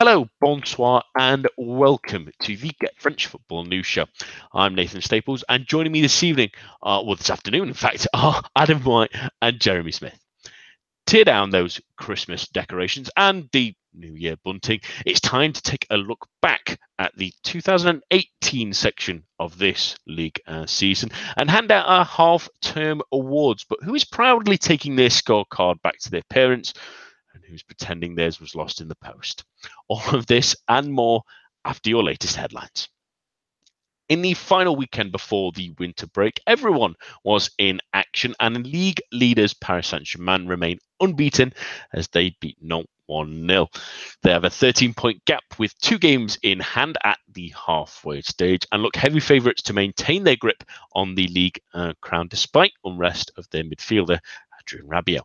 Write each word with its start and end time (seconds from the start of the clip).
Hello, 0.00 0.28
bonsoir, 0.40 1.02
and 1.18 1.48
welcome 1.56 2.30
to 2.42 2.56
the 2.56 2.70
Get 2.78 2.94
French 3.00 3.26
Football 3.26 3.64
News 3.64 3.86
Show. 3.86 4.04
I'm 4.54 4.76
Nathan 4.76 5.00
Staples, 5.00 5.42
and 5.48 5.66
joining 5.66 5.90
me 5.90 6.00
this 6.00 6.22
evening, 6.22 6.50
uh, 6.84 7.02
well, 7.04 7.16
this 7.16 7.30
afternoon, 7.30 7.66
in 7.66 7.74
fact, 7.74 8.06
are 8.14 8.40
Adam 8.54 8.78
White 8.84 9.10
and 9.42 9.60
Jeremy 9.60 9.90
Smith. 9.90 10.16
Tear 11.06 11.24
down 11.24 11.50
those 11.50 11.80
Christmas 11.96 12.46
decorations 12.46 13.10
and 13.16 13.48
the 13.50 13.74
New 13.92 14.14
Year 14.14 14.36
bunting. 14.44 14.82
It's 15.04 15.18
time 15.18 15.52
to 15.52 15.62
take 15.62 15.84
a 15.90 15.96
look 15.96 16.28
back 16.40 16.78
at 17.00 17.16
the 17.16 17.32
2018 17.42 18.72
section 18.74 19.24
of 19.40 19.58
this 19.58 19.96
league 20.06 20.40
uh, 20.46 20.66
season 20.66 21.10
and 21.36 21.50
hand 21.50 21.72
out 21.72 21.88
our 21.88 22.04
half 22.04 22.48
term 22.60 23.02
awards. 23.10 23.64
But 23.68 23.82
who 23.82 23.96
is 23.96 24.04
proudly 24.04 24.58
taking 24.58 24.94
their 24.94 25.08
scorecard 25.08 25.82
back 25.82 25.98
to 25.98 26.10
their 26.12 26.22
parents? 26.30 26.72
And 27.38 27.50
who's 27.50 27.62
pretending 27.62 28.14
theirs 28.14 28.40
was 28.40 28.56
lost 28.56 28.80
in 28.80 28.88
the 28.88 28.96
post. 28.96 29.44
All 29.88 30.14
of 30.14 30.26
this 30.26 30.56
and 30.68 30.92
more 30.92 31.22
after 31.64 31.88
your 31.90 32.02
latest 32.02 32.36
headlines. 32.36 32.88
In 34.08 34.22
the 34.22 34.34
final 34.34 34.74
weekend 34.74 35.12
before 35.12 35.52
the 35.52 35.70
winter 35.78 36.06
break, 36.06 36.40
everyone 36.46 36.94
was 37.24 37.50
in 37.58 37.80
action, 37.92 38.34
and 38.40 38.66
league 38.66 39.00
leaders 39.12 39.52
Paris 39.52 39.88
Saint 39.88 40.04
Germain 40.04 40.46
remain 40.46 40.78
unbeaten 40.98 41.52
as 41.92 42.08
they 42.08 42.34
beat 42.40 42.56
Nantes 42.60 42.90
1 43.06 43.46
0. 43.46 43.68
They 44.22 44.32
have 44.32 44.44
a 44.44 44.50
13 44.50 44.94
point 44.94 45.24
gap 45.26 45.44
with 45.58 45.78
two 45.78 45.98
games 45.98 46.38
in 46.42 46.58
hand 46.58 46.96
at 47.04 47.18
the 47.32 47.54
halfway 47.66 48.22
stage 48.22 48.66
and 48.72 48.82
look 48.82 48.96
heavy 48.96 49.20
favourites 49.20 49.62
to 49.64 49.74
maintain 49.74 50.24
their 50.24 50.36
grip 50.36 50.64
on 50.94 51.14
the 51.14 51.28
league 51.28 51.60
uh, 51.74 51.92
crown 52.00 52.28
despite 52.28 52.72
unrest 52.84 53.30
of 53.36 53.48
their 53.50 53.64
midfielder, 53.64 54.18
Adrien 54.60 54.88
Rabiot. 54.88 55.24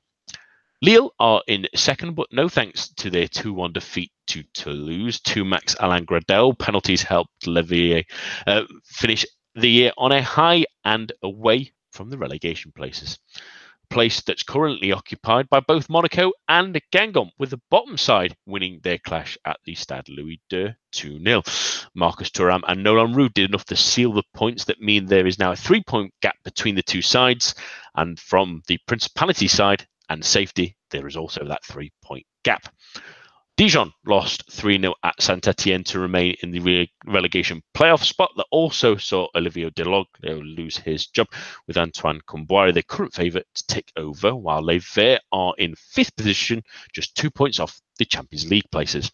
Lille 0.83 1.13
are 1.17 1.41
in 1.47 1.65
second, 1.75 2.13
but 2.13 2.27
no 2.33 2.49
thanks 2.49 2.89
to 2.95 3.09
their 3.09 3.29
2 3.29 3.53
1 3.53 3.71
defeat 3.71 4.11
to 4.27 4.43
Toulouse. 4.53 5.21
Two 5.21 5.45
Max 5.45 5.77
Alain 5.79 6.05
Gradel 6.05 6.59
penalties 6.59 7.01
helped 7.01 7.47
Levier 7.47 8.03
uh, 8.45 8.63
finish 8.83 9.25
the 9.55 9.69
year 9.69 9.93
on 9.97 10.11
a 10.11 10.21
high 10.21 10.65
and 10.83 11.13
away 11.21 11.71
from 11.93 12.09
the 12.09 12.17
relegation 12.17 12.73
places. 12.73 13.17
Place 13.89 14.19
that's 14.23 14.43
currently 14.43 14.91
occupied 14.91 15.47
by 15.49 15.61
both 15.61 15.89
Monaco 15.89 16.33
and 16.49 16.81
Guingamp, 16.91 17.31
with 17.39 17.51
the 17.51 17.61
bottom 17.71 17.95
side 17.95 18.35
winning 18.45 18.81
their 18.83 18.97
clash 18.97 19.37
at 19.45 19.61
the 19.63 19.75
Stade 19.75 20.09
Louis 20.09 20.41
II 20.51 20.75
2 20.91 21.23
0. 21.23 21.43
Marcus 21.95 22.29
Thuram 22.29 22.59
and 22.67 22.83
Nolan 22.83 23.13
Roux 23.13 23.29
did 23.29 23.49
enough 23.49 23.63
to 23.65 23.77
seal 23.77 24.11
the 24.11 24.23
points 24.33 24.65
that 24.65 24.81
mean 24.81 25.05
there 25.05 25.27
is 25.27 25.39
now 25.39 25.53
a 25.53 25.55
three 25.55 25.81
point 25.81 26.13
gap 26.21 26.35
between 26.43 26.75
the 26.75 26.83
two 26.83 27.01
sides. 27.01 27.55
And 27.95 28.19
from 28.19 28.63
the 28.67 28.79
Principality 28.85 29.47
side, 29.47 29.87
and 30.09 30.23
safety, 30.23 30.75
there 30.91 31.07
is 31.07 31.15
also 31.15 31.45
that 31.45 31.63
three 31.63 31.91
point 32.03 32.25
gap. 32.43 32.67
Dijon 33.55 33.93
lost 34.07 34.51
3 34.51 34.79
0 34.81 34.95
at 35.03 35.21
Saint 35.21 35.47
Etienne 35.47 35.83
to 35.83 35.99
remain 35.99 36.35
in 36.41 36.49
the 36.49 36.59
re- 36.59 36.91
relegation 37.05 37.61
playoff 37.75 38.03
spot. 38.03 38.31
That 38.35 38.47
also 38.49 38.95
saw 38.95 39.27
Olivier 39.35 39.69
Dall'Oglio 39.69 40.41
lose 40.43 40.75
his 40.75 41.05
job 41.05 41.27
with 41.67 41.77
Antoine 41.77 42.19
Kombouaré, 42.21 42.73
the 42.73 42.81
current 42.81 43.13
favourite, 43.13 43.45
to 43.53 43.67
take 43.67 43.91
over, 43.95 44.35
while 44.35 44.63
Les 44.63 44.79
Verts 44.79 45.23
are 45.31 45.53
in 45.59 45.75
fifth 45.75 46.15
position, 46.15 46.63
just 46.93 47.15
two 47.15 47.29
points 47.29 47.59
off 47.59 47.79
the 47.99 48.05
Champions 48.05 48.49
League 48.49 48.71
places. 48.71 49.11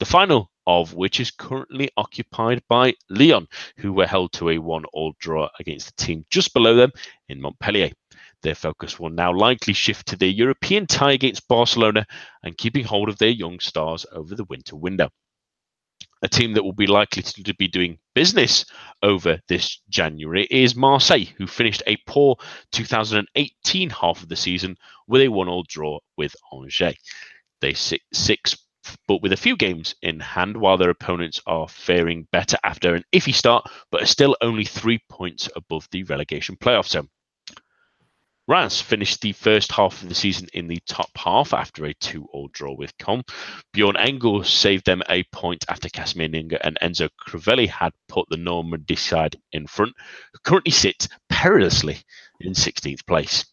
The 0.00 0.04
final 0.04 0.50
of 0.66 0.92
which 0.92 1.18
is 1.18 1.30
currently 1.30 1.88
occupied 1.96 2.62
by 2.68 2.92
Lyon, 3.08 3.46
who 3.78 3.94
were 3.94 4.06
held 4.06 4.32
to 4.32 4.50
a 4.50 4.58
one 4.58 4.84
all 4.92 5.14
draw 5.18 5.48
against 5.58 5.86
the 5.96 6.04
team 6.04 6.26
just 6.28 6.52
below 6.52 6.74
them 6.74 6.92
in 7.30 7.40
Montpellier. 7.40 7.90
Their 8.42 8.54
focus 8.56 8.98
will 8.98 9.10
now 9.10 9.32
likely 9.32 9.72
shift 9.72 10.08
to 10.08 10.16
their 10.16 10.28
European 10.28 10.86
tie 10.86 11.12
against 11.12 11.46
Barcelona 11.46 12.06
and 12.42 12.58
keeping 12.58 12.84
hold 12.84 13.08
of 13.08 13.18
their 13.18 13.30
young 13.30 13.60
stars 13.60 14.04
over 14.12 14.34
the 14.34 14.44
winter 14.44 14.74
window. 14.74 15.10
A 16.22 16.28
team 16.28 16.52
that 16.54 16.62
will 16.64 16.72
be 16.72 16.86
likely 16.86 17.22
to 17.22 17.54
be 17.54 17.68
doing 17.68 17.98
business 18.14 18.64
over 19.02 19.40
this 19.48 19.80
January 19.88 20.46
is 20.50 20.76
Marseille, 20.76 21.26
who 21.36 21.46
finished 21.46 21.82
a 21.86 21.96
poor 22.06 22.36
2018 22.72 23.90
half 23.90 24.22
of 24.22 24.28
the 24.28 24.36
season 24.36 24.76
with 25.06 25.22
a 25.22 25.28
one-all 25.28 25.64
draw 25.68 25.98
with 26.16 26.34
Angers. 26.52 26.96
They 27.60 27.74
sit 27.74 28.02
six, 28.12 28.56
but 29.06 29.22
with 29.22 29.32
a 29.32 29.36
few 29.36 29.56
games 29.56 29.94
in 30.02 30.18
hand, 30.20 30.56
while 30.56 30.76
their 30.76 30.90
opponents 30.90 31.40
are 31.46 31.68
faring 31.68 32.26
better 32.32 32.56
after 32.64 32.94
an 32.94 33.04
iffy 33.12 33.34
start, 33.34 33.68
but 33.90 34.02
are 34.02 34.06
still 34.06 34.36
only 34.40 34.64
three 34.64 35.00
points 35.08 35.48
above 35.54 35.88
the 35.90 36.02
relegation 36.04 36.56
playoff 36.56 36.88
zone. 36.88 37.08
Reims 38.48 38.80
finished 38.80 39.20
the 39.20 39.30
first 39.30 39.70
half 39.70 40.02
of 40.02 40.08
the 40.08 40.16
season 40.16 40.48
in 40.52 40.66
the 40.66 40.80
top 40.84 41.10
half 41.16 41.54
after 41.54 41.84
a 41.84 41.94
2 41.94 42.26
all 42.32 42.48
draw 42.48 42.74
with 42.74 42.98
Caen. 42.98 43.22
Bjorn 43.72 43.96
Engel 43.96 44.42
saved 44.42 44.84
them 44.84 45.00
a 45.08 45.22
point 45.30 45.64
after 45.68 45.88
Casimir 45.88 46.28
Ninga 46.28 46.58
and 46.64 46.76
Enzo 46.82 47.08
Crivelli 47.20 47.68
had 47.68 47.92
put 48.08 48.28
the 48.28 48.36
Normandy 48.36 48.96
side 48.96 49.36
in 49.52 49.68
front, 49.68 49.94
who 50.32 50.40
currently 50.42 50.72
sit 50.72 51.06
perilously 51.28 52.02
in 52.40 52.52
16th 52.54 53.06
place. 53.06 53.44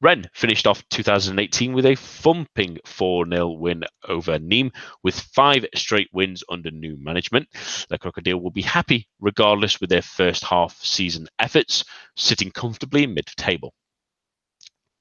Rennes 0.00 0.28
finished 0.34 0.68
off 0.68 0.88
2018 0.90 1.72
with 1.72 1.84
a 1.84 1.96
thumping 1.96 2.78
4 2.84 3.26
0 3.28 3.48
win 3.48 3.82
over 4.06 4.38
Nîmes, 4.38 4.70
with 5.02 5.18
five 5.18 5.66
straight 5.74 6.10
wins 6.12 6.44
under 6.48 6.70
new 6.70 6.96
management. 6.96 7.48
The 7.88 7.98
Crocodile 7.98 8.38
will 8.38 8.52
be 8.52 8.62
happy 8.62 9.08
regardless 9.18 9.80
with 9.80 9.90
their 9.90 10.02
first 10.02 10.44
half 10.44 10.80
season 10.80 11.26
efforts, 11.40 11.82
sitting 12.14 12.52
comfortably 12.52 13.02
in 13.02 13.14
mid 13.14 13.26
table. 13.36 13.74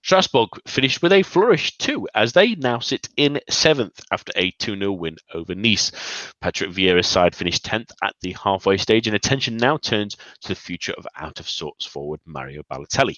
Strasbourg 0.05 0.49
finished 0.67 1.01
with 1.01 1.11
a 1.11 1.23
flourish 1.23 1.79
too, 1.79 2.07
as 2.13 2.33
they 2.33 2.53
now 2.53 2.77
sit 2.77 3.09
in 3.17 3.41
seventh 3.49 3.99
after 4.11 4.31
a 4.35 4.51
2 4.51 4.77
0 4.77 4.91
win 4.91 5.17
over 5.33 5.55
Nice. 5.55 5.91
Patrick 6.39 6.69
Vieira's 6.69 7.07
side 7.07 7.33
finished 7.33 7.65
10th 7.65 7.89
at 8.03 8.13
the 8.21 8.33
halfway 8.33 8.77
stage, 8.77 9.07
and 9.07 9.15
attention 9.15 9.57
now 9.57 9.77
turns 9.77 10.15
to 10.41 10.49
the 10.49 10.53
future 10.53 10.93
of 10.95 11.07
out 11.17 11.39
of 11.39 11.49
sorts 11.49 11.87
forward 11.87 12.19
Mario 12.23 12.61
Balotelli. 12.71 13.17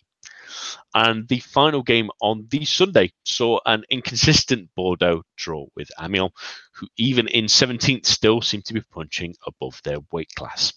And 0.95 1.27
the 1.27 1.39
final 1.39 1.83
game 1.83 2.09
on 2.21 2.47
the 2.49 2.63
Sunday 2.63 3.11
saw 3.25 3.59
an 3.65 3.83
inconsistent 3.89 4.69
Bordeaux 4.73 5.23
draw 5.35 5.65
with 5.75 5.91
Amiens, 5.99 6.31
who 6.75 6.87
even 6.95 7.27
in 7.27 7.47
17th 7.47 8.05
still 8.05 8.41
seem 8.41 8.61
to 8.61 8.73
be 8.73 8.81
punching 8.93 9.35
above 9.45 9.81
their 9.83 9.97
weight 10.13 10.31
class. 10.37 10.71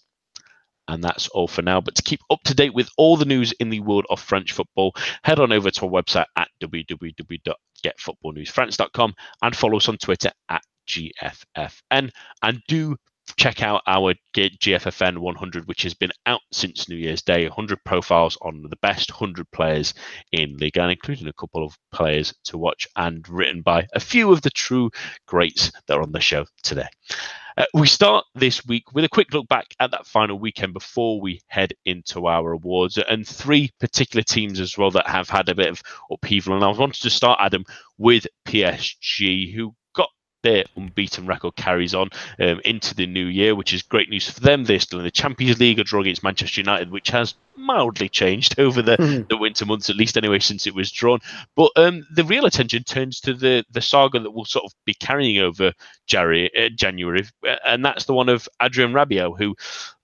And 0.91 1.01
that's 1.01 1.29
all 1.29 1.47
for 1.47 1.61
now. 1.61 1.79
But 1.79 1.95
to 1.95 2.03
keep 2.03 2.19
up 2.29 2.43
to 2.43 2.53
date 2.53 2.73
with 2.73 2.89
all 2.97 3.15
the 3.15 3.23
news 3.23 3.53
in 3.53 3.69
the 3.69 3.79
world 3.79 4.05
of 4.09 4.19
French 4.19 4.51
football, 4.51 4.93
head 5.23 5.39
on 5.39 5.53
over 5.53 5.71
to 5.71 5.85
our 5.85 5.91
website 5.91 6.25
at 6.35 6.49
www.getfootballnewsfrance.com 6.61 9.13
and 9.41 9.55
follow 9.55 9.77
us 9.77 9.87
on 9.87 9.97
Twitter 9.97 10.31
at 10.49 10.61
GFFN. 10.89 12.11
And 12.41 12.61
do 12.67 12.97
check 13.37 13.63
out 13.63 13.83
our 13.87 14.13
GFFN 14.35 15.19
100, 15.19 15.65
which 15.65 15.83
has 15.83 15.93
been 15.93 16.11
out 16.25 16.41
since 16.51 16.89
New 16.89 16.97
Year's 16.97 17.21
Day. 17.21 17.47
100 17.47 17.81
profiles 17.85 18.37
on 18.41 18.61
the 18.69 18.75
best 18.81 19.11
100 19.11 19.49
players 19.51 19.93
in 20.33 20.57
Ligue 20.57 20.75
1, 20.75 20.89
including 20.89 21.27
a 21.27 21.33
couple 21.33 21.63
of 21.63 21.77
players 21.93 22.33
to 22.45 22.57
watch 22.57 22.85
and 22.97 23.29
written 23.29 23.61
by 23.61 23.87
a 23.93 24.01
few 24.01 24.33
of 24.33 24.41
the 24.41 24.49
true 24.49 24.89
greats 25.25 25.71
that 25.87 25.97
are 25.97 26.01
on 26.01 26.11
the 26.11 26.19
show 26.19 26.45
today. 26.63 26.89
Uh, 27.57 27.65
we 27.73 27.87
start 27.87 28.25
this 28.35 28.65
week 28.65 28.93
with 28.93 29.03
a 29.03 29.09
quick 29.09 29.33
look 29.33 29.47
back 29.47 29.73
at 29.79 29.91
that 29.91 30.05
final 30.05 30.39
weekend 30.39 30.73
before 30.73 31.19
we 31.19 31.41
head 31.47 31.73
into 31.85 32.27
our 32.27 32.53
awards 32.53 32.97
and 32.97 33.27
three 33.27 33.69
particular 33.79 34.23
teams 34.23 34.59
as 34.59 34.77
well 34.77 34.91
that 34.91 35.07
have 35.07 35.29
had 35.29 35.49
a 35.49 35.55
bit 35.55 35.67
of 35.69 35.81
upheaval. 36.09 36.55
And 36.55 36.63
I 36.63 36.69
wanted 36.69 37.01
to 37.01 37.09
start, 37.09 37.39
Adam, 37.41 37.65
with 37.97 38.25
PSG, 38.45 39.53
who 39.53 39.75
their 40.43 40.65
unbeaten 40.75 41.25
record 41.25 41.55
carries 41.55 41.93
on 41.93 42.09
um, 42.39 42.61
into 42.65 42.95
the 42.95 43.07
new 43.07 43.25
year, 43.25 43.55
which 43.55 43.73
is 43.73 43.81
great 43.81 44.09
news 44.09 44.29
for 44.29 44.39
them. 44.39 44.63
They're 44.63 44.79
still 44.79 44.99
in 44.99 45.05
the 45.05 45.11
Champions 45.11 45.59
League, 45.59 45.79
a 45.79 45.83
draw 45.83 46.01
against 46.01 46.23
Manchester 46.23 46.61
United, 46.61 46.91
which 46.91 47.09
has 47.09 47.35
mildly 47.55 48.09
changed 48.09 48.55
over 48.59 48.81
the, 48.81 48.97
mm-hmm. 48.97 49.27
the 49.29 49.37
winter 49.37 49.65
months, 49.65 49.89
at 49.89 49.95
least 49.95 50.17
anyway, 50.17 50.39
since 50.39 50.67
it 50.67 50.75
was 50.75 50.91
drawn. 50.91 51.19
But 51.55 51.71
um, 51.75 52.05
the 52.13 52.23
real 52.23 52.45
attention 52.45 52.83
turns 52.83 53.19
to 53.21 53.33
the, 53.33 53.63
the 53.71 53.81
saga 53.81 54.19
that 54.19 54.31
will 54.31 54.45
sort 54.45 54.65
of 54.65 54.73
be 54.85 54.93
carrying 54.93 55.39
over 55.39 55.73
January, 56.07 56.51
uh, 56.57 56.69
January, 56.75 57.27
and 57.65 57.83
that's 57.85 58.05
the 58.05 58.13
one 58.13 58.29
of 58.29 58.47
Adrien 58.61 58.93
Rabiot, 58.93 59.37
who 59.37 59.55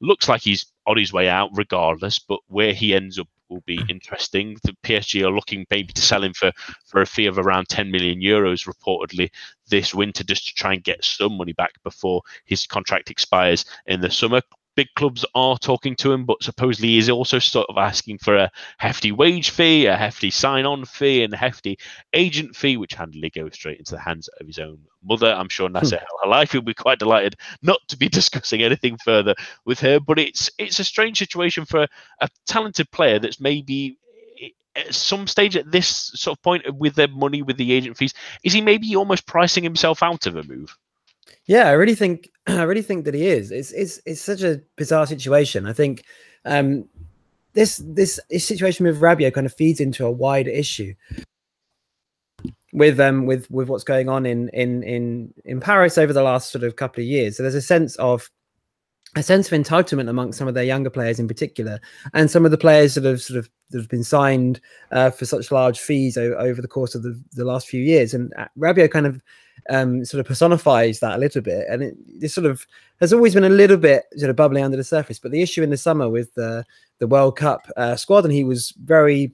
looks 0.02 0.30
like 0.30 0.42
he's 0.42 0.66
on 0.86 0.98
his 0.98 1.12
way 1.12 1.28
out 1.28 1.50
regardless, 1.54 2.20
but 2.20 2.40
where 2.48 2.74
he 2.74 2.94
ends 2.96 3.20
up 3.20 3.28
will 3.50 3.64
be 3.66 3.80
interesting. 3.90 4.58
The 4.64 4.76
PSG 4.84 5.26
are 5.26 5.32
looking 5.32 5.66
maybe 5.70 5.94
to 5.94 6.02
sell 6.02 6.24
him 6.24 6.34
for, 6.34 6.52
for 6.86 7.02
a 7.02 7.06
fee 7.06 7.26
of 7.28 7.38
around 7.38 7.70
10 7.70 7.92
million 7.92 8.20
euros 8.20 8.68
reportedly 8.68 9.30
this 9.70 9.94
winter 9.94 10.24
just 10.24 10.48
to 10.48 10.54
try 10.54 10.74
and 10.74 10.84
get 10.84 11.04
some 11.04 11.38
money 11.38 11.54
back 11.54 11.72
before 11.84 12.22
his 12.46 12.66
contract 12.66 13.10
expires 13.10 13.66
in 13.86 14.02
the 14.02 14.12
summer 14.12 14.42
big 14.78 14.88
clubs 14.96 15.26
are 15.34 15.58
talking 15.58 15.96
to 15.96 16.14
him, 16.14 16.24
but 16.24 16.42
supposedly 16.42 16.90
he's 16.90 17.10
also 17.10 17.40
sort 17.40 17.68
of 17.68 17.78
asking 17.78 18.20
for 18.20 18.38
a 18.38 18.52
hefty 18.78 19.12
wage 19.12 19.50
fee, 19.50 19.88
a 19.88 19.98
hefty 19.98 20.30
sign-on 20.30 20.86
fee, 20.86 21.24
and 21.24 21.34
a 21.34 21.38
hefty 21.38 21.78
agent 22.14 22.56
fee, 22.56 22.78
which 22.78 22.94
handily 22.94 23.32
goes 23.32 23.56
straight 23.56 23.80
into 23.80 23.96
the 23.96 24.00
hands 24.00 24.30
of 24.40 24.46
his 24.46 24.60
own 24.60 24.78
mother. 25.04 25.34
I'm 25.34 25.50
sure 25.50 25.68
Nasser 25.68 25.98
hmm. 25.98 26.32
El 26.32 26.46
will 26.54 26.62
be 26.62 26.76
quite 26.76 27.00
delighted 27.00 27.36
not 27.64 27.80
to 27.88 27.98
be 27.98 28.08
discussing 28.20 28.62
anything 28.62 28.98
further 29.04 29.34
with 29.66 29.80
her. 29.80 30.00
But 30.00 30.20
it's 30.20 30.50
it's 30.60 30.80
a 30.80 30.84
strange 30.84 31.18
situation 31.18 31.66
for 31.66 31.88
a 32.22 32.30
talented 32.46 32.92
player 32.92 33.18
that's 33.18 33.42
maybe 33.42 33.98
at 34.76 34.94
some 34.94 35.26
stage 35.26 35.58
at 35.58 35.72
this 35.72 36.12
sort 36.14 36.38
of 36.38 36.44
point 36.44 36.64
with 36.76 36.94
the 36.94 37.08
money 37.08 37.42
with 37.42 37.58
the 37.58 37.74
agent 37.74 37.98
fees 37.98 38.14
is 38.44 38.54
he 38.54 38.62
maybe 38.62 38.96
almost 38.96 39.26
pricing 39.26 39.64
himself 39.64 40.04
out 40.04 40.28
of 40.28 40.36
a 40.36 40.44
move 40.44 40.78
Yeah, 41.46 41.68
I 41.68 41.72
really 41.72 41.96
think 41.96 42.30
I 42.48 42.64
really 42.64 42.82
think 42.82 43.06
that 43.06 43.14
he 43.14 43.28
is. 43.28 43.52
It's 43.52 43.72
it's 43.72 44.00
it's 44.06 44.22
such 44.22 44.42
a 44.42 44.62
bizarre 44.76 45.06
situation. 45.06 45.66
I 45.66 45.74
think 45.74 46.04
um, 46.46 46.88
this 47.54 47.82
this 47.86 48.20
situation 48.38 48.86
with 48.86 49.02
Rabiot 49.02 49.34
kind 49.34 49.46
of 49.46 49.54
feeds 49.54 49.80
into 49.80 50.06
a 50.06 50.12
wider 50.12 50.52
issue 50.52 50.94
with 52.74 53.00
um 53.00 53.26
with 53.26 53.50
with 53.50 53.70
what's 53.70 53.84
going 53.84 54.10
on 54.10 54.26
in 54.26 54.50
in 54.50 54.84
in 54.84 55.34
in 55.46 55.60
Paris 55.60 55.98
over 55.98 56.14
the 56.14 56.22
last 56.22 56.52
sort 56.52 56.64
of 56.64 56.76
couple 56.76 57.02
of 57.02 57.08
years. 57.08 57.38
So 57.38 57.44
there's 57.44 57.56
a 57.56 57.62
sense 57.62 57.96
of 57.96 58.30
a 59.16 59.24
sense 59.24 59.52
of 59.52 59.60
entitlement 59.60 60.10
amongst 60.10 60.38
some 60.38 60.48
of 60.48 60.54
their 60.54 60.64
younger 60.64 60.90
players 60.90 61.20
in 61.20 61.28
particular, 61.28 61.80
and 62.14 62.30
some 62.30 62.46
of 62.46 62.52
the 62.52 62.58
players 62.58 62.96
that 62.96 63.04
have 63.04 63.22
sort 63.22 63.40
of 63.40 63.50
that 63.72 63.80
have 63.80 63.90
been 63.90 64.04
signed 64.04 64.62
uh, 64.92 65.10
for 65.10 65.26
such 65.26 65.52
large 65.52 65.80
fees 65.80 66.18
over 66.18 66.62
the 66.62 66.68
course 66.68 66.96
of 66.96 67.04
the, 67.04 67.22
the 67.34 67.44
last 67.44 67.68
few 67.68 67.82
years. 67.82 68.14
And 68.14 68.34
uh, 68.38 68.46
Rabiot 68.58 68.92
kind 68.92 69.06
of 69.06 69.22
um, 69.70 70.06
sort 70.06 70.20
of 70.20 70.26
personifies 70.26 71.00
that 71.00 71.16
a 71.16 71.20
little 71.20 71.42
bit, 71.42 71.66
and 71.70 71.84
it 71.84 71.98
this 72.20 72.34
sort 72.34 72.46
of 72.46 72.66
has 73.00 73.14
always 73.14 73.34
been 73.34 73.44
a 73.44 73.50
little 73.50 73.78
bit 73.78 74.06
sort 74.16 74.30
of 74.30 74.36
bubbling 74.36 74.64
under 74.64 74.78
the 74.78 74.84
surface. 74.84 75.20
But 75.20 75.32
the 75.32 75.42
issue 75.42 75.64
in 75.64 75.70
the 75.70 75.78
summer 75.78 76.10
with 76.10 76.34
the 76.36 76.66
the 77.00 77.08
World 77.08 77.38
Cup 77.38 77.70
uh, 77.78 77.96
squad, 77.96 78.26
and 78.26 78.34
he 78.34 78.44
was 78.44 78.74
very 78.84 79.32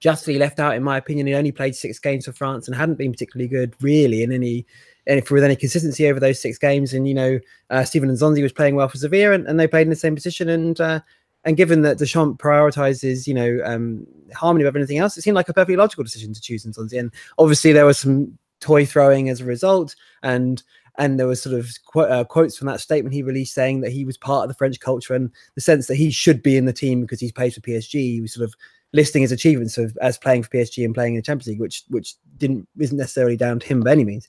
justly 0.00 0.36
left 0.36 0.58
out, 0.58 0.74
in 0.74 0.82
my 0.82 0.96
opinion. 0.96 1.26
He 1.26 1.34
only 1.34 1.52
played 1.52 1.76
six 1.76 1.98
games 1.98 2.24
for 2.24 2.32
France 2.32 2.66
and 2.66 2.76
hadn't 2.76 2.98
been 2.98 3.12
particularly 3.12 3.48
good, 3.48 3.74
really, 3.80 4.22
in 4.22 4.32
any 4.32 4.66
and 5.06 5.28
with 5.30 5.44
any 5.44 5.56
consistency 5.56 6.06
over 6.08 6.20
those 6.20 6.40
six 6.40 6.58
games. 6.58 6.92
And 6.92 7.08
you 7.08 7.14
know, 7.14 7.40
uh, 7.70 7.84
and 7.92 8.04
Nzonzi 8.04 8.42
was 8.42 8.52
playing 8.52 8.76
well 8.76 8.88
for 8.88 8.98
Sevilla, 8.98 9.32
and, 9.32 9.46
and 9.46 9.58
they 9.58 9.66
played 9.66 9.86
in 9.86 9.90
the 9.90 9.96
same 9.96 10.14
position. 10.14 10.48
And 10.48 10.80
uh, 10.80 11.00
and 11.44 11.56
given 11.56 11.82
that 11.82 11.98
Deschamps 11.98 12.42
prioritizes, 12.42 13.26
you 13.26 13.34
know, 13.34 13.60
um, 13.64 14.06
harmony 14.34 14.64
above 14.64 14.76
anything 14.76 14.98
else, 14.98 15.16
it 15.16 15.22
seemed 15.22 15.34
like 15.34 15.48
a 15.48 15.54
perfectly 15.54 15.76
logical 15.76 16.04
decision 16.04 16.32
to 16.34 16.40
choose 16.40 16.64
Nzonzi. 16.64 16.98
And 16.98 17.12
obviously, 17.38 17.72
there 17.72 17.86
was 17.86 17.98
some 17.98 18.38
toy 18.62 18.86
throwing 18.86 19.28
as 19.28 19.40
a 19.40 19.44
result, 19.44 19.94
and 20.22 20.62
and 20.98 21.18
there 21.18 21.26
was 21.26 21.42
sort 21.42 21.58
of 21.58 21.70
qu- 21.92 22.00
uh, 22.00 22.24
quotes 22.24 22.56
from 22.56 22.66
that 22.66 22.80
statement 22.80 23.14
he 23.14 23.22
released 23.22 23.54
saying 23.54 23.80
that 23.80 23.92
he 23.92 24.04
was 24.04 24.18
part 24.18 24.44
of 24.44 24.48
the 24.48 24.54
French 24.54 24.78
culture 24.80 25.14
and 25.14 25.30
the 25.54 25.60
sense 25.60 25.86
that 25.86 25.96
he 25.96 26.10
should 26.10 26.42
be 26.42 26.56
in 26.56 26.66
the 26.66 26.72
team 26.72 27.00
because 27.00 27.20
he's 27.20 27.32
played 27.32 27.54
for 27.54 27.60
PSG. 27.60 27.92
He 27.94 28.20
was 28.20 28.34
sort 28.34 28.44
of 28.44 28.54
listing 28.92 29.22
his 29.22 29.32
achievements 29.32 29.78
of 29.78 29.96
as 30.02 30.18
playing 30.18 30.42
for 30.42 30.50
PSG 30.50 30.84
and 30.84 30.94
playing 30.94 31.14
in 31.14 31.18
the 31.18 31.22
Champions 31.22 31.48
League, 31.48 31.60
which 31.60 31.84
which 31.88 32.14
didn't 32.36 32.68
isn't 32.78 32.98
necessarily 32.98 33.36
down 33.36 33.58
to 33.60 33.66
him 33.66 33.80
by 33.80 33.92
any 33.92 34.04
means. 34.04 34.28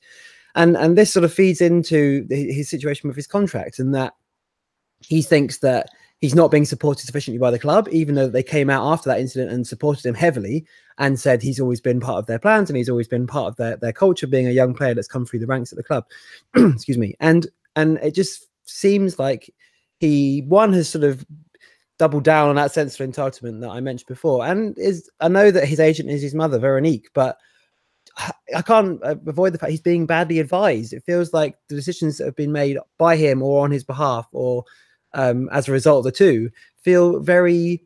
And 0.56 0.78
and 0.78 0.98
this 0.98 1.12
sort 1.12 1.26
of 1.26 1.34
feeds 1.34 1.62
into 1.62 2.26
the, 2.28 2.52
his 2.52 2.70
situation 2.70 3.08
with 3.08 3.16
his 3.16 3.28
contract 3.28 3.80
and 3.80 3.94
that 3.96 4.14
he 5.00 5.22
thinks 5.22 5.60
that 5.60 5.90
he's 6.24 6.34
not 6.34 6.50
being 6.50 6.64
supported 6.64 7.06
sufficiently 7.06 7.38
by 7.38 7.52
the 7.52 7.60
club, 7.60 7.86
even 7.92 8.16
though 8.16 8.30
they 8.30 8.42
came 8.42 8.70
out 8.70 8.90
after 8.90 9.10
that 9.10 9.20
incident 9.20 9.52
and 9.52 9.68
supported 9.68 10.06
him 10.06 10.16
heavily 10.16 10.66
and 10.98 11.20
said 11.20 11.42
he's 11.42 11.60
always 11.60 11.81
been 11.81 12.00
part 12.00 12.18
of 12.18 12.28
their 12.28 12.40
plans 12.40 12.70
and 12.70 12.78
he's 12.78 12.88
always 12.88 13.10
been 13.10 13.28
part 13.28 13.50
of 13.50 13.58
their, 13.58 13.75
their 13.75 13.92
culture, 13.92 14.25
being 14.25 14.48
a 14.48 14.52
young 14.52 14.74
player 14.74 14.94
that's 14.94 15.06
come 15.06 15.25
through 15.25 15.40
the 15.40 15.46
ranks 15.46 15.74
at 15.74 15.78
the 15.78 15.84
club. 15.84 16.06
Excuse 16.56 16.98
me. 16.98 17.14
And 17.20 17.48
and 17.75 17.98
it 17.98 18.16
just 18.16 18.48
seems 18.64 19.20
like 19.20 19.54
he 20.00 20.46
one 20.48 20.72
has 20.72 20.88
sort 20.88 21.04
of 21.04 21.25
doubled 22.00 22.24
down 22.24 22.48
on 22.48 22.56
that 22.56 22.72
sense 22.72 22.98
of 22.98 23.06
entitlement 23.06 23.60
that 23.60 23.72
I 23.72 23.81
mentioned 23.81 24.08
before. 24.08 24.46
And 24.46 24.78
is 24.78 25.12
I 25.20 25.28
know 25.28 25.52
that 25.52 25.68
his 25.68 25.81
agent 25.81 26.10
is 26.10 26.22
his 26.22 26.34
mother, 26.34 26.58
Veronique, 26.58 27.10
but 27.14 27.38
I 28.56 28.62
can't 28.62 29.04
uh, 29.04 29.16
avoid 29.28 29.54
the 29.54 29.58
fact 29.58 29.72
he's 29.72 29.81
being 29.81 30.06
badly 30.06 30.40
advised. 30.40 30.94
It 30.94 31.04
feels 31.04 31.34
like 31.34 31.58
the 31.68 31.75
decisions 31.75 32.18
that 32.18 32.25
have 32.28 32.36
been 32.38 32.54
made 32.54 32.78
by 32.98 33.18
him 33.18 33.42
or 33.42 33.66
on 33.66 33.72
his 33.72 33.84
behalf 33.84 34.25
or 34.31 34.64
um, 35.13 35.50
as 35.51 35.68
a 35.68 35.71
result 35.71 36.00
of 36.00 36.04
the 36.06 36.18
two 36.18 36.50
feel 36.81 37.19
very, 37.19 37.83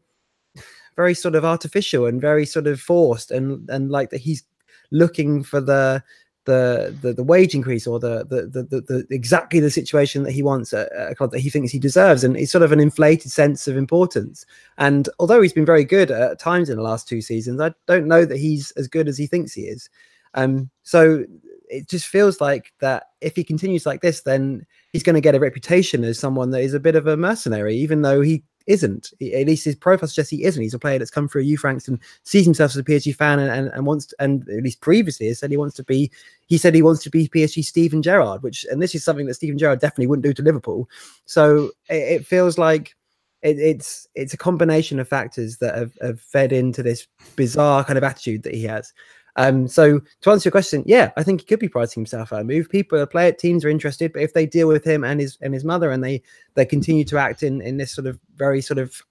very 0.96 1.14
sort 1.14 1.36
of 1.36 1.46
artificial 1.46 2.06
and 2.06 2.20
very 2.22 2.46
sort 2.46 2.68
of 2.68 2.80
forced 2.80 3.32
and 3.32 3.70
and 3.70 3.92
like 3.92 4.10
that 4.10 4.22
he's 4.22 4.44
looking 4.92 5.44
for 5.44 5.62
the 5.62 6.04
the 6.48 6.98
the, 7.02 7.14
the 7.14 7.24
wage 7.24 7.54
increase 7.54 7.86
or 7.86 8.00
the, 8.00 8.26
the 8.26 8.48
the, 8.48 8.64
the 8.64 8.82
the 8.82 9.08
exactly 9.12 9.60
the 9.60 9.70
situation 9.70 10.24
that 10.24 10.32
he 10.32 10.42
wants 10.42 10.74
at 10.74 10.90
a 10.96 11.14
club 11.14 11.32
that 11.32 11.40
he 11.40 11.50
thinks 11.50 11.72
he 11.72 11.78
deserves. 11.78 12.24
And 12.24 12.36
it's 12.36 12.52
sort 12.52 12.64
of 12.64 12.72
an 12.72 12.80
inflated 12.80 13.32
sense 13.32 13.68
of 13.68 13.78
importance. 13.78 14.46
And 14.78 15.10
although 15.20 15.42
he's 15.42 15.54
been 15.54 15.66
very 15.66 15.84
good 15.84 16.10
at 16.10 16.40
times 16.40 16.70
in 16.70 16.78
the 16.78 16.84
last 16.84 17.08
two 17.08 17.22
seasons 17.22 17.62
i 17.62 17.72
don't 17.86 18.08
know 18.08 18.26
that 18.26 18.38
he's 18.38 18.72
as 18.72 18.88
good 18.88 19.08
as 19.08 19.18
he 19.18 19.28
thinks 19.28 19.54
he 19.54 19.64
is. 19.64 19.90
Um 20.34 20.70
so 20.84 21.26
it 21.70 21.88
just 21.88 22.08
feels 22.08 22.40
like 22.42 22.74
that 22.80 23.10
if 23.22 23.36
he 23.36 23.44
continues 23.44 23.86
like 23.86 24.02
this 24.02 24.22
then 24.22 24.66
he's 24.94 25.04
going 25.04 25.16
to 25.16 25.22
get 25.22 25.36
a 25.36 25.40
reputation 25.40 26.04
as 26.04 26.20
someone 26.20 26.52
that 26.52 26.62
is 26.62 26.74
a 26.74 26.80
bit 26.80 26.96
of 26.96 27.08
a 27.08 27.18
mercenary 27.18 27.76
even 27.76 28.02
though 28.02 28.22
he 28.22 28.44
isn't. 28.68 29.14
At 29.22 29.48
least 29.48 29.66
his 29.66 29.76
profile 29.76 30.08
suggests 30.08 30.30
he 30.30 30.44
isn't. 30.44 30.62
He's 30.62 30.74
a 30.74 30.80
player 30.80 31.00
that's 31.00 31.10
come 31.10 31.28
through 31.28 31.44
youth 31.44 31.64
ranks 31.64 31.88
and 31.88 32.00
sees 32.24 32.46
himself 32.46 32.72
as 32.72 32.78
a 32.78 32.84
PSG 32.84 33.16
fan 33.16 33.40
and, 33.40 33.50
and, 33.50 33.70
and 33.74 33.86
wants 33.86 34.08
to, 34.08 34.16
and 34.20 34.48
at 34.50 34.64
least 34.64 34.82
previously 34.82 35.28
has 35.28 35.40
said 35.40 35.50
he 35.50 35.58
wants 35.58 35.76
to 35.78 35.84
be 35.84 36.12
he 36.48 36.58
said 36.58 36.76
he 36.76 36.82
wants 36.82 37.02
to 37.04 37.10
be 37.10 37.28
PSG 37.28 37.64
Steven 37.64 38.02
Gerrard, 38.02 38.44
which 38.44 38.66
and 38.70 38.82
this 38.82 38.94
is 38.94 39.04
something 39.04 39.26
that 39.26 39.34
Steven 39.34 39.58
Gerrard 39.58 39.80
definitely 39.80 40.08
wouldn't 40.08 40.26
do 40.26 40.34
to 40.34 40.44
Liverpool. 40.44 40.88
So 41.26 41.72
it, 41.90 41.96
it 41.96 42.26
feels 42.26 42.58
like 42.58 42.96
it, 43.42 43.58
it's 43.58 44.08
it's 44.16 44.34
a 44.34 44.38
combination 44.38 45.00
of 45.00 45.08
factors 45.08 45.58
that 45.58 45.76
have, 45.76 45.98
have 46.02 46.22
fed 46.22 46.52
into 46.52 46.84
this 46.84 47.08
bizarre 47.36 47.84
kind 47.84 47.98
of 47.98 48.04
attitude 48.04 48.44
that 48.44 48.54
he 48.54 48.64
has. 48.64 48.94
Um, 49.38 49.68
so 49.68 50.02
to 50.22 50.32
answer 50.32 50.48
your 50.48 50.52
question, 50.52 50.84
yeah, 50.86 51.12
I 51.16 51.24
think 51.24 51.42
he 51.42 51.46
could 51.46 51.60
be 51.60 51.70
pricing 51.70 52.02
himself 52.02 52.34
out 52.34 52.42
of 52.42 52.48
move. 52.48 52.70
People, 52.70 53.06
player 53.06 53.32
teams 53.32 53.64
are 53.64 53.70
interested, 53.70 54.12
but 54.12 54.24
if 54.24 54.34
they 54.34 54.46
deal 54.46 54.68
with 54.68 54.84
him 54.84 55.04
and 55.04 55.20
his 55.20 55.38
and 55.42 55.54
his 55.54 55.64
mother, 55.64 55.92
and 55.92 56.04
they 56.04 56.22
they 56.56 56.66
continue 56.66 57.06
to 57.06 57.18
act 57.18 57.44
in 57.44 57.62
in 57.62 57.78
this 57.78 57.92
sort 57.92 58.08
of 58.08 58.20
very 58.36 58.62
sort 58.62 58.80
of 58.80 59.02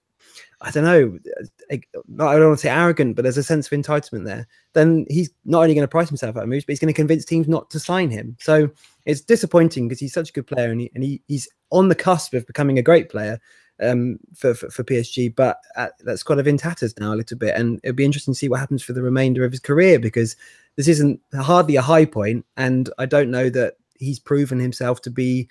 I 0.59 0.71
don't 0.71 0.83
know, 0.83 1.19
I 1.69 1.79
don't 2.09 2.47
want 2.47 2.57
to 2.59 2.61
say 2.61 2.69
arrogant, 2.69 3.15
but 3.15 3.21
there's 3.21 3.37
a 3.37 3.43
sense 3.43 3.71
of 3.71 3.79
entitlement 3.79 4.25
there. 4.25 4.47
Then 4.73 5.05
he's 5.07 5.29
not 5.45 5.61
only 5.61 5.75
going 5.75 5.83
to 5.83 5.87
price 5.87 6.09
himself 6.09 6.35
out 6.35 6.43
of 6.43 6.49
moves, 6.49 6.65
but 6.65 6.71
he's 6.71 6.79
going 6.79 6.93
to 6.93 6.99
convince 6.99 7.25
teams 7.25 7.47
not 7.47 7.69
to 7.69 7.79
sign 7.79 8.09
him. 8.09 8.35
So 8.39 8.69
it's 9.05 9.21
disappointing 9.21 9.87
because 9.87 9.99
he's 9.99 10.13
such 10.13 10.29
a 10.29 10.33
good 10.33 10.47
player 10.47 10.71
and, 10.71 10.81
he, 10.81 10.91
and 10.95 11.03
he, 11.03 11.21
he's 11.27 11.47
on 11.71 11.89
the 11.89 11.95
cusp 11.95 12.33
of 12.33 12.47
becoming 12.47 12.79
a 12.79 12.83
great 12.83 13.09
player 13.09 13.39
um, 13.81 14.19
for, 14.35 14.53
for, 14.53 14.69
for 14.69 14.83
PSG, 14.83 15.35
but 15.35 15.59
at, 15.75 15.93
that's 16.03 16.23
kind 16.23 16.39
of 16.39 16.47
in 16.47 16.57
tatters 16.57 16.93
now 16.99 17.13
a 17.13 17.15
little 17.15 17.37
bit. 17.37 17.55
And 17.55 17.79
it'll 17.83 17.95
be 17.95 18.05
interesting 18.05 18.33
to 18.33 18.37
see 18.37 18.49
what 18.49 18.59
happens 18.59 18.83
for 18.83 18.93
the 18.93 19.01
remainder 19.01 19.43
of 19.45 19.51
his 19.51 19.59
career 19.59 19.99
because 19.99 20.35
this 20.75 20.87
isn't 20.87 21.19
hardly 21.35 21.75
a 21.75 21.81
high 21.81 22.05
point, 22.05 22.45
and 22.55 22.89
I 22.97 23.05
don't 23.05 23.31
know 23.31 23.49
that 23.49 23.75
he's 23.97 24.19
proven 24.19 24.59
himself 24.59 25.01
to 25.01 25.09
be 25.09 25.47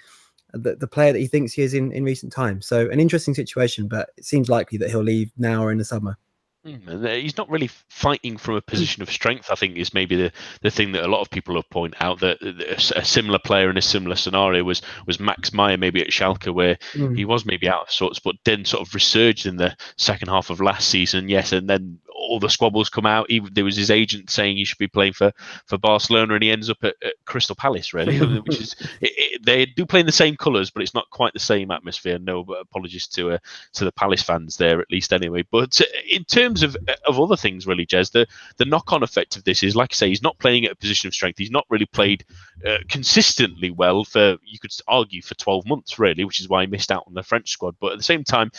the, 0.53 0.77
the 0.77 0.87
player 0.87 1.13
that 1.13 1.19
he 1.19 1.27
thinks 1.27 1.53
he 1.53 1.63
is 1.63 1.75
in, 1.75 1.93
in 1.93 2.05
recent 2.05 2.33
times. 2.33 2.67
So 2.67 2.89
an 2.91 3.01
interesting 3.01 3.35
situation, 3.35 3.89
but 3.89 4.11
it 4.17 4.25
seems 4.25 4.49
likely 4.49 4.79
that 4.79 4.91
he'll 4.91 5.03
leave 5.03 5.33
now 5.37 5.63
or 5.63 5.73
in 5.73 5.79
the 5.79 5.85
summer. 5.85 6.17
Hmm, 6.67 7.07
he's 7.07 7.37
not 7.37 7.49
really 7.49 7.71
fighting 7.89 8.37
from 8.37 8.57
a 8.57 8.61
position 8.61 9.03
of 9.03 9.11
strength. 9.11 9.51
I 9.51 9.55
think 9.55 9.77
is 9.77 9.95
maybe 9.95 10.17
the, 10.17 10.33
the 10.63 10.71
thing 10.71 10.93
that 10.93 11.05
a 11.05 11.09
lot 11.09 11.21
of 11.21 11.31
people 11.31 11.55
have 11.55 11.71
pointed 11.71 11.97
out 12.01 12.21
that 12.21 12.43
a 12.97 13.05
similar 13.05 13.39
player 13.39 13.71
in 13.71 13.77
a 13.77 13.83
similar 13.83 14.17
scenario 14.17 14.65
was 14.65 14.83
was 15.07 15.21
Max 15.21 15.53
Meyer 15.53 15.77
maybe 15.77 16.01
at 16.01 16.09
Schalke 16.09 16.53
where 16.53 16.77
mm. 16.95 17.17
he 17.17 17.25
was 17.25 17.47
maybe 17.47 17.69
out 17.69 17.83
of 17.83 17.91
sorts, 17.91 18.19
but 18.19 18.35
then 18.45 18.65
sort 18.65 18.87
of 18.87 18.95
resurged 18.95 19.47
in 19.47 19.57
the 19.57 19.77
second 19.97 20.29
half 20.29 20.51
of 20.51 20.61
last 20.61 20.89
season. 20.89 21.29
Yes, 21.29 21.53
and 21.53 21.71
then 21.71 22.01
all 22.17 22.41
the 22.41 22.51
squabbles 22.51 22.89
come 22.89 23.07
out. 23.07 23.31
Even 23.31 23.53
there 23.53 23.65
was 23.65 23.77
his 23.77 23.91
agent 23.91 24.31
saying 24.31 24.57
he 24.57 24.65
should 24.65 24.79
be 24.79 24.89
playing 24.89 25.13
for, 25.13 25.33
for 25.67 25.79
Barcelona, 25.79 26.35
and 26.35 26.43
he 26.43 26.51
ends 26.51 26.71
up 26.71 26.79
at, 26.83 26.95
at 27.05 27.15
Crystal 27.25 27.55
Palace, 27.55 27.95
really, 27.95 28.19
which 28.41 28.61
is 28.61 28.77
it, 29.01 29.13
it, 29.17 29.45
they 29.45 29.67
do 29.67 29.87
play 29.87 30.01
in 30.01 30.07
the 30.07 30.13
same 30.13 30.37
colours, 30.37 30.71
but 30.71 30.83
it's 30.83 30.95
not 30.95 31.09
quite 31.11 31.33
the 31.33 31.39
same 31.39 31.71
atmosphere. 31.71 32.19
No, 32.19 32.41
apologies 32.41 33.07
to 33.09 33.33
uh, 33.33 33.39
to 33.75 33.85
the 33.85 33.93
Palace 33.93 34.23
fans 34.23 34.57
there, 34.57 34.81
at 34.81 34.91
least 34.91 35.13
anyway. 35.13 35.45
But 35.51 35.81
uh, 35.81 35.85
in 36.11 36.25
terms 36.25 36.63
of 36.63 36.77
of 37.07 37.21
other 37.21 37.37
things, 37.37 37.67
really, 37.67 37.87
Jez, 37.87 38.13
the 38.13 38.27
the 38.57 38.65
knock 38.65 38.93
on 38.93 39.03
effect 39.03 39.37
of 39.37 39.45
this 39.45 39.63
is, 39.63 39.77
like 39.77 39.93
I 39.93 39.97
say, 39.97 40.09
he's 40.09 40.23
not 40.23 40.39
playing 40.39 40.65
at 40.65 40.73
a 40.73 40.77
position 40.77 41.09
of 41.09 41.15
strength. 41.15 41.39
He's 41.39 41.51
not 41.51 41.67
really 41.71 41.87
played 41.87 42.25
uh, 42.67 42.79
consistently 42.89 43.71
well 43.71 44.05
for 44.05 44.37
you 44.45 44.59
could 44.59 44.73
argue 44.89 45.23
for 45.23 45.35
12 45.35 45.67
months, 45.67 45.99
really, 45.99 46.25
which 46.25 46.41
is 46.41 46.49
why 46.49 46.63
he 46.63 46.67
missed 46.67 46.93
out 46.93 47.05
on 47.07 47.15
the 47.15 47.23
French 47.23 47.51
squad. 47.51 47.77
But 47.81 47.93
at 47.93 47.99
the 47.99 48.05
same 48.05 48.25
time 48.25 48.51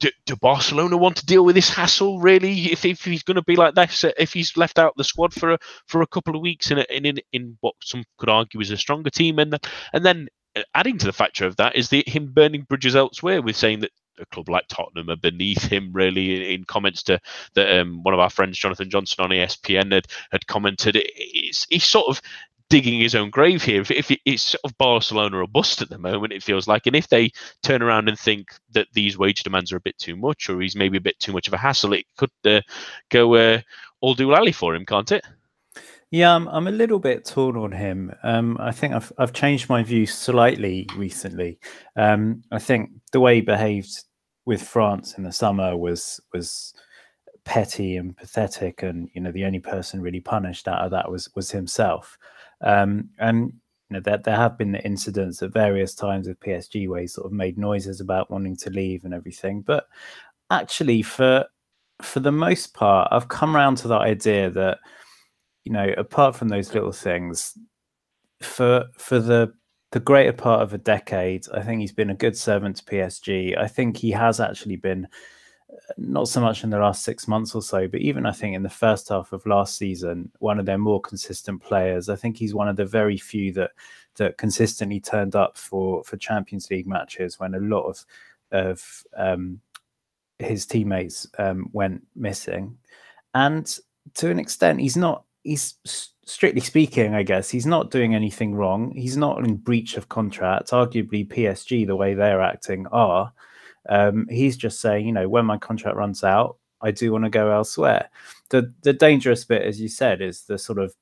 do, 0.00 0.10
do, 0.26 0.36
Barcelona 0.36 0.96
want 0.96 1.16
to 1.16 1.26
deal 1.26 1.44
with 1.44 1.54
this 1.54 1.70
hassle 1.70 2.20
really? 2.20 2.72
If, 2.72 2.84
if 2.84 3.04
he's 3.04 3.22
going 3.22 3.36
to 3.36 3.42
be 3.42 3.56
like 3.56 3.74
this, 3.74 4.04
if 4.16 4.32
he's 4.32 4.56
left 4.56 4.78
out 4.78 4.94
the 4.96 5.04
squad 5.04 5.32
for 5.32 5.54
a, 5.54 5.58
for 5.86 6.02
a 6.02 6.06
couple 6.06 6.36
of 6.36 6.42
weeks 6.42 6.70
in, 6.70 6.78
a, 6.78 6.86
in 6.90 7.04
in 7.04 7.18
in 7.32 7.58
what 7.60 7.74
some 7.82 8.04
could 8.18 8.28
argue 8.28 8.60
is 8.60 8.70
a 8.70 8.76
stronger 8.76 9.10
team, 9.10 9.38
and 9.38 9.58
and 9.92 10.04
then 10.04 10.28
uh, 10.56 10.62
adding 10.74 10.98
to 10.98 11.06
the 11.06 11.12
factor 11.12 11.46
of 11.46 11.56
that 11.56 11.76
is 11.76 11.88
the 11.88 12.04
him 12.06 12.32
burning 12.32 12.62
bridges 12.62 12.96
elsewhere 12.96 13.42
with 13.42 13.56
saying 13.56 13.80
that 13.80 13.90
a 14.20 14.26
club 14.26 14.48
like 14.48 14.66
Tottenham 14.68 15.10
are 15.10 15.16
beneath 15.16 15.62
him 15.64 15.92
really 15.92 16.54
in 16.54 16.64
comments 16.64 17.02
to 17.04 17.20
that 17.54 17.78
um, 17.78 18.02
one 18.02 18.14
of 18.14 18.20
our 18.20 18.30
friends 18.30 18.58
Jonathan 18.58 18.90
Johnson 18.90 19.24
on 19.24 19.30
ESPN 19.30 19.92
had 19.92 20.06
had 20.30 20.46
commented 20.46 20.96
it's 20.96 21.66
he's 21.70 21.84
sort 21.84 22.08
of 22.08 22.20
digging 22.70 23.00
his 23.00 23.14
own 23.14 23.30
grave 23.30 23.62
here. 23.62 23.80
If, 23.80 23.90
if 23.90 24.10
it's 24.24 24.42
sort 24.42 24.60
of 24.64 24.76
Barcelona 24.78 25.38
or 25.38 25.46
bust 25.46 25.82
at 25.82 25.88
the 25.88 25.98
moment, 25.98 26.32
it 26.32 26.42
feels 26.42 26.68
like, 26.68 26.86
and 26.86 26.96
if 26.96 27.08
they 27.08 27.30
turn 27.62 27.82
around 27.82 28.08
and 28.08 28.18
think 28.18 28.48
that 28.72 28.88
these 28.92 29.18
wage 29.18 29.42
demands 29.42 29.72
are 29.72 29.76
a 29.76 29.80
bit 29.80 29.98
too 29.98 30.16
much, 30.16 30.48
or 30.48 30.60
he's 30.60 30.76
maybe 30.76 30.98
a 30.98 31.02
bit 31.02 31.18
too 31.18 31.32
much 31.32 31.48
of 31.48 31.54
a 31.54 31.58
hassle, 31.58 31.92
it 31.92 32.04
could 32.16 32.30
uh, 32.44 32.60
go 33.10 33.34
uh, 33.34 33.60
all 34.00 34.14
do 34.14 34.30
lally 34.30 34.52
for 34.52 34.74
him, 34.74 34.84
can't 34.84 35.12
it? 35.12 35.24
Yeah, 36.10 36.34
I'm, 36.34 36.48
I'm 36.48 36.66
a 36.66 36.72
little 36.72 36.98
bit 36.98 37.26
torn 37.26 37.56
on 37.56 37.72
him. 37.72 38.14
Um, 38.22 38.56
I 38.58 38.72
think 38.72 38.94
I've 38.94 39.12
I've 39.18 39.34
changed 39.34 39.68
my 39.68 39.82
view 39.82 40.06
slightly 40.06 40.86
recently. 40.96 41.58
Um, 41.96 42.42
I 42.50 42.58
think 42.58 42.90
the 43.12 43.20
way 43.20 43.36
he 43.36 43.40
behaved 43.42 44.04
with 44.46 44.62
France 44.62 45.18
in 45.18 45.24
the 45.24 45.32
summer 45.32 45.76
was 45.76 46.18
was 46.32 46.72
petty 47.44 47.98
and 47.98 48.16
pathetic, 48.16 48.82
and 48.82 49.10
you 49.12 49.20
know 49.20 49.32
the 49.32 49.44
only 49.44 49.60
person 49.60 50.00
really 50.00 50.20
punished 50.20 50.66
out 50.66 50.82
of 50.82 50.90
that 50.92 51.10
was 51.10 51.28
was 51.34 51.50
himself. 51.50 52.16
Um, 52.60 53.10
and 53.18 53.52
you 53.90 53.94
know, 53.94 54.00
there, 54.00 54.18
there 54.18 54.36
have 54.36 54.58
been 54.58 54.72
the 54.72 54.84
incidents 54.84 55.42
at 55.42 55.52
various 55.52 55.94
times 55.94 56.28
with 56.28 56.40
PSG 56.40 56.88
where 56.88 57.00
he 57.00 57.06
sort 57.06 57.26
of 57.26 57.32
made 57.32 57.56
noises 57.56 58.00
about 58.00 58.30
wanting 58.30 58.56
to 58.58 58.70
leave 58.70 59.04
and 59.04 59.14
everything. 59.14 59.62
But 59.62 59.86
actually, 60.50 61.02
for 61.02 61.46
for 62.02 62.20
the 62.20 62.32
most 62.32 62.74
part, 62.74 63.08
I've 63.10 63.28
come 63.28 63.56
around 63.56 63.76
to 63.78 63.88
the 63.88 63.96
idea 63.96 64.50
that, 64.50 64.78
you 65.64 65.72
know, 65.72 65.92
apart 65.96 66.36
from 66.36 66.48
those 66.48 66.74
little 66.74 66.92
things, 66.92 67.56
for 68.40 68.86
for 68.98 69.18
the 69.18 69.52
the 69.92 70.00
greater 70.00 70.34
part 70.34 70.62
of 70.62 70.74
a 70.74 70.78
decade, 70.78 71.46
I 71.54 71.62
think 71.62 71.80
he's 71.80 71.92
been 71.92 72.10
a 72.10 72.14
good 72.14 72.36
servant 72.36 72.76
to 72.76 72.84
PSG. 72.84 73.56
I 73.56 73.68
think 73.68 73.96
he 73.96 74.10
has 74.10 74.38
actually 74.38 74.76
been 74.76 75.08
not 75.96 76.28
so 76.28 76.40
much 76.40 76.64
in 76.64 76.70
the 76.70 76.78
last 76.78 77.04
six 77.04 77.28
months 77.28 77.54
or 77.54 77.62
so, 77.62 77.88
but 77.88 78.00
even 78.00 78.26
I 78.26 78.32
think 78.32 78.54
in 78.54 78.62
the 78.62 78.68
first 78.68 79.08
half 79.08 79.32
of 79.32 79.44
last 79.46 79.76
season, 79.76 80.30
one 80.38 80.58
of 80.58 80.66
their 80.66 80.78
more 80.78 81.00
consistent 81.00 81.62
players. 81.62 82.08
I 82.08 82.16
think 82.16 82.36
he's 82.36 82.54
one 82.54 82.68
of 82.68 82.76
the 82.76 82.84
very 82.84 83.16
few 83.16 83.52
that 83.52 83.72
that 84.16 84.38
consistently 84.38 85.00
turned 85.00 85.36
up 85.36 85.56
for 85.56 86.02
for 86.04 86.16
Champions 86.16 86.70
League 86.70 86.86
matches 86.86 87.38
when 87.38 87.54
a 87.54 87.60
lot 87.60 87.84
of 87.84 88.04
of 88.50 89.04
um, 89.16 89.60
his 90.38 90.66
teammates 90.66 91.26
um, 91.38 91.68
went 91.72 92.02
missing, 92.16 92.76
and 93.34 93.78
to 94.14 94.30
an 94.30 94.38
extent, 94.38 94.80
he's 94.80 94.96
not. 94.96 95.24
He's 95.44 95.76
strictly 96.28 96.60
speaking, 96.60 97.14
I 97.14 97.22
guess 97.22 97.48
he's 97.48 97.64
not 97.64 97.90
doing 97.90 98.14
anything 98.14 98.54
wrong. 98.54 98.90
He's 98.90 99.16
not 99.16 99.38
in 99.38 99.56
breach 99.56 99.96
of 99.96 100.10
contract. 100.10 100.70
Arguably, 100.70 101.26
PSG, 101.26 101.86
the 101.86 101.96
way 101.96 102.12
they're 102.12 102.42
acting, 102.42 102.86
are. 102.88 103.32
Um, 103.88 104.26
he's 104.28 104.56
just 104.56 104.80
saying, 104.80 105.06
you 105.06 105.12
know, 105.12 105.28
when 105.28 105.46
my 105.46 105.58
contract 105.58 105.96
runs 105.96 106.24
out, 106.24 106.56
I 106.80 106.90
do 106.90 107.12
want 107.12 107.24
to 107.24 107.30
go 107.30 107.50
elsewhere. 107.50 108.08
The 108.50 108.72
the 108.82 108.92
dangerous 108.92 109.44
bit, 109.44 109.62
as 109.62 109.80
you 109.80 109.88
said, 109.88 110.20
is 110.20 110.42
the 110.42 110.58
sort 110.58 110.78
of 110.78 110.94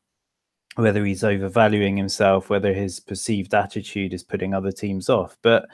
whether 0.77 1.05
he's 1.05 1.25
overvaluing 1.25 1.97
himself, 1.97 2.51
whether 2.51 2.73
his 2.73 3.01
perceived 3.01 3.55
attitude 3.55 4.13
is 4.13 4.23
putting 4.23 4.55
other 4.55 4.73
teams 4.73 5.09
off. 5.09 5.37
But 5.43 5.69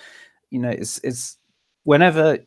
you 0.50 0.58
know, 0.58 0.70
it's 0.70 0.98
it's 0.98 1.38
whenever 1.84 2.38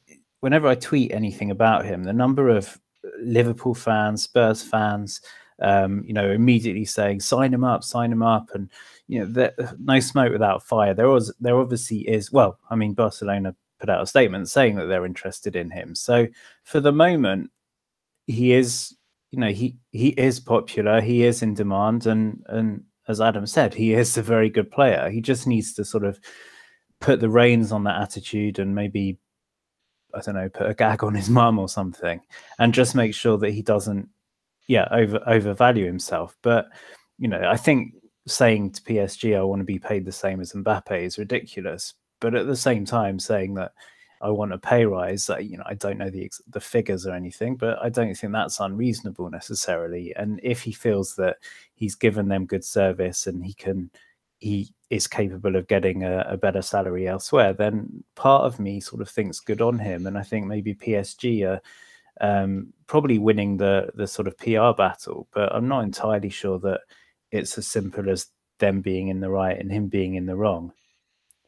whenever 0.42 0.68
I 0.68 0.76
tweet 0.76 1.12
anything 1.12 1.52
about 1.52 1.86
him, 1.86 2.04
the 2.04 2.14
number 2.14 2.50
of 2.50 2.80
Liverpool 3.20 3.74
fans, 3.74 4.24
Spurs 4.24 4.64
fans, 4.64 5.22
um, 5.62 6.04
you 6.06 6.14
know, 6.14 6.32
immediately 6.32 6.86
saying 6.86 7.20
sign 7.22 7.54
him 7.54 7.64
up, 7.64 7.84
sign 7.84 8.12
him 8.12 8.24
up, 8.24 8.50
and 8.54 8.70
you 9.08 9.20
know, 9.20 9.26
there, 9.26 9.54
no 9.80 10.00
smoke 10.00 10.32
without 10.32 10.64
fire. 10.64 10.94
There 10.94 11.10
was 11.10 11.34
there 11.40 11.58
obviously 11.58 12.00
is. 12.00 12.32
Well, 12.32 12.60
I 12.70 12.76
mean, 12.76 12.94
Barcelona 12.94 13.56
put 13.86 13.94
out 13.94 14.02
a 14.02 14.08
statement 14.08 14.50
saying 14.50 14.76
that 14.76 14.88
they're 14.88 15.06
interested 15.06 15.56
in 15.56 15.70
him. 15.70 15.94
So 15.94 16.28
for 16.64 16.80
the 16.80 16.92
moment, 16.92 17.52
he 18.26 18.54
is, 18.54 18.96
you 19.32 19.40
know, 19.40 19.52
he 19.52 19.78
he 19.92 20.10
is 20.10 20.40
popular, 20.40 21.02
he 21.02 21.24
is 21.24 21.44
in 21.44 21.54
demand, 21.54 22.08
and 22.08 22.44
and 22.48 22.84
as 23.08 23.22
Adam 23.22 23.46
said, 23.46 23.74
he 23.74 23.94
is 23.94 24.18
a 24.18 24.24
very 24.24 24.50
good 24.50 24.72
player. 24.72 25.10
He 25.10 25.22
just 25.22 25.46
needs 25.46 25.74
to 25.76 25.86
sort 25.86 26.04
of 26.04 26.20
put 27.00 27.20
the 27.20 27.30
reins 27.30 27.72
on 27.72 27.84
that 27.84 28.02
attitude 28.02 28.58
and 28.58 28.74
maybe 28.74 29.20
I 30.16 30.22
don't 30.22 30.36
know, 30.36 30.50
put 30.50 30.70
a 30.70 30.74
gag 30.74 31.04
on 31.04 31.14
his 31.14 31.30
mum 31.40 31.60
or 31.60 31.70
something, 31.70 32.22
and 32.58 32.74
just 32.74 32.96
make 32.96 33.14
sure 33.14 33.38
that 33.38 33.52
he 33.52 33.62
doesn't, 33.62 34.10
yeah, 34.68 34.88
over 34.92 35.20
overvalue 35.28 35.86
himself. 35.86 36.36
But 36.42 36.70
you 37.20 37.28
know, 37.28 37.44
I 37.48 37.58
think 37.58 37.94
saying 38.28 38.72
to 38.72 38.82
PSG, 38.82 39.38
"I 39.38 39.44
want 39.44 39.60
to 39.60 39.66
be 39.66 39.78
paid 39.80 40.06
the 40.06 40.12
same 40.12 40.42
as 40.42 40.54
Mbappe" 40.54 41.00
is 41.04 41.20
ridiculous 41.20 41.94
but 42.20 42.36
at 42.36 42.48
the 42.48 42.56
same 42.56 42.86
time 42.86 43.20
saying 43.20 43.56
that 43.56 43.74
I 44.22 44.30
want 44.30 44.54
a 44.54 44.58
pay 44.58 44.86
rise. 44.86 45.30
You 45.40 45.58
know, 45.58 45.64
I 45.66 45.76
don't 45.76 45.98
know 45.98 46.10
the 46.10 46.32
the 46.48 46.60
figures 46.60 47.06
or 47.06 47.14
anything, 47.14 47.56
but 47.56 47.78
I 47.82 47.90
don't 47.90 48.16
think 48.16 48.34
that's 48.34 48.60
unreasonable 48.60 49.30
necessarily. 49.30 50.16
And 50.16 50.40
if 50.44 50.62
he 50.62 50.72
feels 50.72 51.16
that 51.16 51.38
he's 51.76 51.96
given 51.96 52.28
them 52.28 52.46
good 52.46 52.64
service 52.64 53.28
and 53.28 53.46
he 53.46 53.54
can, 53.54 53.92
he 54.40 54.74
is 54.90 55.08
capable 55.08 55.56
of 55.56 55.68
getting 55.68 56.04
a, 56.04 56.26
a 56.30 56.38
better 56.38 56.62
salary 56.62 57.08
elsewhere, 57.08 57.54
then 57.54 58.04
part 58.16 58.44
of 58.44 58.60
me 58.60 58.80
sort 58.80 59.02
of 59.02 59.10
thinks 59.10 59.40
good 59.40 59.62
on 59.62 59.78
him. 59.80 60.08
And 60.08 60.18
I 60.18 60.24
think 60.24 60.46
maybe 60.46 60.74
PSG 60.74 61.46
are 61.48 61.62
um, 62.22 62.74
probably 62.88 63.20
winning 63.20 63.58
the 63.58 63.92
the 63.96 64.08
sort 64.08 64.28
of 64.28 64.38
PR 64.38 64.72
battle, 64.76 65.28
but 65.34 65.54
I'm 65.54 65.68
not 65.68 65.84
entirely 65.84 66.30
sure 66.30 66.60
that 66.60 66.82
it's 67.32 67.58
as 67.58 67.68
simple 67.68 68.10
as 68.10 68.28
them 68.60 68.82
being 68.82 69.10
in 69.10 69.20
the 69.20 69.30
right 69.30 69.60
and 69.60 69.72
him 69.72 69.88
being 69.88 70.16
in 70.16 70.26
the 70.26 70.36
wrong. 70.36 70.72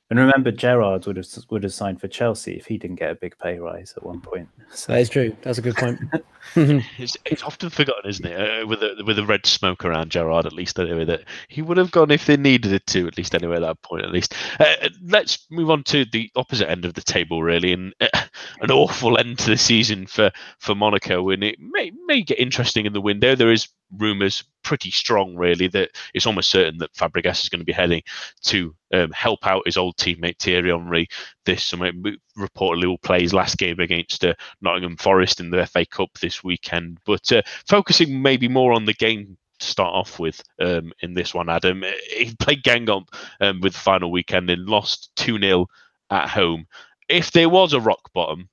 And 0.10 0.20
remember, 0.20 0.52
Gerrard 0.52 1.06
would 1.06 1.18
have 1.18 1.28
would 1.50 1.64
have 1.64 1.74
signed 1.74 2.00
for 2.00 2.08
Chelsea 2.08 2.54
if 2.54 2.66
he 2.66 2.78
didn't 2.78 2.96
get 2.96 3.12
a 3.12 3.16
big 3.16 3.38
pay 3.40 3.60
rise 3.60 3.94
at 3.98 4.04
one 4.04 4.22
point. 4.22 4.48
So. 4.72 4.94
That 4.94 5.02
is 5.02 5.10
true. 5.10 5.36
That's 5.42 5.58
a 5.58 5.62
good 5.62 5.76
point. 5.76 6.00
it's, 6.56 7.18
it's, 7.26 7.44
often 7.44 7.70
forgotten, 7.70 8.10
isn't 8.10 8.26
it? 8.26 8.64
Uh, 8.64 8.66
with 8.66 8.80
the 8.80 9.04
with 9.06 9.18
the 9.18 9.26
red 9.26 9.46
smoke 9.46 9.84
around 9.84 10.12
Gerrard, 10.12 10.46
at 10.46 10.54
least 10.54 10.80
anyway, 10.80 11.04
that 11.04 11.24
he 11.50 11.62
would 11.62 11.76
have 11.76 11.92
gone 11.92 12.10
if 12.10 12.26
they 12.26 12.38
needed 12.38 12.72
it 12.72 12.86
to, 12.88 13.06
at 13.06 13.18
least 13.18 13.36
anyway 13.36 13.58
at 13.58 13.62
that 13.62 13.82
point, 13.82 14.06
at 14.06 14.12
least. 14.12 14.34
Uh, 14.60 14.74
uh 14.82 14.90
let's 15.04 15.46
move 15.52 15.70
on 15.70 15.84
to 15.84 16.06
the 16.06 16.32
opposite 16.38 16.70
end 16.70 16.86
of 16.86 16.94
the 16.94 17.02
table, 17.02 17.44
really, 17.44 17.74
and 17.74 17.94
uh, 18.00 18.08
an 18.62 18.72
awful 18.72 19.18
end 19.18 19.40
to 19.40 19.50
the 19.50 19.58
season 19.58 20.08
for 20.08 20.32
for 20.60 20.74
Monaco, 20.74 21.30
and 21.30 21.44
it 21.44 21.60
may 21.60 21.92
may 22.06 22.22
get 22.22 22.40
interesting 22.40 22.86
in 22.86 22.94
the 22.94 23.02
window. 23.02 23.36
There 23.36 23.52
is 23.52 23.68
rumours 23.96 24.44
pretty 24.64 24.92
strong, 24.92 25.36
really, 25.36 25.68
that 25.68 25.92
it's 26.14 26.26
almost 26.26 26.50
certain 26.50 26.78
that 26.80 26.94
Fabregas 26.94 27.44
is 27.44 27.50
going 27.50 27.62
to 27.62 27.66
be 27.66 27.72
heading 27.72 28.02
to 28.44 28.76
um, 28.94 29.12
help 29.12 29.46
out 29.48 29.66
his 29.66 29.78
old 29.78 29.96
teammate 29.98 30.40
Thierry 30.40 30.72
Henry 30.72 31.08
this 31.46 31.64
summer. 31.64 31.92
Reportedly, 32.38 32.86
will 32.86 32.98
play 32.98 33.22
his 33.22 33.34
last 33.34 33.58
game 33.58 33.80
against 33.80 34.26
uh, 34.26 34.34
Nottingham 34.62 34.98
Forest 34.98 35.40
in 35.40 35.50
the 35.50 35.66
FA 35.66 35.86
Cup 35.86 36.10
this 36.20 36.44
weekend. 36.44 37.00
But 37.06 37.32
uh, 37.32 37.42
focusing 37.68 38.22
maybe 38.22 38.48
more 38.48 38.74
on 38.74 38.86
the 38.86 38.94
game 38.94 39.38
to 39.60 39.66
start 39.66 39.94
off 39.94 40.20
with 40.20 40.42
um, 40.60 40.92
in 41.02 41.14
this 41.14 41.34
one, 41.34 41.50
Adam. 41.50 41.84
He 42.10 42.36
played 42.40 42.64
Guingamp 42.64 43.08
um, 43.42 43.62
with 43.62 43.74
the 43.74 43.80
final 43.80 44.12
weekend 44.12 44.50
and 44.50 44.68
lost 44.68 45.12
2 45.16 45.40
0 45.40 45.68
at 46.10 46.30
home. 46.30 46.68
If 47.10 47.32
there 47.32 47.50
was 47.50 47.74
a 47.74 47.80
rock 47.80 48.12
bottom, 48.14 48.50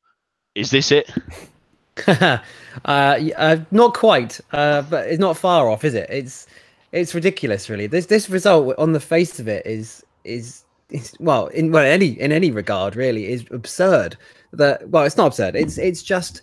is 0.55 0.71
this 0.71 0.93
it? 0.93 1.11
uh, 2.07 2.39
uh, 2.85 3.57
not 3.71 3.95
quite, 3.95 4.41
uh, 4.53 4.83
but 4.83 5.07
it's 5.07 5.21
not 5.21 5.37
far 5.37 5.69
off, 5.69 5.85
is 5.85 5.95
it? 5.95 6.09
It's 6.11 6.47
it's 6.93 7.15
ridiculous, 7.15 7.69
really. 7.71 7.87
This 7.87 8.07
this 8.07 8.29
result, 8.29 8.75
on 8.79 8.93
the 8.93 9.01
face 9.01 9.39
of 9.39 9.49
it, 9.49 9.65
is 9.67 10.05
is 10.25 10.65
is 10.91 11.15
well 11.21 11.47
in 11.49 11.71
well 11.71 11.85
any 11.85 12.19
in 12.21 12.33
any 12.33 12.51
regard, 12.51 12.97
really, 12.97 13.27
is 13.27 13.45
absurd. 13.51 14.17
That 14.53 14.89
well, 14.89 15.05
it's 15.05 15.17
not 15.17 15.29
absurd. 15.29 15.57
It's 15.57 15.79
it's 15.79 16.03
just 16.03 16.43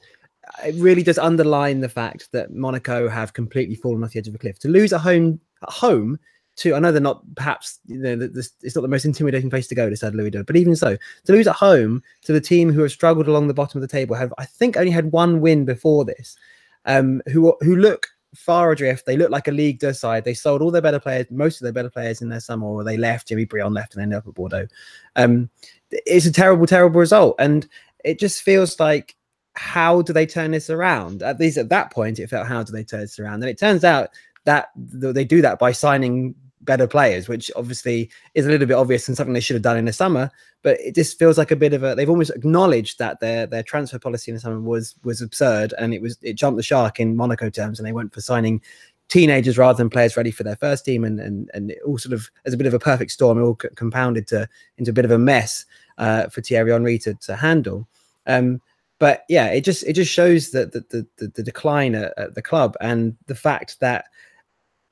it 0.64 0.76
really 0.76 1.04
does 1.04 1.18
underline 1.18 1.82
the 1.82 1.90
fact 1.90 2.32
that 2.32 2.54
Monaco 2.54 3.10
have 3.10 3.34
completely 3.34 3.76
fallen 3.76 4.04
off 4.04 4.12
the 4.12 4.20
edge 4.20 4.28
of 4.28 4.36
a 4.36 4.38
cliff. 4.38 4.60
To 4.60 4.70
lose 4.70 4.94
a 4.94 5.00
home 5.00 5.40
at 5.64 5.70
home 5.70 6.20
to 6.58 6.76
I 6.76 6.80
know 6.80 6.92
they're 6.92 7.02
not 7.02 7.24
perhaps 7.36 7.80
you 7.86 7.98
know 7.98 8.16
this, 8.16 8.52
it's 8.62 8.76
not 8.76 8.82
the 8.82 8.88
most 8.88 9.06
intimidating 9.06 9.50
place 9.50 9.68
to 9.68 9.76
go 9.76 9.90
to 9.90 9.96
Stade 9.96 10.16
Louis 10.16 10.32
but 10.32 10.56
even 10.56 10.76
so, 10.76 10.98
to 11.26 11.32
lose 11.32 11.48
at 11.48 11.56
home 11.56 12.04
to 12.24 12.34
the 12.34 12.42
team 12.42 12.72
who 12.72 12.82
have 12.82 12.92
struggled 12.92 13.28
along 13.28 13.48
the 13.48 13.54
bottom 13.54 13.78
of 13.78 13.82
the 13.82 13.92
table 13.92 14.16
have 14.16 14.34
I 14.38 14.46
think 14.46 14.78
only 14.78 14.92
had 14.92 15.12
one 15.12 15.42
win 15.42 15.66
before 15.66 16.06
this, 16.06 16.38
um, 16.86 17.22
who 17.32 17.56
who 17.62 17.76
look 17.76 18.08
far 18.36 18.72
adrift. 18.72 19.06
They 19.06 19.18
look 19.18 19.32
like 19.32 19.48
a 19.48 19.52
League 19.52 19.84
side. 19.94 20.24
They 20.24 20.34
sold 20.34 20.62
all 20.62 20.72
their 20.72 20.82
better 20.82 21.00
players, 21.00 21.28
most 21.30 21.60
of 21.60 21.64
their 21.64 21.74
better 21.74 21.90
players 21.90 22.22
in 22.22 22.30
their 22.30 22.40
summer, 22.40 22.66
or 22.66 22.84
they 22.84 22.98
left. 22.98 23.28
Jimmy 23.28 23.46
Briand 23.46 23.74
left 23.74 23.94
and 23.94 24.04
ended 24.04 24.18
up 24.18 24.28
at 24.28 24.34
Bordeaux. 24.34 24.68
Um, 25.16 25.50
it's 25.92 26.26
a 26.26 26.32
terrible, 26.32 26.68
terrible 26.68 27.00
result, 27.00 27.36
and 27.40 27.68
it 28.04 28.20
just 28.20 28.42
feels 28.42 28.80
like 28.80 29.16
how 29.54 30.02
do 30.02 30.14
they 30.14 30.26
turn 30.26 30.52
this 30.52 30.70
around? 30.70 31.24
At 31.24 31.40
least 31.40 31.58
at 31.58 31.70
that 31.70 31.92
point, 31.92 32.20
it 32.20 32.30
felt 32.30 32.48
how 32.48 32.64
do 32.64 32.72
they 32.72 32.84
turn 32.84 33.02
this 33.02 33.20
around? 33.20 33.36
And 33.44 33.50
it 33.50 33.60
turns 33.60 33.84
out 33.84 34.10
that 34.46 34.70
they 34.76 35.26
do 35.26 35.42
that 35.42 35.60
by 35.60 35.72
signing 35.72 36.36
better 36.62 36.88
players, 36.88 37.28
which 37.28 37.52
obviously 37.56 38.10
is 38.36 38.46
a 38.46 38.50
little 38.50 38.68
bit 38.68 38.76
obvious 38.76 39.08
and 39.08 39.18
something 39.18 39.34
they 39.34 39.40
should 39.40 39.56
have 39.56 39.64
done 39.64 39.78
in 39.78 39.86
the 39.86 39.94
summer. 39.94 40.32
But 40.64 40.80
it 40.80 40.96
just 40.96 41.18
feels 41.18 41.38
like 41.38 41.52
a 41.52 41.56
bit 41.56 41.74
of 41.74 41.84
a 41.84 41.96
they've 41.96 42.10
almost 42.10 42.32
acknowledged 42.32 43.00
that 43.00 43.20
their 43.20 43.48
their 43.48 43.64
transfer 43.64 44.00
policy 44.00 44.32
in 44.32 44.36
the 44.36 44.42
summer 44.42 44.60
was 44.60 44.96
was 45.04 45.22
absurd 45.22 45.74
and 45.78 45.94
it 45.94 46.02
was 46.02 46.18
it 46.22 46.34
jumped 46.34 46.58
the 46.58 46.64
shark 46.64 47.00
in 47.00 47.16
Monaco 47.16 47.50
terms 47.50 47.80
and 47.80 47.88
they 47.88 47.94
went 47.94 48.14
for 48.14 48.22
signing 48.22 48.62
teenagers 49.10 49.58
rather 49.58 49.78
than 49.78 49.90
players 49.90 50.16
ready 50.16 50.32
for 50.32 50.44
their 50.44 50.56
first 50.56 50.86
team 50.86 51.04
and 51.04 51.20
and 51.20 51.50
and 51.54 51.72
it 51.72 51.80
all 51.86 51.98
sort 51.98 52.14
of 52.14 52.30
as 52.46 52.54
a 52.54 52.58
bit 52.58 52.68
of 52.68 52.74
a 52.74 52.80
perfect 52.80 53.12
storm, 53.12 53.40
it 53.40 53.44
all 53.44 53.56
compounded 53.56 54.28
to 54.28 54.48
into 54.78 54.92
a 54.92 54.94
bit 54.94 55.06
of 55.06 55.12
a 55.12 55.18
mess 55.18 55.66
uh, 55.98 56.28
for 56.30 56.42
Thierry 56.42 56.72
Henry 56.72 56.98
to, 57.00 57.14
to 57.16 57.36
handle. 57.36 57.88
Um, 58.28 58.62
but 59.00 59.26
yeah, 59.30 59.48
it 59.48 59.62
just 59.62 59.84
it 59.84 59.94
just 59.94 60.12
shows 60.12 60.52
that 60.52 60.74
the 60.74 60.86
the, 60.90 61.08
the, 61.18 61.28
the 61.30 61.44
decline 61.44 61.96
at, 61.96 62.14
at 62.18 62.36
the 62.36 62.42
club 62.42 62.78
and 62.82 63.18
the 63.26 63.36
fact 63.36 63.80
that 63.80 64.06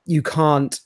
you 0.06 0.22
can't 0.22 0.80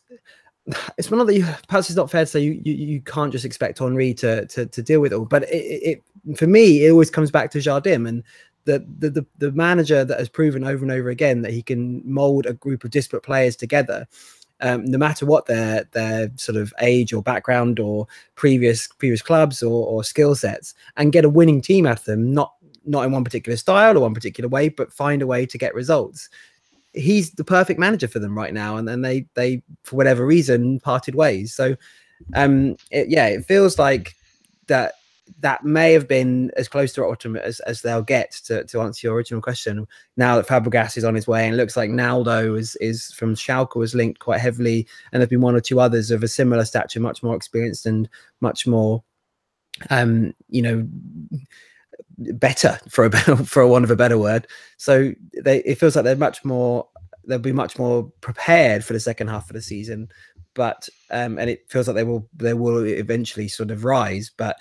it's 0.97 1.11
one 1.11 1.21
of 1.21 1.27
the 1.27 1.43
perhaps 1.69 1.91
it's 1.91 1.97
not 1.97 2.11
fair 2.11 2.23
to 2.23 2.27
say 2.27 2.41
you, 2.41 2.61
you, 2.65 2.73
you 2.73 3.01
can't 3.03 3.33
just 3.33 3.45
expect 3.45 3.79
Henry 3.79 4.15
to, 4.15 4.47
to 4.47 4.67
to 4.67 4.83
deal 4.83 5.01
with 5.01 5.13
it 5.13 5.17
all. 5.17 5.27
But 5.27 5.45
it, 5.45 6.03
it 6.29 6.39
for 6.39 6.47
me 6.47 6.85
it 6.85 6.91
always 6.91 7.11
comes 7.11 7.31
back 7.31 7.51
to 7.53 7.59
Jardim 7.59 8.09
and 8.09 8.23
the, 8.65 8.85
the 8.99 9.11
the 9.11 9.27
the 9.39 9.53
manager 9.53 10.05
that 10.05 10.19
has 10.19 10.29
proven 10.29 10.65
over 10.65 10.83
and 10.83 10.93
over 10.93 11.11
again 11.11 11.43
that 11.43 11.53
he 11.53 11.63
can 11.63 12.03
mold 12.11 12.47
a 12.47 12.55
group 12.55 12.85
of 12.85 12.91
disparate 12.91 13.23
players 13.23 13.57
together. 13.57 14.07
Um, 14.61 14.85
no 14.87 14.97
matter 14.97 15.27
what 15.27 15.47
their 15.47 15.85
their 15.93 16.31
sort 16.37 16.57
of 16.57 16.73
age 16.81 17.13
or 17.13 17.23
background 17.23 17.79
or 17.79 18.07
previous 18.35 18.87
previous 18.87 19.21
clubs 19.21 19.63
or, 19.63 19.87
or 19.87 20.03
skill 20.03 20.35
sets, 20.35 20.73
and 20.97 21.13
get 21.13 21.27
a 21.27 21.29
winning 21.29 21.61
team 21.61 21.87
out 21.87 21.99
of 21.99 22.05
them, 22.05 22.33
not 22.33 22.55
not 22.87 23.05
in 23.05 23.13
one 23.13 23.25
particular 23.25 23.57
style 23.59 23.99
or 23.99 24.01
one 24.01 24.15
particular 24.15 24.49
way, 24.49 24.69
but 24.69 24.93
find 24.93 25.21
a 25.21 25.27
way 25.27 25.45
to 25.45 25.59
get 25.59 25.75
results 25.75 26.31
he's 26.95 27.33
the 27.33 27.45
perfect 27.45 27.79
manager 27.79 28.09
for 28.09 28.19
them 28.19 28.37
right 28.37 28.55
now 28.55 28.77
and 28.77 28.87
then 28.87 29.03
they 29.03 29.27
they 29.35 29.63
for 29.83 29.97
whatever 29.97 30.25
reason 30.25 30.79
parted 30.81 31.15
ways 31.15 31.53
so 31.53 31.77
um, 32.35 32.77
it, 32.91 33.09
yeah, 33.09 33.27
it 33.27 33.45
feels 33.45 33.79
like 33.79 34.15
that 34.67 34.95
that 35.41 35.65
may 35.65 35.93
have 35.93 36.07
been 36.07 36.51
as 36.57 36.69
close 36.69 36.93
to 36.93 37.03
Rotterdam 37.03 37.37
as, 37.37 37.59
as 37.61 37.81
they'll 37.81 38.03
get 38.03 38.33
to, 38.45 38.63
to 38.65 38.81
answer 38.83 39.07
your 39.07 39.17
original 39.17 39.41
question. 39.41 39.87
Now 40.19 40.37
that 40.37 40.47
Fabregas 40.47 40.99
is 40.99 41.05
on 41.05 41.15
his 41.15 41.27
way, 41.27 41.47
and 41.47 41.57
looks 41.57 41.77
like 41.77 41.91
Naldo 41.91 42.55
is 42.55 42.77
is 42.77 43.13
from 43.13 43.35
Schalke 43.35 43.77
was 43.77 43.95
linked 43.95 44.21
quite 44.21 44.41
heavily, 44.41 44.87
and 45.13 45.21
there've 45.21 45.31
been 45.31 45.41
one 45.41 45.57
or 45.57 45.61
two 45.61 45.81
others 45.81 46.11
of 46.11 46.23
a 46.23 46.29
similar 46.29 46.65
stature, 46.65 47.01
much 47.01 47.23
more 47.23 47.37
experienced 47.37 47.87
and 47.87 48.09
much 48.41 48.67
more, 48.67 49.03
um, 49.91 50.35
you 50.49 50.63
know, 50.63 50.89
better 52.19 52.79
for 52.89 53.05
a 53.05 53.11
for 53.45 53.63
a 53.63 53.69
want 53.69 53.85
of 53.85 53.91
a 53.91 53.97
better 53.97 54.19
word. 54.19 54.47
So 54.77 55.13
they 55.43 55.59
it 55.59 55.79
feels 55.79 55.97
like 55.97 56.05
they're 56.05 56.17
much 56.17 56.45
more 56.45 56.89
they'll 57.27 57.39
be 57.39 57.53
much 57.53 57.79
more 57.79 58.05
prepared 58.21 58.85
for 58.85 58.93
the 58.93 59.01
second 59.01 59.29
half 59.29 59.49
of 59.49 59.55
the 59.55 59.63
season. 59.63 60.09
But 60.55 60.89
um, 61.11 61.39
and 61.39 61.51
it 61.51 61.65
feels 61.69 61.89
like 61.89 61.97
they 61.97 62.05
will 62.05 62.29
they 62.35 62.55
will 62.55 62.87
eventually 62.87 63.49
sort 63.49 63.71
of 63.71 63.85
rise, 63.85 64.31
but 64.37 64.57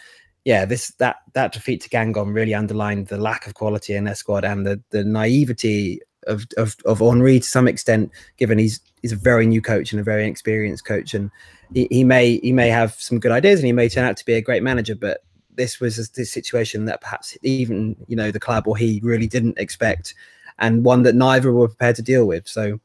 yeah, 0.45 0.65
this 0.65 0.89
that 0.95 1.17
that 1.33 1.53
defeat 1.53 1.81
to 1.81 1.89
Guingamp 1.89 2.33
really 2.33 2.53
underlined 2.53 3.07
the 3.07 3.17
lack 3.17 3.48
of 3.48 3.53
quality 3.53 3.95
in 3.95 4.03
their 4.03 4.15
squad 4.15 4.43
and 4.43 4.65
the 4.65 4.81
the 4.89 5.03
naivety 5.03 6.01
of 6.27 6.45
of 6.57 6.75
of 6.86 7.00
Henry 7.00 7.39
to 7.39 7.45
some 7.45 7.67
extent, 7.67 8.12
given 8.38 8.57
he's 8.57 8.79
he's 9.01 9.12
a 9.12 9.17
very 9.17 9.45
new 9.45 9.62
coach 9.62 9.91
and 9.91 10.01
a 10.01 10.03
very 10.03 10.25
experienced 10.25 10.86
coach, 10.86 11.13
and 11.13 11.31
he, 11.74 11.88
he 11.89 12.03
may 12.03 12.39
he 12.39 12.51
may 12.51 12.69
have 12.69 12.93
some 12.95 13.19
good 13.19 13.31
ideas 13.31 13.60
and 13.60 13.67
he 13.67 13.72
may 13.72 13.88
turn 13.88 14.05
out 14.05 14.17
to 14.17 14.25
be 14.25 14.33
a 14.33 14.41
great 14.41 14.63
manager, 14.63 14.95
but 14.95 15.24
this 15.55 15.79
was 15.79 15.98
a, 16.00 16.25
situation 16.25 16.86
that 16.86 17.01
perhaps 17.01 17.38
even 17.43 17.95
you 18.07 18.15
know 18.15 18.31
the 18.31 18.39
club 18.39 18.67
or 18.67 18.77
he 18.77 19.00
really 19.03 19.27
didn't 19.27 19.57
expect, 19.57 20.15
and 20.60 20.83
one 20.83 21.03
that 21.03 21.15
neither 21.15 21.51
were 21.51 21.67
prepared 21.67 21.95
to 21.98 22.01
deal 22.01 22.25
with. 22.25 22.48
So, 22.48 22.79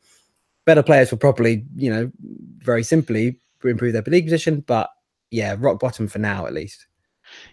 better 0.65 0.83
players 0.83 1.11
will 1.11 1.19
probably 1.19 1.65
you 1.77 1.91
know 1.91 2.11
very 2.59 2.83
simply 2.83 3.37
improve 3.65 3.93
their 3.93 4.03
league 4.03 4.27
position, 4.27 4.65
but 4.67 4.91
yeah, 5.31 5.57
rock 5.59 5.81
bottom 5.81 6.09
for 6.09 6.19
now 6.19 6.47
at 6.47 6.55
least. 6.55 6.87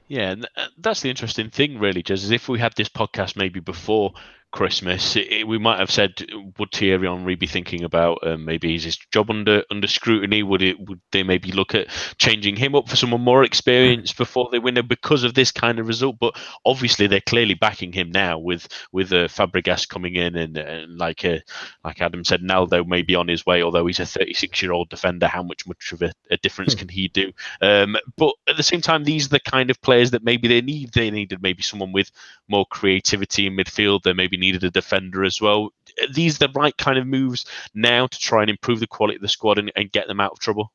Yeah, 0.08 0.36
uh, 0.56 0.68
that's 0.78 1.02
the 1.02 1.10
interesting 1.10 1.50
thing, 1.50 1.80
really, 1.80 2.04
just 2.04 2.24
is 2.24 2.32
if 2.32 2.48
we 2.48 2.60
had 2.60 2.74
this 2.76 2.90
podcast 2.90 3.36
maybe 3.36 3.60
before 3.60 4.14
Christmas, 4.56 5.18
it, 5.18 5.28
it, 5.30 5.48
we 5.50 5.58
might 5.58 5.80
have 5.80 5.92
said, 5.92 6.14
would 6.58 6.72
Thierry 6.72 7.10
Henry 7.10 7.36
be 7.36 7.46
thinking 7.46 7.84
about 7.84 8.26
um, 8.26 8.46
maybe 8.46 8.74
is 8.74 8.86
his 8.86 8.96
job 9.12 9.30
under 9.30 9.66
under 9.70 9.86
scrutiny? 9.86 10.44
Would 10.44 10.62
it 10.62 10.80
would 10.80 11.02
they 11.12 11.24
maybe 11.24 11.52
look 11.52 11.76
at 11.76 11.90
changing 12.20 12.56
him 12.56 12.74
up 12.74 12.88
for 12.88 12.96
someone 12.96 13.20
more 13.20 13.44
experienced 13.44 14.16
before 14.16 14.48
they 14.50 14.60
win 14.60 14.78
it 14.78 14.88
because 14.88 15.26
of 15.26 15.34
this 15.34 15.52
kind 15.52 15.78
of 15.78 15.90
result? 15.90 16.16
But 16.22 16.40
obviously, 16.66 17.06
they're 17.08 17.20
clearly 17.20 17.56
backing 17.56 17.92
him 17.92 18.12
now 18.12 18.40
with 18.40 18.66
with 18.94 19.12
uh, 19.12 19.28
Fabregas 19.28 19.90
coming 19.90 20.16
in 20.16 20.38
and, 20.38 20.56
and 20.56 20.98
like 20.98 21.26
uh, 21.26 21.40
like 21.84 22.02
Adam 22.02 22.24
said, 22.24 22.42
Naldo 22.42 22.86
may 22.86 23.02
be 23.02 23.16
on 23.16 23.28
his 23.28 23.46
way, 23.46 23.62
although 23.62 23.86
he's 23.86 24.00
a 24.00 24.06
36 24.06 24.62
year 24.62 24.72
old 24.72 24.88
defender. 24.88 25.28
How 25.28 25.44
much 25.44 25.68
much 25.68 25.92
of 25.92 26.02
a, 26.02 26.14
a 26.32 26.38
difference 26.38 26.72
hmm. 26.76 26.80
can 26.80 26.88
he 26.88 27.10
do? 27.10 27.34
Um, 27.62 27.98
but 28.16 28.34
at 28.48 28.56
the 28.56 28.64
same 28.64 28.80
time, 28.80 29.04
these 29.04 29.26
are 29.26 29.32
the 29.32 29.42
kind 29.42 29.70
of 29.70 29.82
players 29.82 30.12
that 30.12 30.24
maybe 30.24 30.48
they 30.48 30.62
need. 30.62 30.94
They 30.94 31.12
needed 31.12 31.42
maybe 31.42 31.62
someone 31.62 31.92
with 31.92 32.10
more 32.48 32.66
creativity 32.68 33.48
in 33.48 33.58
midfield. 33.58 34.04
They 34.04 34.14
maybe 34.14 34.38
needed 34.46 34.64
a 34.64 34.72
defender 34.72 35.24
as 35.24 35.42
well. 35.42 35.72
Are 36.02 36.14
these 36.14 36.38
the 36.38 36.50
right 36.56 36.76
kind 36.78 36.98
of 36.98 37.08
moves 37.08 37.46
now 37.74 38.08
to 38.08 38.20
try 38.20 38.42
and 38.42 38.50
improve 38.50 38.80
the 38.80 38.88
quality 38.88 39.16
of 39.16 39.22
the 39.22 39.28
squad 39.28 39.58
and, 39.58 39.72
and 39.76 39.92
get 39.92 40.08
them 40.08 40.20
out 40.20 40.32
of 40.32 40.40
trouble? 40.40 40.72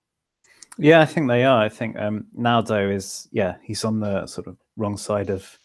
Yeah, 0.78 1.00
I 1.00 1.06
think 1.06 1.28
they 1.28 1.44
are. 1.44 1.62
I 1.62 1.68
think 1.68 1.98
um, 1.98 2.26
Naldo 2.34 2.90
is, 2.90 3.28
yeah, 3.32 3.56
he's 3.62 3.84
on 3.84 4.00
the 4.00 4.26
sort 4.26 4.46
of 4.46 4.56
wrong 4.76 4.96
side 4.96 5.30
of, 5.30 5.58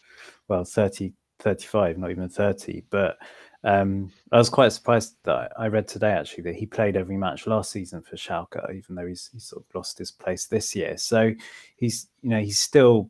well, 0.48 0.64
30, 0.64 1.12
35, 1.38 1.98
not 1.98 2.10
even 2.10 2.28
30. 2.28 2.82
But 2.90 3.16
um, 3.64 4.12
I 4.30 4.38
was 4.38 4.50
quite 4.50 4.72
surprised 4.72 5.16
that 5.24 5.52
I 5.58 5.68
read 5.68 5.88
today 5.88 6.12
actually 6.12 6.44
that 6.44 6.56
he 6.56 6.66
played 6.66 6.96
every 6.96 7.16
match 7.16 7.46
last 7.46 7.70
season 7.70 8.02
for 8.02 8.16
Schalke, 8.16 8.74
even 8.74 8.94
though 8.94 9.06
he's, 9.06 9.30
he's 9.32 9.44
sort 9.44 9.64
of 9.64 9.74
lost 9.74 9.98
his 9.98 10.10
place 10.10 10.46
this 10.46 10.74
year. 10.76 10.96
So 10.98 11.32
he's, 11.76 12.08
you 12.20 12.30
know, 12.30 12.40
he's 12.40 12.58
still 12.58 13.08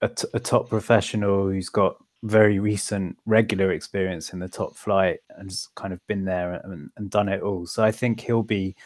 a, 0.00 0.08
t- 0.08 0.28
a 0.34 0.40
top 0.40 0.68
professional 0.68 1.48
who's 1.48 1.68
got 1.68 1.96
very 2.22 2.58
recent 2.58 3.18
regular 3.26 3.72
experience 3.72 4.32
in 4.32 4.38
the 4.38 4.48
top 4.48 4.76
flight 4.76 5.18
and 5.30 5.50
has 5.50 5.68
kind 5.74 5.92
of 5.92 6.06
been 6.06 6.24
there 6.24 6.54
and, 6.64 6.90
and 6.96 7.10
done 7.10 7.28
it 7.28 7.42
all. 7.42 7.66
So 7.66 7.82
I 7.82 7.90
think 7.90 8.20
he'll 8.20 8.42
be 8.42 8.76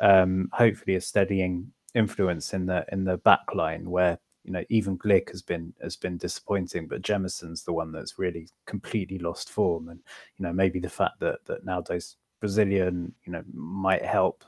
um, 0.00 0.48
hopefully 0.52 0.96
a 0.96 1.00
steadying 1.00 1.72
influence 1.94 2.52
in 2.52 2.66
the 2.66 2.84
in 2.90 3.04
the 3.04 3.16
back 3.18 3.54
line 3.54 3.88
where 3.88 4.18
you 4.42 4.52
know 4.52 4.64
even 4.68 4.98
Glik 4.98 5.30
has 5.30 5.42
been 5.42 5.72
has 5.82 5.96
been 5.96 6.18
disappointing, 6.18 6.86
but 6.86 7.02
Jemerson's 7.02 7.62
the 7.62 7.72
one 7.72 7.92
that's 7.92 8.18
really 8.18 8.48
completely 8.66 9.18
lost 9.18 9.50
form, 9.50 9.88
and 9.88 10.00
you 10.36 10.42
know 10.42 10.52
maybe 10.52 10.78
the 10.78 10.88
fact 10.88 11.20
that 11.20 11.38
that 11.46 11.64
Naldo's 11.64 12.16
Brazilian 12.40 13.14
you 13.24 13.32
know 13.32 13.42
might 13.52 14.04
help 14.04 14.44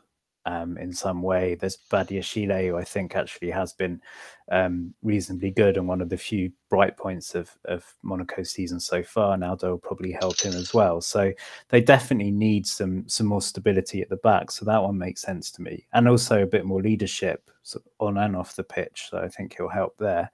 um, 0.46 0.78
in 0.78 0.92
some 0.92 1.22
way. 1.22 1.56
There's 1.56 1.76
Badia 1.76 2.22
Badiashile, 2.22 2.68
who 2.68 2.76
I 2.76 2.84
think 2.84 3.16
actually 3.16 3.50
has 3.50 3.72
been 3.72 4.00
um, 4.50 4.94
reasonably 5.02 5.50
good 5.50 5.76
and 5.76 5.88
one 5.88 6.00
of 6.00 6.08
the 6.08 6.16
few 6.16 6.52
bright 6.70 6.96
points 6.96 7.34
of, 7.34 7.50
of 7.64 7.84
Monaco's 8.02 8.52
season 8.52 8.78
so 8.78 9.02
far. 9.02 9.36
Naldo 9.36 9.70
will 9.70 9.78
probably 9.78 10.12
help 10.12 10.40
him 10.40 10.54
as 10.54 10.72
well. 10.72 11.00
So 11.00 11.32
they 11.68 11.80
definitely 11.80 12.30
need 12.30 12.66
some 12.66 13.08
some 13.08 13.26
more 13.26 13.42
stability 13.42 14.00
at 14.00 14.08
the 14.08 14.16
back. 14.18 14.50
So 14.50 14.64
that 14.64 14.82
one 14.82 14.96
makes 14.96 15.20
sense 15.20 15.50
to 15.52 15.62
me, 15.62 15.86
and 15.92 16.08
also 16.08 16.42
a 16.42 16.46
bit 16.46 16.64
more 16.64 16.80
leadership 16.80 17.50
on 17.98 18.16
and 18.16 18.36
off 18.36 18.56
the 18.56 18.64
pitch. 18.64 19.08
So 19.10 19.18
I 19.18 19.28
think 19.28 19.56
he'll 19.56 19.68
help 19.68 19.96
there. 19.98 20.30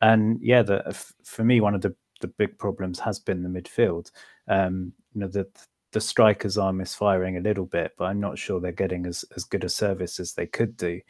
And 0.00 0.40
yeah, 0.42 0.62
the, 0.62 0.82
for 1.22 1.44
me, 1.44 1.60
one 1.60 1.74
of 1.74 1.82
the 1.82 1.94
the 2.20 2.28
big 2.28 2.56
problems 2.56 2.98
has 3.00 3.18
been 3.18 3.42
the 3.42 3.60
midfield. 3.60 4.10
Um, 4.48 4.92
you 5.14 5.20
know, 5.20 5.28
the 5.28 5.46
the 5.92 6.00
strikers 6.00 6.58
are 6.58 6.72
misfiring 6.72 7.36
a 7.36 7.40
little 7.40 7.66
bit, 7.66 7.92
but 7.98 8.06
I'm 8.06 8.20
not 8.20 8.38
sure 8.38 8.60
they're 8.60 8.72
getting 8.72 9.06
as, 9.06 9.24
as 9.36 9.44
good 9.44 9.64
a 9.64 9.68
service 9.68 10.18
as 10.18 10.32
they 10.32 10.46
could 10.46 10.76
do. 10.76 11.00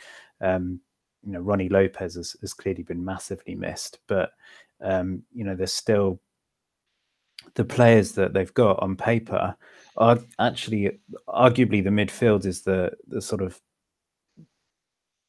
Um, 0.41 0.81
you 1.25 1.33
know, 1.33 1.43
Rony 1.43 1.71
Lopes 1.71 1.99
has, 1.99 2.37
has 2.41 2.53
clearly 2.53 2.83
been 2.83 3.05
massively 3.05 3.55
missed, 3.55 4.01
but 4.09 4.31
um, 4.81 5.23
you 5.33 5.45
know, 5.45 5.55
there's 5.55 5.73
still 5.73 6.21
the 7.55 7.65
players 7.65 8.13
that 8.13 8.33
they've 8.33 8.55
got 8.55 8.83
on 8.83 8.97
paper 8.97 9.57
are 9.97 10.19
actually 10.39 10.99
arguably 11.29 11.83
the 11.83 11.91
midfield 11.91 12.47
is 12.47 12.63
the 12.63 12.93
the 13.09 13.21
sort 13.21 13.43
of 13.43 13.61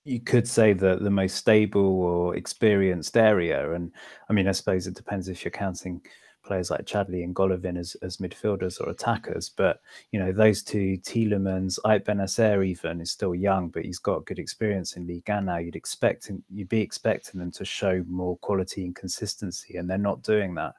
you 0.06 0.20
could 0.20 0.48
say 0.48 0.74
the 0.74 0.98
the 0.98 1.10
most 1.10 1.36
stable 1.36 2.02
or 2.02 2.36
experienced 2.36 3.18
area 3.18 3.74
and 3.74 3.92
i 4.30 4.34
mean 4.34 4.48
i 4.48 4.52
suppose 4.52 4.86
it 4.86 4.94
depends 4.94 5.28
if 5.28 5.44
you're 5.44 5.52
counting 5.52 6.02
players 6.44 6.70
like 6.70 6.86
Chadli 6.86 7.24
and 7.24 7.36
Golovin 7.36 7.78
as, 7.78 7.96
as 8.02 8.18
midfielders 8.18 8.80
or 8.82 8.90
attackers. 8.90 9.50
But 9.50 9.82
you 10.12 10.20
know, 10.20 10.32
those 10.32 10.62
two, 10.62 10.98
Tielemans, 11.02 11.80
Ait 11.88 12.06
Bennasar 12.06 12.66
even 12.66 13.02
is 13.02 13.12
still 13.12 13.34
young, 13.34 13.70
but 13.70 13.86
he's 13.86 14.00
got 14.00 14.26
good 14.26 14.40
experience 14.40 14.96
in 14.96 15.08
Ligue 15.08 15.28
1 15.28 15.46
now. 15.46 15.58
You'd 15.58 15.76
expect 15.76 16.28
him, 16.28 16.44
you'd 16.50 16.70
be 16.70 16.82
expecting 16.82 17.40
them 17.40 17.52
to 17.52 17.66
show 17.66 18.04
more 18.08 18.38
quality 18.38 18.86
and 18.86 18.96
consistency, 18.96 19.78
and 19.78 19.90
they're 19.90 19.98
not 19.98 20.22
doing 20.24 20.56
that. 20.56 20.74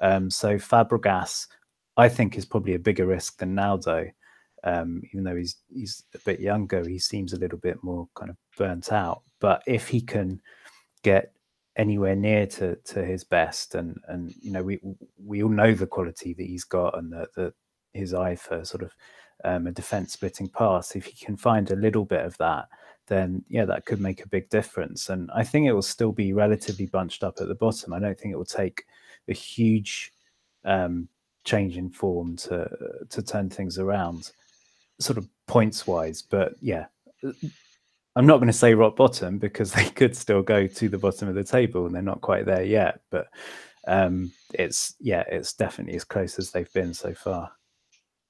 Um, 0.00 0.30
so 0.30 0.56
Fabregas, 0.56 1.48
I 1.96 2.08
think, 2.08 2.36
is 2.36 2.44
probably 2.44 2.74
a 2.74 2.78
bigger 2.78 3.06
risk 3.06 3.38
than 3.38 3.54
Naldo. 3.54 4.10
Um, 4.64 5.02
even 5.12 5.24
though 5.24 5.36
he's 5.36 5.56
he's 5.72 6.02
a 6.14 6.18
bit 6.18 6.40
younger, 6.40 6.86
he 6.86 6.98
seems 6.98 7.32
a 7.32 7.38
little 7.38 7.58
bit 7.58 7.82
more 7.82 8.08
kind 8.14 8.30
of 8.30 8.36
burnt 8.56 8.92
out. 8.92 9.22
But 9.40 9.62
if 9.66 9.88
he 9.88 10.00
can 10.00 10.40
get 11.02 11.32
anywhere 11.78 12.16
near 12.16 12.44
to 12.44 12.76
to 12.84 13.04
his 13.04 13.24
best 13.24 13.76
and 13.76 13.96
and 14.08 14.34
you 14.40 14.50
know 14.50 14.62
we 14.62 14.80
we 15.24 15.42
all 15.42 15.48
know 15.48 15.72
the 15.72 15.86
quality 15.86 16.34
that 16.34 16.46
he's 16.46 16.64
got 16.64 16.98
and 16.98 17.12
the, 17.12 17.26
the 17.36 17.54
his 17.94 18.12
eye 18.12 18.34
for 18.34 18.64
sort 18.64 18.82
of 18.82 18.92
um, 19.44 19.68
a 19.68 19.72
defense 19.72 20.12
splitting 20.12 20.48
pass 20.48 20.96
if 20.96 21.06
he 21.06 21.24
can 21.24 21.36
find 21.36 21.70
a 21.70 21.76
little 21.76 22.04
bit 22.04 22.24
of 22.24 22.36
that 22.38 22.66
then 23.06 23.44
yeah 23.48 23.64
that 23.64 23.86
could 23.86 24.00
make 24.00 24.22
a 24.22 24.28
big 24.28 24.50
difference. 24.50 25.08
And 25.08 25.30
i 25.34 25.44
think 25.44 25.66
it 25.66 25.72
will 25.72 25.82
still 25.82 26.12
be 26.12 26.32
relatively 26.32 26.86
bunched 26.86 27.22
up 27.24 27.36
at 27.40 27.48
the 27.48 27.54
bottom. 27.54 27.92
I 27.92 28.00
don't 28.00 28.18
think 28.18 28.32
it 28.32 28.36
will 28.36 28.44
take 28.44 28.84
a 29.28 29.32
huge 29.32 30.12
um, 30.64 31.08
change 31.44 31.76
in 31.76 31.90
form 31.90 32.36
to 32.36 32.68
to 33.08 33.22
turn 33.22 33.48
things 33.48 33.78
around 33.78 34.32
sort 34.98 35.16
of 35.16 35.28
points 35.46 35.86
wise 35.86 36.20
but 36.20 36.54
yeah 36.60 36.86
I'm 38.18 38.26
not 38.26 38.38
going 38.38 38.48
to 38.48 38.52
say 38.52 38.74
rock 38.74 38.96
bottom 38.96 39.38
because 39.38 39.72
they 39.74 39.88
could 39.88 40.16
still 40.16 40.42
go 40.42 40.66
to 40.66 40.88
the 40.88 40.98
bottom 40.98 41.28
of 41.28 41.36
the 41.36 41.44
table 41.44 41.86
and 41.86 41.94
they're 41.94 42.02
not 42.02 42.20
quite 42.20 42.46
there 42.46 42.64
yet. 42.64 43.00
But 43.10 43.28
um, 43.86 44.32
it's 44.52 44.96
yeah, 44.98 45.22
it's 45.28 45.52
definitely 45.52 45.94
as 45.94 46.04
close 46.04 46.36
as 46.38 46.50
they've 46.50 46.72
been 46.72 46.92
so 46.94 47.14
far. 47.14 47.52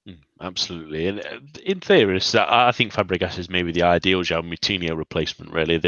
Mm, 0.07 0.19
absolutely, 0.43 1.07
and 1.07 1.21
uh, 1.21 1.41
in 1.65 1.81
theory, 1.81 2.21
I 2.35 2.73
think 2.73 2.93
Fabregas 2.93 3.39
is 3.39 3.49
maybe 3.49 3.73
the 3.73 3.83
ideal 3.83 4.21
João 4.21 4.49
Moutinho 4.49 4.97
replacement. 4.97 5.53
Really, 5.53 5.81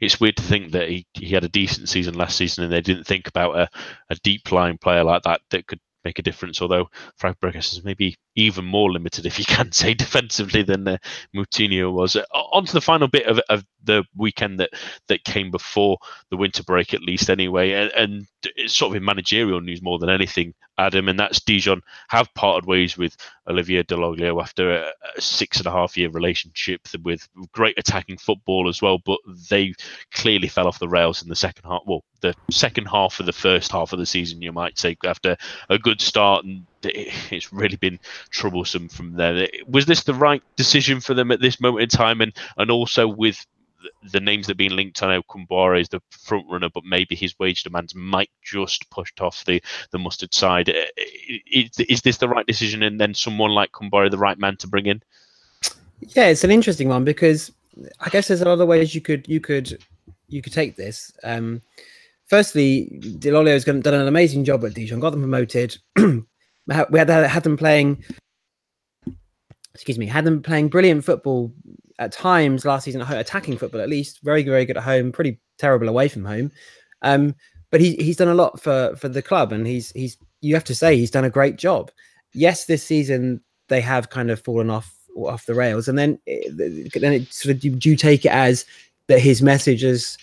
it's 0.00 0.18
weird 0.18 0.36
to 0.38 0.42
think 0.42 0.72
that 0.72 0.88
he, 0.88 1.06
he 1.12 1.28
had 1.28 1.44
a 1.44 1.48
decent 1.48 1.88
season 1.88 2.14
last 2.14 2.36
season, 2.36 2.64
and 2.64 2.72
they 2.72 2.80
didn't 2.80 3.04
think 3.04 3.28
about 3.28 3.56
a, 3.56 3.68
a 4.08 4.16
deep 4.16 4.50
line 4.50 4.78
player 4.78 5.04
like 5.04 5.22
that 5.22 5.42
that 5.50 5.66
could 5.66 5.80
make 6.04 6.18
a 6.18 6.22
difference. 6.22 6.60
Although 6.62 6.88
Fabregas 7.20 7.72
is 7.72 7.84
maybe 7.84 8.16
even 8.36 8.64
more 8.64 8.90
limited, 8.90 9.26
if 9.26 9.38
you 9.38 9.44
can 9.44 9.72
say, 9.72 9.94
defensively 9.94 10.62
than 10.62 10.86
uh, 10.86 10.98
Moutinho 11.34 11.92
was. 11.92 12.16
Uh, 12.16 12.24
on 12.32 12.64
to 12.64 12.72
the 12.72 12.80
final 12.80 13.08
bit 13.08 13.26
of, 13.26 13.40
of 13.48 13.64
the 13.84 14.04
weekend 14.16 14.60
that 14.60 14.70
that 15.08 15.24
came 15.24 15.50
before 15.50 15.98
the 16.30 16.36
winter 16.36 16.62
break, 16.62 16.94
at 16.94 17.02
least 17.02 17.30
anyway, 17.30 17.72
and, 17.72 17.92
and 17.92 18.26
it's 18.56 18.76
sort 18.76 18.92
of 18.92 18.96
in 18.96 19.04
managerial 19.04 19.60
news 19.60 19.82
more 19.82 19.98
than 19.98 20.10
anything. 20.10 20.54
Adam, 20.80 21.08
and 21.08 21.18
that's 21.18 21.40
Dijon 21.40 21.82
have 22.08 22.32
parted 22.34 22.66
ways 22.66 22.96
with 22.96 23.16
Olivier 23.48 23.82
Dall'Oglio 23.82 24.40
after 24.40 24.72
a, 24.72 24.92
a 25.16 25.20
six 25.20 25.58
and 25.58 25.66
a 25.66 25.70
half 25.70 25.96
year 25.96 26.08
relationship 26.08 26.80
with 27.02 27.28
great 27.52 27.78
attacking 27.78 28.16
football 28.16 28.68
as 28.68 28.80
well, 28.80 28.98
but 29.04 29.18
they 29.50 29.74
clearly 30.12 30.48
fell 30.48 30.66
off 30.66 30.78
the 30.78 30.88
rails 30.88 31.22
in 31.22 31.28
the 31.28 31.36
second 31.36 31.68
half. 31.68 31.82
Well, 31.86 32.02
the 32.22 32.34
second 32.50 32.86
half 32.86 33.20
of 33.20 33.26
the 33.26 33.32
first 33.32 33.70
half 33.70 33.92
of 33.92 33.98
the 33.98 34.06
season, 34.06 34.40
you 34.40 34.52
might 34.52 34.78
say, 34.78 34.96
after 35.04 35.36
a 35.68 35.78
good 35.78 36.00
start, 36.00 36.44
and 36.44 36.66
it's 36.82 37.52
really 37.52 37.76
been 37.76 37.98
troublesome 38.30 38.88
from 38.88 39.14
there. 39.14 39.48
Was 39.66 39.84
this 39.84 40.04
the 40.04 40.14
right 40.14 40.42
decision 40.56 41.00
for 41.00 41.12
them 41.12 41.30
at 41.30 41.40
this 41.40 41.60
moment 41.60 41.82
in 41.82 41.88
time, 41.90 42.20
and 42.22 42.32
and 42.56 42.70
also 42.70 43.06
with 43.06 43.46
the 44.10 44.20
names 44.20 44.46
that 44.46 44.52
have 44.52 44.58
been 44.58 44.76
linked, 44.76 45.02
I 45.02 45.14
know 45.14 45.22
Kombouaré 45.22 45.80
is 45.80 45.88
the 45.88 46.02
front 46.10 46.46
runner, 46.50 46.68
but 46.72 46.84
maybe 46.84 47.14
his 47.14 47.38
wage 47.38 47.62
demands 47.62 47.94
might 47.94 48.30
just 48.42 48.88
push 48.90 49.12
off 49.20 49.44
the, 49.44 49.62
the 49.90 49.98
mustard 49.98 50.34
side. 50.34 50.68
Uh, 50.68 50.84
is, 51.50 51.70
is 51.78 52.02
this 52.02 52.18
the 52.18 52.28
right 52.28 52.46
decision? 52.46 52.82
And 52.82 53.00
then 53.00 53.14
someone 53.14 53.50
like 53.50 53.72
Kombouaré 53.72 54.10
the 54.10 54.18
right 54.18 54.38
man 54.38 54.56
to 54.58 54.68
bring 54.68 54.86
in? 54.86 55.02
Yeah, 56.00 56.28
it's 56.28 56.44
an 56.44 56.50
interesting 56.50 56.88
one 56.88 57.04
because 57.04 57.52
I 58.00 58.08
guess 58.08 58.28
there's 58.28 58.40
a 58.40 58.46
lot 58.46 58.60
of 58.60 58.68
ways 58.68 58.94
you 58.94 59.00
could 59.00 59.28
you 59.28 59.40
could 59.40 59.82
you 60.28 60.42
could 60.42 60.52
take 60.52 60.76
this. 60.76 61.12
Um, 61.22 61.60
firstly, 62.26 62.88
Dall'Oglio 63.18 63.52
has 63.52 63.64
done 63.64 63.82
an 63.86 64.08
amazing 64.08 64.44
job 64.44 64.64
at 64.64 64.74
Dijon, 64.74 65.00
got 65.00 65.10
them 65.10 65.20
promoted. 65.20 65.76
we 65.96 66.24
had 66.98 67.08
had 67.08 67.42
them 67.42 67.56
playing. 67.56 68.02
Excuse 69.80 69.98
me, 69.98 70.04
had 70.04 70.26
them 70.26 70.42
playing 70.42 70.68
brilliant 70.68 71.06
football 71.06 71.50
at 71.98 72.12
times 72.12 72.66
last 72.66 72.84
season, 72.84 73.00
attacking 73.00 73.56
football 73.56 73.80
at 73.80 73.88
least, 73.88 74.20
very 74.22 74.42
very 74.42 74.66
good 74.66 74.76
at 74.76 74.82
home, 74.82 75.10
pretty 75.10 75.40
terrible 75.56 75.88
away 75.88 76.06
from 76.06 76.22
home. 76.22 76.52
Um, 77.00 77.34
but 77.70 77.80
he, 77.80 77.96
he's 77.96 78.18
done 78.18 78.28
a 78.28 78.34
lot 78.34 78.60
for 78.60 78.94
for 78.96 79.08
the 79.08 79.22
club, 79.22 79.52
and 79.52 79.66
he's 79.66 79.90
he's 79.92 80.18
you 80.42 80.54
have 80.54 80.64
to 80.64 80.74
say 80.74 80.96
he's 80.96 81.10
done 81.10 81.24
a 81.24 81.30
great 81.30 81.56
job. 81.56 81.90
Yes, 82.34 82.66
this 82.66 82.84
season 82.84 83.40
they 83.68 83.80
have 83.80 84.10
kind 84.10 84.30
of 84.30 84.38
fallen 84.40 84.68
off 84.68 84.94
off 85.16 85.46
the 85.46 85.54
rails, 85.54 85.88
and 85.88 85.98
then 85.98 86.18
it, 86.26 86.92
then 87.00 87.12
it 87.14 87.32
sort 87.32 87.54
of 87.54 87.60
do 87.60 87.90
you 87.90 87.96
take 87.96 88.26
it 88.26 88.32
as 88.32 88.66
that 89.06 89.20
his 89.20 89.40
message 89.40 89.82
is 89.82 90.18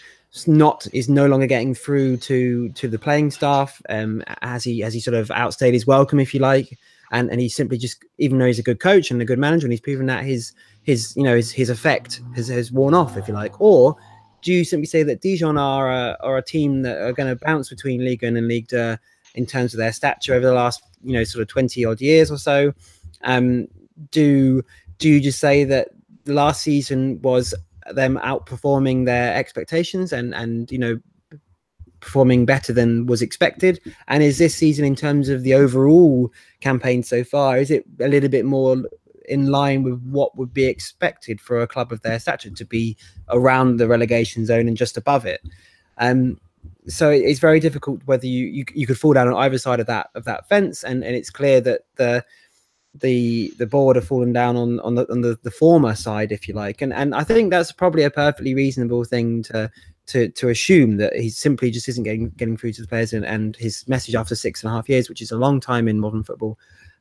not 0.46 0.86
is 0.94 1.10
no 1.10 1.26
longer 1.26 1.48
getting 1.48 1.74
through 1.74 2.18
to 2.18 2.70
to 2.70 2.88
the 2.88 3.00
playing 3.00 3.32
staff. 3.32 3.82
Um, 3.90 4.24
has 4.42 4.64
he 4.64 4.82
has 4.82 4.94
he 4.94 5.00
sort 5.00 5.16
of 5.16 5.32
outstayed 5.32 5.74
his 5.74 5.88
welcome, 5.88 6.20
if 6.20 6.34
you 6.34 6.40
like, 6.40 6.78
and 7.12 7.30
and 7.30 7.40
he 7.40 7.50
simply 7.50 7.78
just 7.78 8.04
even 8.18 8.38
though 8.38 8.46
he's 8.46 8.60
a 8.60 8.64
good 8.64 8.80
coach 8.80 9.12
and 9.12 9.22
a 9.22 9.26
good 9.26 9.40
manager, 9.40 9.66
and 9.66 9.74
he's 9.74 9.82
proven 9.82 10.06
that 10.08 10.26
his 10.26 10.54
his 10.84 11.16
you 11.16 11.24
know 11.24 11.36
his, 11.36 11.52
his 11.52 11.70
effect 11.70 12.22
has, 12.36 12.48
has 12.48 12.72
worn 12.72 12.94
off 12.94 13.18
if 13.18 13.28
you 13.28 13.34
like. 13.34 13.60
Or 13.62 13.96
do 14.42 14.54
you 14.54 14.64
simply 14.64 14.86
say 14.86 15.04
that 15.04 15.22
Dijon 15.22 15.58
are 15.58 15.92
a, 15.92 16.18
are 16.22 16.38
a 16.38 16.44
team 16.44 16.82
that 16.84 16.98
are 16.98 17.14
going 17.14 17.30
to 17.30 17.44
bounce 17.44 17.70
between 17.70 18.04
Ligue 18.04 18.24
1 18.24 18.36
and 18.36 18.48
Ligue 18.48 18.68
2 18.70 18.98
in 19.36 19.46
terms 19.46 19.74
of 19.74 19.78
their 19.78 19.92
stature 19.92 20.34
over 20.34 20.46
the 20.46 20.54
last 20.54 20.82
you 21.04 21.14
know 21.14 21.24
sort 21.24 21.42
of 21.42 21.48
20 21.48 21.86
odd 21.86 22.02
years 22.02 22.32
or 22.32 22.38
so? 22.38 22.74
Um 23.24 23.68
do 24.12 24.64
do 24.98 25.10
you 25.10 25.20
just 25.20 25.40
say 25.40 25.64
that 25.64 25.90
last 26.26 26.62
season 26.62 27.22
was 27.22 27.54
them 27.92 28.20
outperforming 28.24 29.06
their 29.06 29.34
expectations 29.34 30.12
and 30.12 30.36
and 30.36 30.72
you 30.72 30.78
know 30.78 31.00
performing 32.00 32.46
better 32.46 32.74
than 32.74 33.06
was 33.06 33.22
expected? 33.22 33.80
And 34.08 34.24
is 34.24 34.38
this 34.38 34.56
season 34.56 34.86
in 34.86 34.96
terms 34.96 35.30
of 35.30 35.44
the 35.44 35.54
overall 35.54 36.32
campaign 36.62 37.04
so 37.04 37.24
far 37.24 37.58
is 37.58 37.72
it 37.72 37.86
a 38.00 38.08
little 38.08 38.30
bit 38.30 38.46
more 38.46 38.78
in 39.28 39.48
line 39.48 39.84
with 39.84 40.02
what 40.04 40.38
would 40.38 40.54
be 40.54 40.66
expected 40.66 41.42
for 41.42 41.62
a 41.62 41.68
club 41.68 41.92
of 41.92 42.02
their 42.02 42.20
stature 42.20 42.50
to 42.50 42.66
be 42.66 42.98
around 43.30 43.78
the 43.78 43.88
relegation 43.88 44.46
zone 44.46 44.68
and 44.68 44.78
just 44.78 44.98
above 44.98 45.26
it. 45.26 45.42
Um, 45.98 46.40
so 46.88 47.10
it's 47.10 47.40
very 47.40 47.60
difficult 47.60 48.02
whether 48.06 48.26
you, 48.26 48.46
you 48.46 48.66
you 48.74 48.88
could 48.88 48.98
fall 48.98 49.14
down 49.14 49.28
on 49.28 49.34
either 49.36 49.58
side 49.58 49.80
of 49.80 49.88
that 49.88 50.10
of 50.16 50.24
that 50.26 50.48
fence, 50.48 50.84
and, 50.84 51.04
and 51.04 51.16
it's 51.16 51.30
clear 51.30 51.60
that 51.62 51.82
the 51.96 52.24
the 52.96 53.54
the 53.58 53.68
board 53.68 53.96
have 53.96 54.08
fallen 54.08 54.34
down 54.34 54.56
on 54.56 54.80
on 54.82 54.96
the 54.96 55.10
on 55.12 55.22
the, 55.22 55.38
the 55.44 55.52
former 55.52 55.96
side, 55.96 56.32
if 56.32 56.48
you 56.48 56.54
like, 56.54 56.82
and 56.82 56.94
and 56.94 57.14
I 57.14 57.24
think 57.24 57.52
that's 57.52 57.72
probably 57.72 58.04
a 58.04 58.10
perfectly 58.10 58.54
reasonable 58.54 59.04
thing 59.04 59.44
to 59.44 59.70
to 60.08 60.30
to 60.30 60.50
assume 60.50 60.98
that 60.98 61.16
he 61.16 61.30
simply 61.30 61.72
just 61.72 61.88
isn't 61.90 62.04
getting 62.04 62.30
getting 62.32 62.58
through 62.58 62.74
to 62.74 62.82
the 62.82 62.88
players, 62.88 63.14
and, 63.14 63.26
and 63.26 63.56
his 63.56 63.88
message 63.88 64.16
after 64.16 64.36
six 64.36 64.64
and 64.64 64.72
a 64.72 64.76
half 64.76 64.90
years, 64.90 65.10
which 65.10 65.22
is 65.22 65.32
a 65.32 65.38
long 65.38 65.60
time 65.60 65.88
in 65.88 66.00
modern 66.00 66.24
football, 66.24 66.58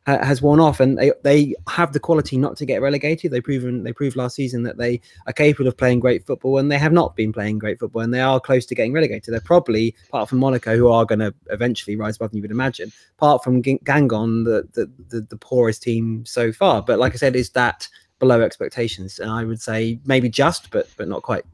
has 0.06 0.40
worn 0.40 0.60
off, 0.60 0.78
and 0.78 0.96
they, 0.96 1.12
they 1.22 1.54
have 1.68 1.92
the 1.92 1.98
quality 1.98 2.36
not 2.36 2.56
to 2.56 2.64
get 2.64 2.80
relegated. 2.80 3.32
They 3.32 3.40
proven 3.40 3.82
they 3.82 3.92
proved 3.92 4.16
last 4.16 4.36
season 4.36 4.62
that 4.62 4.76
they 4.76 5.00
are 5.26 5.32
capable 5.32 5.68
of 5.68 5.76
playing 5.76 6.00
great 6.00 6.24
football, 6.24 6.58
and 6.58 6.70
they 6.70 6.78
have 6.78 6.92
not 6.92 7.16
been 7.16 7.32
playing 7.32 7.58
great 7.58 7.80
football, 7.80 8.02
and 8.02 8.14
they 8.14 8.20
are 8.20 8.38
close 8.38 8.66
to 8.66 8.74
getting 8.74 8.92
relegated. 8.92 9.32
They're 9.32 9.40
probably 9.40 9.94
apart 10.08 10.28
from 10.28 10.38
Monaco, 10.38 10.76
who 10.76 10.88
are 10.88 11.04
going 11.04 11.18
to 11.18 11.34
eventually 11.50 11.96
rise 11.96 12.16
above 12.16 12.34
you 12.34 12.42
would 12.42 12.50
imagine. 12.52 12.92
Apart 13.18 13.42
from 13.42 13.62
Guingamp, 13.62 14.44
the, 14.44 14.68
the 14.74 14.90
the 15.08 15.20
the 15.22 15.36
poorest 15.36 15.82
team 15.82 16.24
so 16.24 16.52
far. 16.52 16.82
But 16.82 16.98
like 16.98 17.12
I 17.12 17.16
said, 17.16 17.34
is 17.34 17.50
that 17.50 17.88
below 18.18 18.40
expectations? 18.40 19.18
And 19.18 19.30
I 19.30 19.44
would 19.44 19.60
say 19.60 20.00
maybe 20.04 20.28
just, 20.28 20.70
but 20.70 20.88
but 20.96 21.08
not 21.08 21.22
quite. 21.22 21.44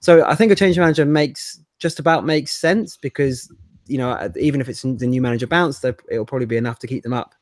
So 0.00 0.24
I 0.26 0.34
think 0.34 0.52
a 0.52 0.56
change 0.56 0.78
manager 0.78 1.04
makes 1.04 1.60
just 1.78 1.98
about 1.98 2.24
makes 2.24 2.52
sense 2.52 2.96
because 2.96 3.52
you 3.86 3.98
know 3.98 4.30
even 4.36 4.60
if 4.60 4.68
it's 4.68 4.82
the 4.82 5.06
new 5.06 5.22
manager 5.22 5.46
bounce, 5.46 5.84
it'll 5.84 6.26
probably 6.26 6.46
be 6.46 6.56
enough 6.56 6.78
to 6.80 6.86
keep 6.86 7.02
them 7.02 7.14
up. 7.14 7.34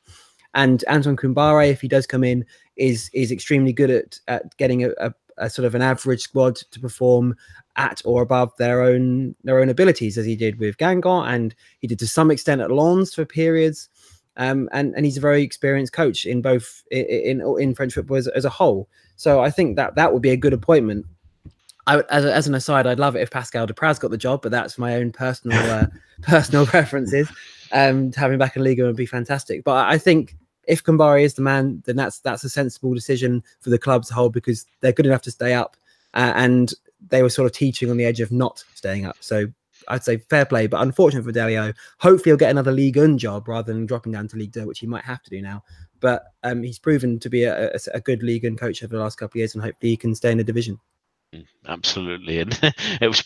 And 0.55 0.83
Antoine 0.89 1.17
Kombouaré, 1.17 1.71
if 1.71 1.81
he 1.81 1.89
does 1.89 2.07
come 2.07 2.25
in, 2.25 2.45
is 2.77 3.11
is 3.13 3.31
extremely 3.31 3.73
good 3.73 3.91
at, 3.91 4.19
at 4.29 4.57
getting 4.57 4.85
a, 4.85 4.91
a, 4.99 5.13
a 5.37 5.51
sort 5.51 5.67
of 5.67 5.75
an 5.75 5.83
average 5.83 6.23
squad 6.23 6.57
to 6.57 6.81
perform 6.81 7.37
at 7.77 8.03
or 8.05 8.23
above 8.23 8.57
their 8.59 8.83
own 8.83 9.35
their 9.45 9.61
own 9.61 9.69
abilities, 9.69 10.19
as 10.19 10.27
he 10.27 10.37
did 10.37 10.59
with 10.59 10.77
Guingamp, 10.79 11.29
and 11.29 11.55
he 11.81 11.87
did 11.87 11.99
to 12.01 12.09
some 12.09 12.31
extent 12.31 12.61
at 12.61 12.71
Lens 12.71 13.15
for 13.15 13.25
periods. 13.25 13.89
Um, 14.39 14.69
and 14.73 14.95
and 14.95 15.05
he's 15.05 15.17
a 15.17 15.21
very 15.21 15.43
experienced 15.43 15.93
coach 15.93 16.25
in 16.25 16.41
both 16.41 16.85
in 16.91 17.41
in, 17.41 17.57
in 17.59 17.75
French 17.75 17.95
football 17.95 18.17
as, 18.17 18.29
as, 18.29 18.45
a 18.45 18.51
whole. 18.51 18.89
So 19.17 19.41
I 19.41 19.51
think 19.51 19.77
that 19.77 19.97
that 19.97 20.13
would 20.13 20.23
be 20.23 20.31
a 20.31 20.37
good 20.37 20.53
appointment. 20.53 21.07
I, 21.89 22.03
as, 22.11 22.25
as 22.25 22.47
an 22.47 22.55
aside, 22.55 22.87
I'd 22.87 23.01
love 23.01 23.17
it 23.17 23.23
if 23.23 23.31
Pascal 23.31 23.67
Dupraz 23.67 23.99
got 23.99 24.13
the 24.13 24.17
job, 24.19 24.43
but 24.43 24.53
that's 24.53 24.79
my 24.79 24.95
own 24.95 25.11
personal 25.11 25.59
uh, 25.59 25.87
personal 26.23 26.67
preferences 26.67 27.29
um, 27.73 28.13
to 28.13 28.21
him 28.21 28.39
back 28.39 28.57
in 28.57 28.63
Liga 28.63 28.85
would 28.85 28.97
be 28.97 29.07
fantastic. 29.07 29.65
But 29.65 29.89
I 29.89 29.99
think 29.99 30.37
if 30.69 30.85
Kombouaré 30.85 31.23
is 31.23 31.35
the 31.35 31.43
man, 31.43 31.83
then 31.87 31.97
that's 31.97 32.21
that's 32.21 32.45
a 32.45 32.49
sensible 32.49 32.95
decision 32.95 33.43
for 33.61 33.71
the 33.71 33.79
club 33.79 34.05
a 34.09 34.15
whole 34.15 34.31
because 34.31 34.67
they're 34.81 34.93
good 34.93 35.07
enough 35.07 35.23
to 35.23 35.31
stay 35.33 35.55
up, 35.55 35.77
uh, 36.15 36.33
and 36.37 36.75
they 37.09 37.23
were 37.23 37.31
sort 37.31 37.47
of 37.47 37.53
teaching 37.53 37.91
on 37.91 37.97
the 37.97 38.05
edge 38.05 38.21
of 38.21 38.31
not 38.31 38.63
staying 38.75 39.05
up. 39.05 39.17
So 39.21 39.47
I'd 39.89 40.05
say 40.05 40.19
fair 40.19 40.45
play, 40.45 40.67
but 40.67 40.81
unfortunate 40.83 41.25
for 41.25 41.33
Delio. 41.33 41.75
Hopefully, 41.99 42.31
he'll 42.31 42.37
get 42.37 42.51
another 42.51 42.73
League 42.73 42.97
One 42.97 43.19
job 43.19 43.49
rather 43.49 43.73
than 43.73 43.87
dropping 43.87 44.13
down 44.13 44.29
to 44.29 44.37
League 44.37 44.53
Two, 44.53 44.67
which 44.67 44.81
he 44.81 44.87
might 44.87 45.05
have 45.05 45.23
to 45.23 45.31
do 45.31 45.43
now. 45.43 45.63
But 46.01 46.25
um, 46.43 46.63
he's 46.63 46.79
proven 46.79 47.19
to 47.21 47.29
be 47.29 47.45
a, 47.45 47.71
a, 47.71 47.79
a 47.95 48.01
good 48.01 48.23
League 48.23 48.45
One 48.45 48.57
coach 48.57 48.83
over 48.83 48.95
the 48.95 49.03
last 49.03 49.19
couple 49.19 49.39
of 49.39 49.41
years, 49.41 49.55
and 49.55 49.63
hopefully 49.63 49.91
he 49.91 49.97
can 49.97 50.15
stay 50.15 50.31
in 50.31 50.39
the 50.39 50.45
division. 50.45 50.79
Mm, 51.35 51.45
absolutely, 51.67 52.39
and 52.41 52.59
it 53.01 53.09
was 53.09 53.23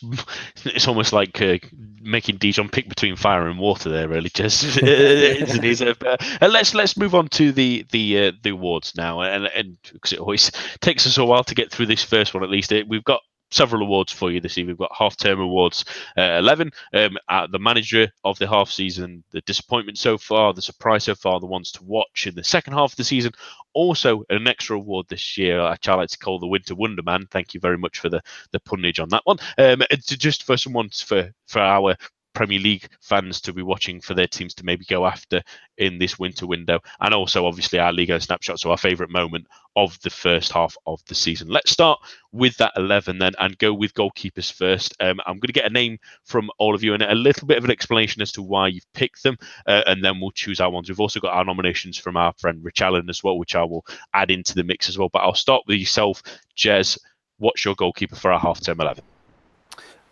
it's 0.64 0.88
almost 0.88 1.12
like 1.12 1.40
uh, 1.40 1.59
making 2.01 2.38
Dijon 2.38 2.68
pick 2.68 2.88
between 2.88 3.14
fire 3.14 3.46
and 3.46 3.61
water 3.61 3.90
there, 3.90 4.09
really. 4.09 4.29
Just 4.35 4.77
uh, 4.83 6.16
let's 6.40 6.75
let's 6.75 6.96
move 6.96 7.14
on 7.14 7.29
to 7.29 7.53
the 7.53 7.87
the 7.92 8.27
uh, 8.27 8.33
the 8.42 8.51
awards 8.51 8.94
now, 8.96 9.20
and 9.20 9.46
and 9.46 9.79
because 9.92 10.12
it 10.12 10.18
always 10.18 10.51
takes 10.81 11.07
us 11.07 11.16
a 11.16 11.25
while 11.25 11.44
to 11.44 11.55
get 11.55 11.70
through 11.70 11.87
this 11.87 12.03
first 12.03 12.35
one. 12.35 12.42
At 12.42 12.51
least 12.51 12.72
it, 12.72 12.88
we've 12.88 13.05
got 13.05 13.20
several 13.52 13.82
awards 13.82 14.12
for 14.12 14.30
you 14.30 14.40
this 14.40 14.58
evening. 14.58 14.74
We've 14.74 14.88
got 14.88 14.96
half 14.96 15.16
term 15.16 15.40
awards 15.40 15.84
uh, 16.16 16.38
11, 16.38 16.70
um, 16.94 17.18
the 17.50 17.58
manager 17.58 18.08
of 18.24 18.38
the 18.38 18.48
half 18.48 18.70
season, 18.70 19.22
the 19.30 19.40
disappointment 19.42 19.98
so 19.98 20.18
far, 20.18 20.52
the 20.52 20.62
surprise 20.62 21.04
so 21.04 21.14
far, 21.14 21.38
the 21.38 21.46
ones 21.46 21.70
to 21.72 21.84
watch 21.84 22.26
in 22.26 22.34
the 22.34 22.44
second 22.44 22.72
half 22.74 22.92
of 22.92 22.96
the 22.96 23.04
season. 23.04 23.32
Also, 23.74 24.24
an 24.28 24.46
extra 24.46 24.76
award 24.76 25.06
this 25.08 25.38
year, 25.38 25.60
I 25.60 25.76
like 25.94 26.08
to 26.08 26.18
call 26.18 26.38
the 26.38 26.46
Winter 26.46 26.74
Wonderman. 26.74 27.30
Thank 27.30 27.54
you 27.54 27.60
very 27.60 27.78
much 27.78 28.00
for 28.00 28.08
the 28.08 28.20
the 28.52 28.60
punnage 28.60 29.00
on 29.00 29.08
that 29.10 29.22
one. 29.24 29.38
Um, 29.58 29.82
just 29.90 30.44
for 30.44 30.56
someone 30.56 30.90
for 30.90 31.30
for 31.46 31.60
our 31.60 31.96
Premier 32.35 32.59
League 32.59 32.88
fans 33.01 33.40
to 33.42 33.53
be 33.53 33.62
watching 33.62 34.01
for 34.01 34.14
their 34.14 34.27
teams 34.27 34.55
to 34.55 34.64
maybe 34.64 34.85
go 34.85 35.07
after 35.07 35.42
in 35.79 35.99
this 35.99 36.18
winter 36.18 36.47
window. 36.47 36.81
And 37.01 37.14
also, 37.14 37.47
obviously, 37.47 37.79
our 37.79 37.92
Liga 37.92 38.21
snapshot, 38.21 38.61
so 38.61 38.71
our 38.71 38.77
favourite 38.77 39.11
moment 39.11 39.47
of 39.77 39.99
the 40.01 40.11
first 40.11 40.53
half 40.53 40.77
of 40.87 41.03
the 41.07 41.14
season. 41.14 41.49
Let's 41.49 41.71
start 41.71 41.99
with 42.31 42.57
that 42.59 42.73
11 42.77 43.18
then 43.18 43.33
and 43.38 43.57
go 43.59 43.73
with 43.73 43.95
goalkeepers 43.95 44.53
first. 44.53 44.95
Um, 45.01 45.21
I'm 45.27 45.37
going 45.37 45.49
to 45.49 45.53
get 45.53 45.66
a 45.66 45.71
name 45.71 45.99
from 46.25 46.51
all 46.59 46.75
of 46.75 46.83
you 46.83 46.95
and 46.95 47.03
a 47.03 47.14
little 47.14 47.47
bit 47.47 47.59
of 47.59 47.64
an 47.64 47.71
explanation 47.71 48.23
as 48.23 48.33
to 48.33 48.42
why 48.42 48.68
you've 48.68 48.92
picked 48.92 49.23
them, 49.23 49.37
uh, 49.66 49.83
and 49.87 50.05
then 50.05 50.21
we'll 50.21 50.31
choose 50.31 50.61
our 50.61 50.71
ones. 50.71 50.88
We've 50.88 51.01
also 51.01 51.21
got 51.21 51.35
our 51.35 51.45
nominations 51.45 51.99
from 51.99 52.16
our 52.16 52.33
friend 52.38 52.62
Rich 52.62 52.83
Allen 52.83 53.09
as 53.09 53.23
well, 53.23 53.38
which 53.38 53.55
I 53.55 53.64
will 53.64 53.85
add 54.14 54.31
into 54.31 54.55
the 54.55 54.64
mix 54.64 54.88
as 54.88 54.99
well. 54.99 55.09
But 55.09 55.21
I'll 55.21 55.35
start 55.35 55.62
with 55.66 55.79
yourself, 55.79 56.23
Jez. 56.57 56.99
What's 57.38 57.64
your 57.64 57.75
goalkeeper 57.75 58.16
for 58.16 58.31
our 58.31 58.38
half 58.38 58.61
term 58.61 58.81
11? 58.81 59.03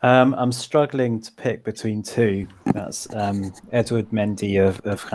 Um, 0.02 0.34
I'm 0.38 0.52
struggling 0.52 1.20
to 1.20 1.32
pick 1.32 1.62
between 1.62 2.02
two. 2.02 2.46
That's 2.66 3.12
um, 3.14 3.52
Edouard 3.70 4.10
Mendy 4.10 4.58
of, 4.66 4.80
of 4.86 5.06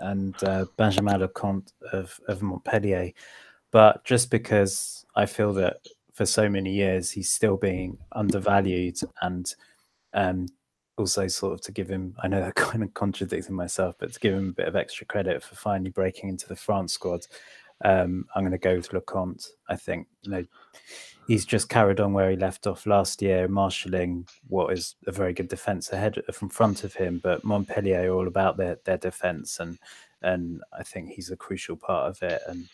and 0.00 0.34
uh, 0.44 0.66
Benjamin 0.76 1.20
Lecomte 1.20 1.72
of, 1.92 2.20
of 2.28 2.42
Montpellier. 2.42 3.12
But 3.70 4.04
just 4.04 4.30
because 4.30 5.06
I 5.14 5.26
feel 5.26 5.54
that 5.54 5.78
for 6.12 6.26
so 6.26 6.48
many 6.48 6.72
years 6.72 7.10
he's 7.10 7.30
still 7.30 7.56
being 7.56 7.98
undervalued 8.12 8.98
and 9.22 9.54
um, 10.12 10.46
also 10.98 11.28
sort 11.28 11.54
of 11.54 11.60
to 11.62 11.72
give 11.72 11.88
him, 11.88 12.14
I 12.22 12.28
know 12.28 12.42
I 12.46 12.50
kind 12.50 12.82
of 12.82 12.92
contradicting 12.92 13.54
myself, 13.54 13.96
but 13.98 14.12
to 14.12 14.20
give 14.20 14.34
him 14.34 14.50
a 14.50 14.52
bit 14.52 14.68
of 14.68 14.76
extra 14.76 15.06
credit 15.06 15.42
for 15.42 15.54
finally 15.54 15.90
breaking 15.90 16.28
into 16.28 16.46
the 16.46 16.56
France 16.56 16.92
squad, 16.92 17.26
um, 17.84 18.26
I'm 18.34 18.42
going 18.42 18.52
to 18.52 18.58
go 18.58 18.76
with 18.76 18.90
Lecomte. 18.90 19.48
I 19.68 19.76
think 19.76 20.06
you 20.22 20.30
know 20.30 20.44
he's 21.26 21.44
just 21.44 21.68
carried 21.68 22.00
on 22.00 22.12
where 22.12 22.30
he 22.30 22.36
left 22.36 22.66
off 22.66 22.86
last 22.86 23.22
year, 23.22 23.48
marshalling 23.48 24.26
what 24.48 24.72
is 24.72 24.94
a 25.06 25.12
very 25.12 25.32
good 25.32 25.48
defence 25.48 25.92
ahead 25.92 26.22
from 26.32 26.48
front 26.48 26.84
of 26.84 26.94
him. 26.94 27.20
But 27.22 27.44
Montpellier 27.44 28.10
are 28.10 28.14
all 28.14 28.28
about 28.28 28.56
their 28.56 28.78
their 28.84 28.98
defence, 28.98 29.60
and 29.60 29.78
and 30.22 30.62
I 30.78 30.82
think 30.82 31.10
he's 31.10 31.30
a 31.30 31.36
crucial 31.36 31.76
part 31.76 32.10
of 32.10 32.22
it. 32.22 32.40
And 32.46 32.68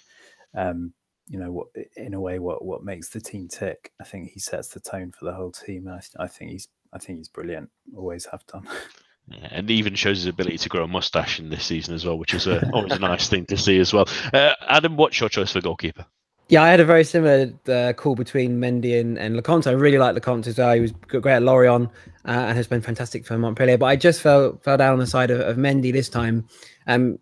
um, 0.54 0.92
you 1.28 1.38
know 1.38 1.52
what, 1.52 1.68
in 1.96 2.14
a 2.14 2.20
way, 2.20 2.38
what 2.38 2.64
what 2.64 2.84
makes 2.84 3.08
the 3.08 3.20
team 3.20 3.48
tick. 3.48 3.92
I 4.00 4.04
think 4.04 4.30
he 4.30 4.40
sets 4.40 4.68
the 4.68 4.80
tone 4.80 5.12
for 5.12 5.24
the 5.24 5.34
whole 5.34 5.52
team. 5.52 5.88
I, 5.88 6.00
I 6.18 6.26
think 6.26 6.50
he's 6.52 6.68
I 6.92 6.98
think 6.98 7.18
he's 7.18 7.28
brilliant. 7.28 7.70
Always 7.96 8.26
have 8.26 8.46
done. 8.46 8.68
Yeah, 9.28 9.48
and 9.52 9.70
even 9.70 9.94
shows 9.94 10.16
his 10.16 10.26
ability 10.26 10.58
to 10.58 10.68
grow 10.68 10.82
a 10.82 10.88
mustache 10.88 11.38
in 11.38 11.48
this 11.48 11.64
season 11.64 11.94
as 11.94 12.04
well, 12.04 12.18
which 12.18 12.34
is 12.34 12.48
a, 12.48 12.68
always 12.72 12.90
a 12.90 12.98
nice 12.98 13.28
thing 13.28 13.46
to 13.46 13.56
see 13.56 13.78
as 13.78 13.92
well. 13.92 14.08
Uh, 14.32 14.54
Adam, 14.66 14.96
what's 14.96 15.20
your 15.20 15.28
choice 15.28 15.52
for 15.52 15.60
goalkeeper? 15.60 16.04
Yeah, 16.48 16.62
I 16.62 16.68
had 16.68 16.80
a 16.80 16.84
very 16.84 17.04
similar 17.04 17.52
uh, 17.68 17.92
call 17.94 18.14
between 18.14 18.60
Mendy 18.60 19.00
and, 19.00 19.18
and 19.18 19.36
Lecomte. 19.36 19.66
I 19.66 19.70
really 19.72 19.98
like 19.98 20.14
Lecomte 20.14 20.48
as 20.48 20.58
well. 20.58 20.74
He 20.74 20.80
was 20.80 20.92
great 20.92 21.26
at 21.26 21.42
Lorient 21.42 21.88
uh, 22.26 22.30
and 22.30 22.56
has 22.56 22.66
been 22.66 22.82
fantastic 22.82 23.24
for 23.24 23.38
Montpellier. 23.38 23.78
But 23.78 23.86
I 23.86 23.96
just 23.96 24.20
fell 24.20 24.58
fell 24.62 24.76
down 24.76 24.92
on 24.92 24.98
the 24.98 25.06
side 25.06 25.30
of, 25.30 25.40
of 25.40 25.56
Mendy 25.56 25.92
this 25.92 26.08
time. 26.08 26.46
Um, 26.86 27.18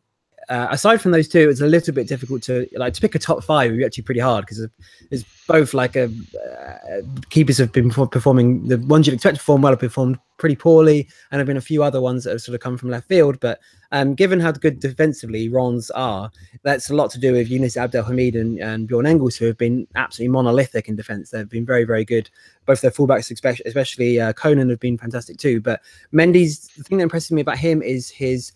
uh, 0.51 0.67
aside 0.71 1.01
from 1.01 1.13
those 1.13 1.29
two, 1.29 1.49
it's 1.49 1.61
a 1.61 1.67
little 1.67 1.95
bit 1.95 2.09
difficult 2.09 2.43
to 2.43 2.67
like 2.75 2.93
to 2.93 3.01
pick 3.01 3.15
a 3.15 3.21
top 3.21 3.45
five. 3.45 3.71
Would 3.71 3.79
be 3.79 3.85
actually 3.85 4.03
pretty 4.03 4.21
hard 4.21 4.45
because 4.45 4.67
it's 5.13 5.25
both 5.47 5.75
like 5.75 5.95
a 5.95 6.07
uh, 6.07 7.03
keepers 7.31 7.57
have 7.59 7.71
been 7.71 7.89
performing 7.89 8.67
the 8.67 8.79
ones 8.79 9.07
you'd 9.07 9.15
expect 9.15 9.37
to 9.37 9.41
perform 9.41 9.63
well 9.63 9.73
have 9.73 9.79
performed 9.79 10.19
pretty 10.39 10.57
poorly, 10.57 11.03
and 11.31 11.39
there 11.39 11.39
have 11.39 11.47
been 11.47 11.57
a 11.57 11.61
few 11.61 11.85
other 11.85 12.01
ones 12.01 12.25
that 12.25 12.31
have 12.31 12.41
sort 12.41 12.57
of 12.57 12.61
come 12.61 12.77
from 12.77 12.91
left 12.91 13.07
field. 13.07 13.39
But 13.39 13.61
um, 13.93 14.15
given 14.17 14.41
how 14.41 14.51
good 14.51 14.81
defensively 14.81 15.49
Reims 15.49 15.89
are, 15.93 16.33
that's 16.65 16.91
a 16.91 16.95
lot 16.95 17.13
to 17.13 17.21
do 17.21 17.35
with 17.35 17.49
Younes 17.49 17.77
Abdelhamid 17.77 18.35
and, 18.35 18.59
and 18.59 18.89
Bjorn 18.89 19.07
Engels, 19.07 19.37
who 19.37 19.47
have 19.47 19.59
been 19.59 19.87
absolutely 19.95 20.33
monolithic 20.33 20.89
in 20.89 20.97
defence. 20.97 21.31
They've 21.31 21.49
been 21.49 21.67
very, 21.67 21.85
very 21.85 22.05
good. 22.05 22.29
Both 22.67 22.81
their 22.81 22.91
fullbacks, 22.91 23.31
especially, 23.65 24.21
uh, 24.21 24.33
Konan, 24.33 24.71
have 24.71 24.81
been 24.81 24.99
fantastic 24.99 25.37
too. 25.37 25.61
But 25.61 25.81
Mendy's 26.13 26.67
the 26.77 26.83
thing 26.83 26.99
that 26.99 27.05
impresses 27.05 27.31
me 27.31 27.41
about 27.41 27.59
him 27.59 27.83
is 27.83 28.11
his 28.11 28.51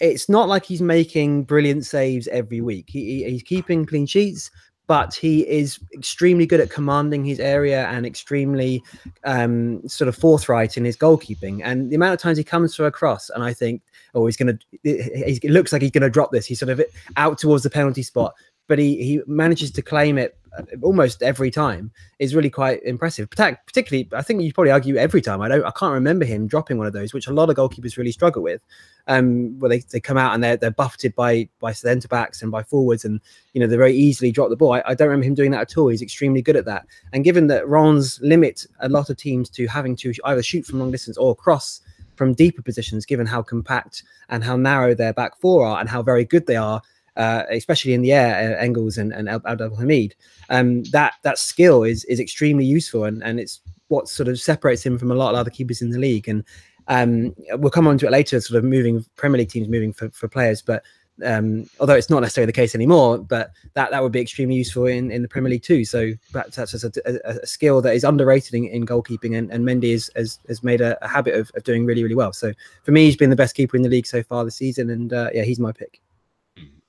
it's 0.00 0.28
not 0.28 0.48
like 0.48 0.64
he's 0.64 0.82
making 0.82 1.44
brilliant 1.44 1.84
saves 1.84 2.28
every 2.28 2.60
week. 2.60 2.86
He, 2.88 3.24
he's 3.24 3.42
keeping 3.42 3.84
clean 3.84 4.06
sheets, 4.06 4.50
but 4.86 5.14
he 5.14 5.46
is 5.46 5.78
extremely 5.92 6.46
good 6.46 6.60
at 6.60 6.70
commanding 6.70 7.22
his 7.24 7.40
area 7.40 7.86
and 7.88 8.06
extremely 8.06 8.82
um, 9.24 9.86
sort 9.86 10.08
of 10.08 10.16
forthright 10.16 10.78
in 10.78 10.84
his 10.84 10.96
goalkeeping. 10.96 11.60
And 11.62 11.90
the 11.90 11.96
amount 11.96 12.14
of 12.14 12.20
times 12.20 12.38
he 12.38 12.44
comes 12.44 12.74
for 12.74 12.86
a 12.86 12.90
cross, 12.90 13.28
and 13.28 13.44
I 13.44 13.52
think, 13.52 13.82
oh, 14.14 14.24
he's 14.24 14.38
going 14.38 14.56
to, 14.56 14.64
it 14.84 15.50
looks 15.50 15.72
like 15.72 15.82
he's 15.82 15.90
going 15.90 16.02
to 16.02 16.10
drop 16.10 16.32
this. 16.32 16.46
He's 16.46 16.58
sort 16.58 16.70
of 16.70 16.82
out 17.16 17.36
towards 17.36 17.64
the 17.64 17.70
penalty 17.70 18.02
spot, 18.02 18.34
but 18.68 18.78
he 18.78 19.02
he 19.02 19.20
manages 19.26 19.72
to 19.72 19.82
claim 19.82 20.16
it 20.18 20.38
uh, 20.56 20.62
almost 20.82 21.22
every 21.22 21.50
time 21.50 21.90
is 22.18 22.34
really 22.34 22.50
quite 22.50 22.82
impressive. 22.84 23.28
Particularly, 23.30 24.08
I 24.12 24.22
think 24.22 24.42
you 24.42 24.52
probably 24.52 24.70
argue 24.70 24.96
every 24.96 25.20
time. 25.20 25.40
I 25.40 25.48
don't, 25.48 25.64
I 25.64 25.70
can't 25.72 25.92
remember 25.92 26.24
him 26.24 26.46
dropping 26.46 26.78
one 26.78 26.86
of 26.86 26.92
those, 26.92 27.12
which 27.12 27.26
a 27.26 27.32
lot 27.32 27.50
of 27.50 27.56
goalkeepers 27.56 27.96
really 27.96 28.12
struggle 28.12 28.42
with. 28.42 28.60
Um, 29.06 29.58
where 29.58 29.70
they, 29.70 29.78
they 29.78 30.00
come 30.00 30.18
out 30.18 30.34
and 30.34 30.44
they're 30.44 30.58
they're 30.58 30.70
buffeted 30.70 31.14
by 31.14 31.48
by 31.60 31.72
centre 31.72 32.08
backs 32.08 32.42
and 32.42 32.52
by 32.52 32.62
forwards, 32.62 33.04
and 33.04 33.20
you 33.54 33.60
know 33.60 33.66
they 33.66 33.76
very 33.76 33.94
easily 33.94 34.30
drop 34.30 34.50
the 34.50 34.56
ball. 34.56 34.74
I, 34.74 34.82
I, 34.84 34.94
don't 34.94 35.08
remember 35.08 35.26
him 35.26 35.34
doing 35.34 35.50
that 35.52 35.62
at 35.62 35.78
all. 35.78 35.88
He's 35.88 36.02
extremely 36.02 36.42
good 36.42 36.56
at 36.56 36.66
that. 36.66 36.86
And 37.14 37.24
given 37.24 37.46
that 37.46 37.66
Reims 37.66 38.20
limit 38.20 38.66
a 38.80 38.88
lot 38.88 39.08
of 39.08 39.16
teams 39.16 39.48
to 39.50 39.66
having 39.66 39.96
to 39.96 40.12
either 40.24 40.42
shoot 40.42 40.66
from 40.66 40.78
long 40.78 40.90
distance 40.90 41.16
or 41.16 41.34
cross 41.34 41.80
from 42.16 42.34
deeper 42.34 42.60
positions, 42.60 43.06
given 43.06 43.26
how 43.26 43.40
compact 43.40 44.02
and 44.28 44.44
how 44.44 44.56
narrow 44.56 44.94
their 44.94 45.14
back 45.14 45.38
four 45.40 45.64
are 45.64 45.80
and 45.80 45.88
how 45.88 46.02
very 46.02 46.24
good 46.24 46.46
they 46.46 46.56
are 46.56 46.82
uh, 47.18 47.42
especially 47.50 47.92
in 47.92 48.02
the 48.02 48.12
air, 48.12 48.56
uh, 48.56 48.62
Engels 48.62 48.96
and, 48.96 49.12
and 49.12 49.28
Abdel 49.28 49.76
Hamid, 49.76 50.14
um, 50.48 50.84
that 50.84 51.14
that 51.24 51.38
skill 51.38 51.82
is 51.82 52.04
is 52.04 52.20
extremely 52.20 52.64
useful, 52.64 53.04
and 53.04 53.22
and 53.22 53.38
it's 53.38 53.60
what 53.88 54.08
sort 54.08 54.28
of 54.28 54.40
separates 54.40 54.84
him 54.84 54.98
from 54.98 55.10
a 55.10 55.14
lot 55.14 55.34
of 55.34 55.40
other 55.40 55.50
keepers 55.50 55.82
in 55.82 55.90
the 55.90 55.98
league. 55.98 56.28
And 56.28 56.44
um, 56.86 57.34
we'll 57.52 57.70
come 57.70 57.86
on 57.86 57.98
to 57.98 58.06
it 58.06 58.12
later, 58.12 58.40
sort 58.40 58.58
of 58.58 58.64
moving 58.64 59.04
Premier 59.16 59.38
League 59.38 59.50
teams 59.50 59.68
moving 59.68 59.92
for, 59.92 60.10
for 60.10 60.28
players, 60.28 60.62
but 60.62 60.82
um, 61.24 61.68
although 61.80 61.94
it's 61.94 62.10
not 62.10 62.20
necessarily 62.20 62.46
the 62.46 62.52
case 62.52 62.74
anymore, 62.74 63.18
but 63.18 63.50
that 63.74 63.90
that 63.90 64.02
would 64.02 64.12
be 64.12 64.20
extremely 64.20 64.54
useful 64.54 64.86
in, 64.86 65.10
in 65.10 65.22
the 65.22 65.28
Premier 65.28 65.50
League 65.50 65.62
too. 65.62 65.84
So 65.84 66.12
that's, 66.32 66.56
that's 66.56 66.72
just 66.72 66.84
a, 66.84 66.92
a, 67.04 67.38
a 67.42 67.46
skill 67.46 67.82
that 67.82 67.94
is 67.94 68.04
underrated 68.04 68.54
in, 68.54 68.66
in 68.66 68.86
goalkeeping, 68.86 69.36
and, 69.36 69.50
and 69.50 69.64
Mendy 69.64 69.92
is, 69.92 70.10
has, 70.14 70.38
has 70.48 70.62
made 70.62 70.80
a, 70.80 71.02
a 71.04 71.08
habit 71.08 71.34
of, 71.34 71.50
of, 71.54 71.64
doing 71.64 71.84
really 71.84 72.02
really 72.02 72.14
well. 72.14 72.32
So 72.32 72.52
for 72.84 72.92
me, 72.92 73.06
he's 73.06 73.16
been 73.16 73.30
the 73.30 73.36
best 73.36 73.56
keeper 73.56 73.76
in 73.76 73.82
the 73.82 73.88
league 73.88 74.06
so 74.06 74.22
far 74.22 74.44
this 74.44 74.56
season, 74.56 74.90
and 74.90 75.12
uh, 75.12 75.30
yeah, 75.34 75.42
he's 75.42 75.58
my 75.58 75.72
pick. 75.72 76.00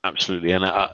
Absolutely, 0.02 0.52
and 0.52 0.64
uh, 0.64 0.88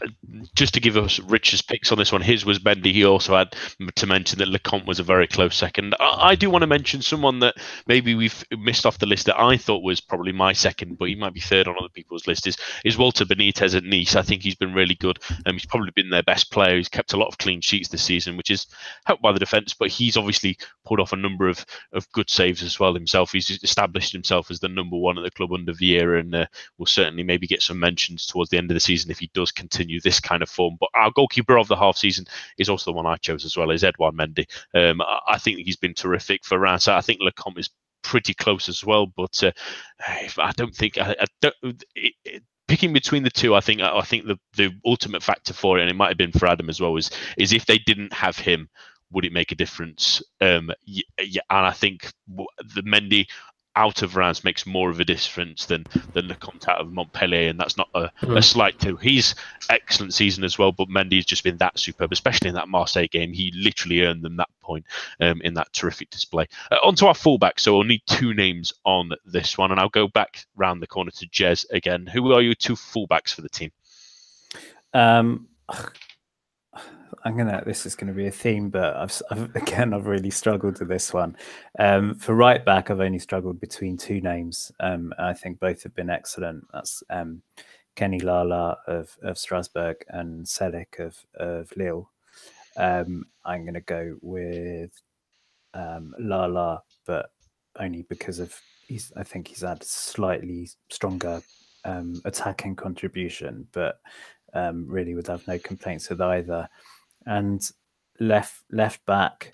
just 0.57 0.75
to 0.75 0.81
give 0.81 0.97
us 0.97 1.21
Rich's 1.21 1.63
picks 1.63 1.93
on 1.93 1.99
this 1.99 2.11
one, 2.11 2.23
his 2.23 2.45
was 2.45 2.59
Mendy. 2.59 2.93
He 2.93 3.05
also 3.05 3.37
had 3.37 3.55
to 3.95 4.07
mention 4.07 4.41
that 4.41 4.49
Lecomte 4.49 4.85
was 4.85 4.99
a 4.99 5.05
very 5.05 5.29
close 5.29 5.55
second. 5.55 5.95
I, 6.01 6.31
I, 6.31 6.35
do 6.35 6.51
want 6.51 6.63
to 6.63 6.67
mention 6.67 7.03
someone 7.03 7.39
that 7.39 7.55
maybe 7.87 8.17
we've 8.17 8.45
missed 8.59 8.85
off 8.85 8.99
the 8.99 9.07
list 9.07 9.27
that 9.27 9.41
I 9.41 9.59
thought 9.59 9.85
was 9.85 10.01
probably 10.01 10.33
my 10.33 10.53
second, 10.53 10.99
but 10.99 11.09
he 11.09 11.15
might 11.15 11.35
be 11.35 11.41
third 11.41 11.69
on 11.69 11.77
other 11.79 11.89
people's 11.89 12.27
list. 12.27 12.49
Is 12.49 12.57
is 12.85 12.99
Walter 12.99 13.25
Benitez 13.25 13.77
at 13.77 13.85
Nice? 13.85 14.17
I 14.17 14.23
think 14.23 14.43
he's 14.43 14.57
been 14.57 14.75
really 14.75 14.97
good. 14.97 15.21
Um, 15.47 15.55
he's 15.55 15.67
probably 15.67 15.93
been 15.95 16.11
their 16.11 16.25
best 16.25 16.51
player. 16.51 16.77
He's 16.77 16.89
kept 16.89 17.13
a 17.13 17.17
lot 17.17 17.29
of 17.29 17.39
clean 17.39 17.61
sheets 17.61 17.89
this 17.89 18.03
season, 18.03 18.37
which 18.37 18.51
is 18.51 18.67
helped 19.05 19.23
by 19.23 19.31
the 19.31 19.39
defence. 19.39 19.73
But 19.73 19.91
he's 19.91 20.17
obviously 20.17 20.59
pulled 20.85 20.99
off 20.99 21.13
a 21.13 21.17
number 21.17 21.49
of, 21.49 21.65
of 21.93 22.11
good 22.11 22.29
saves 22.29 22.61
as 22.65 22.81
well 22.81 22.93
himself. 22.93 23.31
He's 23.31 23.51
established 23.63 24.11
himself 24.11 24.51
as 24.51 24.59
the 24.59 24.69
number 24.69 24.97
one 24.97 25.17
at 25.17 25.23
the 25.23 25.31
club 25.31 25.53
under 25.53 25.73
Vieira, 25.73 26.19
and 26.19 26.35
uh, 26.35 26.47
will 26.77 26.87
certainly 26.87 27.23
maybe 27.23 27.47
get 27.47 27.63
some 27.63 27.79
mentions 27.79 28.27
towards 28.27 28.51
the 28.51 28.59
end 28.59 28.69
of 28.73 28.75
the 28.75 28.81
season 28.81 28.96
if 29.05 29.19
he 29.19 29.31
does 29.35 29.53
continue 29.53 30.01
this 30.01 30.21
kind 30.21 30.43
of 30.43 30.49
form. 30.49 30.77
But 30.81 30.91
our 30.95 31.11
goalkeeper 31.11 31.59
of 31.59 31.69
the 31.69 31.77
half 31.77 31.97
season 31.97 32.27
is 32.59 32.69
also 32.69 32.91
the 32.91 32.97
one 32.97 33.07
I 33.07 33.17
chose 33.17 33.45
as 33.45 33.57
well, 33.57 33.71
is 33.71 33.85
Edouard 33.85 34.15
Mendy. 34.15 34.47
Um, 34.75 35.01
I, 35.27 35.39
think 35.39 35.59
he's 35.59 35.77
been 35.77 35.95
terrific 35.95 36.45
for 36.45 36.59
Reims. 36.59 36.89
I 36.89 37.01
think 37.01 37.21
Lecomte 37.21 37.59
is 37.59 37.71
pretty 38.03 38.35
close 38.35 38.69
as 38.69 38.85
well, 38.85 39.07
but 39.07 39.43
uh, 39.43 39.53
I 40.39 40.53
don't 40.57 40.75
think 40.75 40.99
I, 40.99 41.17
I 41.21 41.25
don't, 41.41 41.85
it, 41.95 42.15
it, 42.25 42.43
picking 42.69 42.93
between 42.93 43.23
the 43.23 43.31
two, 43.31 43.55
I 43.55 43.61
think 43.61 43.81
I 43.81 44.03
think 44.03 44.27
the 44.27 44.39
the 44.57 44.73
ultimate 44.85 45.23
factor 45.23 45.53
for 45.53 45.79
it, 45.79 45.83
and 45.83 45.91
it 45.91 45.97
might 45.97 46.09
have 46.09 46.19
been 46.19 46.33
for 46.33 46.47
Adam 46.47 46.69
as 46.69 46.81
well, 46.81 46.97
is 46.97 47.11
is 47.37 47.53
if 47.53 47.67
they 47.67 47.79
didn't 47.79 48.13
have 48.13 48.39
him, 48.39 48.69
would 49.11 49.25
it 49.25 49.33
make 49.33 49.53
a 49.53 49.57
difference? 49.57 50.23
Um, 50.41 50.71
yeah, 50.85 51.43
and 51.51 51.67
I 51.67 51.73
think 51.73 52.13
the 52.29 52.83
Mendy 52.83 53.27
out 53.77 54.03
of 54.03 54.17
Reims 54.17 54.43
makes 54.43 54.67
more 54.67 54.91
of 54.91 54.99
a 54.99 55.05
difference 55.05 55.67
than 55.67 55.85
than 56.13 56.29
the 56.29 56.35
Lecomte 56.35 56.69
of 56.69 56.93
Montpellier, 56.93 57.49
and 57.49 57.61
that's 57.61 57.77
not 57.77 57.89
a, 57.95 58.01
mm. 58.01 58.11
a 58.23 58.27
hmm. 58.27 58.41
slight 58.41 58.79
to. 58.81 58.97
He's 58.97 59.35
excellent 59.71 60.15
season 60.15 60.45
as 60.45 60.59
well, 60.59 60.73
but 60.73 60.89
Mendy's 60.89 61.27
just 61.27 61.45
been 61.45 61.59
that 61.59 61.79
superb, 61.79 62.13
especially 62.13 62.49
in 62.49 62.55
that 62.55 62.69
Marseille 62.69 63.07
game. 63.07 63.33
He 63.33 63.53
literally 63.55 64.03
earned 64.03 64.23
them 64.23 64.37
that 64.37 64.49
point 64.63 64.87
um, 65.21 65.41
in 65.43 65.55
that 65.55 65.73
terrific 65.73 66.11
display. 66.11 66.47
Uh, 66.71 66.77
on 66.83 66.97
to 66.97 67.07
our 67.07 67.15
fullback, 67.15 67.61
so 67.61 67.75
we'll 67.75 67.85
need 67.85 68.03
two 68.07 68.35
names 68.35 68.73
on 68.85 69.13
this 69.25 69.57
one, 69.57 69.71
and 69.71 69.79
I'll 69.79 69.89
go 69.89 70.09
back 70.09 70.47
round 70.57 70.83
the 70.83 70.87
corner 70.87 71.11
to 71.13 71.27
Jez 71.29 71.65
again. 71.71 72.07
Who 72.07 72.33
are 72.33 72.43
your 72.43 72.55
two 72.55 72.75
fullbacks 72.75 73.35
for 73.35 73.43
the 73.43 73.49
team? 73.49 73.71
Um, 74.95 75.49
I'm 77.25 77.37
gonna. 77.37 77.63
This 77.65 77.87
is 77.87 77.95
gonna 77.95 78.13
be 78.13 78.27
a 78.27 78.31
theme, 78.31 78.69
but 78.71 78.97
I've, 78.97 79.23
I've 79.31 79.57
again 79.63 79.93
I've 79.95 80.07
really 80.07 80.31
struggled 80.31 80.79
with 80.79 80.89
this 80.89 81.13
one. 81.13 81.37
Um, 81.79 82.15
for 82.15 82.35
right 82.35 82.65
back, 82.65 82.91
I've 82.91 83.01
only 83.01 83.19
struggled 83.19 83.61
between 83.61 83.97
two 83.97 84.21
names. 84.21 84.73
Um, 84.81 85.13
I 85.19 85.33
think 85.35 85.61
both 85.61 85.83
have 85.83 85.95
been 85.95 86.11
excellent. 86.11 86.67
That's 86.73 87.03
um, 87.11 87.43
Kenny 87.95 88.21
Lala 88.21 88.79
of, 88.87 89.17
of 89.23 89.39
Strasbourg 89.39 90.05
and 90.09 90.45
Celik 90.45 90.99
of 90.99 91.17
of 91.35 91.73
Lille. 91.77 92.11
Um, 92.77 93.25
I'm 93.45 93.65
gonna 93.65 93.81
go 93.81 94.17
with 94.21 94.93
um, 95.75 96.15
Lala, 96.19 96.83
but 97.07 97.31
only 97.79 98.03
because 98.03 98.39
of 98.39 98.55
he's. 98.87 99.13
I 99.17 99.23
think 99.23 99.49
he's 99.49 99.63
had 99.63 99.83
slightly 99.83 100.69
stronger 100.91 101.43
um, 101.85 102.21
attacking 102.25 102.77
contribution, 102.77 103.67
but 103.73 104.01
um, 104.55 104.87
really 104.89 105.15
would 105.15 105.27
have 105.27 105.47
no 105.47 105.59
complaints 105.59 106.09
with 106.09 106.21
either 106.21 106.69
and 107.27 107.71
left 108.21 108.63
left 108.71 109.05
back 109.07 109.53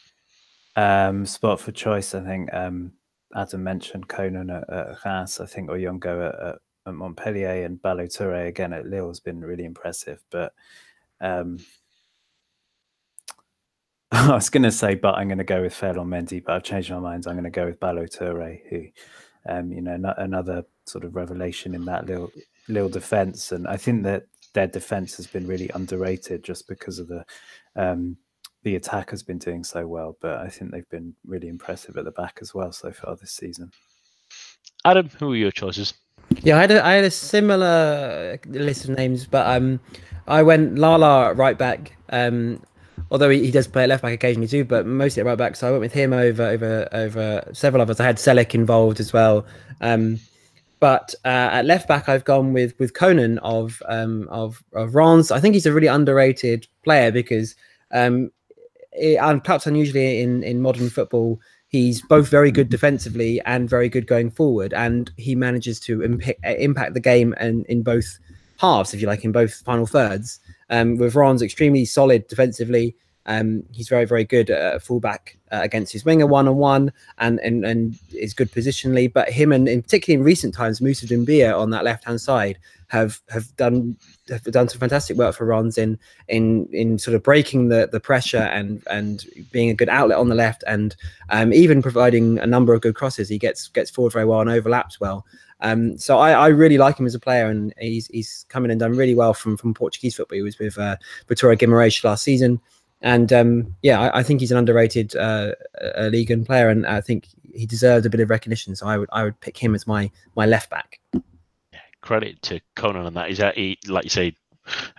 um, 0.77 1.27
spot 1.27 1.61
for 1.61 1.73
choice. 1.73 2.15
I 2.15 2.21
think 2.21 2.53
um, 2.53 2.93
Adam 3.35 3.63
mentioned 3.65 4.09
Konan 4.09 4.55
at, 4.55 4.71
at 4.73 5.05
Reims, 5.05 5.41
I 5.41 5.47
think 5.47 5.71
Oyongo 5.71 6.29
at, 6.29 6.55
at, 6.87 6.95
Montpellier 6.95 7.65
and 7.65 7.81
Ballo-Touré 7.81 8.49
again 8.49 8.73
at 8.73 8.87
Lille 8.87 9.07
has 9.09 9.21
been 9.21 9.41
really 9.41 9.65
impressive. 9.65 10.21
But 10.31 10.53
um, 11.21 11.59
I 14.13 14.35
was 14.35 14.51
going 14.51 14.65
to 14.65 14.73
say, 14.73 14.97
but 14.97 15.15
I'm 15.15 15.29
going 15.29 15.39
to 15.39 15.45
go 15.45 15.63
with 15.63 15.75
Ferland 15.75 16.11
Mendy, 16.11 16.45
but 16.45 16.55
I've 16.55 16.65
changed 16.65 16.91
my 16.91 16.99
mind. 16.99 17.27
I'm 17.27 17.35
going 17.35 17.45
to 17.45 17.51
go 17.51 17.67
with 17.67 17.79
Ballo-Touré, 17.79 18.63
who, 18.69 18.87
um, 19.49 19.73
you 19.73 19.81
know, 19.81 19.97
not 19.97 20.21
another 20.21 20.65
sort 20.87 21.05
of 21.05 21.15
revelation 21.15 21.75
in 21.75 21.85
that 21.85 22.07
little 22.07 22.33
little 22.69 22.89
defense. 22.89 23.53
And 23.53 23.67
I 23.67 23.77
think 23.77 24.03
that 24.05 24.25
their 24.53 24.67
defense 24.67 25.17
has 25.17 25.27
been 25.27 25.47
really 25.47 25.71
underrated 25.75 26.45
just 26.45 26.69
because 26.69 26.99
of 26.99 27.09
the 27.09 27.25
um, 27.77 28.17
the 28.63 28.77
attack 28.77 29.11
has 29.11 29.23
been 29.23 29.39
doing 29.39 29.65
so 29.65 29.87
well, 29.87 30.17
but 30.21 30.39
I 30.39 30.49
think 30.49 30.71
they've 30.71 30.89
been 30.89 31.15
really 31.27 31.49
impressive 31.49 31.97
at 31.97 32.05
the 32.05 32.13
back 32.13 32.39
as 32.41 32.55
well 32.55 32.71
so 32.71 32.93
far 32.93 33.17
this 33.17 33.33
season. 33.33 33.73
Adam, 34.85 35.11
who 35.19 35.33
are 35.33 35.37
your 35.37 35.51
choices? 35.51 35.95
Yeah, 36.43 36.57
I 36.57 36.61
had 36.61 36.71
a, 36.71 36.87
I 36.87 36.93
had 36.95 37.05
a 37.05 37.11
similar 37.11 38.39
list 38.47 38.85
of 38.85 38.97
names, 38.97 39.27
but 39.27 39.47
um, 39.47 39.81
I 40.29 40.43
went 40.43 40.79
Lala 40.79 41.35
right 41.35 41.59
back. 41.59 41.97
Um, 42.11 42.63
although 43.11 43.31
he, 43.31 43.45
he 43.45 43.51
does 43.51 43.67
play 43.67 43.87
left 43.87 44.03
back 44.03 44.13
occasionally 44.13 44.49
too, 44.49 44.65
but 44.65 44.87
mostly 44.87 45.21
at 45.21 45.27
right 45.27 45.39
back. 45.39 45.57
So 45.57 45.69
I 45.69 45.71
went 45.73 45.83
with 45.83 45.93
him 45.93 46.13
over 46.13 46.45
over 46.45 46.89
over 46.93 47.49
several 47.53 47.83
of 47.83 47.91
us. 47.91 48.01
I 48.01 48.05
had 48.05 48.17
Celik 48.17 48.55
involved 48.55 49.01
as 49.01 49.13
well. 49.13 49.45
Um, 49.81 50.21
but 50.83 51.15
uh, 51.25 51.29
at 51.53 51.65
left 51.65 51.87
back, 51.87 52.09
I've 52.09 52.25
gone 52.25 52.53
with 52.53 52.77
with 52.81 52.93
Konan 52.93 53.39
of 53.45 53.81
um, 53.87 54.27
of 54.33 54.65
of. 54.73 54.97
I 54.97 55.39
think 55.39 55.55
he's 55.55 55.65
a 55.65 55.73
really 55.73 55.87
underrated 55.87 56.67
player 56.83 57.13
because 57.13 57.55
um, 57.93 58.33
it, 58.91 59.15
and 59.15 59.45
perhaps 59.45 59.65
unusually 59.65 60.21
in 60.21 60.43
in 60.43 60.61
modern 60.61 60.91
football, 60.91 61.41
he's 61.69 62.03
both 62.03 62.29
very 62.29 62.51
good 62.51 62.69
defensively 62.69 63.41
and 63.43 63.71
very 63.71 63.89
good 63.89 64.09
going 64.09 64.33
forward, 64.33 64.75
and 64.75 65.13
he 65.19 65.37
manages 65.37 65.79
to 65.79 66.03
imp- 66.03 66.37
impact 66.43 66.95
the 66.95 67.01
game 67.01 67.33
and 67.39 67.65
in 67.67 67.85
both 67.85 68.19
halves, 68.59 68.93
if 68.93 69.01
you 69.01 69.07
like, 69.07 69.25
in 69.25 69.31
both 69.31 69.63
final 69.65 69.87
thirds. 69.87 70.41
Um, 70.69 70.97
with 70.97 71.15
Reims 71.15 71.43
extremely 71.43 71.85
solid 71.85 72.27
defensively, 72.27 72.97
um, 73.27 73.63
he's 73.73 73.89
very, 73.89 74.05
very 74.05 74.25
good 74.25 74.51
at 74.51 74.83
fullback 74.83 75.39
uh, 75.53 75.61
against 75.63 75.93
his 75.93 76.05
winger 76.05 76.27
one 76.27 76.49
on 76.49 76.57
one, 76.57 76.93
and 77.19 77.39
and 77.41 77.65
and 77.65 77.99
is 78.13 78.35
good 78.35 78.51
positionally. 78.51 79.13
But 79.13 79.31
him 79.31 79.53
and, 79.53 79.69
in 79.69 79.83
particularly 79.83 80.21
in 80.21 80.25
recent 80.25 80.55
times, 80.55 80.81
Moussa 80.81 81.07
Doumbia 81.07 81.57
on 81.57 81.71
that 81.71 81.85
left 81.85 82.05
hand 82.05 82.21
side 82.21 82.59
have 82.89 83.21
have 83.31 83.55
done 83.57 83.97
have 84.29 84.43
done 84.45 84.69
some 84.69 84.81
fantastic 84.81 85.17
work 85.17 85.37
for 85.37 85.47
Reims 85.47 85.79
in 85.79 85.99
in 86.29 86.69
in 86.73 86.99
sort 86.99 87.15
of 87.15 87.23
breaking 87.23 87.69
the 87.69 87.89
the 87.91 88.01
pressure 88.01 88.39
and 88.39 88.83
and 88.91 89.25
being 89.53 89.71
a 89.71 89.75
good 89.75 89.89
outlet 89.89 90.19
on 90.19 90.29
the 90.29 90.35
left, 90.35 90.65
and 90.67 90.97
um, 91.31 91.53
even 91.53 91.81
providing 91.81 92.39
a 92.41 92.47
number 92.47 92.75
of 92.75 92.81
good 92.81 92.97
crosses. 92.97 93.29
He 93.29 93.39
gets 93.39 93.69
gets 93.69 93.91
forward 93.91 94.13
very 94.13 94.25
well 94.25 94.41
and 94.41 94.51
overlaps 94.51 95.01
well. 95.01 95.25
Um, 95.61 95.97
so 95.97 96.19
I, 96.19 96.33
I, 96.33 96.49
really 96.49 96.77
like 96.77 96.99
him 96.99 97.07
as 97.07 97.15
a 97.15 97.21
player, 97.21 97.47
and 97.47 97.73
he's 97.79 98.09
he's 98.09 98.45
come 98.49 98.65
in 98.65 98.73
and 98.73 98.81
done 98.81 98.97
really 98.97 99.15
well 99.15 99.33
from 99.33 99.57
from 99.57 99.75
Portuguese 99.75 100.17
football. 100.17 100.35
He 100.35 100.43
was 100.43 100.59
with 100.59 100.77
uh, 100.77 100.97
Vitória 101.29 101.57
Guimarães 101.57 102.03
last 102.03 102.25
season. 102.25 102.61
And 103.03 103.33
um, 103.33 103.75
yeah, 103.83 104.01
I, 104.01 104.21
I, 104.21 104.23
think 104.23 104.41
he's 104.41 104.53
an 104.53 104.59
underrated 104.59 105.17
uh, 105.17 105.53
uh, 105.81 106.09
Ligan 106.13 106.47
player, 106.47 106.69
and 106.69 106.87
I 106.87 107.01
think 107.01 107.27
he 107.53 107.67
deserved 107.67 108.07
a 108.07 108.11
bit 108.11 108.21
of 108.21 108.31
recognition. 108.31 108.77
So 108.77 108.87
I 108.87 108.97
would 108.97 109.09
I 109.13 109.25
would 109.25 109.39
pick 109.41 109.59
him 109.59 109.75
as 109.75 109.87
my 109.87 110.11
my 110.37 110.47
left 110.47 110.71
back. 110.71 111.01
Credit 112.01 112.41
to 112.43 112.61
Konan 112.77 113.05
on 113.05 113.15
that. 113.15 113.31
Is 113.31 113.39
that 113.39 113.57
he, 113.57 113.79
like 113.89 114.05
you 114.05 114.11
say, 114.11 114.37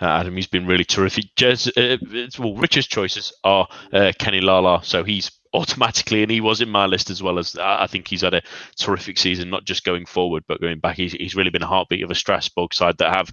uh, 0.01 0.05
Adam, 0.05 0.35
he's 0.35 0.47
been 0.47 0.65
really 0.65 0.83
terrific. 0.83 1.25
Uh, 1.41 1.97
well, 2.39 2.55
Richard's 2.55 2.87
choices 2.87 3.31
are 3.43 3.67
uh, 3.93 4.11
Kenny 4.19 4.41
Lala, 4.41 4.81
so 4.83 5.03
he's 5.03 5.31
automatically, 5.53 6.23
and 6.23 6.31
he 6.31 6.41
was 6.41 6.61
in 6.61 6.69
my 6.69 6.85
list 6.85 7.09
as 7.09 7.21
well 7.21 7.37
as 7.37 7.55
I 7.57 7.87
think 7.87 8.07
he's 8.07 8.21
had 8.21 8.33
a 8.33 8.41
terrific 8.77 9.17
season, 9.17 9.49
not 9.49 9.65
just 9.65 9.83
going 9.83 10.05
forward 10.05 10.43
but 10.47 10.61
going 10.61 10.79
back. 10.79 10.97
He's, 10.97 11.13
he's 11.13 11.35
really 11.35 11.49
been 11.49 11.63
a 11.63 11.67
heartbeat 11.67 12.03
of 12.03 12.11
a 12.11 12.15
Strasbourg 12.15 12.73
side 12.73 12.97
that 12.97 13.15
have 13.15 13.31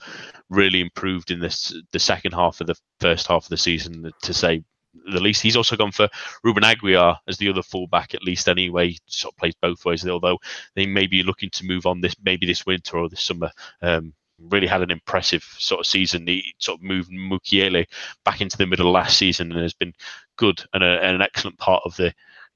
really 0.48 0.80
improved 0.80 1.30
in 1.30 1.40
this 1.40 1.74
the 1.92 1.98
second 1.98 2.32
half 2.32 2.60
of 2.60 2.66
the 2.66 2.76
first 3.00 3.26
half 3.26 3.44
of 3.44 3.48
the 3.48 3.56
season. 3.56 4.10
To 4.22 4.34
say 4.34 4.62
the 5.06 5.20
least, 5.20 5.42
he's 5.42 5.56
also 5.56 5.76
gone 5.76 5.92
for 5.92 6.08
Ruben 6.42 6.64
Aguiar 6.64 7.16
as 7.28 7.38
the 7.38 7.48
other 7.48 7.62
fullback 7.62 8.14
at 8.14 8.22
least 8.22 8.48
anyway. 8.48 8.96
Sort 9.06 9.34
of 9.34 9.38
plays 9.38 9.54
both 9.60 9.84
ways, 9.84 10.06
although 10.06 10.38
they 10.74 10.86
may 10.86 11.06
be 11.06 11.22
looking 11.22 11.50
to 11.50 11.66
move 11.66 11.86
on 11.86 12.00
this 12.00 12.14
maybe 12.22 12.46
this 12.46 12.66
winter 12.66 12.98
or 12.98 13.08
this 13.08 13.22
summer. 13.22 13.50
Um, 13.82 14.12
really 14.48 14.66
had 14.66 14.82
an 14.82 14.90
impressive 14.90 15.42
sort 15.58 15.80
of 15.80 15.86
season. 15.86 16.26
He 16.26 16.54
sort 16.58 16.78
of 16.78 16.82
moved 16.82 17.10
Mukiele 17.10 17.86
back 18.24 18.40
into 18.40 18.56
the 18.56 18.66
middle 18.66 18.90
last 18.90 19.18
season 19.18 19.52
and 19.52 19.60
has 19.60 19.74
been 19.74 19.92
good 20.40 20.64
and, 20.72 20.82
a, 20.82 21.04
and 21.04 21.14
an 21.14 21.22
excellent 21.22 21.58
part 21.58 21.82
of 21.84 21.94
the 21.96 22.12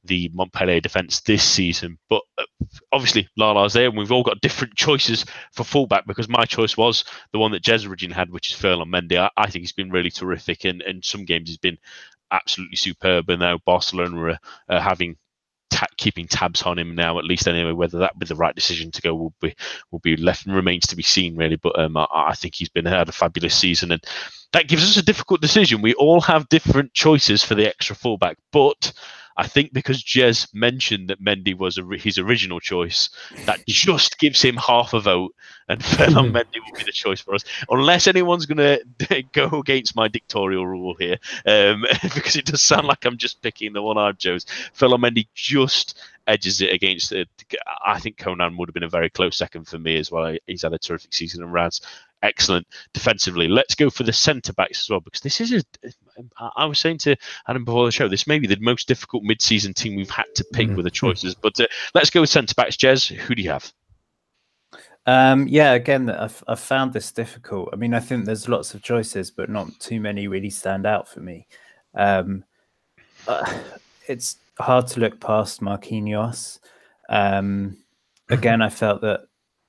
the 0.06 0.30
Montpellier 0.34 0.80
defence 0.80 1.20
this 1.20 1.42
season. 1.42 1.98
But 2.10 2.20
uh, 2.36 2.44
obviously, 2.92 3.26
Lala's 3.38 3.72
there, 3.72 3.88
and 3.88 3.96
we've 3.96 4.12
all 4.12 4.22
got 4.22 4.40
different 4.40 4.74
choices 4.76 5.24
for 5.52 5.64
fullback 5.64 6.06
because 6.06 6.28
my 6.28 6.44
choice 6.44 6.76
was 6.76 7.04
the 7.32 7.38
one 7.38 7.52
that 7.52 7.62
Jez 7.62 7.88
originally 7.88 8.14
had, 8.14 8.30
which 8.30 8.50
is 8.50 8.56
Ferland 8.58 8.92
Mendy. 8.92 9.18
I, 9.18 9.30
I, 9.36 9.48
think 9.48 9.62
he's 9.62 9.72
been 9.72 9.90
really 9.90 10.10
terrific, 10.10 10.64
and 10.64 10.82
in 10.82 11.02
some 11.02 11.24
games 11.24 11.48
he's 11.48 11.58
been 11.58 11.78
absolutely 12.30 12.76
superb. 12.76 13.30
And 13.30 13.40
now 13.40 13.58
Barcelona 13.64 14.20
are, 14.20 14.38
are 14.68 14.80
having 14.80 15.16
ta- 15.74 15.87
keeping 15.96 16.28
tabs 16.28 16.62
on 16.62 16.78
him 16.78 16.94
now, 16.94 17.18
at 17.18 17.24
least 17.24 17.48
anyway. 17.48 17.72
Whether 17.72 17.98
that 17.98 18.18
be 18.18 18.26
the 18.26 18.37
right 18.37 18.54
decision 18.54 18.92
to 18.92 19.02
go 19.02 19.14
will 19.14 19.34
be 19.40 19.54
will 19.90 19.98
be 19.98 20.16
left 20.16 20.46
and 20.46 20.54
remains 20.54 20.87
to 20.87 20.96
be 20.96 21.02
seen, 21.02 21.37
really. 21.37 21.56
But 21.56 21.78
um, 21.78 21.96
I, 21.96 22.06
I, 22.12 22.34
think 22.34 22.54
he's 22.54 22.68
been 22.68 22.87
had 22.87 23.08
a 23.08 23.12
fabulous 23.12 23.56
season, 23.56 23.90
and 23.90 24.04
that 24.52 24.68
gives 24.68 24.84
us 24.84 24.96
a 24.96 25.04
difficult 25.04 25.40
decision. 25.40 25.82
We 25.82 25.94
all 25.94 26.20
have 26.20 26.48
different 26.48 26.94
choices 26.94 27.42
for 27.42 27.56
the 27.56 27.66
extra 27.66 27.96
fullback, 27.96 28.38
but 28.52 28.92
I 29.36 29.46
think 29.46 29.72
because 29.72 30.02
Jez 30.02 30.52
mentioned 30.54 31.10
that 31.10 31.22
Mendy 31.22 31.56
was 31.56 31.78
a, 31.78 31.84
his 31.96 32.18
original 32.18 32.60
choice, 32.60 33.10
that 33.46 33.64
just 33.68 34.18
gives 34.18 34.40
him 34.40 34.56
half 34.56 34.94
a 34.94 35.00
vote, 35.00 35.34
and 35.68 35.84
Ferland 35.84 36.34
Mendy 36.34 36.60
will 36.64 36.76
be 36.76 36.84
the 36.84 36.92
choice 36.92 37.20
for 37.20 37.34
us. 37.34 37.44
Unless 37.68 38.06
anyone's 38.06 38.46
going 38.46 38.78
to 38.98 39.22
go 39.32 39.60
against 39.60 39.96
my 39.96 40.08
dictatorial 40.08 40.66
rule 40.66 40.94
here, 40.98 41.18
um, 41.46 41.84
because 42.02 42.36
it 42.36 42.46
does 42.46 42.62
sound 42.62 42.86
like 42.86 43.04
I'm 43.04 43.16
just 43.16 43.42
picking 43.42 43.72
the 43.72 43.82
one 43.82 43.98
I've 43.98 44.18
chose. 44.18 44.46
Ferland 44.72 45.02
Mendy 45.02 45.26
just 45.34 45.98
edges 46.26 46.60
it 46.60 46.72
against 46.72 47.12
it. 47.12 47.28
I 47.84 47.98
think 48.00 48.16
Konan 48.16 48.56
would 48.56 48.68
have 48.68 48.74
been 48.74 48.82
a 48.82 48.88
very 48.88 49.10
close 49.10 49.36
second 49.36 49.66
for 49.66 49.78
me 49.78 49.98
as 49.98 50.10
well. 50.10 50.36
He's 50.46 50.62
had 50.62 50.72
a 50.72 50.78
terrific 50.78 51.12
season, 51.12 51.42
and 51.42 51.52
Raz 51.52 51.80
excellent 52.24 52.66
defensively. 52.92 53.46
Let's 53.46 53.74
go 53.74 53.90
for 53.90 54.02
the 54.02 54.12
centre 54.12 54.52
backs 54.52 54.80
as 54.80 54.90
well 54.90 55.00
because 55.00 55.20
this 55.20 55.40
is 55.40 55.52
a. 55.52 55.62
I 56.56 56.64
was 56.64 56.78
saying 56.78 56.98
to 56.98 57.16
Adam 57.46 57.64
before 57.64 57.84
the 57.84 57.92
show, 57.92 58.08
this 58.08 58.26
may 58.26 58.38
be 58.38 58.46
the 58.46 58.58
most 58.60 58.88
difficult 58.88 59.22
mid-season 59.22 59.74
team 59.74 59.96
we've 59.96 60.10
had 60.10 60.26
to 60.37 60.44
pick 60.52 60.66
mm-hmm. 60.66 60.76
with 60.76 60.84
the 60.84 60.90
choices. 60.90 61.34
But 61.34 61.60
uh, 61.60 61.66
let's 61.94 62.10
go 62.10 62.20
with 62.20 62.30
centre 62.30 62.54
backs. 62.54 62.76
Jez, 62.76 63.14
who 63.14 63.34
do 63.34 63.42
you 63.42 63.50
have? 63.50 63.72
Um, 65.06 65.46
yeah, 65.48 65.72
again, 65.72 66.08
I've, 66.08 66.42
I've 66.48 66.60
found 66.60 66.92
this 66.92 67.12
difficult. 67.12 67.68
I 67.72 67.76
mean, 67.76 67.92
I 67.92 68.00
think 68.00 68.24
there's 68.24 68.48
lots 68.48 68.72
of 68.74 68.82
choices, 68.82 69.30
but 69.30 69.50
not 69.50 69.68
too 69.78 70.00
many 70.00 70.28
really 70.28 70.50
stand 70.50 70.87
out 70.87 71.08
for 71.08 71.20
me. 71.20 71.46
Um, 71.94 72.44
uh, 73.28 73.60
it's 74.08 74.37
hard 74.58 74.87
to 74.88 75.00
look 75.00 75.20
past 75.20 75.60
Marquinhos. 75.60 76.58
Um, 77.08 77.76
again, 78.30 78.62
I 78.62 78.70
felt 78.70 79.02
that 79.02 79.26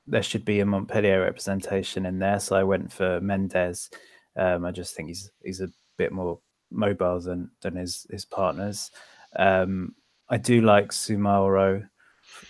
there 0.07 0.23
should 0.23 0.45
be 0.45 0.59
a 0.59 0.65
Montpellier 0.65 1.21
representation 1.21 2.05
in 2.05 2.19
there. 2.19 2.39
So 2.39 2.55
I 2.55 2.63
went 2.63 2.91
for 2.91 3.19
Mendes. 3.21 3.89
Um, 4.35 4.65
I 4.65 4.71
just 4.71 4.95
think 4.95 5.09
he's 5.09 5.31
he's 5.43 5.61
a 5.61 5.69
bit 5.97 6.11
more 6.11 6.39
mobile 6.71 7.19
than 7.19 7.51
than 7.61 7.75
his 7.75 8.05
his 8.09 8.25
partners. 8.25 8.91
Um, 9.35 9.95
I 10.29 10.37
do 10.37 10.61
like 10.61 10.89
Soumaoro, 10.89 11.87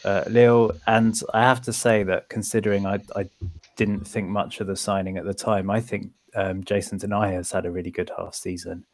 uh, 0.04 0.24
Lille, 0.28 0.72
and 0.88 1.20
I 1.34 1.41
have 1.41 1.62
to 1.63 1.74
say 1.74 2.04
that 2.04 2.30
considering 2.30 2.86
I 2.86 3.00
I 3.15 3.30
didn't 3.76 4.08
think 4.08 4.30
much 4.30 4.60
of 4.60 4.68
the 4.68 4.76
signing 4.76 5.18
at 5.18 5.26
the 5.26 5.34
time, 5.34 5.70
I 5.70 5.82
think 5.82 6.12
um, 6.36 6.63
Jason 6.63 7.00
Denayer 7.00 7.34
has 7.34 7.52
had 7.52 7.65
a 7.65 7.72
really 7.72 7.91
good 7.91 8.12
half 8.18 8.36
season. 8.36 8.86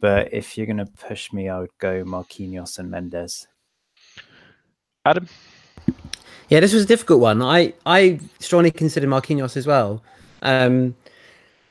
But 0.00 0.32
if 0.32 0.56
you're 0.56 0.66
going 0.66 0.76
to 0.76 0.86
push 0.86 1.32
me, 1.32 1.48
I 1.48 1.58
would 1.58 1.76
go 1.78 2.04
Marquinhos 2.04 2.78
and 2.78 2.90
Mendes. 2.90 3.48
Adam. 5.04 5.26
Yeah, 6.48 6.60
this 6.60 6.72
was 6.72 6.84
a 6.84 6.86
difficult 6.86 7.20
one. 7.20 7.42
I 7.42 7.74
I 7.84 8.20
strongly 8.38 8.70
consider 8.70 9.06
Marquinhos 9.06 9.56
as 9.56 9.66
well. 9.66 10.02
Um, 10.42 10.94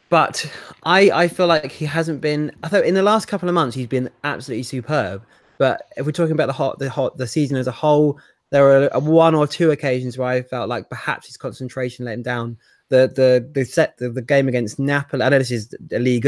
but 0.09 0.49
I 0.83 1.09
I 1.11 1.27
feel 1.27 1.47
like 1.47 1.71
he 1.71 1.85
hasn't 1.85 2.21
been. 2.21 2.51
I 2.63 2.67
thought 2.67 2.85
in 2.85 2.93
the 2.93 3.01
last 3.01 3.27
couple 3.27 3.49
of 3.49 3.55
months 3.55 3.75
he's 3.75 3.87
been 3.87 4.09
absolutely 4.23 4.63
superb. 4.63 5.23
But 5.57 5.87
if 5.97 6.05
we're 6.05 6.11
talking 6.11 6.33
about 6.33 6.47
the 6.47 6.53
hot 6.53 6.77
the 6.79 6.89
hot 6.89 7.17
the 7.17 7.27
season 7.27 7.57
as 7.57 7.67
a 7.67 7.71
whole, 7.71 8.19
there 8.51 8.63
were 8.63 8.89
one 8.99 9.33
or 9.33 9.47
two 9.47 9.71
occasions 9.71 10.17
where 10.17 10.27
I 10.27 10.41
felt 10.43 10.69
like 10.69 10.89
perhaps 10.89 11.27
his 11.27 11.37
concentration 11.37 12.05
let 12.05 12.13
him 12.13 12.21
down. 12.21 12.57
The 12.89 13.11
the 13.15 13.49
the 13.51 13.65
set 13.65 13.97
the, 13.97 14.09
the 14.09 14.21
game 14.21 14.47
against 14.47 14.79
Napoli. 14.79 15.23
I 15.23 15.29
know 15.29 15.39
this 15.39 15.51
is 15.51 15.73
a 15.91 15.99
League 15.99 16.27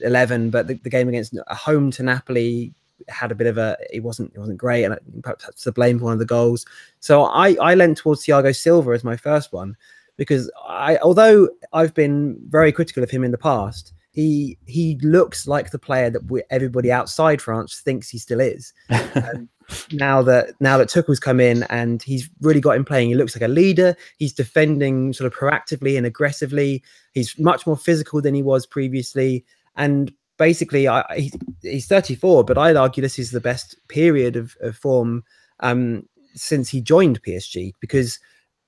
eleven, 0.00 0.50
but 0.50 0.66
the, 0.66 0.74
the 0.74 0.90
game 0.90 1.08
against 1.08 1.36
a 1.46 1.54
home 1.54 1.92
to 1.92 2.02
Napoli 2.02 2.74
had 3.08 3.32
a 3.32 3.34
bit 3.34 3.46
of 3.46 3.58
a 3.58 3.76
it 3.92 4.00
wasn't 4.00 4.32
it 4.34 4.38
wasn't 4.38 4.58
great 4.58 4.84
and 4.84 4.98
perhaps 5.22 5.44
that's 5.44 5.64
the 5.64 5.72
blame 5.72 5.98
for 5.98 6.06
one 6.06 6.12
of 6.12 6.18
the 6.18 6.24
goals. 6.24 6.64
So 7.00 7.24
I 7.24 7.56
I 7.60 7.74
leant 7.74 7.98
towards 7.98 8.24
Thiago 8.24 8.54
Silva 8.54 8.90
as 8.92 9.04
my 9.04 9.16
first 9.16 9.52
one 9.52 9.76
because 10.16 10.50
I 10.66 10.96
although 10.98 11.48
I've 11.72 11.94
been 11.94 12.38
very 12.48 12.72
critical 12.72 13.02
of 13.02 13.10
him 13.10 13.24
in 13.24 13.30
the 13.30 13.38
past, 13.38 13.92
he 14.12 14.58
he 14.66 14.98
looks 15.02 15.46
like 15.46 15.70
the 15.70 15.78
player 15.78 16.10
that 16.10 16.30
we, 16.30 16.42
everybody 16.50 16.92
outside 16.92 17.40
France 17.40 17.80
thinks 17.80 18.08
he 18.08 18.18
still 18.18 18.40
is. 18.40 18.72
now 19.92 20.22
that 20.22 20.54
now 20.60 20.76
that 20.78 20.88
Tuchel's 20.88 21.18
come 21.18 21.40
in 21.40 21.62
and 21.64 22.02
he's 22.02 22.28
really 22.40 22.60
got 22.60 22.76
him 22.76 22.84
playing, 22.84 23.08
he 23.08 23.14
looks 23.14 23.34
like 23.34 23.42
a 23.42 23.52
leader. 23.52 23.96
He's 24.18 24.32
defending 24.32 25.12
sort 25.12 25.32
of 25.32 25.38
proactively 25.38 25.96
and 25.96 26.06
aggressively. 26.06 26.82
He's 27.12 27.38
much 27.38 27.66
more 27.66 27.76
physical 27.76 28.20
than 28.20 28.34
he 28.34 28.42
was 28.42 28.66
previously. 28.66 29.44
And 29.76 30.12
basically, 30.38 30.88
I, 30.88 31.04
he, 31.16 31.32
he's 31.62 31.86
34, 31.86 32.44
but 32.44 32.58
I'd 32.58 32.76
argue 32.76 33.02
this 33.02 33.18
is 33.18 33.30
the 33.30 33.40
best 33.40 33.76
period 33.88 34.36
of, 34.36 34.56
of 34.60 34.76
form 34.76 35.24
um, 35.60 36.08
since 36.34 36.68
he 36.68 36.80
joined 36.80 37.22
PSG 37.22 37.72
because 37.80 38.18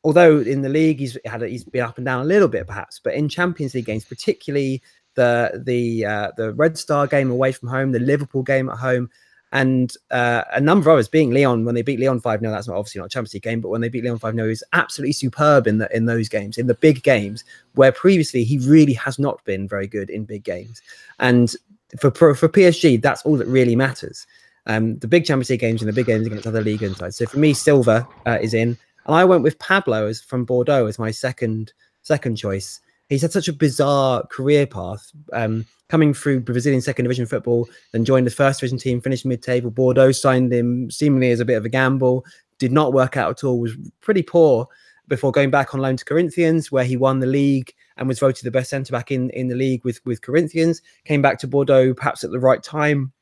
although 0.05 0.39
in 0.41 0.63
the 0.63 0.69
league 0.69 1.01
he's 1.01 1.17
had 1.25 1.43
a, 1.43 1.49
he's 1.49 1.65
been 1.65 1.83
up 1.83 1.97
and 1.97 2.05
down 2.05 2.21
a 2.21 2.29
little 2.29 2.49
bit 2.49 2.67
perhaps, 2.67 3.01
but 3.03 3.15
in 3.15 3.29
Champions 3.29 3.75
League 3.75 3.87
games, 3.87 4.05
particularly 4.05 4.83
the 5.15 5.63
the 5.65 6.05
uh, 6.05 6.31
the 6.37 6.53
Red 6.53 6.77
Star 6.79 7.07
game 7.07 7.31
away 7.31 7.53
from 7.53 7.69
home, 7.69 7.93
the 7.93 7.99
Liverpool 7.99 8.43
game 8.43 8.69
at 8.69 8.79
home, 8.79 9.09
and 9.55 9.97
uh, 10.11 10.43
a 10.53 10.61
number 10.61 10.91
of 10.91 10.95
others, 10.95 11.07
being 11.07 11.31
Lyon 11.31 11.65
when 11.65 11.77
they 11.77 11.83
beat 11.83 12.01
Lyon 12.01 12.21
five 12.21 12.41
0 12.41 12.53
That's 12.53 12.67
not 12.67 12.77
obviously 12.77 12.99
not 12.99 13.07
a 13.07 13.09
Champions 13.09 13.35
League 13.35 13.45
game, 13.45 13.61
but 13.61 13.69
when 13.69 13.81
they 13.81 13.89
beat 13.89 14.05
Lyon 14.05 14.19
five 14.19 14.35
0 14.35 14.47
he 14.47 14.51
was 14.51 14.65
absolutely 14.73 15.13
superb 15.13 15.69
in 15.69 15.79
the 15.79 15.97
in 15.97 16.07
those 16.07 16.29
games, 16.29 16.59
in 16.59 16.67
the 16.67 16.75
big 16.75 17.05
games, 17.05 17.45
where 17.75 17.93
previously 17.93 18.43
he 18.43 18.59
really 18.59 18.95
has 18.95 19.17
not 19.17 19.43
been 19.45 19.69
very 19.69 19.87
good 19.87 20.11
in 20.11 20.25
big 20.25 20.43
games. 20.43 20.83
And 21.21 21.55
for 22.01 22.11
for 22.11 22.49
PSG, 22.49 23.01
that's 23.01 23.23
all 23.23 23.37
that 23.37 23.47
really 23.47 23.77
matters. 23.77 24.27
Um, 24.67 24.99
the 24.99 25.07
big 25.09 25.25
Champions 25.25 25.51
League 25.51 25.61
games 25.61 25.83
and 25.83 25.89
the 25.89 25.95
big 25.95 26.07
games 26.07 26.27
against 26.27 26.49
other 26.49 26.63
league 26.63 26.81
sides. 26.97 27.17
So 27.17 27.27
for 27.27 27.39
me, 27.39 27.55
Silva 27.55 28.09
uh, 28.27 28.39
is 28.43 28.55
in, 28.55 28.77
and 29.07 29.15
I 29.15 29.25
went 29.25 29.45
with 29.45 29.59
Pablo 29.61 30.09
as 30.09 30.21
from 30.21 30.45
Bordeaux 30.45 30.87
as 30.87 30.99
my 30.99 31.13
second 31.13 31.73
second 32.03 32.37
choice. 32.37 32.81
He's 33.15 33.23
had 33.23 33.33
such 33.33 33.49
a 33.49 33.53
bizarre 33.53 34.27
career 34.27 34.67
path, 34.67 35.11
um, 35.33 35.65
coming 35.89 36.13
through 36.13 36.41
Brazilian 36.41 36.83
second 36.83 37.05
division 37.05 37.27
football, 37.27 37.69
then 37.93 38.05
joined 38.05 38.27
the 38.27 38.31
first 38.31 38.59
division 38.61 38.79
team, 38.79 39.01
finished 39.01 39.25
mid-table. 39.25 39.71
Bordeaux 39.71 40.13
signed 40.13 40.53
him 40.53 40.91
seemingly 40.91 41.31
as 41.31 41.41
a 41.41 41.45
bit 41.45 41.57
of 41.57 41.65
a 41.65 41.69
gamble, 41.69 42.25
did 42.59 42.73
not 42.73 42.93
work 42.93 43.17
out 43.17 43.31
at 43.31 43.45
all, 43.45 43.61
was 43.61 43.77
pretty 44.01 44.23
poor 44.23 44.67
before 45.07 45.31
going 45.31 45.51
back 45.51 45.75
on 45.75 45.81
loan 45.81 45.97
to 45.97 46.05
Corinthians, 46.05 46.73
where 46.73 46.85
he 46.85 46.97
won 46.97 47.21
the 47.21 47.27
league 47.27 47.73
and 47.97 48.09
was 48.09 48.19
voted 48.19 48.45
the 48.45 48.51
best 48.51 48.71
centre 48.71 48.91
back 48.91 49.13
in, 49.13 49.31
in 49.31 49.49
the 49.49 49.55
league 49.55 49.85
with, 49.85 50.05
with 50.05 50.23
Corinthians. 50.23 50.83
Came 51.05 51.23
back 51.23 51.39
to 51.39 51.47
Bordeaux 51.47 51.95
perhaps 51.95 52.25
at 52.25 52.33
the 52.33 52.41
right 52.41 52.63
time, 52.63 53.13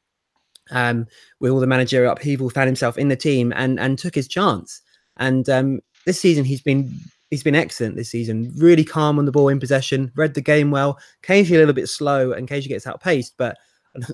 um, 0.70 1.06
with 1.40 1.50
all 1.52 1.60
the 1.60 1.66
managerial 1.66 2.12
upheaval, 2.12 2.48
found 2.48 2.68
himself 2.68 2.96
in 2.96 3.08
the 3.08 3.16
team 3.16 3.52
and 3.54 3.78
and 3.78 3.98
took 3.98 4.14
his 4.14 4.28
chance. 4.28 4.80
And 5.18 5.48
um, 5.50 5.80
this 6.06 6.20
season 6.20 6.44
he's 6.44 6.62
been 6.62 6.90
he's 7.32 7.42
been 7.42 7.54
excellent 7.54 7.96
this 7.96 8.10
season. 8.10 8.52
Really 8.58 8.84
calm 8.84 9.18
on 9.18 9.24
the 9.24 9.32
ball 9.32 9.48
in 9.48 9.58
possession, 9.58 10.12
read 10.16 10.34
the 10.34 10.42
game 10.42 10.70
well. 10.70 10.98
Occasionally 11.24 11.56
a 11.56 11.60
little 11.60 11.74
bit 11.74 11.88
slow, 11.88 12.32
and 12.32 12.44
occasionally 12.44 12.74
gets 12.74 12.86
outpaced, 12.86 13.34
but 13.38 13.56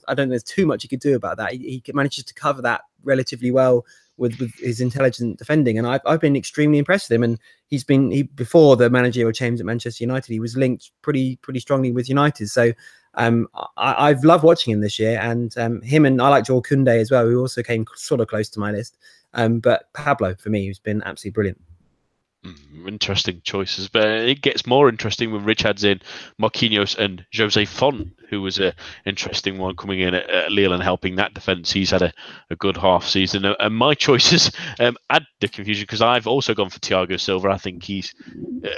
I 0.07 0.15
don't 0.15 0.25
think 0.25 0.31
there's 0.31 0.45
too 0.45 0.67
much 0.67 0.83
he 0.83 0.89
could 0.89 1.01
do 1.01 1.17
about 1.17 1.37
that. 1.39 1.53
He, 1.53 1.83
he 1.85 1.93
manages 1.93 2.25
to 2.25 2.35
cover 2.35 2.63
that 2.63 2.83
relatively 3.03 3.51
well 3.51 3.85
with, 4.19 4.39
with 4.39 4.55
his 4.61 4.81
intelligent 4.81 5.37
defending, 5.37 5.79
and 5.79 5.87
I've, 5.87 6.01
I've 6.07 6.21
been 6.21 6.37
extremely 6.37 6.79
impressed 6.79 7.11
with 7.11 7.17
him. 7.17 7.25
And 7.25 7.41
he's 7.67 7.83
been 7.83 8.13
he 8.13 8.23
before 8.23 8.77
the 8.77 8.89
managerial 8.89 9.33
change 9.33 9.59
at 9.59 9.67
Manchester 9.67 10.05
United, 10.05 10.33
he 10.33 10.41
was 10.41 10.57
linked 10.57 10.93
pretty 11.03 11.37
pretty 11.43 11.59
strongly 11.59 11.91
with 11.91 12.09
United. 12.09 12.49
So 12.51 12.73
um, 13.15 13.49
I, 13.77 14.11
have 14.11 14.23
loved 14.23 14.45
watching 14.45 14.73
him 14.73 14.81
this 14.81 14.97
year, 14.97 15.19
and 15.21 15.59
um, 15.59 15.83
him 15.83 16.07
and 16.07 16.23
I 16.23 16.29
like 16.29 16.45
Jules 16.45 16.63
Koundé 16.69 17.01
as 17.01 17.11
well, 17.11 17.27
who 17.27 17.41
also 17.41 17.65
came 17.65 17.85
sort 17.97 18.21
of 18.21 18.29
close 18.29 18.49
to 18.51 18.61
my 18.61 18.71
list. 18.71 18.97
Um, 19.35 19.59
but 19.59 19.93
Pablo 19.93 20.37
for 20.37 20.51
me, 20.51 20.69
who's 20.69 20.79
been 20.79 21.03
absolutely 21.03 21.35
brilliant. 21.35 21.61
Mm, 22.49 22.89
interesting 22.89 23.41
choices, 23.45 23.89
but 23.89 24.07
it 24.07 24.43
gets 24.43 24.67
more 24.67 24.89
interesting 24.89 25.33
when 25.33 25.45
Rich 25.45 25.65
adds 25.65 25.85
in 25.85 26.01
Marquinhos 26.41 26.97
and 26.97 27.25
José 27.33 27.67
Fonte, 27.67 28.11
who 28.29 28.43
was 28.43 28.59
a 28.59 28.75
interesting 29.05 29.59
one 29.59 29.77
coming 29.77 30.01
in 30.01 30.15
at, 30.15 30.29
at 30.31 30.53
Lille 30.53 30.73
and 30.73 30.83
helping 30.83 31.17
that 31.17 31.35
defence. 31.35 31.73
He's 31.73 31.91
had 31.91 32.03
a, 32.03 32.13
a 32.51 32.57
good 32.57 32.77
half 32.77 33.05
season, 33.07 33.45
and 33.45 33.75
my 33.75 33.95
choices 34.09 34.51
um, 34.79 34.97
add 35.11 35.27
the 35.41 35.49
confusion 35.49 35.83
because 35.83 36.03
I've 36.03 36.27
also 36.27 36.55
gone 36.55 36.71
for 36.71 36.79
Thiago 36.79 37.19
Silva. 37.19 37.51
I 37.51 37.59
think 37.59 37.83
he's, 37.83 38.15
uh, 38.65 38.69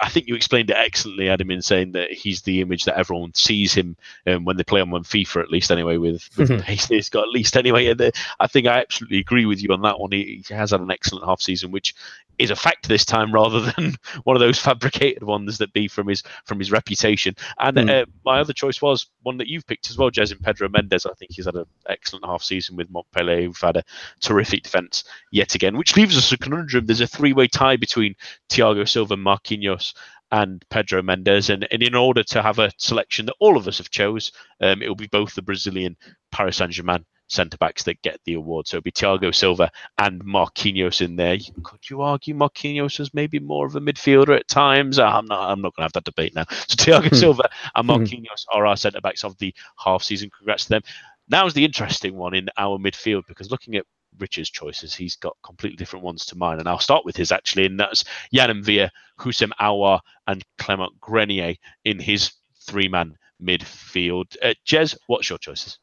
I 0.00 0.08
think 0.08 0.26
you 0.26 0.34
explained 0.34 0.70
it 0.70 0.76
excellently, 0.76 1.28
Adam, 1.28 1.50
in 1.50 1.62
saying 1.62 1.92
that 1.92 2.12
he's 2.12 2.42
the 2.42 2.60
image 2.60 2.84
that 2.84 2.98
everyone 2.98 3.34
sees 3.34 3.72
him 3.72 3.96
um, 4.26 4.44
when 4.44 4.56
they 4.56 4.64
play 4.64 4.80
on 4.80 4.90
one 4.90 5.04
FIFA, 5.04 5.42
at 5.42 5.50
least 5.50 5.70
anyway, 5.70 5.96
with, 5.96 6.28
with 6.36 6.48
the 6.48 6.58
pace 6.58 6.86
he's 6.86 7.08
got 7.08 7.24
at 7.24 7.30
least 7.30 7.56
anyway. 7.56 7.86
And 7.86 8.00
uh, 8.00 8.10
I 8.38 8.46
think 8.46 8.66
I 8.66 8.80
absolutely 8.80 9.18
agree 9.18 9.46
with 9.46 9.62
you 9.62 9.72
on 9.72 9.82
that 9.82 9.98
one. 9.98 10.12
He, 10.12 10.42
he 10.46 10.54
has 10.54 10.70
had 10.70 10.80
an 10.80 10.90
excellent 10.90 11.26
half 11.26 11.40
season, 11.40 11.70
which 11.70 11.94
is 12.40 12.50
a 12.50 12.56
fact 12.56 12.88
this 12.88 13.04
time 13.04 13.32
rather 13.34 13.60
than 13.60 13.94
one 14.24 14.34
of 14.34 14.40
those 14.40 14.58
fabricated 14.58 15.22
ones 15.22 15.58
that 15.58 15.72
be 15.72 15.86
from 15.86 16.08
his 16.08 16.22
from 16.44 16.58
his 16.58 16.72
reputation. 16.72 17.36
And 17.58 17.76
mm. 17.76 18.02
uh, 18.02 18.06
my 18.24 18.40
other 18.40 18.52
choice 18.52 18.82
was 18.82 18.89
one 19.22 19.36
that 19.38 19.48
you've 19.48 19.66
picked 19.66 19.90
as 19.90 19.98
well, 19.98 20.10
Jez, 20.10 20.32
in 20.32 20.38
Pedro 20.38 20.68
Mendes. 20.68 21.06
I 21.06 21.12
think 21.14 21.32
he's 21.32 21.46
had 21.46 21.54
an 21.54 21.66
excellent 21.88 22.24
half 22.24 22.42
season 22.42 22.76
with 22.76 22.90
Montpellier, 22.90 23.42
who've 23.42 23.60
had 23.60 23.76
a 23.76 23.84
terrific 24.20 24.62
defence 24.62 25.04
yet 25.32 25.54
again, 25.54 25.76
which 25.76 25.96
leaves 25.96 26.16
us 26.16 26.32
a 26.32 26.38
conundrum. 26.38 26.86
There's 26.86 27.00
a 27.00 27.06
three 27.06 27.32
way 27.32 27.48
tie 27.48 27.76
between 27.76 28.14
Thiago 28.48 28.88
Silva, 28.88 29.16
Marquinhos, 29.16 29.94
and 30.32 30.64
Pedro 30.70 31.02
Mendes. 31.02 31.50
And, 31.50 31.66
and 31.70 31.82
in 31.82 31.94
order 31.94 32.22
to 32.24 32.42
have 32.42 32.58
a 32.58 32.72
selection 32.76 33.26
that 33.26 33.36
all 33.40 33.56
of 33.56 33.66
us 33.68 33.78
have 33.78 33.90
chose, 33.90 34.32
um, 34.60 34.82
it 34.82 34.88
will 34.88 34.94
be 34.94 35.08
both 35.08 35.34
the 35.34 35.42
Brazilian 35.42 35.96
Paris 36.30 36.58
Saint 36.58 36.72
Germain 36.72 37.04
centre 37.30 37.56
backs 37.56 37.84
that 37.84 38.02
get 38.02 38.20
the 38.24 38.34
award. 38.34 38.66
So 38.66 38.76
it'll 38.76 38.84
be 38.84 38.92
Thiago 38.92 39.34
Silva 39.34 39.70
and 39.98 40.22
Marquinhos 40.24 41.00
in 41.00 41.16
there. 41.16 41.38
Could 41.62 41.88
you 41.88 42.02
argue 42.02 42.34
Marquinhos 42.34 42.98
was 42.98 43.14
maybe 43.14 43.38
more 43.38 43.66
of 43.66 43.76
a 43.76 43.80
midfielder 43.80 44.36
at 44.36 44.48
times? 44.48 44.98
Uh, 44.98 45.06
I'm 45.06 45.26
not. 45.26 45.50
I'm 45.50 45.62
not 45.62 45.74
going 45.74 45.82
to 45.82 45.84
have 45.84 45.92
that 45.92 46.04
debate 46.04 46.34
now. 46.34 46.44
So 46.50 46.76
Thiago. 46.76 47.14
Silva 47.14 47.48
and 47.74 47.86
hmm. 47.86 47.92
Marquinhos 47.92 48.44
are 48.52 48.66
our 48.66 48.76
centre 48.76 49.00
backs 49.00 49.24
of 49.24 49.38
the 49.38 49.54
half 49.78 50.02
season. 50.02 50.30
Congrats 50.36 50.64
to 50.64 50.70
them. 50.70 50.82
Now's 51.28 51.54
the 51.54 51.64
interesting 51.64 52.16
one 52.16 52.34
in 52.34 52.48
our 52.58 52.78
midfield 52.78 53.26
because 53.28 53.50
looking 53.50 53.76
at 53.76 53.86
Richard's 54.18 54.50
choices, 54.50 54.94
he's 54.94 55.16
got 55.16 55.36
completely 55.44 55.76
different 55.76 56.04
ones 56.04 56.26
to 56.26 56.36
mine. 56.36 56.58
And 56.58 56.68
I'll 56.68 56.80
start 56.80 57.04
with 57.04 57.16
his 57.16 57.30
actually, 57.30 57.66
and 57.66 57.78
that's 57.78 58.04
Yann 58.32 58.50
M'Vila, 58.50 58.90
Houssem 59.20 59.52
Aouar, 59.60 60.00
and 60.26 60.44
Clement 60.58 60.98
Grenier 61.00 61.54
in 61.84 62.00
his 62.00 62.32
three 62.62 62.88
man 62.88 63.16
midfield. 63.42 64.36
Uh, 64.42 64.54
Jez, 64.66 64.96
what's 65.06 65.28
your 65.28 65.38
choices? 65.38 65.78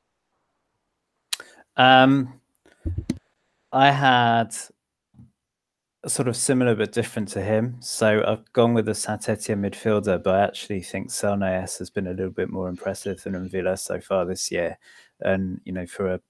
Um, 1.78 2.34
I 3.72 3.92
had 3.92 4.56
sort 6.06 6.28
of 6.28 6.36
similar 6.38 6.76
but 6.76 6.92
different 6.92 7.28
to 7.30 7.42
him. 7.42 7.78
So 7.80 8.24
I've 8.26 8.52
gone 8.54 8.74
with 8.74 8.86
the 8.86 8.96
Saint 8.96 9.28
Etienne 9.30 9.62
midfielder, 9.62 10.24
but 10.24 10.36
I 10.36 10.44
actually 10.44 10.82
think 10.82 11.10
Selnæs 11.10 11.78
has 11.80 11.90
been 11.90 12.08
a 12.08 12.14
little 12.14 12.32
bit 12.32 12.50
more 12.50 12.70
impressive 12.70 13.22
than 13.22 13.34
M'Vila 13.34 13.78
so 13.78 14.00
far 14.00 14.26
this 14.26 14.52
year. 14.52 14.78
And, 15.22 15.60
you 15.66 15.74
know, 15.74 15.86
for 15.86 16.14
a 16.14 16.22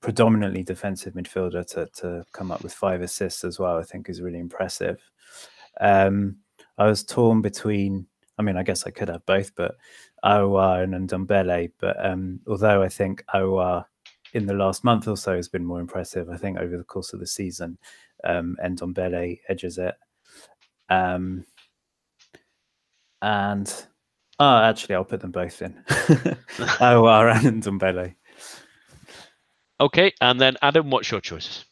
predominantly 0.00 0.62
defensive 0.62 1.14
midfielder 1.14 1.66
to, 1.68 1.88
to 2.00 2.24
come 2.32 2.50
up 2.50 2.62
with 2.62 2.74
five 2.74 3.00
assists 3.00 3.44
as 3.44 3.58
well, 3.58 3.78
I 3.78 3.82
think 3.82 4.08
is 4.08 4.20
really 4.20 4.40
impressive. 4.40 5.00
Um, 5.80 6.36
I 6.76 6.86
was 6.86 7.04
torn 7.04 7.40
between, 7.40 8.06
I 8.38 8.42
mean, 8.42 8.56
I 8.56 8.62
guess 8.62 8.86
I 8.86 8.90
could 8.90 9.08
have 9.08 9.24
both, 9.26 9.54
but 9.54 9.76
Aouar 10.24 10.82
and 10.82 11.08
Ndombele. 11.08 11.72
But 11.78 12.04
um, 12.04 12.40
although 12.46 12.82
I 12.82 12.88
think 12.88 13.24
Aouar 13.32 13.86
in 14.34 14.46
the 14.46 14.54
last 14.54 14.84
month 14.84 15.08
or 15.08 15.16
so 15.16 15.36
has 15.36 15.48
been 15.48 15.64
more 15.64 15.80
impressive. 15.80 16.28
I 16.28 16.36
think 16.36 16.58
over 16.58 16.76
the 16.76 16.84
course 16.84 17.12
of 17.12 17.20
the 17.20 17.26
season, 17.26 17.78
um, 18.24 18.56
Ndombele 18.62 19.38
edges 19.48 19.78
it. 19.78 19.94
Um, 20.90 21.46
and 23.22 23.72
oh, 24.40 24.58
actually, 24.58 24.96
I'll 24.96 25.04
put 25.04 25.20
them 25.20 25.30
both 25.30 25.62
in. 25.62 25.82
oh, 25.88 26.34
Aouar 26.58 27.44
and 27.44 27.62
Ndombele. 27.62 28.14
Okay, 29.80 30.12
and 30.20 30.40
then 30.40 30.56
Adam, 30.62 30.90
what's 30.90 31.10
your 31.10 31.20
choices? 31.20 31.64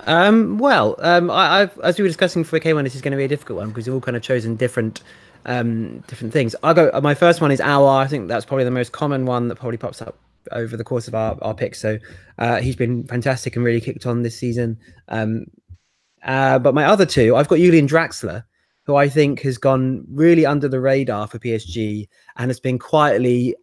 Um, 0.00 0.58
well, 0.58 0.96
um, 0.98 1.30
I, 1.30 1.60
have 1.60 1.78
as 1.80 1.96
we 1.96 2.02
were 2.02 2.08
discussing 2.08 2.42
for 2.42 2.58
K1, 2.58 2.82
this 2.82 2.96
is 2.96 3.00
going 3.00 3.12
to 3.12 3.16
be 3.16 3.24
a 3.24 3.28
difficult 3.28 3.58
one 3.58 3.68
because 3.68 3.86
you've 3.86 3.94
all 3.94 4.00
kind 4.00 4.16
of 4.16 4.22
chosen 4.22 4.56
different 4.56 5.02
um, 5.46 6.00
different 6.08 6.32
things. 6.32 6.56
I'll 6.64 6.74
go. 6.74 6.90
My 7.00 7.14
first 7.14 7.40
one 7.40 7.52
is 7.52 7.60
Aouar. 7.60 8.04
I 8.04 8.08
think 8.08 8.28
that's 8.28 8.44
probably 8.44 8.64
the 8.64 8.72
most 8.72 8.90
common 8.90 9.24
one 9.24 9.48
that 9.48 9.56
probably 9.56 9.78
pops 9.78 10.02
up 10.02 10.18
over 10.50 10.76
the 10.76 10.84
course 10.84 11.08
of 11.08 11.14
our, 11.14 11.38
our 11.42 11.54
picks. 11.54 11.80
So 11.80 11.98
uh, 12.38 12.60
he's 12.60 12.76
been 12.76 13.04
fantastic 13.06 13.56
and 13.56 13.64
really 13.64 13.80
kicked 13.80 14.06
on 14.06 14.22
this 14.22 14.36
season. 14.36 14.78
Um, 15.08 15.46
uh, 16.24 16.58
but 16.58 16.74
my 16.74 16.84
other 16.84 17.06
two, 17.06 17.36
I've 17.36 17.48
got 17.48 17.58
Julian 17.58 17.88
Draxler, 17.88 18.44
who 18.84 18.96
I 18.96 19.08
think 19.08 19.40
has 19.42 19.58
gone 19.58 20.04
really 20.10 20.46
under 20.46 20.68
the 20.68 20.80
radar 20.80 21.26
for 21.26 21.38
PSG 21.38 22.08
and 22.36 22.50
has 22.50 22.60
been 22.60 22.78
quietly 22.78 23.56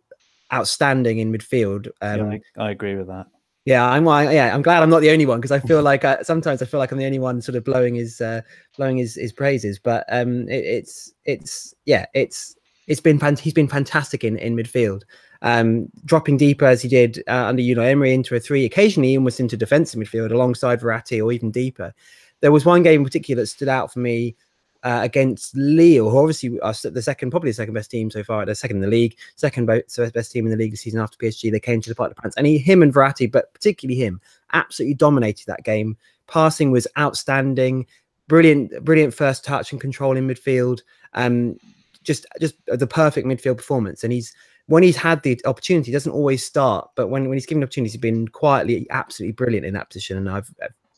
outstanding 0.53 1.19
in 1.19 1.31
midfield. 1.31 1.87
Um, 2.01 2.31
yeah, 2.31 2.37
I, 2.57 2.63
I, 2.63 2.71
agree 2.71 2.95
with 2.95 3.07
that. 3.07 3.27
Yeah, 3.65 3.85
I'm. 3.85 4.05
Yeah, 4.05 4.53
I'm 4.53 4.61
glad 4.61 4.81
I'm 4.81 4.89
not 4.89 5.01
the 5.01 5.11
only 5.11 5.25
one 5.25 5.39
because 5.39 5.51
I 5.51 5.59
feel 5.59 5.81
like 5.83 6.03
I, 6.05 6.13
uh, 6.13 6.23
sometimes 6.23 6.61
I 6.61 6.65
feel 6.65 6.79
like 6.79 6.91
I'm 6.91 6.97
the 6.97 7.05
only 7.05 7.19
one 7.19 7.41
sort 7.41 7.55
of 7.55 7.63
blowing 7.63 7.95
his 7.95 8.21
uh, 8.21 8.41
blowing 8.77 8.97
his, 8.97 9.15
his 9.15 9.33
praises. 9.33 9.79
But 9.79 10.05
um, 10.09 10.47
it, 10.49 10.65
it's 10.65 11.13
it's 11.25 11.73
yeah, 11.85 12.05
it's 12.13 12.55
it's 12.87 13.01
been 13.01 13.19
he's 13.37 13.53
been 13.53 13.67
fantastic 13.67 14.23
in 14.23 14.37
in 14.37 14.55
midfield 14.55 15.03
um, 15.41 15.89
dropping 16.05 16.37
deeper 16.37 16.65
as 16.65 16.81
he 16.81 16.89
did 16.89 17.23
uh, 17.27 17.45
under 17.45 17.61
Unai 17.61 17.91
Emery 17.91 18.13
into 18.13 18.35
a 18.35 18.39
three, 18.39 18.65
occasionally 18.65 19.15
almost 19.15 19.39
into 19.39 19.57
defensive 19.57 19.99
midfield 19.99 20.31
alongside 20.31 20.81
Verratti 20.81 21.23
or 21.23 21.31
even 21.31 21.51
deeper. 21.51 21.93
There 22.41 22.51
was 22.51 22.65
one 22.65 22.83
game 22.83 23.01
in 23.01 23.05
particular 23.05 23.43
that 23.43 23.47
stood 23.47 23.67
out 23.67 23.91
for 23.91 23.99
me 23.99 24.35
uh, 24.83 24.99
against 25.03 25.55
Lille, 25.55 26.09
who 26.09 26.17
obviously 26.17 26.59
are 26.61 26.73
the 26.73 27.01
second, 27.01 27.31
probably 27.31 27.49
the 27.49 27.55
second 27.55 27.73
best 27.73 27.91
team 27.91 28.09
so 28.09 28.23
far. 28.23 28.45
They're 28.45 28.55
second 28.55 28.77
in 28.77 28.81
the 28.81 28.87
league, 28.87 29.17
second 29.35 29.65
best 29.65 30.31
team 30.31 30.45
in 30.45 30.51
the 30.51 30.57
league 30.57 30.71
this 30.71 30.81
season 30.81 31.01
after 31.01 31.17
PSG. 31.17 31.51
They 31.51 31.59
came 31.59 31.81
to 31.81 31.89
the 31.89 31.95
Parc 31.95 32.11
des 32.11 32.21
Princes, 32.21 32.37
and 32.37 32.47
he, 32.47 32.57
him 32.57 32.81
and 32.81 32.93
Verratti, 32.93 33.29
but 33.29 33.53
particularly 33.53 33.99
him, 33.99 34.21
absolutely 34.53 34.93
dominated 34.95 35.45
that 35.47 35.63
game. 35.63 35.97
Passing 36.27 36.71
was 36.71 36.87
outstanding, 36.97 37.87
brilliant, 38.27 38.83
brilliant 38.85 39.13
first 39.13 39.43
touch 39.43 39.71
and 39.71 39.81
control 39.81 40.15
in 40.15 40.27
midfield. 40.27 40.81
Um, 41.13 41.57
just, 42.03 42.25
just 42.39 42.55
the 42.67 42.87
perfect 42.87 43.27
midfield 43.27 43.57
performance, 43.57 44.03
and 44.03 44.13
he's 44.13 44.33
when 44.69 44.83
he's 44.83 44.95
had 44.95 45.21
the 45.23 45.39
opportunity, 45.45 45.91
doesn't 45.91 46.11
always 46.11 46.45
start, 46.45 46.89
but 46.95 47.07
when, 47.07 47.27
when 47.27 47.37
he's 47.37 47.45
given 47.45 47.63
opportunities, 47.63 47.93
he's 47.93 48.01
been 48.01 48.27
quietly 48.27 48.87
absolutely 48.91 49.33
brilliant 49.33 49.65
in 49.65 49.73
that 49.73 49.89
position. 49.89 50.17
And 50.17 50.29
I've, 50.29 50.53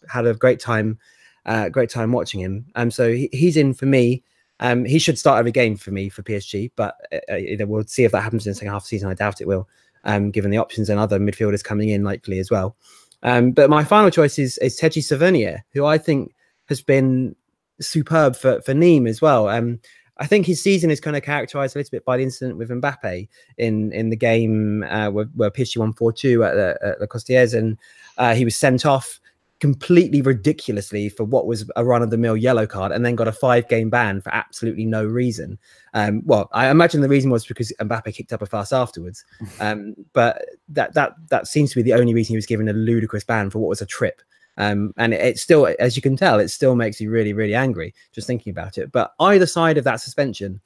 had 0.09 0.25
a 0.25 0.33
great 0.33 0.59
time, 0.59 0.97
uh, 1.45 1.69
great 1.69 1.89
time 1.89 2.11
watching 2.11 2.39
him. 2.39 2.65
Um, 2.73 2.89
so 2.89 3.13
he, 3.13 3.29
he's 3.31 3.55
in 3.55 3.73
for 3.73 3.85
me. 3.85 4.23
Um, 4.59 4.83
he 4.83 4.97
should 4.97 5.19
start 5.19 5.37
every 5.37 5.51
game 5.51 5.77
for 5.77 5.91
me 5.91 6.09
for 6.09 6.23
PSG, 6.23 6.71
but 6.75 6.95
uh, 7.13 7.33
uh 7.33 7.65
we'll 7.67 7.83
see 7.85 8.03
if 8.03 8.11
that 8.11 8.21
happens 8.21 8.45
in 8.45 8.51
the 8.51 8.55
second 8.55 8.71
half 8.71 8.81
of 8.81 8.85
the 8.85 8.89
season. 8.89 9.09
I 9.09 9.13
doubt 9.13 9.41
it 9.41 9.47
will. 9.47 9.67
um, 10.03 10.31
given 10.31 10.51
the 10.51 10.57
options 10.57 10.89
and 10.89 10.99
other 10.99 11.19
midfielders 11.19 11.63
coming 11.63 11.89
in 11.89 12.03
likely 12.03 12.39
as 12.39 12.49
well. 12.49 12.75
Um, 13.23 13.51
but 13.51 13.69
my 13.69 13.83
final 13.83 14.09
choice 14.09 14.39
is 14.39 14.57
is 14.57 14.79
Téji 14.79 15.01
Savanier, 15.01 15.59
who 15.73 15.85
I 15.85 15.97
think 15.97 16.33
has 16.65 16.81
been 16.81 17.35
superb 17.79 18.35
for 18.35 18.61
for 18.61 18.73
Nîmes 18.73 19.09
as 19.09 19.21
well. 19.21 19.47
Um, 19.47 19.79
I 20.21 20.27
think 20.27 20.45
his 20.45 20.61
season 20.61 20.91
is 20.91 20.99
kind 20.99 21.17
of 21.17 21.23
characterized 21.23 21.75
a 21.75 21.79
little 21.79 21.89
bit 21.89 22.05
by 22.05 22.17
the 22.17 22.23
incident 22.23 22.59
with 22.59 22.69
Mbappe 22.69 23.27
in 23.57 23.91
in 23.91 24.09
the 24.11 24.15
game 24.15 24.83
uh, 24.83 25.09
where, 25.09 25.25
where 25.35 25.49
PSG 25.49 25.77
won 25.77 25.93
four 25.93 26.13
two 26.13 26.43
at 26.43 26.53
the, 26.53 26.77
at 26.83 26.99
the 26.99 27.07
Costières, 27.07 27.57
and 27.57 27.75
uh, 28.19 28.35
he 28.35 28.45
was 28.45 28.55
sent 28.55 28.85
off 28.85 29.19
completely 29.59 30.21
ridiculously 30.21 31.09
for 31.09 31.23
what 31.23 31.47
was 31.47 31.69
a 31.75 31.83
run 31.83 32.03
of 32.03 32.11
the 32.11 32.17
mill 32.17 32.37
yellow 32.37 32.65
card 32.65 32.91
and 32.91 33.05
then 33.05 33.15
got 33.15 33.27
a 33.27 33.31
five 33.31 33.67
game 33.67 33.89
ban 33.89 34.21
for 34.21 34.33
absolutely 34.33 34.85
no 34.85 35.05
reason. 35.05 35.57
Um, 35.95 36.21
well, 36.25 36.49
I 36.51 36.69
imagine 36.69 37.01
the 37.01 37.09
reason 37.09 37.31
was 37.31 37.45
because 37.45 37.73
Mbappe 37.79 38.13
kicked 38.13 38.33
up 38.33 38.43
a 38.43 38.45
fuss 38.45 38.71
afterwards. 38.71 39.25
Um, 39.59 39.95
but 40.13 40.45
that 40.69 40.93
that 40.93 41.13
that 41.29 41.47
seems 41.47 41.71
to 41.71 41.75
be 41.75 41.83
the 41.83 41.93
only 41.93 42.13
reason 42.13 42.33
he 42.33 42.37
was 42.37 42.47
given 42.47 42.67
a 42.67 42.73
ludicrous 42.73 43.23
ban 43.23 43.49
for 43.49 43.59
what 43.59 43.69
was 43.69 43.81
a 43.81 43.85
trip. 43.85 44.21
Um, 44.57 44.93
and 44.97 45.13
it, 45.13 45.21
it, 45.21 45.39
still, 45.39 45.73
as 45.79 45.95
you 45.95 46.01
can 46.01 46.15
tell, 46.15 46.39
it 46.39 46.49
still 46.49 46.75
makes 46.75 46.99
you 46.99 47.09
really, 47.09 47.33
really 47.33 47.55
angry 47.55 47.93
just 48.11 48.27
thinking 48.27 48.51
about 48.51 48.77
it. 48.77 48.91
But 48.91 49.13
either 49.19 49.45
side 49.45 49.77
of 49.77 49.83
that 49.85 50.01
suspension, 50.01 50.61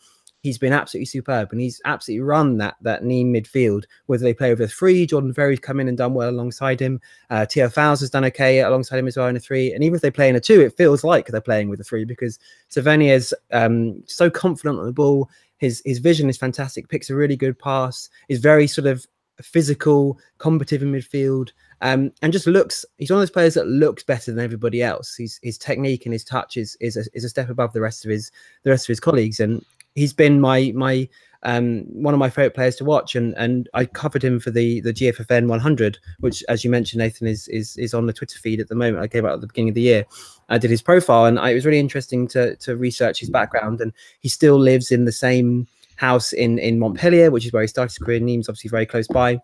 he's 0.46 0.58
been 0.60 0.74
absolutely 0.74 1.08
superb 1.08 1.52
and 1.52 1.60
he's 1.60 1.82
absolutely 1.86 2.22
run 2.22 2.58
that 2.60 2.76
that 2.82 3.04
knee 3.04 3.26
midfield. 3.26 3.84
Whether 4.06 4.24
they 4.24 4.34
play 4.34 4.52
with 4.52 4.62
a 4.62 4.68
three, 4.68 5.08
Jordan 5.08 5.34
Ferri's 5.34 5.60
come 5.60 5.80
in 5.80 5.88
and 5.88 5.98
done 5.98 6.14
well 6.14 6.30
alongside 6.30 6.80
him. 6.80 7.02
Uh, 7.32 7.48
Théo 7.50 7.74
Valls 7.74 8.00
has 8.02 8.12
done 8.12 8.26
okay 8.26 8.62
alongside 8.62 9.00
him 9.00 9.08
as 9.08 9.18
well 9.18 9.28
in 9.28 9.36
a 9.36 9.40
three. 9.40 9.74
And 9.74 9.84
even 9.84 9.96
if 9.96 10.02
they 10.02 10.12
play 10.12 10.30
in 10.30 10.36
a 10.36 10.40
two, 10.40 10.62
it 10.62 10.78
feels 10.78 11.04
like 11.04 11.28
they're 11.28 11.42
playing 11.42 11.70
with 11.70 11.80
a 11.80 11.84
three 11.84 12.06
because 12.06 12.38
Savanier 12.70 13.16
is 13.16 13.34
um, 13.52 14.04
so 14.06 14.30
confident 14.30 14.80
on 14.80 14.86
the 14.86 14.94
ball. 14.94 15.30
His 15.58 15.82
his 15.84 15.98
vision 15.98 16.30
is 16.30 16.38
fantastic. 16.38 16.90
Picks 16.90 17.10
a 17.10 17.16
really 17.16 17.36
good 17.36 17.58
pass. 17.58 18.10
Is 18.30 18.40
very 18.40 18.68
sort 18.68 18.88
of 18.88 19.08
physical, 19.44 20.20
combative 20.38 20.82
in 20.82 20.92
midfield, 20.92 21.52
um, 21.82 22.12
and 22.22 22.34
just 22.34 22.48
looks. 22.48 22.86
He's 22.98 23.10
one 23.10 23.18
of 23.18 23.22
those 23.22 23.32
players 23.32 23.54
that 23.56 23.68
looks 23.68 24.04
better 24.04 24.32
than 24.32 24.44
everybody 24.44 24.82
else. 24.82 25.16
His 25.16 25.40
his 25.44 25.58
technique 25.58 26.06
and 26.06 26.14
his 26.14 26.24
touch 26.24 26.58
is 26.58 26.78
is 26.80 26.98
a, 26.98 27.04
is 27.14 27.24
a 27.24 27.30
step 27.30 27.50
above 27.50 27.74
the 27.74 27.82
rest 27.82 28.06
of 28.06 28.12
his 28.12 28.32
the 28.64 28.70
rest 28.70 28.86
of 28.86 28.90
his 28.90 29.00
colleagues, 29.00 29.40
and 29.40 29.64
he's 29.96 30.14
been 30.14 30.40
my 30.40 30.72
my 30.76 31.08
um, 31.44 31.84
one 31.90 32.14
of 32.14 32.20
my 32.20 32.30
favorite 32.30 32.56
players 32.56 32.76
to 32.78 32.86
watch. 32.86 33.16
And 33.16 33.34
and 33.38 33.70
I 33.74 33.86
covered 33.86 34.24
him 34.24 34.40
for 34.40 34.52
the 34.52 34.82
the 34.82 34.94
GFFN 34.94 35.48
100, 35.48 35.98
which, 36.20 36.44
as 36.50 36.64
you 36.64 36.72
mentioned, 36.72 37.00
Nathan 37.00 37.28
is 37.28 37.48
is 37.48 37.78
is 37.78 37.94
on 37.94 38.06
the 38.06 38.14
Twitter 38.14 38.40
feed 38.40 38.60
at 38.60 38.68
the 38.68 38.76
moment. 38.76 39.04
I 39.04 39.08
came 39.08 39.26
out 39.26 39.34
at 39.34 39.42
the 39.42 39.48
beginning 39.48 39.70
of 39.70 39.76
the 39.76 39.82
year. 39.82 40.06
I 40.50 40.58
did 40.58 40.72
his 40.72 40.82
profile, 40.82 41.26
and 41.26 41.40
I, 41.40 41.52
it 41.52 41.56
was 41.56 41.66
really 41.66 41.80
interesting 41.80 42.28
to 42.30 42.56
to 42.58 42.76
research 42.76 43.20
his 43.20 43.30
background. 43.30 43.80
And 43.80 43.94
he 44.20 44.30
still 44.30 44.60
lives 44.60 44.92
in 44.92 45.06
the 45.06 45.12
same 45.12 45.68
house 45.96 46.34
in 46.34 46.60
in 46.60 46.80
Montpellier, 46.80 47.32
which 47.32 47.46
is 47.46 47.54
where 47.54 47.62
he 47.62 47.68
started 47.68 47.92
his 47.92 47.98
career. 47.98 48.20
Nîmes, 48.20 48.50
obviously, 48.50 48.70
very 48.70 48.86
close 48.86 49.08
by 49.08 49.40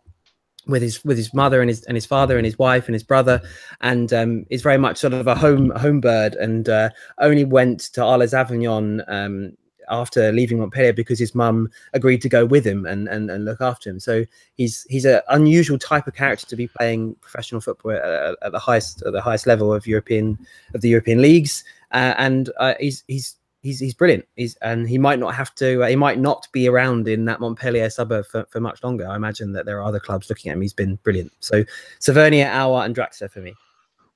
with 0.68 0.82
his 0.82 1.04
with 1.04 1.18
his 1.18 1.34
mother 1.34 1.62
and 1.62 1.70
his 1.70 1.84
and 1.86 1.96
his 1.96 2.06
father 2.06 2.38
and 2.38 2.46
his 2.46 2.60
wife 2.60 2.88
and 2.88 2.96
his 2.96 3.04
brother, 3.04 3.42
and 3.82 4.14
um, 4.14 4.46
is 4.50 4.62
very 4.62 4.78
much 4.78 4.98
sort 4.98 5.14
of 5.14 5.28
a 5.28 5.36
home 5.36 5.72
home 5.72 6.02
bird, 6.02 6.36
and 6.36 6.70
uh, 6.70 6.90
only 7.20 7.46
went 7.46 7.80
to 7.94 8.04
Arles 8.04 8.34
Avignon 8.34 9.04
um, 9.08 9.54
after 9.90 10.32
leaving 10.32 10.60
Montpellier 10.60 10.94
because 10.94 11.20
his 11.20 11.36
mum 11.36 11.70
agreed 11.94 12.22
to 12.22 12.30
go 12.30 12.46
with 12.46 12.66
him 12.66 12.86
and, 12.86 13.08
and, 13.10 13.30
and 13.30 13.46
look 13.46 13.62
after 13.62 13.90
him. 13.90 14.00
So 14.00 14.26
he's 14.56 14.86
he's 14.90 15.06
an 15.06 15.22
unusual 15.30 15.78
type 15.78 16.08
of 16.08 16.16
character 16.16 16.46
to 16.48 16.56
be 16.56 16.68
playing 16.68 17.16
professional 17.22 17.62
football 17.62 17.92
at, 17.92 18.38
at, 18.42 18.52
the 18.52 18.60
highest 18.60 19.04
at 19.04 19.14
the 19.14 19.22
highest 19.22 19.46
level 19.48 19.74
of 19.74 19.86
European 19.86 20.38
of 20.74 20.82
the 20.82 20.90
European 20.90 21.22
leagues, 21.22 21.64
uh, 21.92 22.16
and 22.18 22.50
uh, 22.60 22.74
he's 22.80 23.04
he's 23.08 23.36
he's 23.62 23.80
he's 23.80 23.94
brilliant. 23.94 24.26
He's 24.36 24.56
and 24.62 24.88
he 24.88 24.98
might 24.98 25.20
not 25.20 25.36
have 25.36 25.54
to. 25.56 25.84
Uh, 25.84 25.88
he 25.88 25.96
might 25.96 26.20
not 26.20 26.48
be 26.52 26.68
around 26.68 27.08
in 27.08 27.26
that 27.26 27.40
Montpellier 27.40 27.90
suburb 27.90 28.26
for, 28.26 28.46
for 28.50 28.60
much 28.60 28.84
longer. 28.84 29.08
I 29.08 29.16
imagine 29.16 29.54
that 29.54 29.66
there 29.66 29.80
are 29.80 29.84
other 29.84 30.00
clubs 30.00 30.30
looking 30.30 30.50
at 30.50 30.56
him. 30.56 30.62
He's 30.62 30.74
been 30.74 30.96
brilliant. 31.04 31.32
So 31.40 31.64
Savanier, 32.00 32.48
Aouar, 32.48 32.86
and 32.86 32.96
Draxler 32.96 33.32
for 33.32 33.40
me 33.40 33.56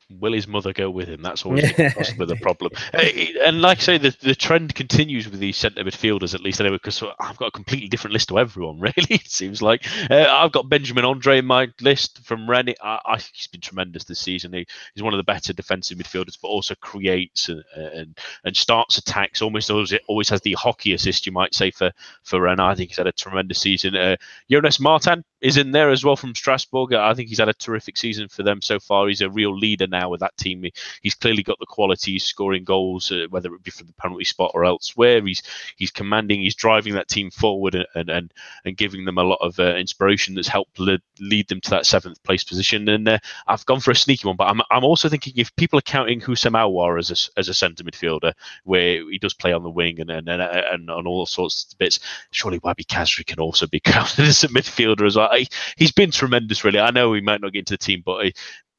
will 0.09 0.33
his 0.33 0.47
mother 0.47 0.73
go 0.73 0.89
with 0.89 1.07
him? 1.07 1.21
That's 1.21 1.45
always 1.45 1.71
possibly 1.73 2.25
the 2.25 2.35
problem. 2.35 2.71
And 2.93 3.61
like 3.61 3.79
I 3.79 3.81
say, 3.81 3.97
the, 3.97 4.15
the 4.21 4.35
trend 4.35 4.75
continues 4.75 5.29
with 5.29 5.39
these 5.39 5.57
centre 5.57 5.83
midfielders, 5.83 6.33
at 6.33 6.41
least 6.41 6.61
anyway, 6.61 6.75
because 6.75 7.01
I've 7.19 7.37
got 7.37 7.47
a 7.47 7.51
completely 7.51 7.87
different 7.87 8.13
list 8.13 8.29
to 8.29 8.39
everyone, 8.39 8.79
really, 8.79 8.93
it 9.09 9.29
seems 9.29 9.61
like. 9.61 9.85
Uh, 10.09 10.27
I've 10.29 10.51
got 10.51 10.69
Benjamin 10.69 11.05
Andre 11.05 11.39
in 11.39 11.45
my 11.45 11.67
list 11.81 12.23
from 12.23 12.49
Rennes. 12.49 12.75
I, 12.81 12.99
I, 13.05 13.17
he's 13.33 13.47
been 13.47 13.61
tremendous 13.61 14.03
this 14.03 14.19
season. 14.19 14.53
He, 14.53 14.67
he's 14.93 15.03
one 15.03 15.13
of 15.13 15.17
the 15.17 15.23
better 15.23 15.53
defensive 15.53 15.97
midfielders, 15.97 16.37
but 16.41 16.49
also 16.49 16.75
creates 16.75 17.49
and, 17.49 17.63
and, 17.75 18.17
and 18.43 18.55
starts 18.55 18.97
attacks, 18.97 19.41
almost 19.41 19.71
always, 19.71 19.93
always 20.07 20.29
has 20.29 20.41
the 20.41 20.53
hockey 20.53 20.93
assist, 20.93 21.25
you 21.25 21.31
might 21.31 21.55
say, 21.55 21.71
for, 21.71 21.91
for 22.23 22.41
Rennes. 22.41 22.59
I 22.59 22.75
think 22.75 22.89
he's 22.89 22.97
had 22.97 23.07
a 23.07 23.11
tremendous 23.11 23.59
season. 23.59 23.95
Uh, 23.95 24.17
Jonas 24.49 24.79
Martin 24.79 25.23
is 25.45 25.57
in 25.57 25.69
there 25.69 25.91
as 25.91 26.03
well 26.03 26.15
from 26.15 26.33
Strasbourg. 26.33 26.91
I 26.93 27.13
think 27.13 27.29
he's 27.29 27.37
had 27.37 27.49
a 27.49 27.53
terrific 27.53 27.97
season 27.97 28.27
for 28.29 28.41
them 28.41 28.63
so 28.63 28.79
far. 28.79 29.07
He's 29.07 29.21
a 29.21 29.29
real 29.29 29.55
leader 29.55 29.85
now 29.85 30.09
with 30.09 30.21
that 30.21 30.35
team. 30.37 30.65
He's 31.03 31.13
clearly 31.13 31.43
got 31.43 31.59
the 31.59 31.67
quality. 31.67 32.13
He's 32.13 32.23
scoring 32.23 32.63
goals, 32.63 33.11
uh, 33.11 33.27
whether 33.29 33.53
it 33.53 33.61
be 33.61 33.69
from 33.69 33.85
the 33.85 33.93
penalty 33.93 34.23
spot 34.23 34.51
or 34.55 34.65
elsewhere. 34.65 35.23
He's 35.23 35.43
he's 35.75 35.91
commanding. 35.91 36.41
He's 36.41 36.55
driving 36.55 36.95
that 36.95 37.09
team 37.09 37.29
forward 37.29 37.75
and 37.75 38.09
and 38.09 38.33
and 38.65 38.75
giving 38.75 39.05
them 39.05 39.19
a 39.19 39.23
lot 39.23 39.37
of 39.39 39.59
uh, 39.59 39.75
inspiration 39.75 40.33
that's 40.33 40.47
helped 40.47 40.79
lead, 40.79 41.01
lead 41.19 41.47
them 41.47 41.61
to 41.61 41.69
that 41.69 41.85
seventh 41.85 42.23
place 42.23 42.43
position. 42.43 42.89
And 42.89 43.07
uh, 43.07 43.19
I've 43.45 43.67
gone 43.67 43.81
for 43.81 43.91
a 43.91 43.95
sneaky 43.95 44.27
one, 44.27 44.37
but 44.37 44.47
I'm 44.47 44.61
I'm 44.71 44.83
also 44.83 45.09
thinking 45.09 45.33
if 45.35 45.55
people 45.57 45.77
are 45.77 45.83
counting 45.83 46.21
Houssem 46.21 46.53
Aouar 46.53 46.97
as 46.97 47.11
a 47.11 47.39
as 47.39 47.49
a 47.49 47.53
centre 47.53 47.83
midfielder, 47.83 48.33
where 48.63 49.07
he 49.11 49.19
does 49.19 49.35
play 49.35 49.53
on 49.53 49.61
the 49.61 49.69
wing 49.69 49.99
and 49.99 50.09
and 50.09 50.27
and, 50.27 50.41
and 50.41 50.89
on 50.89 51.05
all 51.05 51.27
sorts 51.27 51.71
of 51.71 51.77
bits, 51.77 51.99
surely 52.31 52.59
Wahbi 52.61 52.87
Khazri 52.87 53.27
can 53.27 53.39
also 53.39 53.67
be 53.67 53.79
counted 53.85 54.25
as 54.25 54.43
a 54.43 54.47
midfielder 54.47 55.05
as 55.05 55.15
well 55.15 55.34
he's 55.77 55.91
been 55.91 56.11
tremendous, 56.11 56.63
really. 56.63 56.79
I 56.79 56.91
know 56.91 57.13
he 57.13 57.21
might 57.21 57.41
not 57.41 57.53
get 57.53 57.59
into 57.59 57.73
the 57.73 57.77
team, 57.77 58.03
but, 58.05 58.25
he, 58.25 58.33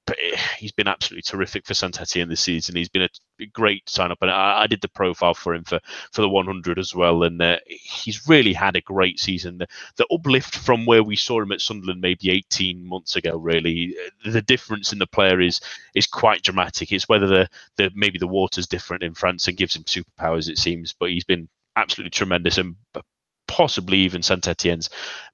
but 0.06 0.16
he's 0.56 0.72
been 0.72 0.88
absolutely 0.88 1.22
terrific 1.22 1.66
for 1.66 1.74
Saint 1.74 2.00
Etienne 2.00 2.28
this 2.28 2.40
season. 2.40 2.76
He's 2.76 2.88
been 2.88 3.08
a 3.40 3.46
great 3.46 3.88
sign 3.88 4.12
up, 4.12 4.18
and 4.22 4.30
I, 4.30 4.62
I, 4.62 4.66
did 4.66 4.80
the 4.80 4.88
profile 4.88 5.34
for 5.34 5.54
him 5.54 5.64
for, 5.64 5.80
for 6.12 6.22
the 6.22 6.28
100 6.28 6.78
as 6.78 6.94
well. 6.94 7.24
And 7.24 7.42
uh, 7.42 7.58
he's 7.66 8.28
really 8.28 8.52
had 8.52 8.76
a 8.76 8.80
great 8.80 9.18
season. 9.18 9.58
The, 9.58 9.66
the, 9.96 10.06
uplift 10.12 10.56
from 10.56 10.86
where 10.86 11.02
we 11.02 11.16
saw 11.16 11.40
him 11.40 11.52
at 11.52 11.60
Sunderland 11.60 12.00
maybe 12.00 12.30
18 12.30 12.86
months 12.86 13.16
ago, 13.16 13.36
really, 13.36 13.96
the 14.24 14.42
difference 14.42 14.92
in 14.92 14.98
the 14.98 15.06
player 15.06 15.40
is 15.40 15.60
is 15.94 16.06
quite 16.06 16.42
dramatic. 16.42 16.92
It's 16.92 17.08
whether 17.08 17.26
the, 17.26 17.48
the 17.76 17.90
maybe 17.94 18.18
the 18.18 18.28
water's 18.28 18.68
different 18.68 19.02
in 19.02 19.14
France 19.14 19.48
and 19.48 19.56
gives 19.56 19.74
him 19.74 19.84
superpowers, 19.84 20.48
it 20.48 20.58
seems, 20.58 20.92
but 20.92 21.10
he's 21.10 21.24
been 21.24 21.48
absolutely 21.74 22.10
tremendous 22.10 22.58
and 22.58 22.76
possibly 23.46 23.98
even 23.98 24.22
Saint 24.22 24.46
Etienne's 24.46 24.90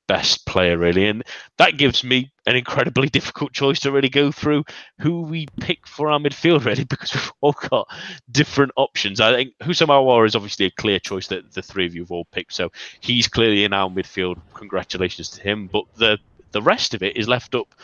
best 0.09 0.45
player, 0.47 0.77
really. 0.77 1.09
And 1.09 1.23
that 1.59 1.79
gives 1.79 2.05
me 2.05 2.33
an 2.47 2.57
incredibly 2.57 3.09
difficult 3.11 3.53
choice 3.53 3.81
to 3.81 3.93
really 3.93 4.09
go 4.09 4.31
through 4.31 4.65
who 4.99 5.23
we 5.23 5.47
pick 5.61 5.87
for 5.87 6.11
our 6.11 6.19
midfield, 6.19 6.65
really, 6.67 6.85
because 6.85 7.15
we've 7.15 7.33
all 7.41 7.57
got 7.71 7.89
different 8.31 8.73
options. 8.77 9.21
I 9.21 9.33
think 9.33 9.55
Houssem 9.63 9.89
Aouar 9.89 10.27
is 10.27 10.37
obviously 10.37 10.67
a 10.67 10.71
clear 10.71 10.99
choice 10.99 11.29
that 11.29 11.53
the 11.53 11.63
three 11.63 11.87
of 11.87 11.95
you 11.95 12.03
have 12.03 12.11
all 12.11 12.27
picked. 12.33 12.53
So 12.55 12.71
he's 13.01 13.29
clearly 13.29 13.65
in 13.65 13.73
our 13.73 13.89
midfield. 13.89 14.41
Congratulations 14.55 15.31
to 15.31 15.43
him. 15.43 15.69
But 15.73 15.85
the 15.97 16.19
the 16.53 16.63
rest 16.63 16.93
of 16.93 17.03
it 17.03 17.17
is 17.17 17.29
left 17.29 17.55
up 17.55 17.75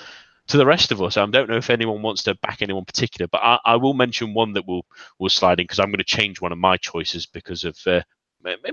to 0.48 0.56
the 0.56 0.66
rest 0.66 0.92
of 0.92 1.02
us. 1.02 1.16
I 1.16 1.26
don't 1.26 1.48
know 1.48 1.56
if 1.56 1.70
anyone 1.70 2.02
wants 2.02 2.22
to 2.24 2.34
back 2.36 2.62
anyone 2.62 2.84
particular, 2.84 3.28
but 3.28 3.42
I, 3.42 3.58
I 3.64 3.76
will 3.76 3.94
mention 3.94 4.34
one 4.34 4.54
that 4.54 4.66
will 4.66 4.84
will 5.18 5.28
slide 5.28 5.60
in 5.60 5.64
because 5.64 5.78
I'm 5.78 5.90
going 5.90 5.98
to 5.98 6.04
change 6.04 6.40
one 6.40 6.52
of 6.52 6.58
my 6.58 6.76
choices 6.76 7.26
because 7.26 7.64
of 7.64 7.78
uh, 7.86 8.00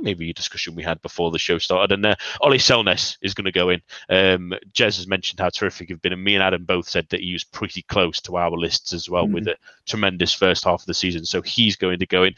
maybe 0.02 0.30
a 0.30 0.34
discussion 0.34 0.76
we 0.76 0.84
had 0.84 1.02
before 1.02 1.32
the 1.32 1.40
show 1.40 1.58
started. 1.58 1.94
And 1.94 2.06
uh, 2.06 2.16
Ollie 2.42 2.58
Selnæs 2.58 3.18
is 3.22 3.34
going 3.34 3.46
to 3.46 3.52
go 3.52 3.70
in. 3.70 3.82
Um, 4.10 4.54
Jez 4.74 4.98
has 4.98 5.08
mentioned 5.08 5.40
how 5.40 5.50
terrific 5.50 5.90
he's 5.90 6.00
been, 6.00 6.14
and 6.14 6.24
me 6.24 6.36
and 6.36 6.44
Adam 6.44 6.66
both 6.66 6.88
said 6.88 7.08
that 7.10 7.22
he 7.22 7.34
was 7.34 7.44
pretty 7.44 7.82
close 7.84 8.22
to 8.22 8.38
our 8.38 8.52
lists 8.52 8.94
as 8.94 9.10
well, 9.10 9.26
mm-hmm. 9.26 9.34
with 9.34 9.48
a 9.48 9.58
tremendous 9.86 10.34
first 10.34 10.64
half 10.64 10.82
of 10.82 10.86
the 10.86 10.94
season. 10.94 11.26
So 11.26 11.42
he's 11.42 11.76
going 11.76 12.00
to 12.00 12.06
go 12.06 12.24
in. 12.24 12.36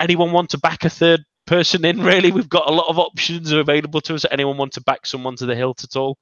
Anyone 0.00 0.32
want 0.32 0.50
to 0.50 0.58
back 0.58 0.84
a 0.84 0.90
third 0.90 1.24
person 1.46 1.84
in? 1.84 2.00
Really, 2.00 2.32
we've 2.32 2.48
got 2.48 2.68
a 2.68 2.72
lot 2.72 2.88
of 2.88 2.98
options 2.98 3.52
available 3.52 4.00
to 4.02 4.14
us. 4.14 4.26
Anyone 4.30 4.58
want 4.58 4.72
to 4.74 4.82
back 4.82 5.06
someone 5.06 5.36
to 5.36 5.46
the 5.46 5.54
hilt 5.54 5.84
at 5.84 5.96
all? 5.96 6.18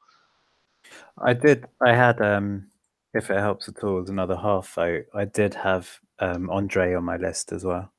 I 1.19 1.33
did. 1.33 1.65
I 1.81 1.95
had, 1.95 2.21
um, 2.21 2.69
if 3.15 3.31
it 3.31 3.39
helps 3.39 3.69
at 3.69 3.83
all, 3.83 4.01
as 4.01 4.11
another 4.11 4.37
half 4.37 4.75
vote. 4.75 5.07
I 5.15 5.25
did 5.25 5.55
have 5.55 6.01
um, 6.19 6.51
Andre 6.51 6.95
on 6.95 7.05
my 7.05 7.17
list 7.17 7.53
as 7.53 7.65
well. 7.65 7.91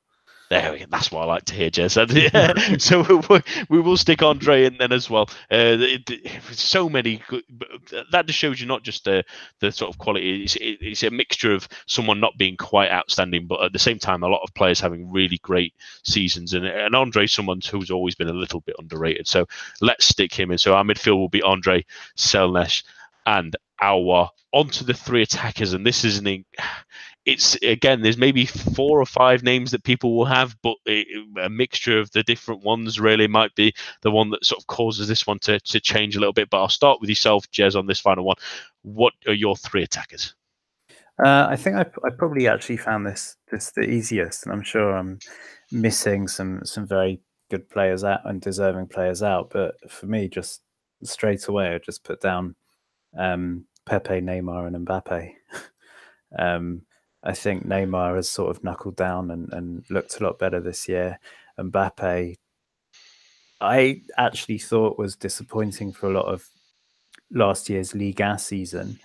There 0.48 0.72
we 0.72 0.78
go. 0.78 0.84
That's 0.88 1.10
what 1.10 1.22
I 1.22 1.24
like 1.24 1.44
to 1.46 1.54
hear, 1.54 1.70
Jez. 1.70 1.96
yeah. 2.32 2.76
so 2.78 3.02
we, 3.28 3.40
we, 3.68 3.80
will 3.80 3.96
stick 3.96 4.22
Andre 4.22 4.66
in 4.66 4.76
then 4.78 4.92
as 4.92 5.10
well. 5.10 5.28
Uh, 5.50 5.76
it, 5.78 6.08
it, 6.08 6.42
so 6.52 6.88
many. 6.88 7.20
That 8.12 8.26
just 8.26 8.38
shows 8.38 8.60
you 8.60 8.66
not 8.66 8.84
just 8.84 9.04
the 9.04 9.24
the 9.60 9.72
sort 9.72 9.92
of 9.92 9.98
quality. 9.98 10.44
It's, 10.44 10.54
it, 10.56 10.78
it's 10.80 11.02
a 11.02 11.10
mixture 11.10 11.52
of 11.52 11.68
someone 11.86 12.20
not 12.20 12.38
being 12.38 12.56
quite 12.56 12.90
outstanding, 12.90 13.46
but 13.46 13.62
at 13.62 13.72
the 13.72 13.78
same 13.78 13.98
time, 13.98 14.22
a 14.22 14.28
lot 14.28 14.42
of 14.42 14.54
players 14.54 14.80
having 14.80 15.10
really 15.10 15.38
great 15.38 15.74
seasons. 16.04 16.54
And, 16.54 16.64
and 16.64 16.94
Andre, 16.94 17.26
someone 17.26 17.60
who's 17.68 17.90
always 17.90 18.14
been 18.14 18.28
a 18.28 18.32
little 18.32 18.60
bit 18.60 18.76
underrated. 18.78 19.26
So 19.26 19.46
let's 19.80 20.06
stick 20.06 20.32
him 20.32 20.52
in. 20.52 20.58
So 20.58 20.74
our 20.74 20.84
midfield 20.84 21.16
will 21.16 21.28
be 21.28 21.42
Andre 21.42 21.84
Selnæs 22.16 22.84
and 23.26 23.56
Aouar 23.82 24.30
onto 24.52 24.84
the 24.84 24.94
three 24.94 25.22
attackers, 25.22 25.74
and 25.74 25.84
this 25.84 26.04
is 26.04 26.18
an 26.18 26.44
it's 27.26 27.56
again 27.56 28.02
there's 28.02 28.16
maybe 28.16 28.46
four 28.46 29.00
or 29.00 29.04
five 29.04 29.42
names 29.42 29.72
that 29.72 29.82
people 29.82 30.16
will 30.16 30.24
have 30.24 30.56
but 30.62 30.76
a 30.86 31.50
mixture 31.50 31.98
of 31.98 32.10
the 32.12 32.22
different 32.22 32.62
ones 32.62 33.00
really 33.00 33.26
might 33.26 33.54
be 33.56 33.74
the 34.02 34.10
one 34.10 34.30
that 34.30 34.44
sort 34.44 34.60
of 34.60 34.66
causes 34.68 35.08
this 35.08 35.26
one 35.26 35.40
to, 35.40 35.58
to 35.60 35.80
change 35.80 36.16
a 36.16 36.20
little 36.20 36.32
bit. 36.32 36.48
But 36.48 36.58
i'll 36.58 36.68
start 36.68 37.00
with 37.00 37.10
yourself 37.10 37.50
jez 37.50 37.76
on 37.76 37.86
this 37.86 38.00
final 38.00 38.24
one. 38.24 38.36
What 38.82 39.12
are 39.26 39.34
your 39.34 39.56
three 39.56 39.82
attackers? 39.82 40.34
Uh, 41.22 41.46
i 41.50 41.56
think 41.56 41.76
I, 41.76 41.86
I 42.04 42.10
probably 42.16 42.46
actually 42.46 42.76
found 42.76 43.06
this 43.06 43.36
this 43.50 43.72
the 43.72 43.82
easiest 43.82 44.44
and 44.44 44.52
i'm 44.52 44.62
sure 44.62 44.96
i'm 44.96 45.18
missing 45.72 46.28
some 46.28 46.60
some 46.64 46.86
very 46.86 47.20
good 47.50 47.68
players 47.70 48.04
out 48.04 48.20
and 48.24 48.40
deserving 48.40 48.88
players 48.88 49.22
out. 49.22 49.50
But 49.50 49.90
for 49.90 50.06
me 50.06 50.28
just 50.28 50.62
straight 51.02 51.46
away 51.48 51.74
i 51.74 51.78
just 51.78 52.04
put 52.04 52.20
down 52.20 52.54
um, 53.18 53.64
pepe 53.84 54.20
neymar 54.20 54.66
and 54.66 54.86
mbappe. 54.86 55.32
Um, 56.36 56.82
I 57.22 57.32
think 57.32 57.66
Neymar 57.66 58.16
has 58.16 58.28
sort 58.28 58.54
of 58.54 58.62
knuckled 58.62 58.96
down 58.96 59.30
and, 59.30 59.52
and 59.52 59.84
looked 59.90 60.20
a 60.20 60.24
lot 60.24 60.38
better 60.38 60.60
this 60.60 60.88
year. 60.88 61.18
Mbappe, 61.58 62.36
I 63.60 64.02
actually 64.16 64.58
thought 64.58 64.98
was 64.98 65.16
disappointing 65.16 65.92
for 65.92 66.08
a 66.08 66.12
lot 66.12 66.26
of 66.26 66.48
last 67.30 67.68
year's 67.68 67.94
Liga 67.94 68.38
season, 68.38 68.98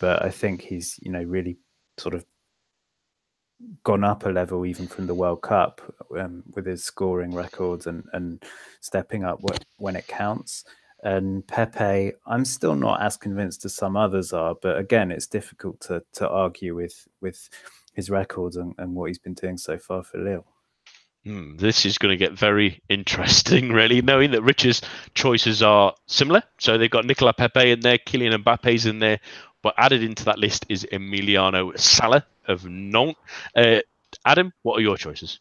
but 0.00 0.24
I 0.24 0.30
think 0.30 0.62
he's 0.62 0.98
you 1.02 1.12
know 1.12 1.22
really 1.22 1.58
sort 1.98 2.14
of 2.14 2.24
gone 3.82 4.04
up 4.04 4.24
a 4.24 4.28
level 4.28 4.64
even 4.64 4.86
from 4.86 5.06
the 5.06 5.14
World 5.14 5.42
Cup 5.42 5.80
um, 6.18 6.44
with 6.54 6.66
his 6.66 6.84
scoring 6.84 7.34
records 7.34 7.86
and 7.86 8.04
and 8.12 8.42
stepping 8.80 9.24
up 9.24 9.40
when 9.76 9.96
it 9.96 10.06
counts. 10.06 10.64
And 11.02 11.46
Pepe, 11.46 12.12
I'm 12.26 12.44
still 12.44 12.74
not 12.74 13.00
as 13.00 13.16
convinced 13.16 13.64
as 13.64 13.74
some 13.74 13.96
others 13.96 14.32
are, 14.32 14.56
but 14.60 14.78
again, 14.78 15.10
it's 15.12 15.26
difficult 15.26 15.80
to 15.82 16.02
to 16.14 16.28
argue 16.28 16.74
with 16.74 17.06
with 17.20 17.48
his 17.94 18.10
records 18.10 18.56
and, 18.56 18.74
and 18.78 18.94
what 18.94 19.06
he's 19.06 19.18
been 19.18 19.34
doing 19.34 19.58
so 19.58 19.78
far 19.78 20.02
for 20.02 20.18
Lille. 20.18 20.46
Mm, 21.26 21.58
this 21.58 21.84
is 21.84 21.98
going 21.98 22.16
to 22.16 22.16
get 22.16 22.32
very 22.32 22.80
interesting, 22.88 23.72
really, 23.72 24.00
knowing 24.02 24.30
that 24.30 24.42
Rich's 24.42 24.80
choices 25.14 25.62
are 25.62 25.94
similar. 26.06 26.42
So 26.58 26.78
they've 26.78 26.90
got 26.90 27.04
Nicola 27.04 27.32
Pepe 27.32 27.70
in 27.70 27.80
there, 27.80 27.98
Kylian 27.98 28.42
Mbappe's 28.42 28.86
in 28.86 28.98
there, 28.98 29.18
but 29.62 29.74
added 29.76 30.02
into 30.02 30.24
that 30.24 30.38
list 30.38 30.66
is 30.68 30.86
Emiliano 30.92 31.78
Sala 31.78 32.24
of 32.46 32.64
Nantes. 32.64 33.18
Uh, 33.54 33.80
Adam, 34.24 34.52
what 34.62 34.78
are 34.78 34.82
your 34.82 34.96
choices? 34.96 35.40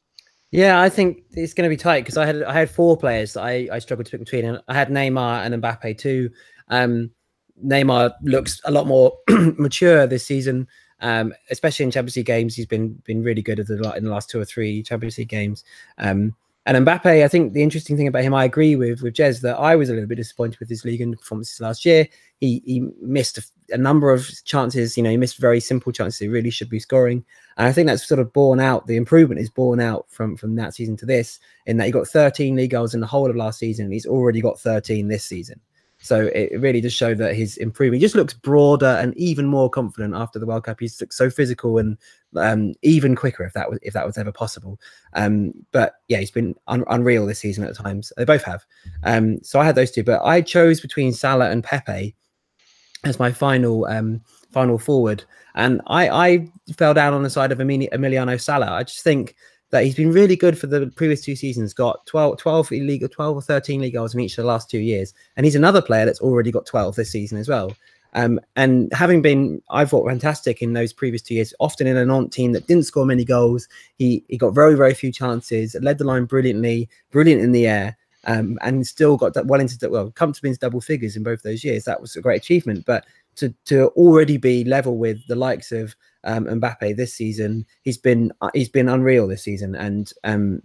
Yeah, 0.52 0.80
I 0.80 0.89
think 0.89 1.24
it's 1.32 1.54
going 1.54 1.70
to 1.70 1.74
be 1.74 1.78
tight 1.78 2.02
because 2.02 2.18
I 2.18 2.26
had 2.26 2.43
I 2.43 2.54
had 2.54 2.70
four 2.70 2.95
players 2.95 3.34
that 3.34 3.41
I, 3.41 3.68
I 3.72 3.80
struggled 3.80 4.06
to 4.06 4.12
pick 4.12 4.22
between, 4.22 4.45
and 4.45 4.62
I 4.68 4.74
had 4.74 4.89
Neymar 4.89 5.45
and 5.45 5.62
Mbappe 5.62 5.98
too. 5.98 6.30
Um, 6.70 7.12
Neymar 7.66 8.14
looks 8.24 8.62
a 8.64 8.72
lot 8.72 8.88
more 8.88 9.18
mature 9.30 10.08
this 10.08 10.26
season, 10.26 10.68
um, 11.02 11.34
especially 11.50 11.84
in 11.84 11.91
Champions 11.91 12.16
League 12.16 12.26
games. 12.28 12.56
He's 12.56 12.66
been 12.66 12.93
been 13.04 13.24
really 13.24 13.41
good 13.41 13.60
in 13.60 13.66
the 13.66 14.10
last 14.10 14.30
two 14.30 14.39
or 14.39 14.45
three 14.45 14.84
Champions 14.84 15.18
League 15.18 15.30
games. 15.30 15.66
Um, 15.98 16.34
and 16.68 16.86
Mbappe, 16.86 17.24
I 17.24 17.28
think 17.30 17.53
the 17.53 17.63
interesting 17.63 17.95
thing 17.95 18.09
about 18.09 18.24
him, 18.24 18.34
I 18.34 18.43
agree 18.43 18.76
with 18.76 19.01
with 19.01 19.13
Jez 19.13 19.39
that 19.39 19.57
I 19.57 19.78
was 19.78 19.89
a 19.89 19.93
little 19.93 20.07
bit 20.07 20.15
disappointed 20.15 20.59
with 20.59 20.68
his 20.68 20.84
league 20.84 20.99
and 20.99 21.18
performances 21.18 21.61
last 21.61 21.86
year. 21.86 22.09
He 22.41 22.61
he 22.65 22.89
missed 23.01 23.38
a, 23.38 23.43
a, 23.74 23.78
number 23.78 24.11
of 24.11 24.30
chances. 24.43 24.97
You 24.97 25.03
know, 25.03 25.09
he 25.09 25.15
missed 25.15 25.38
very 25.38 25.61
simple 25.61 25.93
chances. 25.93 26.20
He 26.20 26.28
really 26.28 26.49
should 26.49 26.70
be 26.70 26.82
scoring. 26.82 27.24
And 27.55 27.68
I 27.68 27.72
think 27.72 27.88
that's 27.88 28.05
sort 28.05 28.20
of 28.20 28.34
borne 28.34 28.59
out. 28.59 28.86
The 28.86 28.97
improvement 28.97 29.39
is 29.39 29.49
borne 29.49 29.80
out 29.80 30.07
from 30.09 30.36
from 30.36 30.55
that 30.57 30.74
season 30.74 30.97
to 30.97 31.05
this, 31.05 31.39
in 31.68 31.78
that 31.78 31.86
he 31.86 31.91
got 31.91 32.05
13 32.05 32.57
league 32.57 32.72
goals 32.72 32.93
in 32.93 32.99
the 32.99 33.07
whole 33.07 33.30
of 33.30 33.38
last 33.38 33.59
season. 33.59 33.86
And 33.86 33.93
he's 33.93 34.05
already 34.05 34.41
got 34.41 34.59
13 34.59 35.07
this 35.07 35.24
season. 35.24 35.61
So 36.08 36.30
it 36.34 36.60
really 36.60 36.82
does 36.82 36.93
show 36.93 37.14
that 37.16 37.36
he's 37.36 37.58
improving. 37.58 37.99
He 37.99 38.05
just 38.05 38.16
looks 38.16 38.34
broader 38.34 38.97
and 39.01 39.16
even 39.18 39.45
more 39.45 39.70
confident 39.70 40.16
after 40.16 40.39
the 40.39 40.45
World 40.45 40.64
Cup. 40.64 40.80
He's 40.80 41.01
so 41.10 41.30
physical 41.30 41.78
and 41.78 41.97
um, 42.36 42.74
even 42.82 43.16
quicker 43.16 43.43
if 43.43 43.53
that 43.53 43.70
was 43.70 43.80
if 43.82 43.93
that 43.93 44.05
was 44.05 44.18
ever 44.18 44.32
possible. 44.32 44.80
Um, 45.14 45.53
but 45.72 45.95
yeah, 46.08 46.20
he's 46.20 46.32
been 46.32 46.55
un- 46.68 46.86
unreal 46.88 47.26
this 47.26 47.39
season 47.39 47.64
at 47.64 47.76
times. 47.76 48.12
They 48.18 48.26
both 48.26 48.43
have. 48.43 48.66
Um, 49.03 49.43
so 49.43 49.60
I 49.60 49.66
had 49.66 49.76
those 49.76 49.91
two, 49.91 50.03
but 50.03 50.24
I 50.24 50.41
chose 50.41 50.80
between 50.80 51.14
Sala 51.14 51.49
and 51.49 51.64
Pepe 51.64 52.16
as 53.03 53.20
my 53.20 53.32
final 53.32 53.86
um, 53.86 54.22
final 54.51 54.78
forward, 54.78 55.24
and 55.55 55.82
I, 55.88 56.10
I 56.10 56.51
fell 56.78 56.93
down 56.93 57.14
on 57.14 57.24
the 57.24 57.30
side 57.30 57.51
of 57.51 57.60
Emiliano 57.60 58.39
Sala. 58.39 58.72
I 58.72 58.84
just 58.84 59.03
think 59.03 59.36
that 59.70 59.84
he's 59.84 59.95
been 59.95 60.11
really 60.11 60.36
good 60.36 60.57
for 60.57 60.68
the 60.68 60.88
previous 60.95 61.22
two 61.22 61.36
seasons, 61.36 61.74
got 61.74 62.05
12, 62.05 62.38
12 62.38 62.72
illegal, 62.72 63.09
12 63.09 63.38
or 63.38 63.41
13 63.41 63.82
league 63.82 63.93
goals 63.93 64.13
in 64.13 64.22
each 64.22 64.38
of 64.38 64.43
the 64.43 64.47
last 64.47 64.70
two 64.70 64.80
years. 64.80 65.13
And 65.36 65.45
he's 65.45 65.55
another 65.55 65.82
player 65.82 66.05
that's 66.05 66.22
already 66.22 66.51
got 66.51 66.65
12 66.65 66.95
this 66.95 67.11
season 67.11 67.38
as 67.38 67.49
well. 67.49 67.74
Um, 68.13 68.39
and 68.55 68.91
having 68.93 69.22
been, 69.22 69.61
I 69.70 69.86
thought 69.86 70.07
fantastic 70.07 70.61
in 70.61 70.74
those 70.74 70.93
previous 70.93 71.22
two 71.22 71.36
years, 71.36 71.53
often 71.59 71.88
in 71.88 71.97
a 71.97 72.05
non 72.05 72.30
team 72.30 72.53
that 72.53 72.65
didn't 72.65 72.86
score 72.86 73.05
many 73.05 73.26
goals, 73.26 73.68
he 73.97 74.24
he 74.28 74.38
got 74.38 74.55
very 74.55 74.76
very 74.76 74.93
few 74.93 75.11
chances, 75.11 75.76
led 75.82 75.97
the 75.97 76.03
line 76.03 76.26
brilliantly, 76.26 76.89
brilliant 77.11 77.41
in 77.41 77.51
the 77.51 77.68
air, 77.68 77.97
um, 78.26 78.57
and 78.61 78.88
still 78.88 79.18
got 79.18 79.34
well 79.45 79.59
into 79.59 79.78
well 79.89 80.09
comfortably 80.11 80.49
into 80.49 80.59
double 80.59 80.82
figures 80.82 81.15
in 81.15 81.22
both 81.22 81.43
those 81.43 81.63
years. 81.63 81.84
That 81.84 82.01
was 82.01 82.15
a 82.15 82.22
great 82.22 82.41
achievement. 82.41 82.86
But 82.86 83.05
to 83.38 83.54
to 83.66 83.88
already 83.90 84.38
be 84.38 84.64
level 84.64 84.98
with 84.98 85.26
the 85.28 85.36
likes 85.36 85.72
of 85.72 85.96
um, 86.24 86.46
Mbappe 86.46 86.96
this 86.96 87.14
season. 87.14 87.66
He's 87.82 87.98
been 87.98 88.32
uh, 88.42 88.50
he's 88.54 88.70
been 88.70 88.90
unreal 88.90 89.28
this 89.28 89.44
season, 89.44 89.76
and 89.76 90.12
um, 90.24 90.62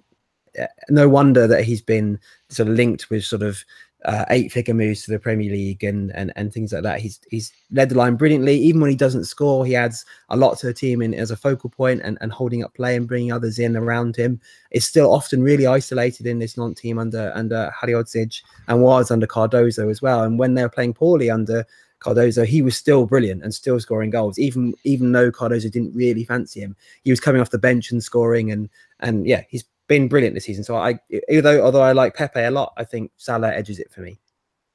uh, 0.61 0.67
no 0.91 1.09
wonder 1.09 1.47
that 1.47 1.65
he's 1.65 1.83
been 1.83 2.19
sort 2.49 2.69
of 2.69 2.75
linked 2.75 3.09
with 3.11 3.25
sort 3.25 3.43
of 3.43 3.65
uh, 4.05 4.25
eight-figure 4.31 4.75
moves 4.75 5.05
to 5.05 5.13
the 5.13 5.19
Premier 5.19 5.49
League 5.49 5.85
and, 5.85 6.11
and 6.17 6.33
and 6.35 6.53
things 6.53 6.73
like 6.73 6.83
that. 6.83 7.01
He's 7.01 7.21
he's 7.31 7.53
led 7.71 7.91
the 7.91 7.95
line 7.95 8.17
brilliantly. 8.17 8.57
Even 8.57 8.81
when 8.81 8.91
he 8.91 8.97
doesn't 8.97 9.27
score, 9.27 9.65
he 9.65 9.77
adds 9.77 10.05
a 10.29 10.37
lot 10.37 10.59
to 10.59 10.67
the 10.67 10.75
team 10.75 11.03
in 11.03 11.15
as 11.15 11.31
a 11.31 11.37
focal 11.37 11.71
point 11.71 12.01
and, 12.03 12.19
and 12.21 12.33
holding 12.33 12.65
up 12.65 12.75
play 12.75 12.97
and 12.97 13.07
bringing 13.07 13.31
others 13.31 13.61
in 13.61 13.77
around 13.77 14.17
him. 14.17 14.41
Is 14.73 14.85
still 14.85 15.13
often 15.13 15.43
really 15.43 15.67
isolated 15.67 16.27
in 16.27 16.41
this 16.41 16.57
non-team 16.57 16.99
under 16.99 17.31
under 17.37 17.73
Halilhodžić 17.81 18.43
and 18.67 18.83
was 18.83 19.11
under 19.11 19.27
Cardoso 19.27 19.89
as 19.89 20.03
well. 20.03 20.25
And 20.25 20.39
when 20.39 20.55
they 20.55 20.63
were 20.63 20.69
playing 20.69 20.95
poorly 20.95 21.31
under 21.31 21.65
Cardoso, 22.03 22.45
he 22.47 22.63
was 22.63 22.77
still 22.77 23.07
brilliant 23.07 23.43
and 23.43 23.55
still 23.55 23.79
scoring 23.81 24.11
goals, 24.11 24.39
even 24.39 24.75
even 24.85 25.13
though 25.13 25.31
Cardoso 25.31 25.71
didn't 25.71 25.95
really 25.95 26.25
fancy 26.25 26.61
him. 26.61 26.77
He 27.03 27.11
was 27.11 27.21
coming 27.21 27.41
off 27.41 27.51
the 27.51 27.59
bench 27.59 27.91
and 27.91 28.03
scoring, 28.03 28.51
and 28.51 28.69
and 29.01 29.27
yeah, 29.27 29.43
he's 29.49 29.65
been 29.89 30.09
brilliant 30.09 30.35
this 30.35 30.45
season. 30.45 30.65
So 30.65 30.77
I, 30.77 30.99
although 31.35 31.65
although 31.65 31.83
I 31.83 31.93
like 31.93 32.15
Pepe 32.15 32.41
a 32.41 32.51
lot, 32.51 32.73
I 32.77 32.85
think 32.85 33.11
Sala 33.17 33.53
edges 33.53 33.79
it 33.79 33.93
for 33.93 34.01
me. 34.01 34.19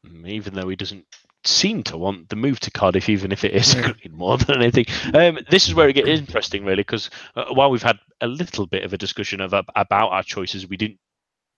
Mm, 0.06 0.28
even 0.28 0.54
though 0.54 0.70
he 0.70 0.76
doesn't 0.76 1.06
seem 1.44 1.82
to 1.84 1.98
want 1.98 2.30
the 2.30 2.36
move 2.36 2.60
to 2.62 2.72
Cardiff, 2.72 3.10
even 3.10 3.32
if 3.32 3.44
it 3.44 3.54
is 3.54 3.74
yeah. 3.74 3.94
more 4.12 4.38
than 4.38 4.62
anything. 4.62 4.86
Um, 5.14 5.40
this 5.50 5.68
is 5.68 5.76
where 5.76 5.88
it 5.90 5.94
gets 5.94 6.08
interesting, 6.08 6.66
really, 6.66 6.82
because 6.82 7.10
uh, 7.36 7.46
while 7.54 7.70
we've 7.70 7.84
had 7.84 8.00
a 8.22 8.28
little 8.28 8.66
bit 8.66 8.84
of 8.84 8.94
a 8.94 8.98
discussion 8.98 9.42
of 9.42 9.54
about 9.54 10.12
our 10.12 10.24
choices, 10.24 10.68
we 10.68 10.78
didn't 10.78 11.00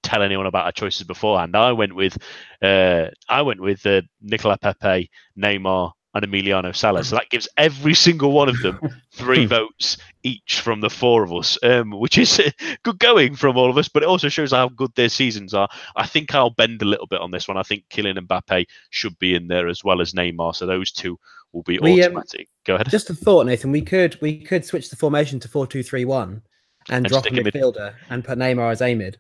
tell 0.10 0.24
anyone 0.24 0.48
about 0.48 0.66
our 0.66 0.72
choices 0.72 1.04
beforehand. 1.04 1.56
I 1.56 1.72
went 1.72 1.96
with 1.96 2.18
uh, 2.62 3.08
I 3.28 3.42
went 3.42 3.62
with 3.62 3.86
uh, 3.86 4.02
Nicola 4.22 4.58
Pepe, 4.58 5.10
Neymar, 5.38 5.92
and 6.14 6.26
Emiliano 6.26 6.76
Sala. 6.76 7.04
So 7.04 7.16
that 7.16 7.30
gives 7.30 7.48
every 7.58 7.94
single 7.94 8.32
one 8.32 8.50
of 8.50 8.60
them 8.62 8.80
three 9.12 9.46
votes 9.46 9.98
each 10.24 10.62
from 10.62 10.82
the 10.82 10.90
four 10.90 11.24
of 11.24 11.32
us, 11.32 11.58
um, 11.64 11.92
which 11.92 12.18
is 12.18 12.42
good 12.84 12.98
going 13.00 13.36
from 13.36 13.56
all 13.58 13.70
of 13.70 13.78
us. 13.78 13.88
But 13.88 14.04
it 14.04 14.10
also 14.10 14.30
shows 14.30 14.52
how 14.52 14.70
good 14.70 14.92
their 14.96 15.10
seasons 15.10 15.54
are. 15.54 15.70
I 15.96 16.08
think 16.08 16.34
I'll 16.34 16.50
bend 16.50 16.82
a 16.82 16.86
little 16.86 17.08
bit 17.08 17.22
on 17.22 17.32
this 17.32 17.48
one. 17.48 17.58
I 17.58 17.64
think 17.64 17.86
Kylian 17.90 18.18
Mbappe 18.18 18.66
should 18.90 19.18
be 19.20 19.36
in 19.36 19.48
there 19.48 19.68
as 19.68 19.84
well 19.84 20.02
as 20.02 20.14
Neymar. 20.14 20.56
So 20.56 20.66
those 20.66 20.92
two 20.92 21.20
will 21.54 21.64
be 21.64 21.78
we, 21.80 22.02
um, 22.04 22.16
automatic. 22.16 22.42
Um, 22.42 22.46
Go 22.66 22.76
ahead. 22.76 22.90
Just 22.90 23.10
a 23.10 23.14
thought, 23.16 23.46
Nathan. 23.46 23.72
We 23.72 23.82
could 23.82 24.20
we 24.22 24.40
could 24.40 24.66
switch 24.66 24.90
the 24.90 24.96
formation 24.96 25.40
to 25.42 25.48
four 25.48 25.68
two 25.68 25.84
three 25.84 26.06
one 26.06 26.42
and, 26.90 27.06
and 27.06 27.08
drop 27.08 27.26
a 27.28 27.30
midfielder 27.30 27.94
mid- 27.94 27.94
and 28.10 28.24
put 28.24 28.40
Neymar 28.40 28.72
as 28.72 28.82
Amid 28.82 29.20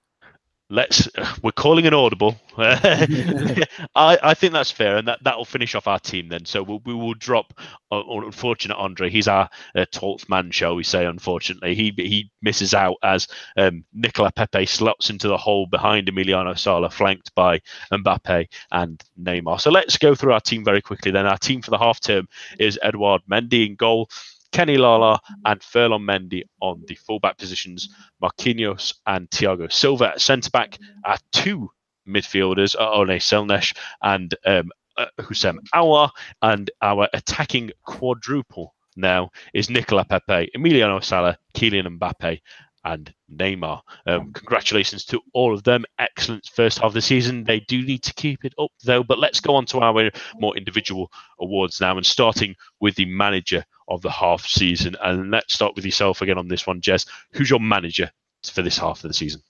let's 0.70 1.10
we're 1.44 1.52
calling 1.52 1.88
an 1.88 1.94
audible. 1.94 2.40
I, 2.58 3.66
I 3.96 4.34
think 4.34 4.54
that's 4.54 4.72
fair 4.72 4.98
and 4.98 5.08
that 5.08 5.24
that'll 5.24 5.46
finish 5.46 5.76
off 5.76 5.88
our 5.88 6.00
team 6.00 6.30
then. 6.30 6.46
So 6.46 6.64
we'll, 6.64 6.82
we 6.86 6.94
will 6.94 7.14
drop 7.14 7.54
uh, 7.92 8.02
unfortunate 8.08 8.78
andre. 8.78 9.10
He's 9.10 9.28
our 9.28 9.50
uh, 9.76 9.86
12th 9.94 10.30
man 10.30 10.52
shall 10.52 10.76
we 10.76 10.84
say 10.84 11.06
unfortunately. 11.06 11.76
He 11.76 11.94
he 11.98 12.32
misses 12.42 12.74
out 12.74 12.98
as 13.04 13.28
um, 13.58 13.84
nicola 13.94 14.32
pepe 14.32 14.66
slots 14.66 15.10
into 15.10 15.28
the 15.28 15.38
hole 15.38 15.68
behind 15.68 16.08
emiliano 16.08 16.58
sala 16.58 16.90
flanked 16.90 17.34
by 17.36 17.62
mbappe 17.92 18.48
and 18.72 19.04
neymar. 19.22 19.60
So 19.60 19.72
let's 19.72 19.98
go 19.98 20.16
through 20.16 20.34
our 20.34 20.42
team 20.42 20.64
very 20.64 20.82
quickly 20.82 21.12
then. 21.12 21.26
Our 21.26 21.38
team 21.38 21.62
for 21.62 21.72
the 21.72 21.78
half 21.78 22.00
term 22.00 22.28
is 22.60 22.80
eduard 22.82 23.22
mendy 23.30 23.68
in 23.68 23.76
goal 23.76 24.10
Kenny 24.52 24.78
Lala 24.78 25.20
and 25.45 25.62
Ferland 25.62 26.08
Mendy 26.08 26.43
on 26.62 26.84
the 26.88 26.95
fullback 26.95 27.38
positions. 27.38 27.89
Marquinhos 28.22 28.95
and 29.06 29.30
Thiago 29.30 29.72
Silva 29.72 30.10
at 30.10 30.22
centre 30.22 30.50
back. 30.50 30.78
Our 31.06 31.18
two 31.32 31.70
midfielders 32.08 32.76
are 32.80 33.00
One 33.00 33.08
Selnæs 33.10 33.76
and 34.02 34.34
um, 34.45 34.72
uh, 34.97 35.06
Houssem 35.20 35.58
Aouar. 35.74 36.10
And 36.41 36.70
our 36.82 37.08
attacking 37.14 37.72
quadruple 37.84 38.76
now 38.95 39.30
is 39.54 39.70
Nicola 39.70 40.06
Pepe, 40.06 40.52
Emiliano 40.56 41.04
Sala, 41.04 41.38
Kylian 41.54 41.97
Mbappe, 41.97 42.41
and 42.90 43.14
Neymar. 43.32 43.82
Um, 44.08 44.34
congratulations 44.34 45.06
to 45.06 45.22
all 45.34 45.54
of 45.54 45.64
them. 45.64 45.86
Excellent 46.00 46.50
first 46.54 46.80
half 46.80 46.88
of 46.88 46.94
the 46.94 47.02
season. 47.02 47.44
They 47.44 47.60
do 47.62 47.84
need 47.84 48.02
to 48.04 48.14
keep 48.16 48.44
it 48.44 48.54
up 48.58 48.72
though. 48.84 49.04
But 49.04 49.20
let's 49.20 49.40
go 49.40 49.56
on 49.56 49.66
to 49.68 49.80
our 49.80 50.10
more 50.40 50.58
individual 50.58 51.12
awards 51.40 51.80
now, 51.80 51.96
and 51.98 52.06
starting 52.06 52.56
with 52.80 52.96
the 52.96 53.06
manager 53.06 53.64
of 53.88 54.02
the 54.02 54.12
half 54.12 54.46
season. 54.46 54.96
And 55.02 55.30
let's 55.32 55.54
start 55.54 55.76
with 55.76 55.86
yourself 55.86 56.22
again 56.22 56.38
on 56.38 56.48
this 56.48 56.66
one, 56.66 56.82
Jess. 56.82 57.06
Who's 57.34 57.50
your 57.50 57.60
manager 57.60 58.12
for 58.44 58.64
this 58.64 58.78
half 58.78 59.04
of 59.04 59.10
the 59.10 59.14
season? 59.14 59.42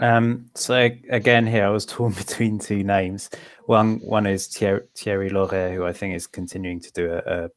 Um, 0.00 0.50
so 0.54 0.74
again, 1.10 1.46
here 1.46 1.64
I 1.64 1.70
was 1.70 1.86
torn 1.86 2.12
between 2.18 2.58
two 2.58 2.84
names. 2.84 3.30
One 3.64 3.98
one 4.00 4.26
is 4.26 4.46
Thierry, 4.46 4.82
Thierry 4.94 5.30
Laurey, 5.30 5.74
who 5.74 5.86
I 5.86 5.92
think 5.92 6.14
is 6.14 6.26
continuing 6.26 6.80
to 6.80 6.92
do 6.92 7.12
a, 7.12 7.18
a, 7.18 7.50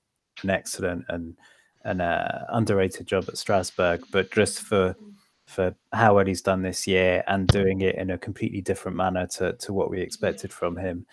an 0.43 0.49
excellent 0.49 1.05
and 1.09 1.37
an 1.83 2.01
uh, 2.01 2.45
underrated 2.49 3.07
job 3.07 3.25
at 3.27 3.37
Strasbourg, 3.37 4.03
but 4.11 4.31
just 4.31 4.61
for 4.61 4.95
for 5.47 5.75
how 5.91 6.15
well 6.15 6.25
he's 6.25 6.41
done 6.41 6.61
this 6.61 6.87
year 6.87 7.23
and 7.27 7.47
doing 7.47 7.81
it 7.81 7.95
in 7.95 8.11
a 8.11 8.17
completely 8.17 8.61
different 8.61 8.95
manner 8.95 9.27
to 9.27 9.53
to 9.53 9.73
what 9.73 9.89
we 9.89 9.99
expected 9.99 10.53
from 10.53 10.77
him, 10.77 11.05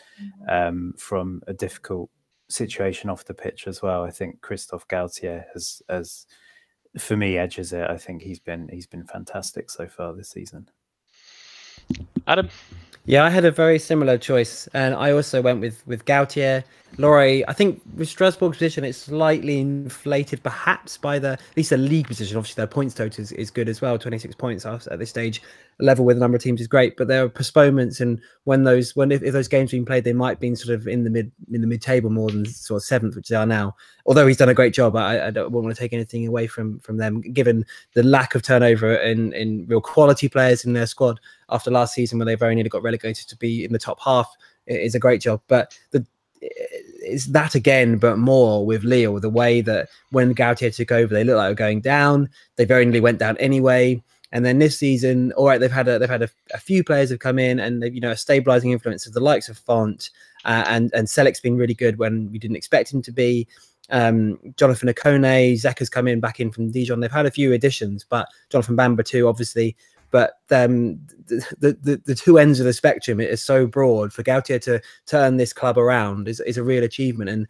um, 0.49 0.95
from 0.97 1.43
a 1.47 1.53
difficult 1.53 2.11
situation 2.49 3.11
off 3.11 3.25
the 3.25 3.35
pitch 3.35 3.67
as 3.67 3.83
well. 3.83 4.05
I 4.05 4.11
think 4.11 4.41
Christophe 4.41 4.87
Galtier 4.89 5.45
has 5.53 5.83
has 5.89 6.27
for 6.99 7.17
me 7.17 7.37
edges 7.37 7.73
it. 7.73 7.89
I 7.91 7.97
think 7.97 8.23
he's 8.23 8.41
been 8.41 8.69
he's 8.69 8.87
been 8.87 9.05
fantastic 9.05 9.71
so 9.71 9.89
far 9.89 10.15
this 10.15 10.31
season. 10.31 10.71
Adam. 12.27 12.49
Yeah, 13.09 13.25
I 13.25 13.31
had 13.31 13.47
a 13.47 13.51
very 13.51 13.79
similar 13.79 14.19
choice, 14.19 14.69
and 14.75 14.95
I 14.95 15.13
also 15.13 15.41
went 15.41 15.63
with 15.63 15.83
with 15.87 16.05
Galtier. 16.05 16.63
Laurey, 16.99 17.47
I 17.49 17.55
think 17.55 17.81
with 17.97 18.09
Strasbourg's 18.09 18.59
position, 18.59 18.85
it's 18.85 18.99
slightly 18.99 19.61
inflated, 19.61 20.43
perhaps 20.43 20.99
by 20.99 21.19
the 21.19 21.31
at 21.31 21.57
least 21.57 21.71
the 21.71 21.79
league 21.79 22.07
position. 22.07 22.37
Obviously, 22.37 22.61
their 22.61 22.67
points 22.67 22.95
total 22.95 23.23
is, 23.23 23.33
is 23.33 23.51
good 23.51 23.67
as 23.71 23.81
well. 23.81 23.97
Twenty 23.99 24.19
six 24.19 24.35
points 24.35 24.67
at 24.67 24.99
this 24.99 25.09
stage, 25.09 25.41
level 25.81 26.05
with 26.05 26.19
a 26.19 26.21
number 26.21 26.37
of 26.37 26.43
teams 26.43 26.61
is 26.61 26.67
great. 26.67 26.99
But 26.99 27.09
there 27.09 27.25
are 27.25 27.31
postponements, 27.31 27.99
and 28.01 28.21
when 28.45 28.65
those 28.65 28.95
when 28.95 29.11
if, 29.11 29.23
if 29.23 29.33
those 29.33 29.49
games 29.49 29.71
being 29.71 29.87
played, 29.87 30.05
they 30.05 30.13
might 30.13 30.39
be 30.39 30.55
sort 30.55 30.75
of 30.75 30.87
in 30.87 31.05
the 31.05 31.11
mid 31.11 31.33
in 31.51 31.63
the 31.63 31.67
mid 31.67 31.81
table 31.81 32.11
more 32.11 32.29
than 32.29 32.45
sort 32.45 32.83
of 32.83 32.85
seventh, 32.85 33.17
which 33.17 33.29
they 33.29 33.37
are 33.37 33.47
now. 33.47 33.75
Although 34.05 34.27
he's 34.27 34.37
done 34.37 34.51
a 34.51 34.55
great 34.55 34.75
job, 34.75 34.97
I, 34.97 35.29
I 35.29 35.31
don't 35.31 35.51
want 35.51 35.67
to 35.69 35.75
take 35.75 35.95
anything 35.95 36.27
away 36.27 36.47
from 36.47 36.79
from 36.81 36.99
them, 36.99 37.23
given 37.23 37.65
the 37.95 38.03
lack 38.03 38.35
of 38.35 38.43
turnover 38.43 38.95
in 38.97 39.33
in 39.33 39.65
real 39.67 39.81
quality 39.81 40.29
players 40.29 40.67
in 40.67 40.75
their 40.75 40.87
squad 40.87 41.21
after 41.51 41.71
last 41.71 41.95
season, 41.95 42.19
when 42.19 42.27
they 42.27 42.35
very 42.35 42.55
nearly 42.55 42.71
got 42.71 42.83
relegated 42.83 43.29
to 43.29 43.37
be 43.37 43.65
in 43.65 43.73
the 43.73 43.79
top 43.79 44.01
half. 44.01 44.31
Is 44.67 44.95
a 44.95 44.99
great 44.99 45.23
job, 45.23 45.41
but 45.49 45.79
the 45.93 46.05
it's 46.41 47.27
that 47.27 47.55
again, 47.55 47.99
but 47.99 48.19
more 48.19 48.67
with 48.67 48.85
Lille. 48.85 49.19
The 49.19 49.31
way 49.31 49.61
that 49.63 49.89
when 50.11 50.35
Galtier 50.35 50.75
took 50.75 50.93
over, 50.93 51.13
they 51.13 51.25
looked 51.25 51.39
like 51.39 51.47
they 51.47 51.51
were 51.53 51.69
going 51.69 51.81
down. 51.81 52.29
They 52.57 52.65
very 52.65 52.85
nearly 52.85 53.01
went 53.01 53.19
down 53.19 53.37
anyway. 53.39 54.03
And 54.31 54.45
then 54.45 54.59
this 54.59 54.79
season, 54.79 55.33
all 55.33 55.47
right, 55.47 55.59
they've 55.59 55.71
had 55.71 55.89
a, 55.89 55.99
they've 55.99 56.09
had 56.09 56.23
a, 56.23 56.29
a 56.53 56.59
few 56.59 56.85
players 56.85 57.09
have 57.09 57.19
come 57.19 57.39
in 57.39 57.59
and 57.59 57.83
they've 57.83 57.95
you 57.95 58.01
know 58.01 58.11
a 58.11 58.17
stabilizing 58.17 58.73
influence 58.73 59.07
of 59.07 59.15
the 59.15 59.21
likes 59.21 59.49
of 59.49 59.57
Fonte 59.59 60.11
uh, 60.45 60.65
and 60.67 60.93
and 60.95 61.09
Celik's 61.09 61.41
been 61.41 61.57
really 61.57 61.75
good 61.75 61.99
when 61.99 62.31
we 62.31 62.39
didn't 62.39 62.57
expect 62.57 62.93
him 62.93 63.03
to 63.03 63.13
be. 63.13 63.49
Um, 63.91 64.39
Jonathan 64.57 64.91
Ikoné, 64.91 65.55
Xeka's 65.55 65.89
come 65.89 66.09
in 66.09 66.21
back 66.21 66.41
in 66.41 66.51
from 66.51 66.71
Dijon. 66.71 67.01
They've 67.01 67.11
had 67.11 67.25
a 67.25 67.31
few 67.31 67.55
additions, 67.55 68.05
but 68.05 68.29
Jonathan 68.51 68.77
Bamba 68.77 69.05
too, 69.05 69.29
obviously. 69.29 69.77
But 70.11 70.35
um, 70.51 70.99
the, 71.27 71.77
the, 71.83 72.01
the 72.05 72.15
two 72.15 72.39
ends 72.39 72.61
of 72.61 72.67
the 72.67 72.73
spectrum 72.73 73.21
is 73.21 73.43
so 73.43 73.67
broad 73.67 74.13
for 74.13 74.23
Galtier 74.23 74.61
to 74.63 74.81
turn 75.07 75.37
this 75.37 75.53
club 75.53 75.77
around 75.77 76.29
is, 76.29 76.41
is 76.41 76.57
a 76.57 76.63
real 76.65 76.83
achievement. 76.85 77.31
And 77.31 77.47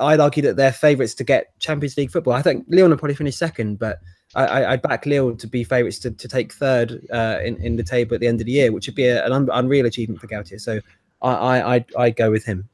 I'd 0.00 0.20
argue 0.20 0.42
that 0.44 0.56
they're 0.56 0.72
favourites 0.72 1.14
to 1.14 1.24
get 1.24 1.58
Champions 1.60 1.96
League 1.96 2.10
football. 2.10 2.34
I 2.34 2.42
think 2.42 2.64
Lyon 2.68 2.90
will 2.90 2.96
probably 2.96 3.14
finish 3.14 3.36
second, 3.36 3.78
but 3.78 4.00
I, 4.34 4.70
would 4.70 4.82
back 4.82 5.06
Lille 5.06 5.36
to 5.36 5.46
be 5.46 5.64
favourites 5.64 5.98
to, 6.00 6.12
to 6.12 6.28
take 6.28 6.52
third 6.52 7.04
uh, 7.12 7.38
in, 7.44 7.56
in 7.56 7.76
the 7.76 7.82
table 7.82 8.14
at 8.14 8.20
the 8.20 8.28
end 8.28 8.40
of 8.40 8.46
the 8.46 8.52
year, 8.52 8.70
which 8.70 8.86
would 8.86 8.94
be 8.94 9.06
a, 9.06 9.24
an 9.26 9.32
un, 9.32 9.48
unreal 9.52 9.86
achievement 9.86 10.20
for 10.20 10.28
Galtier. 10.28 10.60
So 10.60 10.80
I, 11.20 11.30
I, 11.32 11.74
I'd, 11.74 11.94
I'd 11.96 12.16
go 12.16 12.30
with 12.30 12.44
him. 12.44 12.68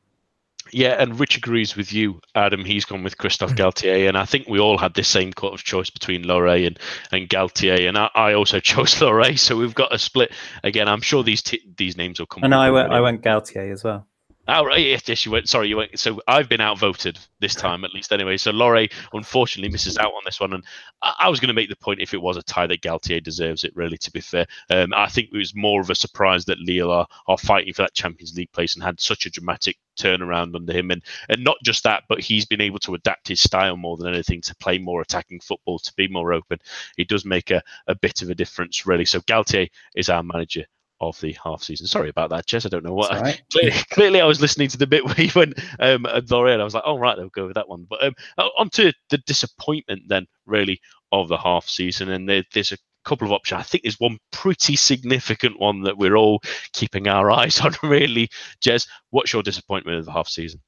Yeah, 0.73 0.97
and 1.01 1.19
Rich 1.19 1.37
agrees 1.37 1.77
with 1.77 1.93
you, 1.93 2.21
Adam. 2.35 2.65
He's 2.65 2.85
gone 2.85 3.03
with 3.03 3.19
Christophe 3.19 3.53
mm. 3.53 3.57
Galtier, 3.57 4.09
and 4.09 4.17
I 4.17 4.25
think 4.25 4.49
we 4.49 4.59
all 4.59 4.79
had 4.79 4.95
this 4.95 5.09
same 5.09 5.33
kind 5.33 5.55
of 5.55 5.63
choice 5.63 5.91
between 5.91 6.23
Laurey 6.25 6.67
and, 6.67 6.79
and 7.13 7.29
Galtier, 7.29 7.89
and 7.89 7.97
I, 7.97 8.11
I 8.15 8.35
also 8.35 8.61
chose 8.73 9.01
Laurey. 9.01 9.37
So 9.37 9.57
we've 9.57 9.75
got 9.75 9.95
a 9.95 9.99
split 9.99 10.33
again. 10.63 10.89
I'm 10.89 11.01
sure 11.01 11.23
these 11.23 11.43
t- 11.43 11.63
these 11.77 11.97
names 11.97 12.19
will 12.19 12.27
come. 12.27 12.45
And 12.45 12.55
I 12.55 12.71
went, 12.71 12.93
I 12.93 13.01
went 13.01 13.23
Galtier 13.23 13.73
as 13.73 13.85
well. 13.85 14.07
Oh, 14.49 14.65
right, 14.65 14.79
yes, 14.79 15.09
yes, 15.09 15.27
you 15.27 15.33
went. 15.33 15.49
Sorry, 15.49 15.69
you 15.69 15.77
went. 15.77 15.99
So 15.99 16.21
I've 16.29 16.49
been 16.49 16.61
outvoted 16.61 17.19
this 17.41 17.55
time, 17.57 17.85
at 17.85 17.93
least 17.93 18.13
anyway. 18.13 18.37
So 18.37 18.53
Laurey 18.53 18.91
unfortunately 19.13 19.73
misses 19.73 19.99
out 19.99 20.13
on 20.13 20.23
this 20.25 20.39
one, 20.39 20.53
and 20.53 20.65
I, 21.03 21.15
I 21.21 21.29
was 21.29 21.41
going 21.41 21.49
to 21.49 21.55
make 21.55 21.69
the 21.69 21.77
point 21.77 22.01
if 22.01 22.15
it 22.15 22.23
was 22.23 22.37
a 22.37 22.43
tie 22.43 22.69
that 22.69 22.83
Galtier 22.83 23.23
deserves 23.23 23.65
it. 23.65 23.75
Really, 23.75 23.99
to 23.99 24.11
be 24.13 24.21
fair, 24.21 24.47
um, 24.71 24.93
I 24.95 25.09
think 25.09 25.31
it 25.33 25.37
was 25.37 25.55
more 25.55 25.81
of 25.81 25.91
a 25.91 25.97
surprise 25.97 26.45
that 26.45 26.61
Lille 26.61 26.93
are, 26.93 27.09
are 27.27 27.39
fighting 27.39 27.75
for 27.75 27.83
that 27.83 27.95
Champions 27.95 28.37
League 28.37 28.53
place 28.53 28.75
and 28.75 28.85
had 28.85 29.01
such 29.01 29.27
a 29.27 29.31
dramatic 29.31 29.79
turnaround 29.97 30.55
under 30.55 30.73
him, 30.73 30.91
and 30.91 31.03
and 31.29 31.43
not 31.43 31.57
just 31.65 31.83
that, 31.85 32.05
but 32.09 32.21
he's 32.21 32.45
been 32.45 32.61
able 32.61 32.79
to 32.81 32.95
adapt 32.95 33.29
his 33.29 33.41
style 33.41 33.77
more 33.77 33.97
than 33.97 34.13
anything 34.13 34.41
to 34.43 34.57
play 34.57 34.79
more 34.79 35.01
attacking 35.01 35.41
football, 35.41 35.79
to 35.79 35.93
be 35.95 36.09
more 36.09 36.33
open. 36.33 36.59
It 36.99 37.09
does 37.09 37.25
make 37.25 37.51
a, 37.51 37.63
a 37.87 37.95
bit 37.95 38.23
of 38.23 38.31
a 38.31 38.35
difference, 38.35 38.87
really. 38.87 39.05
So 39.05 39.21
Galtier 39.21 39.69
is 39.95 40.09
our 40.09 40.23
manager 40.23 40.65
of 41.01 41.21
the 41.21 41.37
half 41.43 41.63
season. 41.63 41.87
Sorry 41.87 42.09
about 42.09 42.31
that, 42.31 42.47
Jess. 42.47 42.67
I 42.67 42.69
don't 42.69 42.85
know 42.85 42.95
what. 42.95 43.11
Right. 43.11 43.43
clearly, 43.51 43.77
clearly, 43.91 44.21
I 44.21 44.27
was 44.27 44.41
listening 44.41 44.69
to 44.69 44.79
the 44.79 44.87
bit 44.87 45.05
where 45.07 45.21
you 45.21 45.31
went 45.35 45.59
um, 45.79 46.07
at 46.07 46.31
L'Oreal. 46.31 46.61
I 46.61 46.65
was 46.65 46.75
like, 46.75 46.85
oh, 46.87 46.99
right, 46.99 47.17
they'll 47.17 47.29
go 47.29 47.47
with 47.47 47.57
that 47.57 47.69
one. 47.69 47.87
But 47.89 48.05
um, 48.05 48.15
on 48.59 48.71
to 48.71 48.93
the 49.11 49.19
disappointment 49.19 50.03
then, 50.09 50.27
really, 50.47 50.81
of 51.13 51.29
the 51.29 51.39
half 51.39 51.69
season. 51.69 52.11
And 52.11 52.29
there, 52.29 52.45
there's 52.53 52.73
a 52.73 52.79
couple 53.07 53.27
of 53.27 53.33
options. 53.33 53.61
I 53.61 53.63
think 53.63 53.85
there's 53.85 54.01
one 54.01 54.19
pretty 54.33 54.77
significant 54.77 55.59
one 55.59 55.83
that 55.83 55.97
we're 55.97 56.17
all 56.17 56.41
keeping 56.73 57.09
our 57.09 57.31
eyes 57.31 57.61
on, 57.65 57.75
really. 57.83 58.29
Jez, 58.61 58.87
what's 59.11 59.33
your 59.33 59.43
disappointment 59.43 59.99
of 59.99 60.05
the 60.05 60.13
half 60.13 60.29
season? 60.29 60.61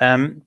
Um, 0.00 0.42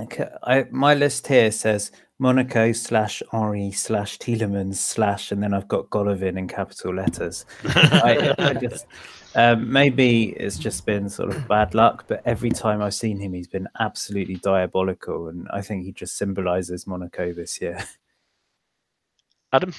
okay, 0.00 0.28
I, 0.42 0.66
my 0.70 0.94
list 0.94 1.26
here 1.26 1.50
says 1.50 1.92
Monaco 2.18 2.72
slash 2.72 3.22
Henry 3.30 3.70
slash 3.72 4.18
Tielemans 4.18 4.76
slash, 4.76 5.32
and 5.32 5.42
then 5.42 5.54
I've 5.54 5.68
got 5.68 5.90
Golovin 5.90 6.38
in 6.38 6.48
capital 6.48 6.94
letters. 6.94 7.44
I, 7.64 8.34
I 8.38 8.54
just, 8.54 8.86
um, 9.34 9.70
maybe 9.70 10.30
it's 10.30 10.58
just 10.58 10.86
been 10.86 11.08
sort 11.08 11.30
of 11.30 11.48
bad 11.48 11.74
luck, 11.74 12.04
but 12.06 12.22
every 12.24 12.50
time 12.50 12.82
I've 12.82 12.94
seen 12.94 13.18
him, 13.18 13.32
he's 13.32 13.48
been 13.48 13.68
absolutely 13.80 14.36
diabolical, 14.36 15.28
and 15.28 15.48
I 15.52 15.62
think 15.62 15.84
he 15.84 15.92
just 15.92 16.16
symbolises 16.16 16.86
Monaco 16.86 17.32
this 17.32 17.60
year. 17.60 17.78
Adam. 19.52 19.74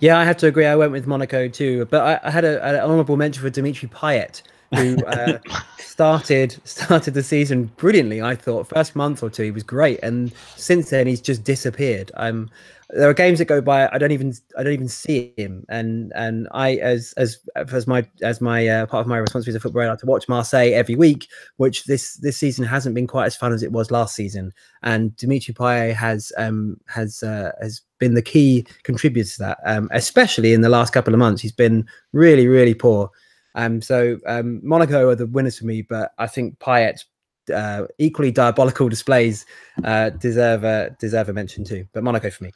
Yeah, 0.00 0.18
I 0.18 0.24
have 0.24 0.36
to 0.38 0.46
agree. 0.46 0.66
I 0.66 0.76
went 0.76 0.92
with 0.92 1.06
Monaco 1.06 1.48
too, 1.48 1.86
but 1.86 2.22
I, 2.24 2.28
I 2.28 2.30
had 2.30 2.44
a, 2.44 2.64
an 2.64 2.76
honourable 2.76 3.16
mention 3.16 3.42
for 3.42 3.50
Dimitri 3.50 3.88
Payet 3.88 4.42
who 4.74 4.96
uh, 5.06 5.38
started 5.78 6.56
started 6.64 7.14
the 7.14 7.22
season 7.22 7.64
brilliantly. 7.76 8.22
I 8.22 8.34
thought 8.34 8.68
first 8.68 8.94
month 8.94 9.22
or 9.22 9.30
two 9.30 9.44
he 9.44 9.50
was 9.50 9.62
great, 9.62 10.00
and 10.02 10.32
since 10.56 10.90
then 10.90 11.06
he's 11.06 11.20
just 11.20 11.44
disappeared. 11.44 12.10
Um, 12.14 12.50
there 12.90 13.08
are 13.08 13.14
games 13.14 13.38
that 13.38 13.44
go 13.44 13.60
by 13.60 13.88
I 13.92 13.98
don't 13.98 14.12
even 14.12 14.32
I 14.56 14.62
don't 14.62 14.72
even 14.72 14.88
see 14.88 15.32
him, 15.36 15.64
and 15.68 16.12
and 16.14 16.48
I 16.52 16.76
as 16.76 17.12
as 17.16 17.38
as 17.56 17.86
my 17.86 18.06
as 18.22 18.40
my 18.40 18.66
uh, 18.66 18.86
part 18.86 19.02
of 19.02 19.06
my 19.06 19.18
responsibility 19.18 19.56
as 19.56 19.56
a 19.56 19.60
footballer 19.60 19.86
I 19.86 19.90
like 19.90 19.98
to 20.00 20.06
watch 20.06 20.28
Marseille 20.28 20.72
every 20.72 20.94
week, 20.94 21.28
which 21.56 21.84
this 21.84 22.14
this 22.14 22.36
season 22.36 22.64
hasn't 22.64 22.94
been 22.94 23.06
quite 23.06 23.26
as 23.26 23.36
fun 23.36 23.52
as 23.52 23.62
it 23.62 23.72
was 23.72 23.90
last 23.90 24.14
season. 24.14 24.52
And 24.82 25.14
Dimitri 25.16 25.54
Payet 25.54 25.94
has 25.94 26.32
um 26.38 26.78
has 26.86 27.22
uh, 27.22 27.52
has 27.60 27.82
been 27.98 28.14
the 28.14 28.22
key 28.22 28.66
contributor 28.82 29.30
to 29.30 29.38
that, 29.38 29.58
um, 29.64 29.88
especially 29.92 30.52
in 30.52 30.60
the 30.60 30.68
last 30.68 30.92
couple 30.92 31.14
of 31.14 31.18
months. 31.18 31.42
He's 31.42 31.52
been 31.52 31.86
really 32.12 32.46
really 32.46 32.74
poor. 32.74 33.10
Um, 33.54 33.82
so 33.82 34.18
um, 34.26 34.60
Monaco 34.62 35.08
are 35.08 35.14
the 35.14 35.26
winners 35.26 35.58
for 35.58 35.66
me, 35.66 35.82
but 35.82 36.12
I 36.18 36.26
think 36.26 36.58
Payet 36.58 37.04
uh, 37.52 37.86
equally 37.98 38.30
diabolical 38.30 38.88
displays 38.88 39.46
uh, 39.84 40.10
deserve 40.10 40.64
a 40.64 40.96
deserve 41.00 41.28
a 41.28 41.32
mention 41.32 41.64
too. 41.64 41.86
But 41.92 42.04
Monaco 42.04 42.30
for 42.30 42.44
me. 42.44 42.52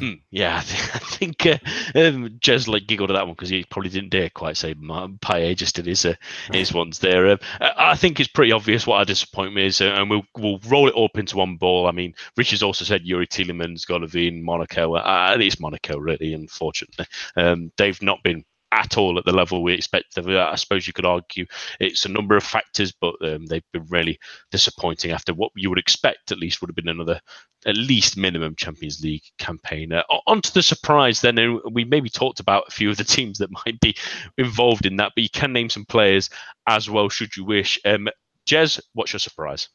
yeah, 0.30 0.56
I 0.56 0.60
think, 0.62 0.96
I 0.96 0.98
think 0.98 1.46
uh, 1.46 1.98
um, 1.98 2.38
Jez 2.40 2.68
like 2.68 2.86
giggled 2.86 3.10
at 3.10 3.14
that 3.14 3.26
one 3.26 3.34
because 3.34 3.48
he 3.48 3.64
probably 3.64 3.90
didn't 3.90 4.10
dare 4.10 4.30
quite 4.30 4.56
say 4.56 4.74
Payet 4.74 5.56
just 5.56 5.76
did 5.76 5.86
his 5.86 6.04
uh, 6.04 6.14
his 6.52 6.72
ones 6.72 6.98
there. 6.98 7.26
Uh, 7.26 7.36
I 7.60 7.96
think 7.96 8.20
it's 8.20 8.28
pretty 8.28 8.52
obvious 8.52 8.86
what 8.86 8.98
our 8.98 9.04
disappointment 9.04 9.66
is, 9.66 9.80
uh, 9.80 9.86
and 9.86 10.10
we'll 10.10 10.24
we'll 10.36 10.60
roll 10.68 10.88
it 10.88 10.94
all 10.94 11.06
up 11.06 11.18
into 11.18 11.36
one 11.36 11.56
ball. 11.56 11.86
I 11.86 11.92
mean, 11.92 12.14
Richard's 12.36 12.62
also 12.62 12.84
said 12.84 13.04
Youri 13.04 13.28
Tielemans, 13.28 13.86
Golovin, 13.86 14.42
Monaco. 14.42 14.94
Uh, 14.94 15.36
it's 15.38 15.60
Monaco, 15.60 15.98
really. 15.98 16.34
Unfortunately, 16.34 17.06
um, 17.36 17.72
they've 17.76 18.00
not 18.02 18.22
been 18.22 18.44
at 18.72 18.96
all 18.96 19.18
at 19.18 19.24
the 19.24 19.32
level 19.32 19.62
we 19.62 19.74
expected. 19.74 20.28
I 20.34 20.54
suppose 20.56 20.86
you 20.86 20.92
could 20.92 21.04
argue 21.04 21.46
it's 21.78 22.04
a 22.04 22.08
number 22.08 22.36
of 22.36 22.42
factors, 22.42 22.92
but 22.92 23.14
um, 23.22 23.46
they've 23.46 23.62
been 23.72 23.86
really 23.86 24.18
disappointing 24.50 25.12
after 25.12 25.34
what 25.34 25.52
you 25.54 25.68
would 25.68 25.78
expect 25.78 26.32
at 26.32 26.38
least 26.38 26.60
would 26.60 26.70
have 26.70 26.76
been 26.76 26.88
another 26.88 27.20
at 27.66 27.76
least 27.76 28.16
minimum 28.16 28.56
Champions 28.56 29.02
League 29.02 29.22
campaign. 29.38 29.92
Uh, 29.92 30.02
on 30.26 30.40
to 30.40 30.52
the 30.54 30.62
surprise 30.62 31.20
then, 31.20 31.60
we 31.70 31.84
maybe 31.84 32.08
talked 32.08 32.40
about 32.40 32.64
a 32.66 32.72
few 32.72 32.90
of 32.90 32.96
the 32.96 33.04
teams 33.16 33.38
that 33.38 33.50
might 33.66 33.78
be 33.80 33.94
involved 34.38 34.86
in 34.86 34.96
that, 34.96 35.12
but 35.14 35.22
you 35.22 35.30
can 35.30 35.52
name 35.52 35.70
some 35.70 35.84
players 35.84 36.30
as 36.66 36.88
well 36.88 37.08
should 37.08 37.36
you 37.36 37.44
wish. 37.44 37.78
Um, 37.84 38.08
Jez, 38.46 38.80
what's 38.94 39.12
your 39.12 39.20
surprise? 39.20 39.68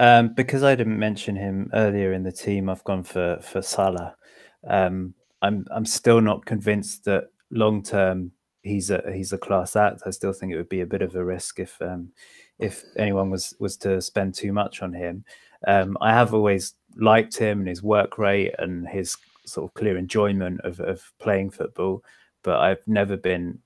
Um, 0.00 0.34
because 0.34 0.62
I 0.62 0.74
didn't 0.74 0.98
mention 0.98 1.34
him 1.34 1.70
earlier 1.72 2.12
in 2.12 2.22
the 2.22 2.32
team, 2.32 2.68
I've 2.68 2.84
gone 2.84 3.02
for 3.02 3.38
for 3.40 3.62
Sala. 3.62 4.14
Um, 4.68 5.14
I'm 5.42 5.64
I'm 5.70 5.86
still 5.86 6.20
not 6.20 6.46
convinced 6.46 7.04
that 7.04 7.24
long 7.50 7.82
term 7.82 8.32
he's 8.62 8.90
a 8.90 9.02
he's 9.12 9.32
a 9.32 9.38
class 9.38 9.76
act. 9.76 10.02
I 10.06 10.10
still 10.10 10.32
think 10.32 10.52
it 10.52 10.56
would 10.56 10.68
be 10.68 10.82
a 10.82 10.86
bit 10.86 11.02
of 11.02 11.14
a 11.14 11.24
risk 11.24 11.58
if 11.58 11.80
um, 11.82 12.10
if 12.58 12.84
anyone 12.96 13.30
was 13.30 13.54
was 13.58 13.76
to 13.78 14.00
spend 14.00 14.34
too 14.34 14.52
much 14.52 14.82
on 14.82 14.92
him. 14.92 15.24
Um, 15.66 15.96
I 16.00 16.12
have 16.12 16.34
always 16.34 16.74
liked 16.96 17.36
him 17.36 17.60
and 17.60 17.68
his 17.68 17.82
work 17.82 18.18
rate 18.18 18.54
and 18.58 18.88
his 18.88 19.16
sort 19.44 19.68
of 19.68 19.74
clear 19.74 19.96
enjoyment 19.96 20.60
of, 20.62 20.78
of 20.80 21.02
playing 21.18 21.50
football, 21.50 22.04
but 22.42 22.58
I've 22.60 22.86
never 22.86 23.16
been 23.16 23.58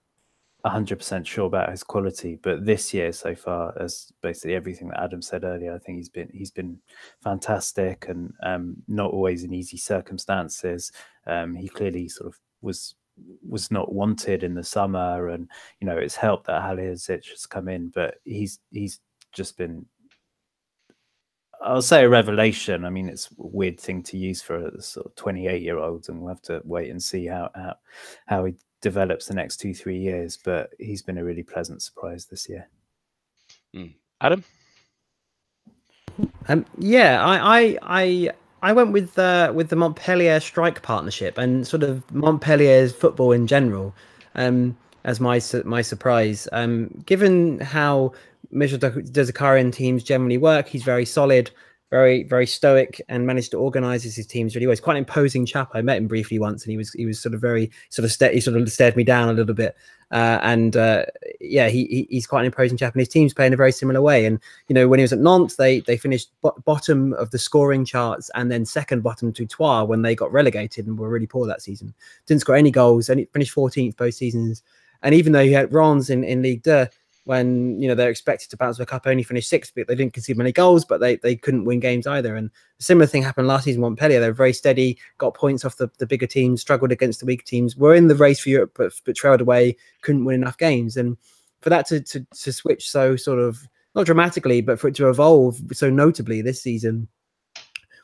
100% 0.64 1.26
sure 1.26 1.46
about 1.46 1.70
his 1.70 1.82
quality. 1.82 2.38
But 2.40 2.64
this 2.64 2.94
year 2.94 3.12
so 3.12 3.34
far, 3.34 3.74
as 3.78 4.12
basically 4.22 4.54
everything 4.54 4.88
that 4.88 5.02
Adam 5.02 5.20
said 5.20 5.44
earlier, 5.44 5.74
I 5.74 5.78
think 5.78 5.98
he's 5.98 6.08
been 6.08 6.30
he's 6.32 6.50
been 6.50 6.78
fantastic 7.22 8.06
and 8.08 8.32
um, 8.42 8.76
not 8.88 9.10
always 9.10 9.44
in 9.44 9.52
easy 9.52 9.76
circumstances. 9.76 10.92
Um, 11.26 11.54
he 11.54 11.68
clearly 11.68 12.08
sort 12.08 12.28
of 12.28 12.40
was 12.62 12.94
was 13.46 13.70
not 13.70 13.92
wanted 13.92 14.42
in 14.42 14.54
the 14.54 14.64
summer, 14.64 15.28
and 15.28 15.48
you 15.80 15.86
know 15.86 15.96
it's 15.96 16.16
helped 16.16 16.46
that 16.46 16.62
Halilhodžić 16.62 17.30
has 17.30 17.46
come 17.46 17.68
in, 17.68 17.88
but 17.88 18.16
he's 18.24 18.58
he's 18.70 19.00
just 19.32 19.56
been 19.56 19.86
I'll 21.62 21.82
say 21.82 22.04
a 22.04 22.08
revelation. 22.08 22.84
I 22.84 22.90
mean, 22.90 23.08
it's 23.08 23.30
a 23.30 23.34
weird 23.36 23.78
thing 23.78 24.02
to 24.04 24.16
use 24.16 24.42
for 24.42 24.66
a 24.66 24.82
sort 24.82 25.06
of 25.06 25.14
28 25.14 25.62
year 25.62 25.78
old, 25.78 26.08
and 26.08 26.20
we'll 26.20 26.34
have 26.34 26.42
to 26.42 26.60
wait 26.64 26.90
and 26.90 27.02
see 27.02 27.26
how, 27.26 27.50
how 27.54 27.74
how 28.26 28.44
he 28.44 28.54
develops 28.80 29.26
the 29.26 29.34
next 29.34 29.58
two 29.58 29.72
three 29.72 29.98
years. 29.98 30.36
But 30.36 30.70
he's 30.78 31.02
been 31.02 31.18
a 31.18 31.24
really 31.24 31.42
pleasant 31.44 31.82
surprise 31.82 32.26
this 32.26 32.48
year. 32.48 32.68
Mm. 33.74 33.94
Adam, 34.20 34.44
um, 36.48 36.66
yeah, 36.78 37.24
I 37.24 37.58
I 37.58 37.78
I 37.82 38.30
I 38.62 38.72
went 38.72 38.92
with 38.92 39.18
uh, 39.18 39.52
with 39.54 39.68
the 39.68 39.76
Montpellier 39.76 40.38
strike 40.40 40.82
partnership 40.82 41.36
and 41.36 41.66
sort 41.66 41.82
of 41.82 42.08
Montpellier's 42.12 42.92
football 42.92 43.32
in 43.32 43.46
general 43.46 43.94
um, 44.36 44.76
as 45.04 45.20
my 45.20 45.40
my 45.64 45.82
surprise. 45.82 46.48
Um, 46.52 47.02
given 47.04 47.58
how 47.58 48.12
Mitchell 48.52 48.78
Der 48.78 48.90
Zakarian 48.90 49.72
teams 49.72 50.04
generally 50.04 50.38
work. 50.38 50.68
He's 50.68 50.82
very 50.82 51.04
solid, 51.04 51.50
very 51.90 52.22
very 52.22 52.46
stoic, 52.46 53.00
and 53.08 53.26
managed 53.26 53.50
to 53.52 53.58
organise 53.58 54.04
his 54.04 54.26
teams 54.26 54.54
really 54.54 54.66
well. 54.66 54.72
He's 54.72 54.80
quite 54.80 54.94
an 54.94 55.04
imposing 55.04 55.46
chap. 55.46 55.70
I 55.74 55.82
met 55.82 55.96
him 55.96 56.06
briefly 56.06 56.38
once, 56.38 56.64
and 56.64 56.70
he 56.70 56.76
was 56.76 56.92
he 56.92 57.06
was 57.06 57.18
sort 57.18 57.34
of 57.34 57.40
very 57.40 57.70
sort 57.90 58.04
of 58.04 58.12
st- 58.12 58.34
he 58.34 58.40
sort 58.40 58.56
of 58.56 58.70
stared 58.70 58.96
me 58.96 59.04
down 59.04 59.28
a 59.28 59.32
little 59.32 59.54
bit. 59.54 59.76
Uh, 60.12 60.38
and 60.42 60.76
uh, 60.76 61.06
yeah, 61.40 61.68
he, 61.68 61.86
he, 61.86 62.06
he's 62.10 62.26
quite 62.26 62.40
an 62.40 62.46
imposing 62.46 62.76
chap, 62.76 62.92
and 62.92 63.00
his 63.00 63.08
team's 63.08 63.32
play 63.32 63.46
in 63.46 63.54
a 63.54 63.56
very 63.56 63.72
similar 63.72 64.02
way. 64.02 64.26
And 64.26 64.38
you 64.68 64.74
know, 64.74 64.86
when 64.86 64.98
he 64.98 65.02
was 65.02 65.12
at 65.12 65.18
Nantes, 65.18 65.56
they 65.56 65.80
they 65.80 65.96
finished 65.96 66.30
bo- 66.42 66.60
bottom 66.66 67.14
of 67.14 67.30
the 67.30 67.38
scoring 67.38 67.86
charts, 67.86 68.30
and 68.34 68.52
then 68.52 68.66
second 68.66 69.02
bottom 69.02 69.32
to 69.32 69.46
Troyes 69.46 69.88
when 69.88 70.02
they 70.02 70.14
got 70.14 70.30
relegated 70.30 70.86
and 70.86 70.98
were 70.98 71.08
really 71.08 71.26
poor 71.26 71.46
that 71.46 71.62
season. 71.62 71.94
Didn't 72.26 72.42
score 72.42 72.56
any 72.56 72.70
goals, 72.70 73.08
and 73.08 73.26
finished 73.32 73.54
14th 73.54 73.96
both 73.96 74.14
seasons. 74.14 74.62
And 75.02 75.14
even 75.14 75.32
though 75.32 75.44
he 75.44 75.52
had 75.52 75.72
Reims 75.72 76.10
in 76.10 76.24
in 76.24 76.42
League 76.42 76.62
2, 76.62 76.86
when 77.24 77.80
you 77.80 77.86
know 77.86 77.94
they're 77.94 78.10
expected 78.10 78.50
to 78.50 78.56
bounce 78.56 78.78
back 78.78 78.92
up, 78.92 79.06
only 79.06 79.22
finished 79.22 79.48
sixth, 79.48 79.72
but 79.76 79.86
they 79.86 79.94
didn't 79.94 80.12
concede 80.12 80.36
many 80.36 80.52
goals, 80.52 80.84
but 80.84 81.00
they 81.00 81.16
they 81.16 81.36
couldn't 81.36 81.64
win 81.64 81.80
games 81.80 82.06
either. 82.06 82.34
And 82.34 82.50
a 82.80 82.82
similar 82.82 83.06
thing 83.06 83.22
happened 83.22 83.48
last 83.48 83.64
season. 83.64 83.80
Montpellier, 83.82 84.20
they 84.20 84.28
were 84.28 84.32
very 84.32 84.52
steady, 84.52 84.98
got 85.18 85.34
points 85.34 85.64
off 85.64 85.76
the, 85.76 85.88
the 85.98 86.06
bigger 86.06 86.26
teams, 86.26 86.60
struggled 86.60 86.92
against 86.92 87.20
the 87.20 87.26
weaker 87.26 87.44
teams, 87.44 87.76
were 87.76 87.94
in 87.94 88.08
the 88.08 88.16
race 88.16 88.40
for 88.40 88.48
Europe, 88.48 88.72
but 88.76 88.92
but 89.04 89.16
trailed 89.16 89.40
away, 89.40 89.76
couldn't 90.02 90.24
win 90.24 90.34
enough 90.34 90.58
games. 90.58 90.96
And 90.96 91.16
for 91.60 91.70
that 91.70 91.86
to 91.86 92.00
to, 92.00 92.26
to 92.40 92.52
switch 92.52 92.90
so 92.90 93.16
sort 93.16 93.38
of 93.38 93.68
not 93.94 94.06
dramatically, 94.06 94.60
but 94.60 94.80
for 94.80 94.88
it 94.88 94.94
to 94.96 95.08
evolve 95.08 95.60
so 95.72 95.90
notably 95.90 96.42
this 96.42 96.62
season 96.62 97.08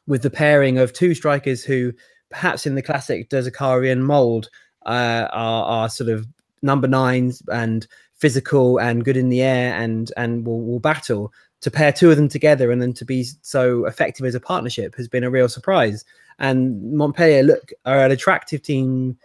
with 0.06 0.22
the 0.22 0.30
pairing 0.30 0.78
of 0.78 0.92
two 0.92 1.14
strikers 1.14 1.62
who 1.62 1.92
perhaps 2.30 2.66
in 2.66 2.74
the 2.74 2.82
classic 2.82 3.28
Der 3.28 3.42
Zakarian 3.42 4.00
mold 4.00 4.48
uh, 4.86 5.28
are, 5.32 5.64
are 5.64 5.88
sort 5.88 6.10
of 6.10 6.26
number 6.62 6.88
nines 6.88 7.42
and 7.52 7.86
physical 8.18 8.78
and 8.78 9.04
good 9.04 9.16
in 9.16 9.28
the 9.28 9.42
air 9.42 9.74
and 9.74 10.12
and 10.16 10.46
will, 10.46 10.60
will 10.60 10.80
battle 10.80 11.32
to 11.60 11.70
pair 11.70 11.92
two 11.92 12.10
of 12.10 12.16
them 12.16 12.28
together 12.28 12.70
and 12.70 12.80
then 12.80 12.92
to 12.92 13.04
be 13.04 13.24
so 13.42 13.84
effective 13.86 14.24
as 14.26 14.34
a 14.34 14.40
partnership 14.40 14.94
has 14.94 15.08
been 15.08 15.24
a 15.24 15.30
real 15.30 15.48
surprise. 15.48 16.04
And 16.38 16.92
Montpellier 16.92 17.42
look 17.42 17.72
are 17.84 18.04
an 18.04 18.12
attractive 18.12 18.62
team 18.62 19.18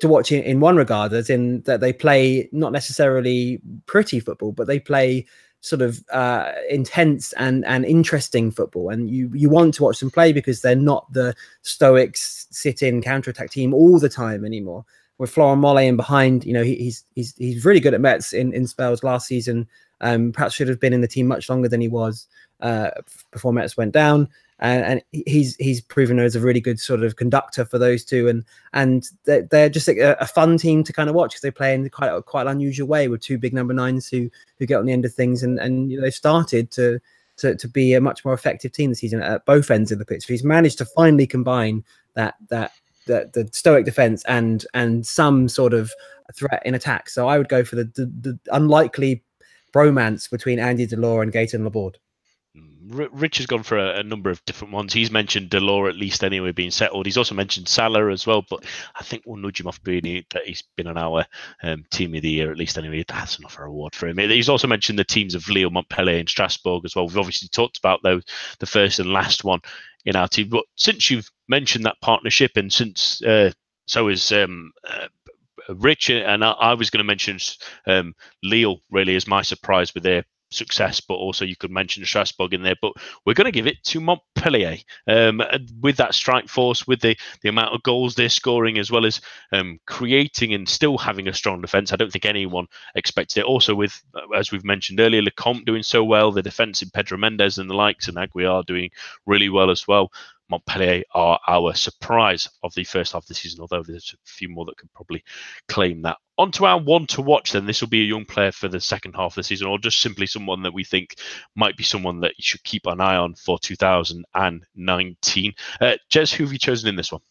to 0.00 0.08
watch 0.08 0.32
in, 0.32 0.42
in 0.44 0.60
one 0.60 0.76
regard, 0.76 1.12
as 1.12 1.28
in 1.28 1.60
that 1.62 1.80
they 1.80 1.92
play 1.92 2.48
not 2.52 2.72
necessarily 2.72 3.60
pretty 3.86 4.18
football, 4.20 4.52
but 4.52 4.66
they 4.66 4.80
play 4.80 5.26
sort 5.60 5.82
of 5.82 6.02
uh, 6.10 6.52
intense 6.70 7.32
and 7.34 7.64
and 7.66 7.84
interesting 7.84 8.50
football. 8.50 8.88
And 8.88 9.10
you 9.10 9.30
you 9.34 9.50
want 9.50 9.74
to 9.74 9.82
watch 9.82 10.00
them 10.00 10.10
play 10.10 10.32
because 10.32 10.62
they're 10.62 10.74
not 10.74 11.12
the 11.12 11.34
stoic 11.62 12.16
sit 12.16 12.82
in 12.82 13.02
counter 13.02 13.30
attack 13.30 13.50
team 13.50 13.74
all 13.74 13.98
the 13.98 14.08
time 14.08 14.44
anymore 14.44 14.86
with 15.18 15.30
Florent 15.30 15.62
Mollet 15.62 15.86
in 15.86 15.96
behind, 15.96 16.44
you 16.44 16.52
know, 16.52 16.62
he, 16.62 16.74
he's 16.76 17.04
he's 17.14 17.34
he's 17.36 17.64
really 17.64 17.80
good 17.80 17.94
at 17.94 18.00
Metz 18.00 18.32
in, 18.32 18.52
in 18.52 18.66
spells 18.66 19.04
last 19.04 19.26
season. 19.26 19.68
Um, 20.00 20.32
perhaps 20.32 20.54
should 20.54 20.68
have 20.68 20.80
been 20.80 20.92
in 20.92 21.00
the 21.00 21.08
team 21.08 21.26
much 21.26 21.48
longer 21.48 21.68
than 21.68 21.80
he 21.80 21.88
was 21.88 22.26
uh, 22.60 22.90
before 23.30 23.52
Metz 23.52 23.76
went 23.76 23.92
down. 23.92 24.28
And, 24.60 24.84
and, 24.84 25.02
he's 25.26 25.56
he's 25.56 25.80
proven 25.80 26.18
as 26.20 26.36
a 26.36 26.40
really 26.40 26.60
good 26.60 26.78
sort 26.78 27.02
of 27.02 27.16
conductor 27.16 27.64
for 27.64 27.76
those 27.76 28.04
two, 28.04 28.28
and 28.28 28.44
and 28.72 29.08
they're, 29.24 29.42
they're 29.42 29.68
just 29.68 29.88
a, 29.88 30.20
a, 30.22 30.26
fun 30.26 30.58
team 30.58 30.84
to 30.84 30.92
kind 30.92 31.08
of 31.08 31.14
watch 31.16 31.32
because 31.32 31.42
they 31.42 31.50
play 31.50 31.74
in 31.74 31.90
quite 31.90 32.08
a, 32.08 32.22
quite 32.22 32.42
an 32.42 32.52
unusual 32.52 32.86
way 32.86 33.08
with 33.08 33.20
two 33.20 33.36
big 33.36 33.52
number 33.52 33.74
nines 33.74 34.08
who 34.08 34.30
who 34.58 34.66
get 34.66 34.78
on 34.78 34.86
the 34.86 34.92
end 34.92 35.04
of 35.04 35.12
things, 35.12 35.42
and 35.42 35.58
and 35.58 35.90
you 35.90 35.96
know, 35.96 36.04
they 36.04 36.10
started 36.10 36.70
to 36.70 37.00
to 37.38 37.56
to 37.56 37.68
be 37.68 37.94
a 37.94 38.00
much 38.00 38.24
more 38.24 38.32
effective 38.32 38.70
team 38.70 38.90
this 38.90 39.00
season 39.00 39.20
at 39.20 39.44
both 39.44 39.72
ends 39.72 39.90
of 39.90 39.98
the 39.98 40.04
pitch. 40.04 40.24
He's 40.24 40.44
managed 40.44 40.78
to 40.78 40.84
finally 40.84 41.26
combine 41.26 41.84
that 42.14 42.36
that 42.48 42.70
the, 43.06 43.30
the 43.32 43.48
stoic 43.52 43.84
defense 43.84 44.24
and 44.24 44.64
and 44.74 45.06
some 45.06 45.48
sort 45.48 45.74
of 45.74 45.92
threat 46.34 46.62
in 46.64 46.74
attack. 46.74 47.08
So 47.08 47.28
I 47.28 47.38
would 47.38 47.48
go 47.48 47.64
for 47.64 47.76
the, 47.76 47.84
the, 47.84 48.06
the 48.06 48.38
unlikely 48.52 49.22
bromance 49.74 50.30
between 50.30 50.58
Andy 50.58 50.86
Delort 50.86 51.22
and 51.22 51.32
Gaetan 51.32 51.64
Laborde. 51.64 51.98
Rich 52.86 53.38
has 53.38 53.46
gone 53.46 53.62
for 53.62 53.78
a, 53.78 54.00
a, 54.00 54.02
number 54.02 54.30
of 54.30 54.44
different 54.44 54.72
ones. 54.72 54.92
He's 54.92 55.10
mentioned 55.10 55.48
Delort 55.48 55.88
at 55.88 55.96
least 55.96 56.22
anyway 56.22 56.52
being 56.52 56.70
settled. 56.70 57.06
He's 57.06 57.16
also 57.16 57.34
mentioned 57.34 57.66
Sala 57.66 58.10
as 58.10 58.26
well, 58.26 58.44
but 58.48 58.62
I 58.94 59.02
think 59.02 59.22
we'll 59.24 59.38
nudge 59.38 59.58
him 59.58 59.66
off 59.66 59.82
being 59.82 60.24
that 60.30 60.44
he's 60.44 60.62
been 60.76 60.86
on 60.86 60.98
our 60.98 61.24
um, 61.62 61.84
team 61.90 62.14
of 62.14 62.22
the 62.22 62.30
year 62.30 62.52
at 62.52 62.58
least 62.58 62.76
anyway. 62.76 63.02
That's 63.08 63.38
enough 63.38 63.54
for 63.54 63.64
award 63.64 63.94
for 63.94 64.06
him. 64.06 64.18
He's 64.18 64.50
also 64.50 64.68
mentioned 64.68 64.98
the 64.98 65.04
teams 65.04 65.34
of 65.34 65.48
Lille, 65.48 65.70
Montpellier, 65.70 66.18
and 66.18 66.28
Strasbourg 66.28 66.84
as 66.84 66.94
well. 66.94 67.06
We've 67.06 67.18
obviously 67.18 67.48
talked 67.48 67.78
about 67.78 68.02
those, 68.02 68.22
the 68.60 68.66
first 68.66 68.98
and 68.98 69.12
last 69.12 69.44
one 69.44 69.60
in 70.04 70.16
our 70.16 70.28
team. 70.28 70.48
But 70.48 70.64
since 70.76 71.10
you've 71.10 71.30
mentioned 71.48 71.84
that 71.84 72.00
partnership, 72.00 72.52
and 72.56 72.72
since 72.72 73.22
uh, 73.22 73.52
so 73.86 74.08
is 74.08 74.32
um, 74.32 74.72
uh, 74.88 75.08
Rich, 75.68 76.10
and 76.10 76.44
I, 76.44 76.50
I 76.52 76.74
was 76.74 76.90
going 76.90 76.98
to 76.98 77.04
mention 77.04 77.38
um, 77.86 78.14
Lille 78.42 78.80
really 78.90 79.16
as 79.16 79.26
my 79.26 79.42
surprise 79.42 79.94
with 79.94 80.02
their 80.02 80.24
success, 80.50 81.00
but 81.00 81.14
also 81.14 81.44
you 81.44 81.56
could 81.56 81.70
mention 81.70 82.04
Strasbourg 82.04 82.54
in 82.54 82.62
there. 82.62 82.76
But 82.80 82.92
we're 83.24 83.34
going 83.34 83.46
to 83.46 83.52
give 83.52 83.66
it 83.66 83.82
to 83.84 84.00
Montpellier 84.00 84.76
um, 85.06 85.42
with 85.80 85.96
that 85.96 86.14
strike 86.14 86.48
force, 86.48 86.86
with 86.86 87.00
the, 87.00 87.16
the 87.42 87.48
amount 87.48 87.74
of 87.74 87.82
goals 87.82 88.14
they're 88.14 88.28
scoring, 88.28 88.78
as 88.78 88.90
well 88.90 89.06
as 89.06 89.20
um, 89.52 89.78
creating 89.86 90.54
and 90.54 90.68
still 90.68 90.98
having 90.98 91.28
a 91.28 91.34
strong 91.34 91.60
defence. 91.60 91.92
I 91.92 91.96
don't 91.96 92.12
think 92.12 92.24
anyone 92.24 92.66
expected 92.94 93.40
it. 93.40 93.46
Also, 93.46 93.74
with 93.74 94.00
uh, 94.14 94.36
as 94.36 94.52
we've 94.52 94.64
mentioned 94.64 95.00
earlier, 95.00 95.22
Lecomte 95.22 95.64
doing 95.64 95.82
so 95.82 96.04
well, 96.04 96.32
the 96.32 96.42
defence 96.42 96.82
in 96.82 96.90
Pedro 96.90 97.18
Mendes 97.18 97.58
and 97.58 97.68
the 97.68 97.74
likes, 97.74 98.08
and 98.08 98.16
Aguiar 98.16 98.64
doing 98.66 98.90
really 99.26 99.48
well 99.48 99.70
as 99.70 99.86
well. 99.88 100.10
Montpellier 100.50 101.02
are 101.14 101.38
our 101.48 101.74
surprise 101.74 102.48
of 102.62 102.74
the 102.74 102.84
first 102.84 103.12
half 103.12 103.24
of 103.24 103.28
the 103.28 103.34
season, 103.34 103.60
although 103.60 103.82
there's 103.82 104.14
a 104.14 104.28
few 104.28 104.48
more 104.48 104.64
that 104.66 104.76
could 104.76 104.92
probably 104.92 105.24
claim 105.68 106.02
that. 106.02 106.18
On 106.36 106.50
to 106.52 106.66
our 106.66 106.80
one 106.80 107.06
to 107.08 107.22
watch, 107.22 107.52
then. 107.52 107.66
This 107.66 107.80
will 107.80 107.88
be 107.88 108.02
a 108.02 108.06
young 108.06 108.24
player 108.24 108.52
for 108.52 108.68
the 108.68 108.80
second 108.80 109.14
half 109.14 109.32
of 109.32 109.36
the 109.36 109.42
season, 109.44 109.68
or 109.68 109.78
just 109.78 110.00
simply 110.00 110.26
someone 110.26 110.62
that 110.62 110.74
we 110.74 110.84
think 110.84 111.16
might 111.54 111.76
be 111.76 111.84
someone 111.84 112.20
that 112.20 112.34
you 112.36 112.42
should 112.42 112.64
keep 112.64 112.86
an 112.86 113.00
eye 113.00 113.16
on 113.16 113.34
for 113.34 113.58
2019. 113.58 115.54
Uh, 115.80 115.94
Jez, 116.10 116.34
who 116.34 116.44
have 116.44 116.52
you 116.52 116.58
chosen 116.58 116.88
in 116.88 116.96
this 116.96 117.12
one? 117.12 117.22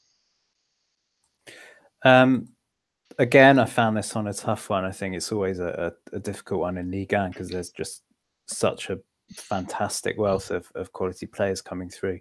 Um, 2.03 2.49
again, 3.19 3.59
I 3.59 3.65
found 3.65 3.97
this 3.97 4.13
one 4.15 4.27
a 4.27 4.33
tough 4.33 4.69
one. 4.69 4.85
I 4.85 4.91
think 4.91 5.15
it's 5.15 5.31
always 5.31 5.59
a, 5.59 5.93
a, 6.11 6.17
a 6.17 6.19
difficult 6.19 6.61
one 6.61 6.77
in 6.77 6.91
Ligue 6.91 7.13
1 7.13 7.31
because 7.31 7.49
there's 7.49 7.71
just 7.71 8.03
such 8.47 8.89
a 8.89 8.99
fantastic 9.33 10.17
wealth 10.17 10.51
of, 10.51 10.71
of 10.75 10.91
quality 10.93 11.25
players 11.25 11.61
coming 11.61 11.89
through. 11.89 12.19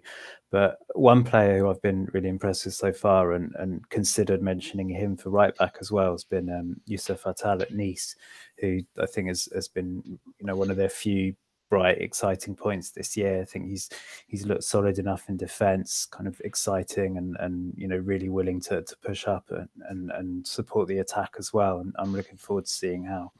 But 0.51 0.77
one 0.95 1.23
player 1.23 1.57
who 1.57 1.69
I've 1.69 1.81
been 1.81 2.07
really 2.13 2.29
impressed 2.29 2.65
with 2.65 2.73
so 2.73 2.91
far 2.93 3.33
and, 3.33 3.53
and 3.57 3.87
considered 3.89 4.41
mentioning 4.41 4.89
him 4.89 5.17
for 5.17 5.29
right 5.29 5.55
back 5.57 5.77
as 5.81 5.91
well 5.91 6.11
has 6.11 6.23
been 6.23 6.49
um, 6.49 6.79
Youssef 6.85 7.23
Attal 7.23 7.61
at 7.61 7.73
Nice, 7.73 8.15
who 8.57 8.79
I 8.99 9.05
think 9.05 9.27
has, 9.29 9.49
has 9.53 9.67
been 9.67 10.01
you 10.05 10.45
know 10.45 10.55
one 10.55 10.69
of 10.69 10.77
their 10.77 10.89
few 10.89 11.35
bright, 11.73 11.99
exciting 12.01 12.55
points 12.55 12.91
this 12.91 13.17
year. 13.17 13.41
I 13.41 13.45
think 13.45 13.67
he's 13.67 13.89
he's 14.27 14.45
looked 14.45 14.63
solid 14.63 14.99
enough 14.99 15.27
in 15.27 15.37
defence, 15.37 16.05
kind 16.05 16.27
of 16.27 16.39
exciting 16.41 17.17
and 17.17 17.35
and 17.39 17.73
you 17.75 17.87
know 17.87 17.97
really 17.97 18.29
willing 18.29 18.61
to 18.61 18.83
to 18.83 18.95
push 18.97 19.27
up 19.27 19.49
and 19.49 19.67
and, 19.89 20.11
and 20.11 20.45
support 20.45 20.87
the 20.87 20.99
attack 20.99 21.33
as 21.39 21.51
well. 21.51 21.79
And 21.79 21.91
I'm 21.97 22.13
looking 22.13 22.37
forward 22.37 22.65
to 22.65 22.71
seeing 22.71 23.03
how 23.03 23.31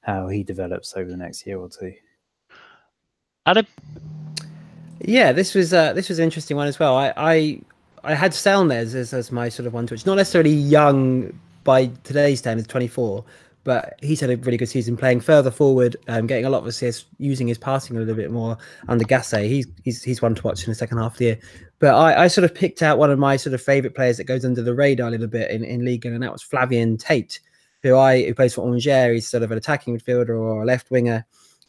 how 0.00 0.28
he 0.28 0.42
develops 0.42 0.96
over 0.96 1.10
the 1.10 1.18
next 1.18 1.46
year 1.46 1.58
or 1.58 1.68
two. 1.68 1.92
Adam. 3.46 3.66
Yeah, 5.00 5.32
this 5.32 5.54
was 5.54 5.72
uh, 5.72 5.92
this 5.92 6.08
was 6.08 6.18
an 6.18 6.24
interesting 6.24 6.56
one 6.56 6.66
as 6.66 6.78
well. 6.78 6.96
I, 6.96 7.12
I 7.16 7.60
I 8.02 8.14
had 8.14 8.32
Selnæs 8.32 8.94
as, 8.94 9.14
as 9.14 9.30
my 9.32 9.48
sort 9.48 9.66
of 9.66 9.72
one 9.72 9.86
to 9.86 9.94
which 9.94 10.04
not 10.04 10.16
necessarily 10.16 10.52
young 10.52 11.38
by 11.64 11.86
today's 12.04 12.38
standards, 12.38 12.68
24, 12.68 13.24
but 13.64 13.98
he's 14.00 14.20
had 14.20 14.30
a 14.30 14.36
really 14.36 14.56
good 14.56 14.68
season 14.68 14.96
playing 14.96 15.20
further 15.20 15.50
forward, 15.50 15.96
um, 16.08 16.26
getting 16.26 16.44
a 16.44 16.50
lot 16.50 16.58
of 16.58 16.66
assists, 16.66 17.04
using 17.18 17.48
his 17.48 17.58
passing 17.58 17.96
a 17.96 18.00
little 18.00 18.14
bit 18.14 18.30
more 18.30 18.56
under 18.88 19.04
Gasset. 19.04 19.48
He's 19.48 19.66
he's 19.84 20.02
he's 20.02 20.20
one 20.20 20.34
to 20.34 20.42
watch 20.42 20.64
in 20.64 20.70
the 20.70 20.74
second 20.74 20.98
half 20.98 21.12
of 21.12 21.18
the 21.18 21.24
year. 21.24 21.38
But 21.78 21.94
I, 21.94 22.24
I 22.24 22.28
sort 22.28 22.44
of 22.44 22.54
picked 22.54 22.82
out 22.82 22.98
one 22.98 23.10
of 23.10 23.18
my 23.18 23.36
sort 23.36 23.54
of 23.54 23.62
favourite 23.62 23.94
players 23.94 24.16
that 24.16 24.24
goes 24.24 24.44
under 24.44 24.62
the 24.62 24.74
radar 24.74 25.08
a 25.08 25.10
little 25.10 25.26
bit 25.26 25.50
in, 25.50 25.62
in 25.62 25.84
League, 25.84 26.04
and 26.04 26.20
that 26.20 26.32
was 26.32 26.42
Flavien 26.42 26.98
Tait, 26.98 27.38
who 27.82 27.96
I 27.96 28.24
who 28.24 28.34
plays 28.34 28.54
for 28.54 28.66
Angers. 28.66 29.12
He's 29.14 29.28
sort 29.28 29.44
of 29.44 29.52
an 29.52 29.58
attacking 29.58 29.96
midfielder 29.96 30.30
or 30.30 30.62
a 30.62 30.64
left 30.64 30.90
winger. 30.90 31.26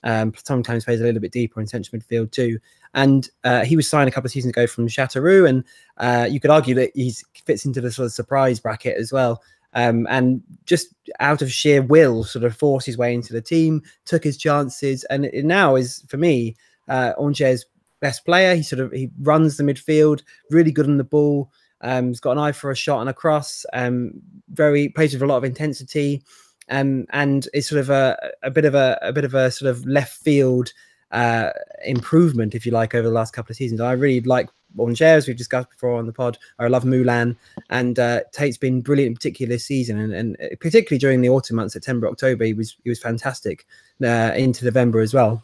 Um, 0.08 0.34
sometimes 0.44 0.86
plays 0.86 1.02
a 1.02 1.04
little 1.04 1.22
bit 1.22 1.32
deeper 1.32 1.60
in 1.60 1.68
central 1.68 2.00
midfield 2.00 2.32
too. 2.32 2.58
And 2.94 3.30
uh, 3.44 3.66
he 3.66 3.76
was 3.76 3.88
signed 3.88 4.08
a 4.08 4.12
couple 4.12 4.28
of 4.28 4.32
seasons 4.32 4.52
ago 4.52 4.66
from 4.66 4.88
Châteauroux, 4.88 5.48
and 5.48 5.64
uh, 5.98 6.28
you 6.28 6.40
could 6.40 6.50
argue 6.50 6.74
that 6.76 6.92
he 6.96 7.14
fits 7.46 7.66
into 7.66 7.82
the 7.82 7.92
sort 7.92 8.06
of 8.08 8.14
surprise 8.14 8.60
bracket 8.60 8.98
as 8.98 9.12
well 9.12 9.44
um, 9.74 10.08
and 10.10 10.42
just 10.66 10.94
out 11.20 11.42
of 11.42 11.52
sheer 11.52 11.82
will, 11.82 12.24
sort 12.24 12.46
of 12.46 12.58
forced 12.58 12.88
his 12.88 12.98
way 12.98 13.14
into 13.14 13.34
the 13.34 13.42
team, 13.42 13.84
took 14.06 14.24
his 14.24 14.38
chances, 14.38 15.04
and 15.06 15.26
it 15.26 15.46
now 15.46 15.76
is 15.76 16.04
for 16.08 16.18
me 16.18 16.56
uh, 16.88 17.14
Angers' 17.22 17.66
best 18.00 18.26
player. 18.26 18.56
He 18.56 18.64
sort 18.64 18.80
of 18.80 18.92
he 18.92 19.12
runs 19.22 19.58
the 19.58 19.64
midfield, 19.64 20.24
really 20.50 20.72
good 20.72 20.88
on 20.88 20.98
the 20.98 21.04
ball. 21.04 21.52
Um, 21.82 22.08
he's 22.08 22.20
got 22.20 22.32
an 22.32 22.40
eye 22.40 22.54
for 22.54 22.72
a 22.72 22.76
shot 22.76 23.02
and 23.02 23.10
a 23.10 23.14
cross. 23.14 23.66
Um, 23.72 24.14
very 24.50 24.90
plays 24.90 25.14
with 25.14 25.22
a 25.22 25.28
lot 25.28 25.38
of 25.38 25.44
intensity, 25.44 26.24
um, 26.70 27.06
and 27.12 27.48
it's 27.54 27.70
sort 27.70 27.80
of 27.80 27.90
a, 27.90 28.32
a 28.44 28.52
bit 28.52 28.66
of 28.66 28.76
a, 28.76 28.98
a 29.02 29.14
bit 29.14 29.26
of 29.26 29.34
a 29.34 29.52
sort 29.52 29.70
of 29.70 29.86
left 29.86 30.18
field 30.22 30.74
uh, 31.12 31.52
improvement, 31.86 32.56
if 32.56 32.66
you 32.66 32.72
like, 32.72 32.94
over 32.94 33.08
the 33.08 33.14
last 33.14 33.34
couple 33.34 33.52
of 33.52 33.58
seasons. 33.58 33.82
I 33.82 33.94
really 33.94 34.22
like 34.22 34.50
Angers, 34.80 35.28
we've 35.28 35.38
discussed 35.38 35.70
before 35.70 35.96
on 35.96 36.06
the 36.06 36.14
pod. 36.14 36.38
I 36.60 36.68
love 36.68 36.86
Moulin, 36.86 37.38
and 37.70 37.98
uh, 37.98 38.22
Tait's 38.32 38.58
been 38.58 38.82
brilliant, 38.82 39.12
in 39.12 39.16
particular 39.16 39.56
this 39.56 39.66
season, 39.66 40.00
and, 40.00 40.14
and 40.14 40.38
uh, 40.42 40.56
particularly 40.60 41.00
during 41.00 41.22
the 41.22 41.30
autumn 41.30 41.56
months, 41.56 41.74
September, 41.74 42.08
October, 42.08 42.46
he 42.46 42.54
was 42.54 42.76
he 42.84 42.90
was 42.90 43.00
fantastic 43.00 43.66
uh, 44.04 44.34
into 44.36 44.66
November 44.66 45.00
as 45.00 45.14
well. 45.14 45.44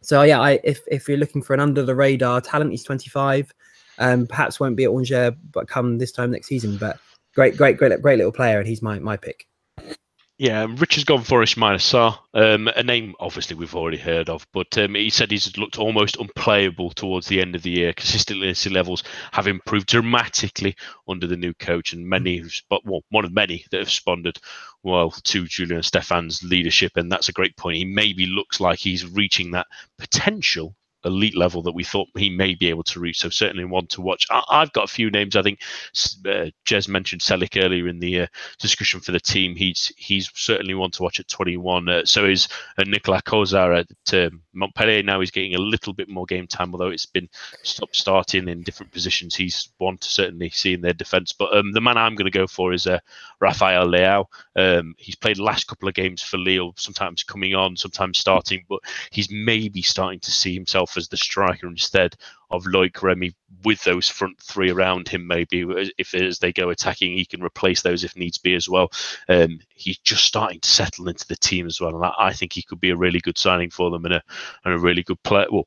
So 0.00 0.22
yeah, 0.22 0.40
I, 0.40 0.58
if 0.64 0.80
if 0.88 1.08
you're 1.08 1.18
looking 1.18 1.42
for 1.42 1.54
an 1.54 1.60
under 1.60 1.82
the 1.82 1.94
radar 1.94 2.40
talent, 2.40 2.70
he's 2.70 2.84
25. 2.84 3.52
Um, 3.98 4.26
perhaps 4.26 4.58
won't 4.58 4.76
be 4.76 4.84
at 4.84 4.90
Angers, 4.90 5.34
but 5.52 5.68
come 5.68 5.98
this 5.98 6.10
time 6.10 6.30
next 6.30 6.46
season. 6.46 6.78
But 6.78 6.98
great, 7.34 7.56
great, 7.56 7.76
great, 7.76 8.00
great 8.00 8.16
little 8.16 8.32
player, 8.32 8.58
and 8.58 8.66
he's 8.66 8.82
my 8.82 8.98
my 8.98 9.16
pick. 9.16 9.49
Yeah, 10.40 10.66
Richard's 10.70 11.04
gone 11.04 11.22
for 11.22 11.42
Ismaila 11.42 11.76
Sarr, 11.76 12.18
um, 12.32 12.66
a 12.68 12.82
name 12.82 13.14
obviously 13.20 13.56
we've 13.56 13.74
already 13.74 13.98
heard 13.98 14.30
of, 14.30 14.46
but 14.54 14.78
um, 14.78 14.94
he 14.94 15.10
said 15.10 15.30
he's 15.30 15.54
looked 15.58 15.78
almost 15.78 16.16
unplayable 16.16 16.92
towards 16.92 17.26
the 17.26 17.42
end 17.42 17.54
of 17.54 17.62
the 17.62 17.68
year. 17.68 17.92
Consistency 17.92 18.70
levels 18.70 19.04
have 19.32 19.46
improved 19.46 19.88
dramatically 19.88 20.76
under 21.06 21.26
the 21.26 21.36
new 21.36 21.52
coach, 21.52 21.92
and 21.92 22.08
many, 22.08 22.42
but 22.70 22.80
well, 22.86 23.02
one 23.10 23.26
of 23.26 23.34
many 23.34 23.66
that 23.70 23.80
have 23.80 23.86
responded 23.88 24.38
well 24.82 25.10
to 25.10 25.44
Julien 25.44 25.82
Stéphan's 25.82 26.42
leadership, 26.42 26.92
and 26.96 27.12
that's 27.12 27.28
a 27.28 27.34
great 27.34 27.54
point. 27.58 27.76
He 27.76 27.84
maybe 27.84 28.24
looks 28.24 28.60
like 28.60 28.78
he's 28.78 29.04
reaching 29.04 29.50
that 29.50 29.66
potential 29.98 30.74
elite 31.04 31.36
level 31.36 31.62
that 31.62 31.72
we 31.72 31.84
thought 31.84 32.08
he 32.16 32.30
may 32.30 32.54
be 32.54 32.68
able 32.68 32.82
to 32.84 33.00
reach. 33.00 33.18
So 33.18 33.28
certainly 33.28 33.64
one 33.64 33.86
to 33.88 34.00
watch. 34.00 34.26
I, 34.30 34.60
have 34.60 34.72
got 34.72 34.84
a 34.84 34.92
few 34.92 35.10
names. 35.10 35.36
I 35.36 35.42
think 35.42 35.60
uh, 36.26 36.50
Jez 36.66 36.88
mentioned 36.88 37.22
Celik 37.22 37.62
earlier 37.62 37.88
in 37.88 37.98
the 37.98 38.22
uh, 38.22 38.26
discussion 38.58 39.00
for 39.00 39.12
the 39.12 39.20
team. 39.20 39.56
He's 39.56 39.92
he's 39.96 40.30
certainly 40.34 40.74
one 40.74 40.90
to 40.92 41.02
watch 41.02 41.20
at 41.20 41.28
21. 41.28 41.88
Uh, 41.88 42.04
so 42.04 42.24
is 42.24 42.48
uh, 42.78 42.84
Nicolas 42.86 43.22
Cozza 43.22 43.80
at 43.80 44.14
um, 44.14 44.42
Montpellier. 44.52 45.02
Now 45.02 45.20
he's 45.20 45.30
getting 45.30 45.54
a 45.54 45.58
little 45.58 45.92
bit 45.92 46.08
more 46.08 46.26
game 46.26 46.46
time, 46.46 46.72
although 46.72 46.88
it's 46.88 47.06
been 47.06 47.28
stop 47.62 47.94
starting 47.94 48.48
in 48.48 48.62
different 48.62 48.92
positions. 48.92 49.34
He's 49.34 49.70
one 49.78 49.98
to 49.98 50.08
certainly 50.08 50.50
see 50.50 50.74
in 50.74 50.80
their 50.80 50.92
defence. 50.92 51.32
But 51.32 51.54
um, 51.56 51.72
the 51.72 51.80
man 51.80 51.96
I'm 51.96 52.14
going 52.14 52.30
to 52.30 52.38
go 52.38 52.46
for 52.46 52.72
is 52.72 52.86
uh, 52.86 53.00
Rafael 53.40 53.86
Leao. 53.86 54.26
Um, 54.56 54.94
he's 54.98 55.16
played 55.16 55.38
last 55.38 55.66
couple 55.66 55.88
of 55.88 55.94
games 55.94 56.22
for 56.22 56.38
Lille, 56.38 56.74
sometimes 56.76 57.22
coming 57.22 57.54
on, 57.54 57.76
sometimes 57.76 58.18
starting, 58.18 58.64
but 58.68 58.80
he's 59.10 59.30
maybe 59.30 59.82
starting 59.82 60.20
to 60.20 60.30
see 60.30 60.54
himself 60.54 60.96
as 60.96 61.08
the 61.08 61.16
striker 61.16 61.66
instead 61.66 62.16
of 62.50 62.64
Loic 62.64 63.00
Remy 63.02 63.34
with 63.64 63.82
those 63.84 64.08
front 64.08 64.40
three 64.40 64.70
around 64.70 65.08
him. 65.08 65.26
Maybe 65.26 65.64
if 65.98 66.14
as 66.14 66.38
they 66.38 66.52
go 66.52 66.70
attacking, 66.70 67.12
he 67.12 67.24
can 67.24 67.42
replace 67.42 67.82
those 67.82 68.04
if 68.04 68.16
needs 68.16 68.38
be 68.38 68.54
as 68.54 68.68
well. 68.68 68.90
Um, 69.28 69.60
he's 69.74 69.98
just 69.98 70.24
starting 70.24 70.60
to 70.60 70.70
settle 70.70 71.08
into 71.08 71.26
the 71.26 71.36
team 71.36 71.66
as 71.66 71.80
well, 71.80 71.94
and 71.94 72.04
I, 72.04 72.12
I, 72.18 72.32
think 72.32 72.52
he 72.52 72.62
could 72.62 72.80
be 72.80 72.90
a 72.90 72.96
really 72.96 73.20
good 73.20 73.38
signing 73.38 73.70
for 73.70 73.90
them 73.90 74.04
and 74.04 74.14
a 74.14 74.22
and 74.64 74.74
a 74.74 74.78
really 74.78 75.02
good 75.02 75.22
player. 75.22 75.46
Well, 75.50 75.66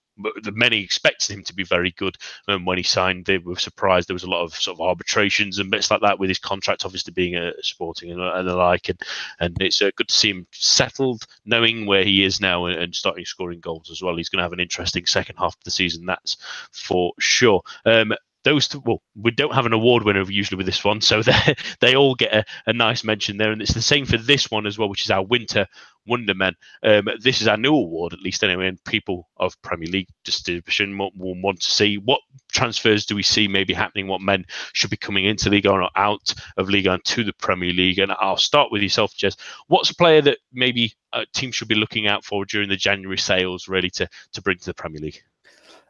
many 0.52 0.82
expected 0.82 1.34
him 1.34 1.44
to 1.44 1.56
be 1.56 1.64
very 1.64 1.92
good. 1.92 2.18
Um, 2.48 2.66
when 2.66 2.78
he 2.78 2.84
signed, 2.84 3.26
they 3.26 3.40
were 3.40 3.56
surprised. 3.56 4.08
There 4.08 4.14
was 4.16 4.24
a 4.24 4.30
lot 4.30 4.44
of 4.44 4.54
sort 4.54 4.78
of 4.78 4.82
arbitrations 4.82 5.60
and 5.60 5.72
bits 5.72 5.90
like 5.90 6.02
that 6.02 6.20
with 6.20 6.30
his 6.30 6.40
contract, 6.40 6.86
obviously 6.86 7.14
being 7.14 7.36
a 7.36 7.52
sporting 7.62 8.12
and, 8.12 8.22
and 8.22 8.48
the 8.48 8.56
like. 8.56 8.90
And 8.90 9.02
and 9.40 9.58
it's 9.60 9.82
uh, 9.82 9.92
good 9.96 10.08
to 10.08 10.14
see 10.14 10.30
him 10.30 10.48
settled, 10.52 11.26
knowing 11.46 11.86
where 11.86 12.04
he 12.04 12.24
is 12.24 12.40
now 12.40 12.66
and, 12.66 12.80
and 12.80 12.96
starting 12.96 13.26
scoring 13.26 13.60
goals 13.60 13.90
as 13.90 14.02
well. 14.02 14.16
He's 14.16 14.30
going 14.30 14.40
to 14.40 14.44
have 14.44 14.54
an 14.54 14.60
interesting 14.60 15.06
second 15.06 15.38
half 15.38 15.56
of 15.56 15.64
the 15.64 15.72
season. 15.72 16.06
That's 16.06 16.38
for 16.74 17.14
sure. 17.20 17.62
Um, 17.86 18.14
those 18.44 18.68
two, 18.68 18.82
well, 18.86 19.02
we 19.16 19.32
don't 19.32 19.54
have 19.54 19.66
an 19.66 19.74
award 19.74 20.04
winner 20.04 20.30
usually 20.30 20.58
with 20.58 20.66
this 20.66 20.84
one, 20.84 21.02
so 21.02 21.22
they 21.24 21.56
they 21.80 21.96
all 21.96 22.16
get 22.16 22.34
a, 22.34 22.46
a, 22.68 22.74
nice 22.74 23.04
mention 23.04 23.38
there, 23.38 23.52
and 23.52 23.62
it's 23.62 23.74
the 23.74 23.82
same 23.82 24.06
for 24.06 24.18
this 24.18 24.52
one 24.52 24.66
as 24.66 24.78
well, 24.78 24.90
which 24.90 25.04
is 25.04 25.12
our 25.12 25.24
Winter 25.24 25.66
Wondermen. 26.10 26.54
Um, 26.84 27.08
this 27.22 27.42
is 27.42 27.48
our 27.48 27.58
new 27.58 27.74
award, 27.74 28.14
at 28.14 28.22
least 28.22 28.44
anyway, 28.44 28.68
and 28.68 28.84
people 28.84 29.30
of 29.38 29.60
Premier 29.62 29.90
League 29.90 30.10
distribution 30.26 30.98
will, 30.98 31.12
want 31.16 31.62
to 31.62 31.72
see 31.72 31.98
what 31.98 32.20
transfers 32.52 33.06
do 33.06 33.16
we 33.16 33.24
see 33.24 33.48
maybe 33.48 33.74
happening, 33.74 34.08
what 34.08 34.22
men 34.22 34.46
should 34.74 34.90
be 34.90 34.98
coming 34.98 35.26
into 35.26 35.50
Liga 35.50 35.72
or 35.72 35.90
out 35.96 36.34
of 36.58 36.70
Liga 36.70 36.94
and 36.94 37.06
to 37.06 37.24
the 37.24 37.34
Premier 37.34 37.72
League. 37.72 38.00
And 38.00 38.12
I'll 38.20 38.38
start 38.38 38.72
with 38.72 38.82
yourself, 38.82 39.14
Jez. 39.16 39.38
What's 39.68 39.90
a 39.90 39.96
player 39.96 40.22
that 40.22 40.40
maybe 40.52 40.94
a 41.14 41.26
team 41.34 41.52
should 41.52 41.70
be 41.70 41.76
looking 41.76 42.08
out 42.08 42.26
for 42.26 42.46
during 42.46 42.70
the 42.70 42.76
January 42.76 43.18
sales, 43.18 43.68
really, 43.68 43.90
to 43.92 44.08
to 44.34 44.42
bring 44.42 44.58
to 44.58 44.66
the 44.66 44.74
Premier 44.74 45.00
League? 45.02 45.24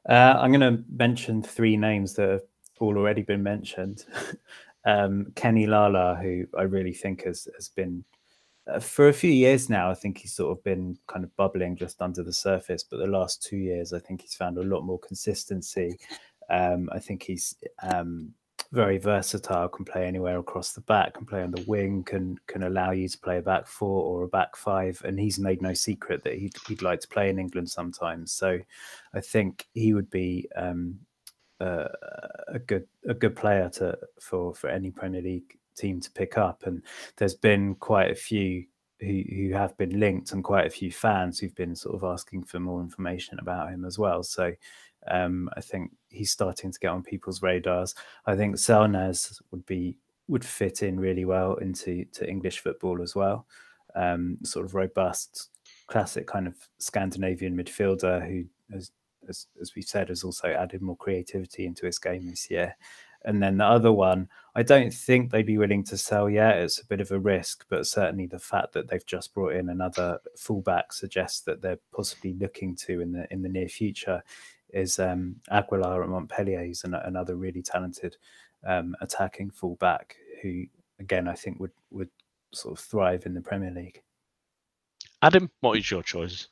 Uh, 0.07 0.37
I'm 0.37 0.51
going 0.51 0.77
to 0.77 0.83
mention 0.91 1.41
three 1.41 1.77
names 1.77 2.13
that 2.15 2.29
have 2.29 2.41
all 2.79 2.97
already 2.97 3.21
been 3.21 3.43
mentioned. 3.43 4.05
um, 4.85 5.31
Kenny 5.35 5.65
Lala, 5.65 6.15
who 6.21 6.45
I 6.57 6.63
really 6.63 6.93
think 6.93 7.23
has 7.23 7.47
has 7.55 7.69
been 7.69 8.03
uh, 8.67 8.79
for 8.79 9.09
a 9.09 9.13
few 9.13 9.31
years 9.31 9.69
now. 9.69 9.89
I 9.89 9.93
think 9.93 10.17
he's 10.17 10.33
sort 10.33 10.57
of 10.57 10.63
been 10.63 10.97
kind 11.07 11.23
of 11.23 11.35
bubbling 11.35 11.75
just 11.75 12.01
under 12.01 12.23
the 12.23 12.33
surface, 12.33 12.83
but 12.83 12.97
the 12.97 13.07
last 13.07 13.43
two 13.43 13.57
years, 13.57 13.93
I 13.93 13.99
think 13.99 14.21
he's 14.21 14.35
found 14.35 14.57
a 14.57 14.63
lot 14.63 14.81
more 14.81 14.99
consistency. 14.99 15.97
Um, 16.49 16.89
I 16.91 16.99
think 16.99 17.23
he's 17.23 17.55
um, 17.81 18.33
very 18.73 18.97
versatile, 18.97 19.69
can 19.69 19.85
play 19.85 20.07
anywhere 20.07 20.39
across 20.39 20.73
the 20.73 20.81
back, 20.81 21.13
can 21.13 21.27
play 21.27 21.43
on 21.43 21.51
the 21.51 21.63
wing, 21.67 22.03
can 22.03 22.39
can 22.47 22.63
allow 22.63 22.89
you 22.89 23.07
to 23.07 23.19
play 23.19 23.37
a 23.37 23.41
back 23.41 23.67
four 23.67 24.03
or 24.03 24.23
a 24.23 24.27
back 24.27 24.55
five. 24.55 24.99
And 25.05 25.19
he's 25.19 25.39
made 25.39 25.61
no 25.61 25.73
secret 25.75 26.23
that 26.23 26.33
he'd, 26.33 26.55
he'd 26.67 26.81
like 26.81 26.99
to 27.01 27.07
play 27.07 27.29
in 27.29 27.37
England 27.37 27.69
sometimes. 27.69 28.31
So 28.31 28.59
I 29.13 29.21
think 29.21 29.67
he 29.73 29.93
would 29.93 30.09
be 30.09 30.47
um, 30.55 30.97
uh, 31.61 31.87
a 32.47 32.59
good 32.59 32.87
a 33.07 33.13
good 33.13 33.35
player 33.35 33.69
to 33.75 33.95
for 34.19 34.55
for 34.55 34.69
any 34.69 34.89
Premier 34.89 35.21
League 35.21 35.55
team 35.77 36.01
to 36.01 36.11
pick 36.11 36.37
up. 36.37 36.63
And 36.65 36.81
there's 37.17 37.35
been 37.35 37.75
quite 37.75 38.09
a 38.09 38.15
few 38.15 38.65
who, 38.99 39.23
who 39.29 39.53
have 39.53 39.77
been 39.77 39.99
linked 39.99 40.31
and 40.31 40.43
quite 40.43 40.65
a 40.65 40.71
few 40.71 40.91
fans 40.91 41.37
who've 41.37 41.55
been 41.55 41.75
sort 41.75 41.95
of 41.95 42.03
asking 42.03 42.43
for 42.45 42.59
more 42.59 42.81
information 42.81 43.37
about 43.39 43.69
him 43.69 43.85
as 43.85 43.99
well. 43.99 44.23
So 44.23 44.53
um, 45.09 45.49
I 45.55 45.61
think 45.61 45.91
he's 46.09 46.31
starting 46.31 46.71
to 46.71 46.79
get 46.79 46.89
on 46.89 47.03
people's 47.03 47.41
radars. 47.41 47.95
I 48.25 48.35
think 48.35 48.55
Selnæs 48.55 49.41
would 49.51 49.65
be 49.65 49.97
would 50.27 50.45
fit 50.45 50.83
in 50.83 50.99
really 50.99 51.25
well 51.25 51.55
into 51.55 52.05
to 52.05 52.27
English 52.27 52.59
football 52.59 53.01
as 53.01 53.15
well. 53.15 53.45
Um, 53.95 54.37
sort 54.43 54.65
of 54.65 54.73
robust, 54.73 55.49
classic 55.87 56.27
kind 56.27 56.47
of 56.47 56.55
Scandinavian 56.79 57.55
midfielder 57.55 58.25
who 58.27 58.45
has, 58.73 58.91
as, 59.27 59.47
as 59.61 59.75
we 59.75 59.81
said, 59.81 60.09
has 60.09 60.23
also 60.23 60.47
added 60.47 60.81
more 60.81 60.97
creativity 60.97 61.65
into 61.65 61.85
his 61.85 61.99
game 61.99 62.27
this 62.27 62.49
year. 62.49 62.75
And 63.25 63.41
then 63.41 63.57
the 63.57 63.65
other 63.65 63.91
one, 63.91 64.27
I 64.55 64.63
don't 64.63 64.93
think 64.93 65.31
they'd 65.31 65.45
be 65.45 65.57
willing 65.57 65.83
to 65.85 65.97
sell 65.97 66.29
yet. 66.29 66.57
It's 66.57 66.79
a 66.79 66.85
bit 66.85 66.99
of 66.99 67.11
a 67.11 67.19
risk, 67.19 67.65
but 67.69 67.87
certainly 67.87 68.25
the 68.25 68.39
fact 68.39 68.73
that 68.73 68.89
they've 68.89 69.05
just 69.05 69.33
brought 69.33 69.55
in 69.55 69.69
another 69.69 70.19
fullback 70.37 70.91
suggests 70.91 71.41
that 71.41 71.61
they're 71.61 71.79
possibly 71.93 72.33
looking 72.33 72.75
to 72.77 72.99
in 72.99 73.13
the 73.13 73.31
in 73.31 73.41
the 73.41 73.49
near 73.49 73.69
future 73.69 74.21
is 74.73 74.99
um, 74.99 75.35
Aguilar 75.51 76.03
at 76.03 76.09
Montpellier. 76.09 76.63
He's 76.63 76.83
an, 76.83 76.95
another 76.95 77.35
really 77.35 77.61
talented 77.61 78.17
um, 78.65 78.95
attacking 79.01 79.51
fullback 79.51 80.15
who, 80.41 80.63
again, 80.99 81.27
I 81.27 81.33
think 81.33 81.59
would 81.59 81.71
would 81.91 82.09
sort 82.53 82.77
of 82.77 82.83
thrive 82.83 83.25
in 83.25 83.33
the 83.33 83.41
Premier 83.41 83.71
League. 83.71 84.01
Adam, 85.21 85.49
what 85.61 85.77
is 85.77 85.89
your 85.89 86.03
choice? 86.03 86.47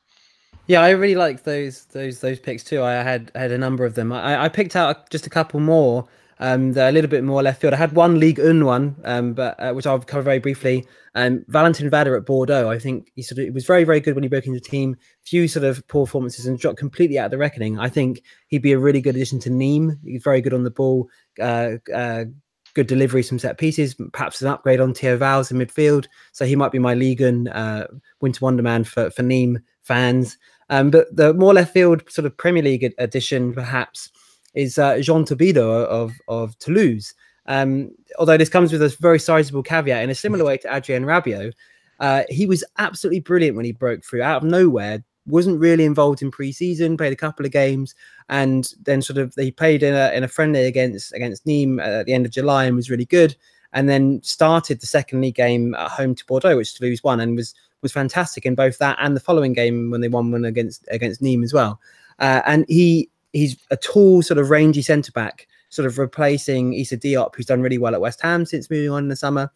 Yeah, 0.67 0.81
I 0.81 0.91
really 0.91 1.15
like 1.15 1.43
those 1.43 1.85
those 1.85 2.19
those 2.19 2.39
picks 2.39 2.63
too. 2.63 2.83
I 2.83 2.93
had 2.93 3.31
had 3.35 3.51
a 3.51 3.57
number 3.57 3.85
of 3.85 3.95
them. 3.95 4.11
I, 4.11 4.43
I 4.43 4.49
picked 4.49 4.75
out 4.75 5.09
just 5.09 5.27
a 5.27 5.29
couple 5.29 5.59
more 5.59 6.07
Um, 6.41 6.73
they're 6.73 6.89
a 6.89 6.91
little 6.91 7.09
bit 7.09 7.23
more 7.23 7.43
left 7.43 7.61
field. 7.61 7.73
I 7.73 7.77
had 7.77 7.93
one 7.93 8.19
League 8.19 8.39
Un 8.39 8.65
one, 8.65 8.95
um, 9.03 9.33
but 9.33 9.59
uh, 9.59 9.73
which 9.73 9.85
I'll 9.85 9.99
cover 9.99 10.23
very 10.23 10.39
briefly. 10.39 10.85
Um, 11.13 11.45
Valentin 11.47 11.89
Vada 11.89 12.13
at 12.13 12.25
Bordeaux. 12.25 12.69
I 12.69 12.79
think 12.79 13.11
he 13.15 13.21
sort 13.21 13.39
of 13.39 13.45
it 13.45 13.53
was 13.53 13.65
very 13.65 13.83
very 13.83 13.99
good 13.99 14.15
when 14.15 14.23
he 14.23 14.29
broke 14.29 14.47
into 14.47 14.59
the 14.59 14.69
team. 14.69 14.97
Few 15.23 15.47
sort 15.47 15.63
of 15.63 15.87
poor 15.87 16.05
performances 16.05 16.47
and 16.47 16.57
dropped 16.57 16.79
completely 16.79 17.19
out 17.19 17.25
of 17.25 17.31
the 17.31 17.37
reckoning. 17.37 17.79
I 17.79 17.89
think 17.89 18.23
he'd 18.47 18.63
be 18.63 18.71
a 18.71 18.79
really 18.79 19.01
good 19.01 19.15
addition 19.15 19.39
to 19.41 19.49
Nîmes. 19.49 19.97
He's 20.03 20.23
very 20.23 20.41
good 20.41 20.53
on 20.53 20.63
the 20.63 20.71
ball. 20.71 21.07
Uh, 21.39 21.73
uh, 21.93 22.25
good 22.73 22.87
delivery, 22.87 23.21
some 23.21 23.37
set 23.37 23.57
pieces, 23.57 23.95
perhaps 24.13 24.41
an 24.41 24.47
upgrade 24.47 24.79
on 24.79 24.93
Valls 24.93 25.51
in 25.51 25.57
midfield. 25.57 26.07
So 26.31 26.45
he 26.45 26.55
might 26.55 26.71
be 26.71 26.79
my 26.79 26.93
Ligue 26.93 27.21
1 27.21 27.49
uh, 27.49 27.87
Winter 28.21 28.39
Wonderman 28.39 28.87
for, 28.87 29.11
for 29.11 29.23
Nîmes 29.23 29.61
fans. 29.83 30.37
Um, 30.69 30.89
but 30.89 31.13
the 31.15 31.33
more 31.33 31.53
left 31.53 31.73
field 31.73 32.03
sort 32.09 32.25
of 32.25 32.37
Premier 32.37 32.63
League 32.63 32.93
addition, 32.97 33.53
perhaps, 33.53 34.09
is 34.53 34.77
uh, 34.77 34.99
Jean 34.99 35.25
Todibo 35.25 35.85
of, 35.85 36.13
of 36.27 36.57
Toulouse. 36.59 37.13
Um, 37.45 37.91
although 38.19 38.37
this 38.37 38.49
comes 38.49 38.71
with 38.71 38.81
a 38.81 38.95
very 38.99 39.19
sizable 39.19 39.63
caveat 39.63 40.03
in 40.03 40.09
a 40.09 40.15
similar 40.15 40.45
way 40.45 40.57
to 40.57 40.73
Adrien 40.73 41.05
Rabiot, 41.05 41.53
uh, 41.99 42.23
he 42.29 42.45
was 42.45 42.63
absolutely 42.77 43.19
brilliant 43.19 43.55
when 43.55 43.65
he 43.65 43.71
broke 43.71 44.03
through 44.03 44.23
out 44.23 44.43
of 44.43 44.49
nowhere. 44.49 45.03
Wasn't 45.27 45.59
really 45.59 45.85
involved 45.85 46.21
in 46.21 46.31
pre-season. 46.31 46.97
Played 46.97 47.13
a 47.13 47.17
couple 47.17 47.45
of 47.45 47.51
games, 47.51 47.93
and 48.29 48.73
then 48.81 49.03
sort 49.03 49.17
of 49.17 49.33
he 49.35 49.51
played 49.51 49.83
in 49.83 49.93
a 49.93 50.11
in 50.13 50.23
a 50.23 50.27
friendly 50.27 50.65
against 50.65 51.13
against 51.13 51.45
Nîmes 51.45 51.79
at 51.79 52.07
the 52.07 52.13
end 52.13 52.25
of 52.25 52.31
July 52.31 52.65
and 52.65 52.75
was 52.75 52.89
really 52.89 53.05
good. 53.05 53.35
And 53.73 53.87
then 53.87 54.19
started 54.23 54.81
the 54.81 54.87
second 54.87 55.21
league 55.21 55.35
game 55.35 55.75
at 55.75 55.91
home 55.91 56.15
to 56.15 56.25
Bordeaux, 56.25 56.57
which 56.57 56.73
Toulouse 56.73 57.03
won, 57.03 57.19
and 57.19 57.35
was 57.35 57.53
was 57.83 57.91
fantastic 57.91 58.47
in 58.47 58.55
both 58.55 58.79
that 58.79 58.97
and 58.99 59.15
the 59.15 59.21
following 59.21 59.53
game 59.53 59.91
when 59.91 60.01
they 60.01 60.07
won 60.07 60.31
one 60.31 60.43
against 60.43 60.87
against 60.89 61.21
Nîmes 61.21 61.43
as 61.43 61.53
well. 61.53 61.79
Uh, 62.17 62.41
and 62.45 62.65
he 62.67 63.07
he's 63.33 63.57
a 63.69 63.77
tall, 63.77 64.21
sort 64.21 64.37
of 64.37 64.49
rangy 64.49 64.81
centre 64.81 65.11
back, 65.11 65.47
sort 65.69 65.85
of 65.85 65.97
replacing 65.97 66.73
Issa 66.73 66.97
Diop, 66.97 67.35
who's 67.35 67.45
done 67.45 67.61
really 67.61 67.77
well 67.77 67.95
at 67.95 68.01
West 68.01 68.21
Ham 68.21 68.45
since 68.45 68.69
moving 68.69 68.91
on 68.91 69.03
in 69.03 69.09
the 69.09 69.15
summer. 69.15 69.51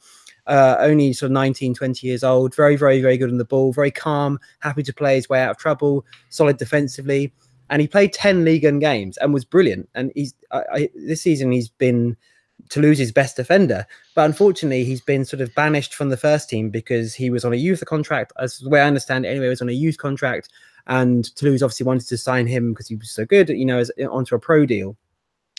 Uh, 0.48 0.76
only 0.80 1.12
sort 1.12 1.28
of 1.28 1.34
19, 1.34 1.74
20 1.74 2.06
years 2.06 2.24
old, 2.24 2.54
very, 2.56 2.76
very, 2.76 3.02
very 3.02 3.18
good 3.18 3.32
on 3.32 3.38
the 3.38 3.46
ball, 3.46 3.74
very 3.74 3.90
calm, 3.90 4.40
happy 4.60 4.84
to 4.84 4.94
play 4.94 5.16
his 5.16 5.28
way 5.28 5.42
out 5.42 5.52
of 5.52 5.58
trouble, 5.58 6.06
solid 6.30 6.58
defensively. 6.58 7.34
And 7.72 7.82
he 7.82 7.88
played 7.88 8.14
10 8.14 8.46
league 8.46 8.64
and 8.64 8.80
games 8.80 9.18
and 9.18 9.34
was 9.34 9.44
brilliant. 9.44 9.90
And 9.96 10.12
he's 10.14 10.36
I, 10.52 10.64
I, 10.72 10.90
this 10.94 11.24
season 11.24 11.52
he's 11.52 11.70
been 11.70 12.16
Toulouse's 12.70 13.12
best 13.12 13.36
defender. 13.36 13.86
But 14.14 14.26
unfortunately, 14.26 14.84
he's 14.84 15.02
been 15.02 15.26
sort 15.26 15.42
of 15.42 15.54
banished 15.56 15.96
from 15.96 16.10
the 16.10 16.18
first 16.18 16.50
team 16.50 16.70
because 16.70 17.16
he 17.16 17.30
was 17.30 17.44
on 17.44 17.54
a 17.54 17.58
youth 17.58 17.84
contract. 17.86 18.32
As 18.40 18.60
the 18.60 18.70
way 18.70 18.82
I 18.82 18.88
understand 18.88 19.26
it, 19.26 19.30
anyway, 19.30 19.50
was 19.50 19.62
on 19.62 19.70
a 19.70 19.74
youth 19.74 19.98
contract 19.98 20.50
and 20.88 21.36
Toulouse 21.36 21.64
obviously 21.64 21.86
wanted 21.86 22.08
to 22.08 22.18
sign 22.18 22.48
him 22.48 22.74
because 22.74 22.88
he 22.88 22.96
was 22.96 23.12
so 23.12 23.26
good, 23.26 23.50
you 23.50 23.66
know, 23.66 23.80
as 23.80 23.92
onto 24.10 24.36
a 24.36 24.40
pro 24.40 24.66
deal. 24.66 24.96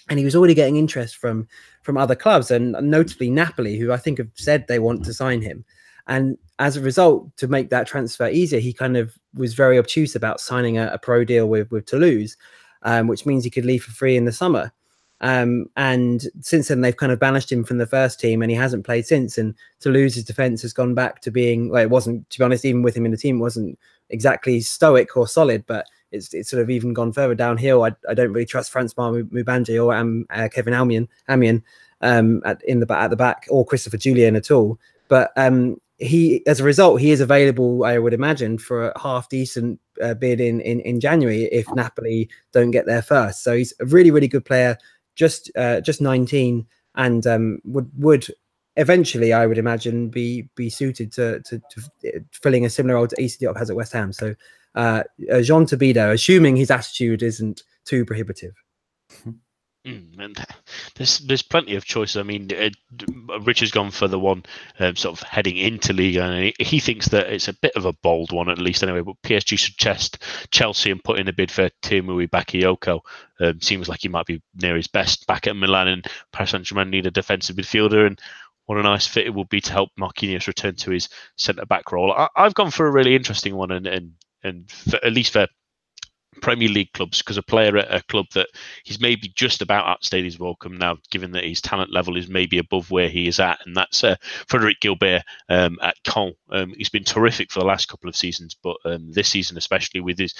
And 0.09 0.19
he 0.19 0.25
was 0.25 0.37
already 0.37 0.55
getting 0.55 0.77
interest 0.77 1.17
from 1.17 1.49
from 1.83 1.97
other 1.97 2.15
clubs, 2.15 2.51
and 2.51 2.73
notably 2.81 3.31
Napoli, 3.31 3.77
who 3.77 3.93
I 3.93 3.97
think 3.97 4.19
have 4.19 4.31
said 4.35 4.67
they 4.67 4.79
want 4.79 5.05
to 5.05 5.15
sign 5.15 5.43
him. 5.43 5.65
And 6.07 6.39
as 6.61 6.77
a 6.77 6.81
result, 6.81 7.37
to 7.39 7.49
make 7.49 7.71
that 7.71 7.89
transfer 7.89 8.29
easier, 8.29 8.61
he 8.61 8.73
kind 8.73 8.97
of 8.97 9.19
was 9.35 9.55
very 9.55 9.79
obtuse 9.79 10.15
about 10.15 10.41
signing 10.41 10.79
a, 10.79 10.89
a 10.93 10.99
pro 10.99 11.25
deal 11.25 11.49
with 11.49 11.71
with 11.73 11.87
Toulouse, 11.87 12.37
um, 12.83 13.09
which 13.09 13.27
means 13.27 13.43
he 13.43 13.51
could 13.51 13.65
leave 13.65 13.83
for 13.83 13.91
free 13.91 14.17
in 14.17 14.27
the 14.27 14.33
summer. 14.33 14.73
Um, 15.23 15.67
and 15.77 16.25
since 16.41 16.69
then, 16.69 16.83
they've 16.83 16.97
kind 16.97 17.11
of 17.11 17.19
banished 17.19 17.51
him 17.51 17.65
from 17.65 17.79
the 17.79 17.87
first 17.87 18.21
team, 18.21 18.43
and 18.43 18.51
he 18.51 18.57
hasn't 18.57 18.85
played 18.85 19.07
since. 19.07 19.39
And 19.39 19.55
Toulouse's 19.81 20.25
defense 20.25 20.63
has 20.63 20.73
gone 20.73 20.95
back 20.95 21.21
to 21.23 21.31
being, 21.31 21.71
well, 21.71 21.83
it 21.83 21.91
wasn't, 21.91 22.29
to 22.31 22.39
be 22.39 22.45
honest, 22.45 22.65
even 22.65 22.83
with 22.83 22.97
him 22.97 23.07
in 23.07 23.13
the 23.13 23.17
team, 23.17 23.39
it 23.39 23.43
wasn't 23.43 23.79
exactly 24.11 24.61
stoic 24.61 25.17
or 25.17 25.27
solid, 25.27 25.65
but 25.67 25.87
it's, 26.13 26.33
it's 26.33 26.51
sort 26.51 26.63
of 26.63 26.71
even 26.71 26.93
gone 26.93 27.13
further 27.13 27.35
downhill. 27.35 27.85
I, 27.85 27.93
I 28.09 28.15
don't 28.15 28.33
really 28.33 28.47
trust 28.47 28.73
François 28.73 29.29
Moubandje 29.31 29.85
or 29.85 29.95
um, 29.95 30.27
uh, 30.31 30.49
Kelvin 30.53 30.75
Amian, 30.75 31.09
Amian 31.29 31.63
um, 32.01 32.43
at, 32.45 32.63
in 32.65 32.81
the, 32.81 32.93
at 32.93 33.09
the 33.09 33.17
back 33.17 33.47
or 33.51 33.67
Christopher 33.67 33.97
Jullien 33.97 34.37
at 34.37 34.51
all. 34.51 34.79
But 35.09 35.33
um, 35.37 35.81
he, 35.99 36.47
as 36.47 36.61
a 36.61 36.65
result, 36.65 37.01
he 37.01 37.11
is 37.11 37.21
available, 37.21 37.85
I 37.85 37.99
would 37.99 38.15
imagine, 38.15 38.59
for 38.59 38.91
a 38.91 39.01
half 39.01 39.29
decent 39.29 39.81
uh, 40.03 40.15
bid 40.15 40.41
in, 40.41 40.61
in, 40.61 40.81
in 40.81 41.01
January 41.01 41.45
if 41.45 41.73
Napoli 41.75 42.29
don't 42.53 42.71
get 42.71 42.87
there 42.87 43.03
first. 43.03 43.43
So 43.43 43.57
he's 43.57 43.75
a 43.81 43.87
really, 43.87 44.11
really 44.11 44.29
good 44.29 44.45
player 44.45 44.79
just 45.17 45.51
uh, 45.57 45.81
just 45.81 46.01
19 46.01 46.67
and 46.95 47.27
um, 47.27 47.59
would 47.65 47.91
would 47.97 48.27
eventually, 48.77 49.33
I 49.33 49.47
would 49.47 49.59
imagine, 49.59 50.09
be 50.09 50.49
be 50.55 50.71
suited 50.71 51.13
to 51.13 51.41
to, 51.41 51.59
to 51.59 52.25
filling 52.33 52.65
a 52.65 52.71
similar 52.71 52.95
role 52.95 53.07
to 53.07 53.23
Issa 53.23 53.39
Diop 53.39 53.57
has 53.57 53.71
at 53.71 53.77
West 53.77 53.93
Ham. 53.93 54.13
So 54.13 54.35
uh, 54.75 55.03
uh, 55.33 55.41
Jean 55.43 55.65
Todibo, 55.65 56.13
assuming 56.13 56.57
his 56.57 56.71
attitude 56.71 57.23
isn't 57.23 57.63
too 57.85 58.05
prohibitive. 58.05 58.55
Mm, 59.87 60.19
and 60.19 60.45
there's 60.97 61.21
there's 61.21 61.43
plenty 61.43 61.77
of 61.77 61.85
choices. 61.85 62.17
I 62.17 62.25
mean, 62.25 62.51
uh, 62.53 62.71
Richard's 63.43 63.71
gone 63.71 63.93
for 63.93 64.09
the 64.09 64.19
one 64.19 64.45
um, 64.81 64.97
sort 64.97 65.17
of 65.17 65.29
heading 65.29 65.57
into 65.57 65.93
league, 65.93 66.17
and 66.17 66.43
he, 66.43 66.55
he, 66.59 66.81
thinks 66.81 67.09
that 67.11 67.33
it's 67.33 67.47
a 67.47 67.53
bit 67.53 67.71
of 67.77 67.85
a 67.85 67.93
bold 67.93 68.33
one, 68.33 68.49
at 68.49 68.59
least 68.59 68.83
anyway. 68.83 69.03
But 69.03 69.23
PSG 69.23 69.57
should 69.57 69.79
test 69.79 70.25
Chelsea 70.51 70.91
and 70.91 71.05
put 71.05 71.21
in 71.21 71.29
a 71.29 71.33
bid 71.33 71.53
for 71.53 71.71
Tiémoué 71.83 72.29
Bakayoko. 72.29 72.99
Um, 73.39 73.61
seems 73.61 73.89
like 73.89 74.01
he 74.03 74.09
might 74.09 74.27
be 74.27 74.43
near 74.61 74.75
his 74.75 74.89
best 74.89 75.25
back 75.29 75.47
at 75.47 75.55
Milan, 75.55 75.87
and 75.87 76.07
Paris 76.33 76.51
Saint 76.51 76.65
Germain 76.65 76.91
need 76.91 77.07
a 77.07 77.13
defensive 77.13 77.55
midfielder. 77.55 78.09
And 78.09 78.21
what 78.67 78.79
a 78.79 78.83
nice 78.83 79.07
fit 79.07 79.27
it 79.27 79.35
would 79.35 79.49
be 79.49 79.61
to 79.61 79.73
help 79.73 79.91
Marquinhos 79.99 80.47
return 80.47 80.75
to 80.77 80.91
his 80.91 81.09
centre 81.37 81.67
back 81.67 81.93
role. 81.93 82.13
I, 82.13 82.29
have 82.37 82.55
gone 82.55 82.71
for 82.71 82.87
a 82.87 82.93
really 82.93 83.15
interesting 83.15 83.57
one, 83.57 83.71
and 83.71 83.87
and 83.87 84.13
and 84.43 84.71
for, 84.71 85.05
at 85.05 85.13
least 85.13 85.33
for 85.33 85.47
Premier 86.41 86.69
League 86.69 86.93
clubs 86.93 87.19
because 87.19 87.37
a 87.37 87.43
player 87.43 87.77
at 87.77 87.95
a 87.95 88.03
club 88.05 88.27
that 88.35 88.49
he's 88.85 89.01
maybe 89.01 89.29
just 89.35 89.63
about 89.63 89.87
outstayed 89.87 90.25
his 90.25 90.39
welcome 90.39 90.79
now, 90.79 90.97
given 91.11 91.33
that 91.33 91.45
his 91.45 91.61
talent 91.61 91.93
level 91.93 92.17
is 92.17 92.29
maybe 92.29 92.59
above 92.59 92.91
where 92.91 93.09
he 93.09 93.27
is 93.27 93.41
at, 93.41 93.61
and 93.67 93.77
that's 93.77 94.05
uh, 94.05 94.17
Frederic 94.49 94.81
Guilbert 94.81 95.23
um, 95.49 95.79
at 95.83 95.97
Caen. 96.05 96.35
Um, 96.51 96.75
he's 96.77 96.89
been 96.89 97.05
terrific 97.05 97.51
for 97.51 97.61
the 97.61 97.67
last 97.67 97.89
couple 97.89 98.09
of 98.09 98.17
seasons, 98.17 98.57
but 98.63 98.77
um, 98.85 99.13
this 99.13 99.29
season 99.29 99.57
especially 99.57 100.01
with 100.01 100.19
his 100.19 100.35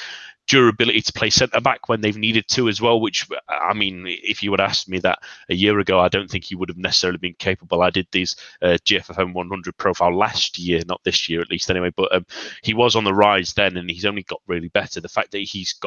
durability 0.47 1.01
to 1.01 1.13
play 1.13 1.31
centre 1.31 1.61
back 1.61 1.89
when 1.89 2.01
they've 2.01 2.17
needed 2.17 2.47
to 2.49 2.69
as 2.69 2.81
well. 2.81 3.01
Which 3.01 3.27
I 3.49 3.75
mean, 3.75 4.05
if 4.07 4.43
you 4.43 4.51
would 4.51 4.61
ask 4.61 4.89
me 4.89 4.99
that 5.01 5.19
a 5.49 5.55
year 5.55 5.79
ago, 5.79 5.99
I 6.01 6.09
don't 6.09 6.31
think 6.31 6.45
he 6.45 6.55
would 6.55 6.69
have 6.69 6.79
necessarily 6.79 7.19
been 7.19 7.35
capable. 7.35 7.83
I 7.83 7.91
did 7.91 8.07
these 8.13 8.37
uh, 8.63 8.79
GFFN 8.85 9.33
100 9.33 9.77
profile 9.77 10.17
last 10.17 10.59
year, 10.59 10.83
not 10.87 11.03
this 11.05 11.29
year 11.29 11.41
at 11.41 11.51
least 11.51 11.71
anyway, 11.71 11.91
but 11.97 12.15
um, 12.15 12.27
he 12.63 12.75
was 12.75 12.97
on 12.97 13.05
the 13.05 13.15
rise 13.15 13.53
then, 13.55 13.77
and 13.77 13.91
he's 13.91 14.05
only 14.05 14.23
got 14.23 14.41
really 14.47 14.69
better. 14.69 15.01
The 15.01 15.09
fact 15.09 15.33
that 15.33 15.39
he's 15.39 15.73
got 15.75 15.86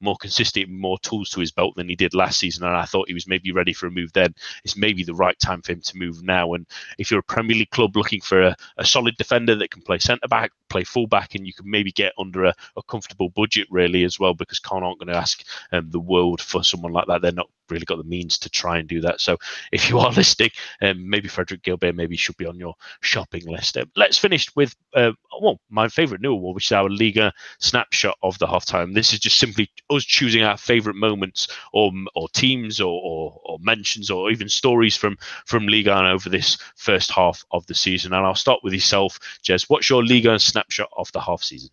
more 0.00 0.16
consistent, 0.16 0.68
more 0.68 0.98
tools 1.00 1.30
to 1.30 1.40
his 1.40 1.52
belt 1.52 1.74
than 1.76 1.88
he 1.88 1.96
did 1.96 2.14
last 2.14 2.38
season, 2.38 2.64
and 2.64 2.76
I 2.76 2.84
thought 2.84 3.08
he 3.08 3.14
was 3.14 3.28
maybe 3.28 3.52
ready 3.52 3.72
for 3.72 3.86
a 3.86 3.90
move 3.90 4.12
then. 4.12 4.34
It's 4.64 4.76
maybe 4.76 5.04
the 5.04 5.14
right 5.14 5.38
time 5.38 5.62
for 5.62 5.72
him 5.72 5.80
to 5.82 5.98
move 5.98 6.22
now. 6.22 6.54
And 6.54 6.66
if 6.98 7.10
you're 7.10 7.20
a 7.20 7.24
Premier 7.24 7.56
League 7.56 7.70
club 7.70 7.96
looking 7.96 8.20
for 8.20 8.42
a, 8.42 8.56
a 8.78 8.84
solid 8.84 9.16
defender 9.16 9.54
that 9.56 9.70
can 9.70 9.82
play 9.82 9.98
centre 9.98 10.28
back, 10.28 10.52
play 10.68 10.84
full 10.84 11.06
back, 11.06 11.34
and 11.34 11.46
you 11.46 11.52
can 11.52 11.70
maybe 11.70 11.92
get 11.92 12.12
under 12.18 12.44
a, 12.44 12.54
a 12.76 12.82
comfortable 12.84 13.30
budget 13.30 13.66
really 13.70 14.04
as 14.04 14.18
well, 14.18 14.34
because 14.34 14.60
Caen 14.60 14.82
aren't 14.82 14.98
going 14.98 15.12
to 15.12 15.18
ask 15.18 15.44
um, 15.72 15.90
the 15.90 16.00
world 16.00 16.40
for 16.40 16.64
someone 16.64 16.92
like 16.92 17.06
that. 17.06 17.22
They're 17.22 17.32
not 17.32 17.50
really 17.70 17.84
got 17.84 17.98
the 17.98 18.04
means 18.04 18.38
to 18.38 18.50
try 18.50 18.78
and 18.78 18.88
do 18.88 19.00
that. 19.00 19.20
So 19.20 19.36
if 19.72 19.88
you 19.88 19.98
are 19.98 20.10
listening, 20.20 20.50
um, 20.82 21.08
maybe 21.08 21.28
Frederic 21.28 21.62
Guilbert 21.62 21.94
maybe 21.94 22.16
should 22.16 22.36
be 22.36 22.46
on 22.46 22.58
your 22.58 22.74
shopping 23.00 23.46
list. 23.46 23.76
Um, 23.76 23.90
let's 23.96 24.18
finish 24.18 24.54
with 24.56 24.74
uh, 24.94 25.12
well 25.40 25.60
my 25.70 25.88
favourite 25.88 26.20
new 26.20 26.32
award, 26.32 26.54
which 26.54 26.66
is 26.66 26.72
our 26.72 26.88
Liga 26.88 27.32
snapshot 27.58 28.18
of 28.22 28.38
the 28.38 28.46
halftime. 28.46 28.94
This 28.94 29.12
is 29.12 29.20
just 29.20 29.38
simply 29.40 29.70
us 29.88 30.04
choosing 30.04 30.44
our 30.44 30.56
favourite 30.56 30.96
moments 30.96 31.48
or 31.72 31.90
or 32.14 32.28
teams 32.28 32.80
or, 32.80 33.00
or, 33.02 33.40
or 33.44 33.58
mentions 33.60 34.10
or 34.10 34.30
even 34.30 34.48
stories 34.48 34.96
from 34.96 35.16
from 35.46 35.66
Liga 35.66 35.96
over 35.96 36.28
this 36.28 36.58
first 36.76 37.10
half 37.10 37.44
of 37.50 37.66
the 37.66 37.74
season. 37.74 38.12
And 38.12 38.24
I'll 38.24 38.34
start 38.34 38.60
with 38.62 38.72
yourself, 38.72 39.18
Jez. 39.42 39.64
What's 39.68 39.90
your 39.90 40.04
Liga 40.04 40.38
snapshot 40.38 40.90
of 40.96 41.10
the 41.12 41.20
half 41.20 41.42
season? 41.42 41.70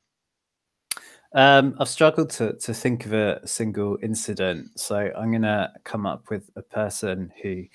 Um, 1.34 1.76
I've 1.80 1.90
struggled 1.90 2.30
to, 2.32 2.54
to 2.54 2.74
think 2.74 3.06
of 3.06 3.14
a 3.14 3.46
single 3.46 3.98
incident, 4.02 4.80
so 4.80 4.96
I'm 4.96 5.30
going 5.32 5.42
to 5.42 5.72
come 5.84 6.06
up 6.06 6.30
with 6.30 6.50
a 6.56 6.62
person 6.62 7.32
who 7.44 7.66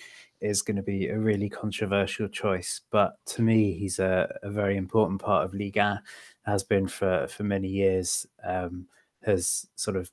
is 0.40 0.62
going 0.62 0.76
to 0.76 0.82
be 0.82 1.08
a 1.08 1.18
really 1.18 1.48
controversial 1.48 2.28
choice. 2.28 2.80
But 2.90 3.16
to 3.26 3.42
me, 3.42 3.74
he's 3.74 3.98
a, 3.98 4.38
a 4.42 4.50
very 4.50 4.76
important 4.76 5.20
part 5.20 5.44
of 5.44 5.54
Liga, 5.54 6.02
has 6.44 6.64
been 6.64 6.88
for, 6.88 7.28
for 7.28 7.44
many 7.44 7.68
years, 7.68 8.26
um, 8.42 8.86
has 9.24 9.66
sort 9.76 9.96
of 9.96 10.10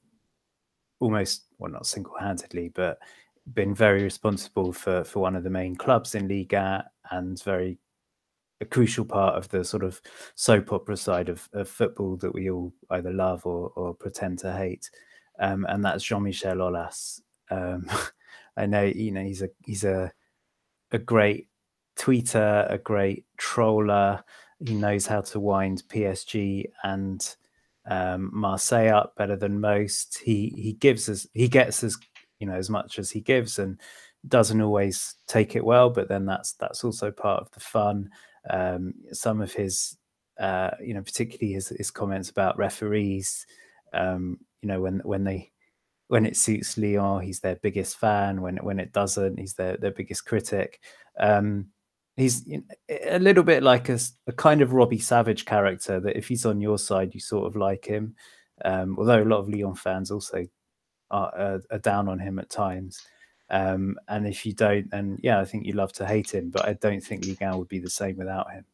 almost, 1.00 1.46
well, 1.58 1.72
not 1.72 1.86
single 1.86 2.18
handedly, 2.20 2.70
but 2.70 3.00
been 3.54 3.74
very 3.74 4.04
responsible 4.04 4.72
for, 4.72 5.04
for 5.04 5.20
one 5.20 5.36
of 5.36 5.44
the 5.44 5.50
main 5.50 5.76
clubs 5.76 6.16
in 6.16 6.28
Liga 6.28 6.86
and 7.12 7.42
very 7.44 7.80
a 8.62 8.66
crucial 8.66 9.06
part 9.06 9.36
of 9.36 9.48
the 9.50 9.64
sort 9.64 9.84
of 9.84 10.02
soap 10.36 10.74
opera 10.74 10.98
side 10.98 11.30
of, 11.30 11.48
of 11.54 11.70
football 11.70 12.18
that 12.18 12.34
we 12.34 12.50
all 12.50 12.74
either 12.92 13.12
love 13.12 13.46
or, 13.46 13.72
or 13.76 13.94
pretend 13.94 14.38
to 14.40 14.52
hate. 14.52 14.90
Um, 15.40 15.66
and 15.70 15.84
that's 15.84 16.04
Jean-Michel 16.04 16.58
Aulas. 16.58 17.22
Um, 17.50 17.90
I 18.58 18.66
know, 18.66 18.84
you 18.84 19.12
know, 19.12 19.24
he's 19.24 19.42
a 19.42 19.50
he's 19.66 19.86
a 19.86 20.12
a 20.92 21.00
great 21.00 21.48
tweeter, 21.98 22.70
a 22.70 22.78
great 22.78 23.26
troller. 23.38 24.24
He 24.66 24.74
knows 24.74 25.06
how 25.06 25.22
to 25.22 25.40
wind 25.40 25.84
PSG 25.88 26.66
and 26.84 27.36
um, 27.86 28.30
Marseille 28.34 28.90
up 28.90 29.16
better 29.16 29.36
than 29.36 29.62
most. 29.62 30.20
He 30.20 30.54
he 30.56 30.74
gives 30.74 31.10
us 31.10 31.28
he 31.34 31.48
gets 31.48 31.84
as 31.84 31.98
you 32.40 32.48
know 32.48 32.56
as 32.56 32.70
much 32.70 33.00
as 33.00 33.10
he 33.12 33.22
gives, 33.22 33.60
and 33.60 33.80
doesn't 34.28 34.62
always 34.62 35.16
take 35.28 35.56
it 35.56 35.64
well, 35.64 35.90
but 35.90 36.10
then 36.10 36.26
that's 36.26 36.54
that's 36.54 36.84
also 36.84 37.12
part 37.12 37.42
of 37.42 37.52
the 37.52 37.60
fun. 37.60 38.10
Um, 38.50 38.94
some 39.12 39.42
of 39.42 39.54
his, 39.54 39.98
uh, 40.40 40.72
you 40.82 40.94
know, 40.94 41.02
particularly 41.02 41.54
his, 41.54 41.70
his 41.70 41.92
comments 41.92 42.30
about 42.30 42.58
referees, 42.58 43.46
um, 43.94 44.38
you 44.62 44.68
know, 44.68 44.82
when 44.82 45.00
when 45.04 45.24
they 45.24 45.52
when 46.08 46.26
it 46.26 46.36
suits 46.36 46.78
Lyon, 46.78 47.22
he's 47.22 47.40
their 47.40 47.56
biggest 47.58 47.98
fan. 47.98 48.42
When 48.42 48.58
when 48.58 48.80
it 48.80 48.92
doesn't, 48.92 49.40
he's 49.40 49.54
their 49.54 49.78
their 49.78 49.92
biggest 49.92 50.26
critic. 50.26 50.82
Um, 51.20 51.68
he's 52.20 52.48
a 52.90 53.20
little 53.20 53.44
bit 53.44 53.64
like 53.64 53.90
a, 53.90 54.00
a, 54.28 54.32
kind 54.32 54.62
of 54.62 54.74
Robbie 54.74 55.00
Savage 55.00 55.46
character 55.46 56.00
that 56.00 56.18
if 56.18 56.28
he's 56.28 56.46
on 56.46 56.62
your 56.62 56.78
side, 56.78 57.14
you 57.14 57.20
sort 57.20 57.48
of 57.48 57.56
like 57.56 57.86
him. 57.86 58.16
Um, 58.64 58.98
although 58.98 59.22
a 59.22 59.26
lot 59.26 59.40
of 59.40 59.50
Lyon 59.50 59.76
fans 59.76 60.12
also 60.12 60.46
are, 61.12 61.34
are, 61.36 61.64
are 61.72 61.80
down 61.80 62.08
on 62.08 62.20
him 62.20 62.40
at 62.40 62.50
times. 62.50 63.02
Um, 63.50 63.98
and 64.08 64.28
if 64.28 64.46
you 64.46 64.54
don't, 64.54 64.90
then 64.92 65.18
yeah, 65.22 65.40
I 65.40 65.46
think 65.46 65.66
you 65.66 65.74
love 65.74 65.94
to 65.94 66.06
hate 66.06 66.34
him. 66.34 66.50
But 66.50 66.68
I 66.68 66.74
don't 66.74 67.02
think 67.02 67.26
Ligue 67.26 67.42
1 67.42 67.58
would 67.58 67.68
be 67.68 67.80
the 67.80 67.90
same 67.90 68.18
without 68.18 68.52
him. 68.52 68.66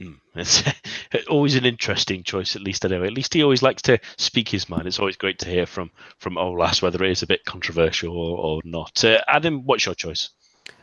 Mm, 0.00 0.18
it's 0.36 0.62
always 1.28 1.56
an 1.56 1.64
interesting 1.64 2.22
choice. 2.22 2.54
At 2.54 2.62
least 2.62 2.84
anyway. 2.84 3.08
At 3.08 3.14
least 3.14 3.34
he 3.34 3.42
always 3.42 3.62
likes 3.62 3.82
to 3.82 3.98
speak 4.16 4.48
his 4.48 4.68
mind. 4.68 4.86
It's 4.86 5.00
always 5.00 5.16
great 5.16 5.40
to 5.40 5.48
hear 5.48 5.66
from 5.66 5.90
from 6.18 6.36
Aulas, 6.36 6.82
whether 6.82 7.02
it 7.02 7.10
is 7.10 7.22
a 7.22 7.26
bit 7.26 7.44
controversial 7.44 8.16
or, 8.16 8.38
or 8.38 8.60
not. 8.64 9.04
Uh, 9.04 9.20
Adam, 9.26 9.64
what's 9.64 9.86
your 9.86 9.96
choice? 9.96 10.30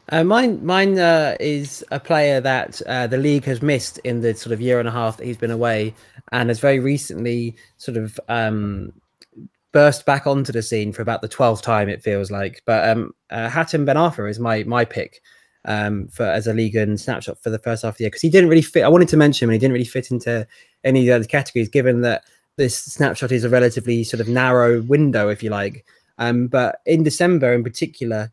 Uh, 0.10 0.24
mine, 0.24 0.64
mine 0.64 1.00
uh, 1.00 1.36
is 1.40 1.84
a 1.92 2.00
player 2.00 2.40
that 2.40 2.82
uh, 2.84 3.08
the 3.08 3.18
league 3.18 3.46
has 3.46 3.62
missed 3.62 3.98
in 4.00 4.22
the 4.22 4.36
sort 4.36 4.54
of 4.54 4.62
year 4.62 4.80
and 4.80 4.88
a 4.88 4.92
half 4.92 5.18
that 5.18 5.26
he's 5.26 5.38
been 5.38 5.52
away, 5.52 5.94
and 6.32 6.50
has 6.50 6.60
very 6.60 6.80
recently 6.80 7.56
sort 7.78 7.98
of 7.98 8.20
um, 8.30 8.94
burst 9.72 10.06
back 10.06 10.28
onto 10.28 10.52
the 10.52 10.62
scene 10.62 10.94
for 10.94 11.02
about 11.02 11.22
the 11.22 11.28
twelfth 11.28 11.64
time. 11.64 11.90
It 11.90 12.04
feels 12.04 12.30
like, 12.30 12.62
but 12.66 12.88
um, 12.88 13.14
uh, 13.32 13.50
Ben 13.50 13.96
Arfa 13.96 14.30
is 14.30 14.40
my 14.40 14.64
my 14.64 14.86
pick 14.86 15.22
um, 15.66 16.08
for 16.10 16.26
as 16.26 16.46
a 16.46 16.54
league 16.54 16.76
and 16.76 17.00
snapshot 17.02 17.42
for 17.42 17.50
the 17.50 17.60
first 17.60 17.82
half 17.82 17.96
of 17.96 17.98
the 17.98 18.04
year 18.04 18.10
because 18.10 18.22
he 18.22 18.30
didn't 18.30 18.50
really 18.50 18.62
fit. 18.62 18.84
I 18.84 18.90
wanted 18.90 19.10
to 19.10 19.18
mention 19.18 19.46
him, 19.46 19.50
and 19.50 19.56
he 19.56 19.60
didn't 19.60 19.74
really 19.74 19.86
fit 19.86 20.12
into 20.12 20.48
any 20.84 21.00
of 21.00 21.06
the 21.08 21.14
other 21.14 21.26
categories, 21.26 21.70
given 21.70 22.02
that 22.02 22.26
this 22.58 22.78
snapshot 22.78 23.32
is 23.32 23.44
a 23.44 23.50
relatively 23.50 24.04
sort 24.04 24.22
of 24.22 24.28
narrow 24.28 24.82
window, 24.84 25.30
if 25.30 25.42
you 25.42 25.50
like. 25.50 25.84
Um, 26.20 26.48
but 26.48 26.80
in 26.86 27.04
December, 27.04 27.54
in 27.54 27.64
particular 27.64 28.32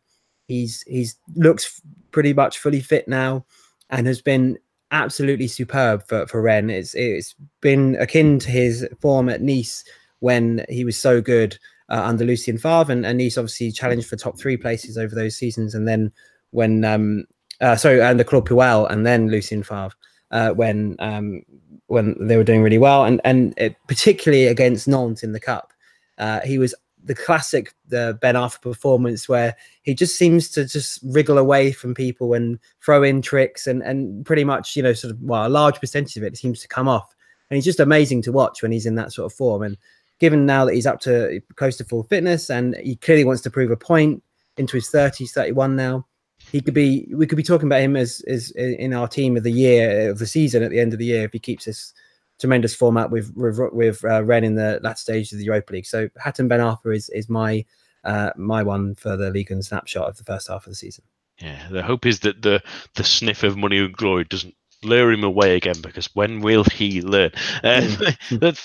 He's 0.53 0.83
he's 0.87 1.17
looks 1.35 1.81
pretty 2.11 2.35
much 2.35 2.59
fully 2.59 2.81
fit 2.81 3.09
now, 3.09 3.47
and 3.89 4.07
has 4.07 4.21
been 4.21 4.59
absolutely 4.91 5.49
superb 5.49 6.07
for 6.07 6.27
for 6.27 6.43
Rennes. 6.43 6.71
It's 6.71 6.95
it's 6.95 7.35
been 7.63 7.97
akin 7.97 8.39
to 8.41 8.51
his 8.51 8.87
form 9.01 9.31
at 9.31 9.41
Nice 9.41 9.83
when 10.21 10.65
he 10.69 10.85
was 10.85 11.01
so 11.01 11.23
good 11.23 11.59
uh, 11.89 12.03
under 12.05 12.25
Lucien 12.25 12.59
Favre, 12.59 12.93
and, 12.93 13.07
and 13.07 13.17
Nice 13.17 13.39
obviously 13.39 13.73
challenged 13.73 14.07
for 14.07 14.17
top 14.17 14.39
three 14.39 14.59
places 14.59 14.99
over 14.99 15.15
those 15.15 15.37
seasons, 15.37 15.75
and 15.75 15.89
then 15.89 16.13
when 16.51 16.85
um 16.85 17.25
uh, 17.63 17.77
sorry 17.77 18.03
under 18.03 18.25
Claude 18.25 18.47
Puel 18.47 18.91
and 18.91 19.07
then 19.07 19.31
Lucien 19.31 19.63
Favre 19.63 19.97
uh, 20.33 20.51
when 20.51 20.97
um 20.99 21.43
when 21.87 22.15
they 22.21 22.37
were 22.37 22.45
doing 22.45 22.63
really 22.63 22.79
well, 22.79 23.05
and 23.05 23.23
and 23.25 23.55
it, 23.57 23.77
particularly 23.89 24.47
against 24.49 24.87
Nantes 24.87 25.23
in 25.23 25.33
the 25.33 25.41
cup, 25.41 25.73
uh, 26.19 26.41
he 26.41 26.59
was 26.59 26.75
the 27.05 27.15
classic 27.15 27.75
the 27.89 28.19
Ben 28.21 28.35
Arfa 28.35 28.61
performance 28.61 29.29
where 29.29 29.57
he 29.83 29.95
just 29.95 30.17
seems 30.17 30.49
to 30.51 30.65
just 30.65 31.01
wriggle 31.05 31.39
away 31.39 31.73
from 31.73 31.95
people 31.95 32.33
and 32.35 32.59
throw 32.85 33.03
in 33.03 33.23
tricks 33.23 33.67
and 33.67 33.83
and 33.83 34.25
pretty 34.25 34.45
much 34.45 34.77
you 34.77 34.83
know 34.83 34.93
sort 34.93 35.13
of 35.13 35.21
well 35.23 35.47
a 35.47 35.49
large 35.49 35.81
percentage 35.81 36.17
of 36.17 36.23
it 36.23 36.37
seems 36.37 36.61
to 36.61 36.69
come 36.69 36.89
off. 36.89 37.15
And 37.51 37.57
he's 37.57 37.65
just 37.65 37.81
amazing 37.81 38.23
to 38.23 38.33
watch 38.33 38.63
when 38.63 38.73
he's 38.73 38.87
in 38.87 38.95
that 38.95 39.13
sort 39.13 39.31
of 39.31 39.37
form. 39.37 39.63
And 39.63 39.77
given 40.21 40.47
now 40.47 40.65
that 40.65 40.75
he's 40.75 40.87
up 40.87 41.01
to 41.01 41.41
close 41.57 41.77
to 41.77 41.85
full 41.85 42.05
fitness 42.05 42.49
and 42.49 42.77
he 42.77 42.97
clearly 42.97 43.25
wants 43.25 43.43
to 43.43 43.51
prove 43.51 43.71
a 43.71 43.77
point 43.77 44.23
into 44.57 44.77
his 44.77 44.89
30s 44.89 45.31
31 45.31 45.75
now 45.75 46.07
he 46.51 46.61
could 46.61 46.75
be 46.75 47.09
we 47.15 47.27
could 47.27 47.37
be 47.37 47.43
talking 47.43 47.67
about 47.69 47.81
him 47.81 47.97
as 47.97 48.23
as 48.29 48.51
in 48.53 48.93
our 48.93 49.09
team 49.09 49.37
of 49.37 49.43
the 49.43 49.53
year 49.53 50.11
of 50.11 50.19
the 50.19 50.27
season 50.27 50.63
at 50.63 50.71
the 50.71 50.81
end 50.81 50.93
of 50.93 50.99
the 50.99 51.07
year 51.07 51.25
if 51.25 51.33
he 51.33 51.39
keeps 51.39 51.65
this 51.65 51.95
tremendous 52.43 52.75
format 52.75 53.11
with 53.11 53.33
with, 53.37 53.59
with 53.73 54.05
uh, 54.05 54.23
Rennes 54.25 54.47
in 54.47 54.55
the 54.57 54.81
last 54.83 55.03
stage 55.03 55.33
of 55.33 55.39
the 55.39 55.45
Europa 55.45 55.73
League. 55.73 55.87
So 55.87 56.09
Hatem 56.23 56.49
Ben 56.49 56.61
Arfa 56.61 56.95
is 56.95 57.09
is 57.11 57.29
my 57.29 57.65
uh, 58.05 58.31
my 58.37 58.63
one 58.63 58.97
for 58.97 59.17
the 59.17 59.31
league 59.31 59.51
and 59.51 59.65
snapshot 59.65 60.09
of 60.09 60.17
the 60.17 60.25
first 60.25 60.49
half 60.49 60.67
of 60.67 60.73
the 60.73 60.77
season. 60.77 61.05
Yeah, 61.41 61.69
the 61.71 61.83
hope 61.83 62.05
is 62.05 62.21
that 62.21 62.43
the 62.43 62.61
the 62.97 63.05
sniff 63.05 63.45
of 63.45 63.57
money 63.57 63.79
and 63.79 63.97
glory 63.97 64.25
doesn't 64.25 64.55
lure 64.83 65.13
him 65.13 65.23
away 65.23 65.55
again 65.55 65.81
because 65.81 66.07
when 66.15 66.41
will 66.41 66.65
he 66.65 67.01
learn? 67.01 67.31
Uh, 67.63 67.81
that 68.33 68.61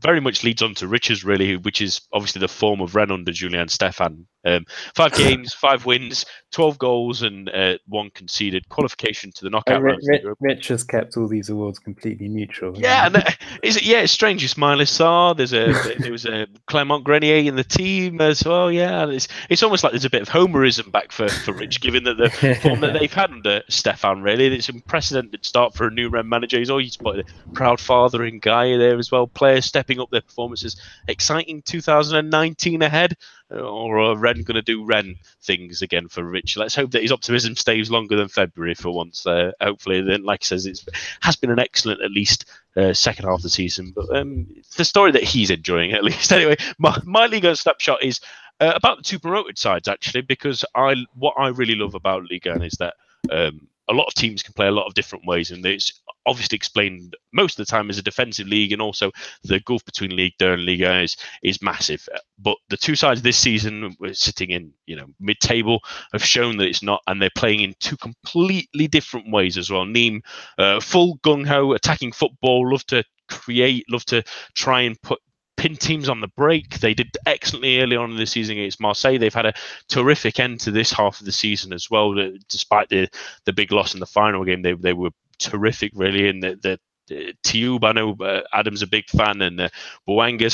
very 0.00 0.20
much 0.20 0.44
leads 0.44 0.60
on 0.60 0.74
to 0.74 0.86
Rich's 0.86 1.24
really, 1.24 1.56
which 1.56 1.80
is 1.80 2.02
obviously 2.12 2.40
the 2.40 2.48
form 2.48 2.82
of 2.82 2.94
Rennes 2.94 3.12
under 3.12 3.32
Julien 3.32 3.68
Stéphan. 3.68 4.26
Um, 4.44 4.66
five 4.94 5.12
games, 5.16 5.52
five 5.52 5.86
wins, 5.86 6.24
twelve 6.50 6.78
goals, 6.78 7.22
and 7.22 7.48
uh, 7.50 7.78
one 7.86 8.10
conceded. 8.10 8.68
Qualification 8.68 9.32
to 9.32 9.44
the 9.44 9.50
knockout 9.50 9.82
round. 9.82 10.02
Rich, 10.06 10.22
Rich, 10.40 10.68
has 10.68 10.84
kept 10.84 11.16
all 11.16 11.28
these 11.28 11.50
awards 11.50 11.78
completely 11.78 12.28
neutral. 12.28 12.76
Yeah, 12.76 13.06
and 13.06 13.14
that, 13.14 13.38
is 13.62 13.76
it? 13.76 13.84
Yeah, 13.84 14.00
it's 14.00 14.12
strange. 14.12 14.44
It's 14.44 14.54
Ismaila 14.54 14.82
Sarr. 14.82 15.36
There's 15.36 15.52
a 15.52 15.98
there 15.98 16.12
was 16.12 16.24
a 16.24 16.46
Clément 16.68 17.04
Grenier 17.04 17.48
in 17.48 17.56
the 17.56 17.64
team 17.64 18.20
as 18.20 18.44
well. 18.44 18.70
Yeah, 18.70 19.08
it's 19.08 19.28
it's 19.48 19.62
almost 19.62 19.84
like 19.84 19.92
there's 19.92 20.04
a 20.04 20.10
bit 20.10 20.22
of 20.22 20.28
Homerism 20.28 20.90
back 20.92 21.12
for, 21.12 21.28
for 21.28 21.52
Rich, 21.52 21.80
given 21.80 22.04
that 22.04 22.18
the 22.18 22.30
form 22.62 22.80
that 22.80 22.94
they've 22.94 23.12
had 23.12 23.30
under 23.30 23.62
Stéphan. 23.70 24.22
Really, 24.22 24.46
it's 24.54 24.68
an 24.68 24.76
unprecedented 24.76 25.44
start 25.44 25.74
for 25.74 25.86
a 25.86 25.90
new 25.90 26.08
Rennes 26.08 26.28
manager. 26.28 26.58
He's 26.58 26.70
always 26.70 26.96
put 26.96 27.20
a 27.20 27.24
proud 27.52 27.80
fathering 27.80 28.38
guy 28.38 28.76
there 28.76 28.98
as 28.98 29.10
well. 29.10 29.26
Players 29.26 29.64
stepping 29.64 30.00
up 30.00 30.10
their 30.10 30.20
performances. 30.20 30.80
Exciting 31.08 31.62
2019 31.62 32.82
ahead 32.82 33.16
or 33.60 33.98
are 33.98 34.16
Rennes 34.16 34.44
going 34.44 34.56
to 34.56 34.62
do 34.62 34.84
Rennes 34.84 35.18
things 35.42 35.82
again 35.82 36.08
for 36.08 36.22
Rich? 36.22 36.56
Let's 36.56 36.74
hope 36.74 36.90
that 36.92 37.02
his 37.02 37.12
optimism 37.12 37.56
stays 37.56 37.90
longer 37.90 38.16
than 38.16 38.28
February 38.28 38.74
for 38.74 38.90
once. 38.90 39.26
Uh, 39.26 39.52
hopefully, 39.60 40.02
then, 40.02 40.24
like 40.24 40.42
he 40.42 40.46
says, 40.46 40.66
it 40.66 40.80
has 41.20 41.36
been 41.36 41.50
an 41.50 41.58
excellent, 41.58 42.02
at 42.02 42.10
least, 42.10 42.46
uh, 42.76 42.92
second 42.92 43.26
half 43.26 43.36
of 43.36 43.42
the 43.42 43.50
season. 43.50 43.92
But 43.94 44.14
um, 44.16 44.46
the 44.76 44.84
story 44.84 45.12
that 45.12 45.24
he's 45.24 45.50
enjoying, 45.50 45.92
at 45.92 46.04
least. 46.04 46.32
Anyway, 46.32 46.56
my, 46.78 46.98
my 47.04 47.26
Liga 47.26 47.56
snapshot 47.56 48.02
is 48.02 48.20
uh, 48.60 48.72
about 48.74 48.98
the 48.98 49.04
two 49.04 49.18
promoted 49.18 49.58
sides, 49.58 49.88
actually, 49.88 50.22
because 50.22 50.64
I 50.74 50.94
what 51.14 51.34
I 51.38 51.48
really 51.48 51.74
love 51.74 51.94
about 51.94 52.30
Liga 52.30 52.62
is 52.62 52.74
that. 52.74 52.94
Um, 53.30 53.68
a 53.88 53.92
lot 53.92 54.06
of 54.06 54.14
teams 54.14 54.42
can 54.42 54.54
play 54.54 54.66
a 54.66 54.72
lot 54.72 54.86
of 54.86 54.94
different 54.94 55.26
ways, 55.26 55.50
and 55.50 55.64
it's 55.66 56.00
obviously 56.26 56.56
explained 56.56 57.16
most 57.32 57.58
of 57.58 57.66
the 57.66 57.70
time 57.70 57.90
as 57.90 57.98
a 57.98 58.02
defensive 58.02 58.46
league, 58.46 58.72
and 58.72 58.80
also 58.80 59.10
the 59.42 59.60
gulf 59.60 59.84
between 59.84 60.16
League 60.16 60.34
Two 60.38 60.52
and 60.52 60.64
League 60.64 60.82
is 60.82 61.16
is 61.42 61.62
massive. 61.62 62.08
But 62.38 62.56
the 62.68 62.76
two 62.76 62.96
sides 62.96 63.22
this 63.22 63.38
season, 63.38 63.96
we're 63.98 64.14
sitting 64.14 64.50
in 64.50 64.72
you 64.86 64.96
know 64.96 65.06
mid 65.20 65.40
table, 65.40 65.80
have 66.12 66.24
shown 66.24 66.56
that 66.58 66.68
it's 66.68 66.82
not, 66.82 67.02
and 67.06 67.20
they're 67.20 67.30
playing 67.34 67.60
in 67.60 67.74
two 67.80 67.96
completely 67.96 68.88
different 68.88 69.30
ways 69.30 69.58
as 69.58 69.70
well. 69.70 69.84
Nîmes, 69.84 70.22
uh, 70.58 70.80
full 70.80 71.18
gung 71.18 71.46
ho 71.46 71.72
attacking 71.72 72.12
football, 72.12 72.70
love 72.70 72.86
to 72.86 73.04
create, 73.28 73.84
love 73.90 74.04
to 74.06 74.22
try 74.54 74.82
and 74.82 75.00
put 75.02 75.20
pin 75.64 75.76
teams 75.76 76.10
on 76.10 76.20
the 76.20 76.28
break. 76.28 76.80
They 76.80 76.92
did 76.92 77.16
excellently 77.24 77.80
early 77.80 77.96
on 77.96 78.10
in 78.10 78.18
the 78.18 78.26
season 78.26 78.58
against 78.58 78.82
Marseille. 78.82 79.18
They've 79.18 79.32
had 79.32 79.46
a 79.46 79.54
terrific 79.88 80.38
end 80.38 80.60
to 80.60 80.70
this 80.70 80.92
half 80.92 81.20
of 81.20 81.24
the 81.24 81.32
season 81.32 81.72
as 81.72 81.90
well. 81.90 82.14
Despite 82.50 82.90
the 82.90 83.08
the 83.46 83.54
big 83.54 83.72
loss 83.72 83.94
in 83.94 84.00
the 84.00 84.06
final 84.06 84.44
game, 84.44 84.60
they 84.60 84.74
they 84.74 84.92
were 84.92 85.08
terrific 85.38 85.92
really, 85.94 86.28
and 86.28 86.42
the, 86.42 86.56
the 86.62 86.78
Thioub, 87.08 87.84
I 87.84 87.92
know 87.92 88.16
uh, 88.20 88.42
Adam's 88.52 88.82
a 88.82 88.86
big 88.86 89.08
fan, 89.08 89.42
and 89.42 89.60
uh, 89.60 89.68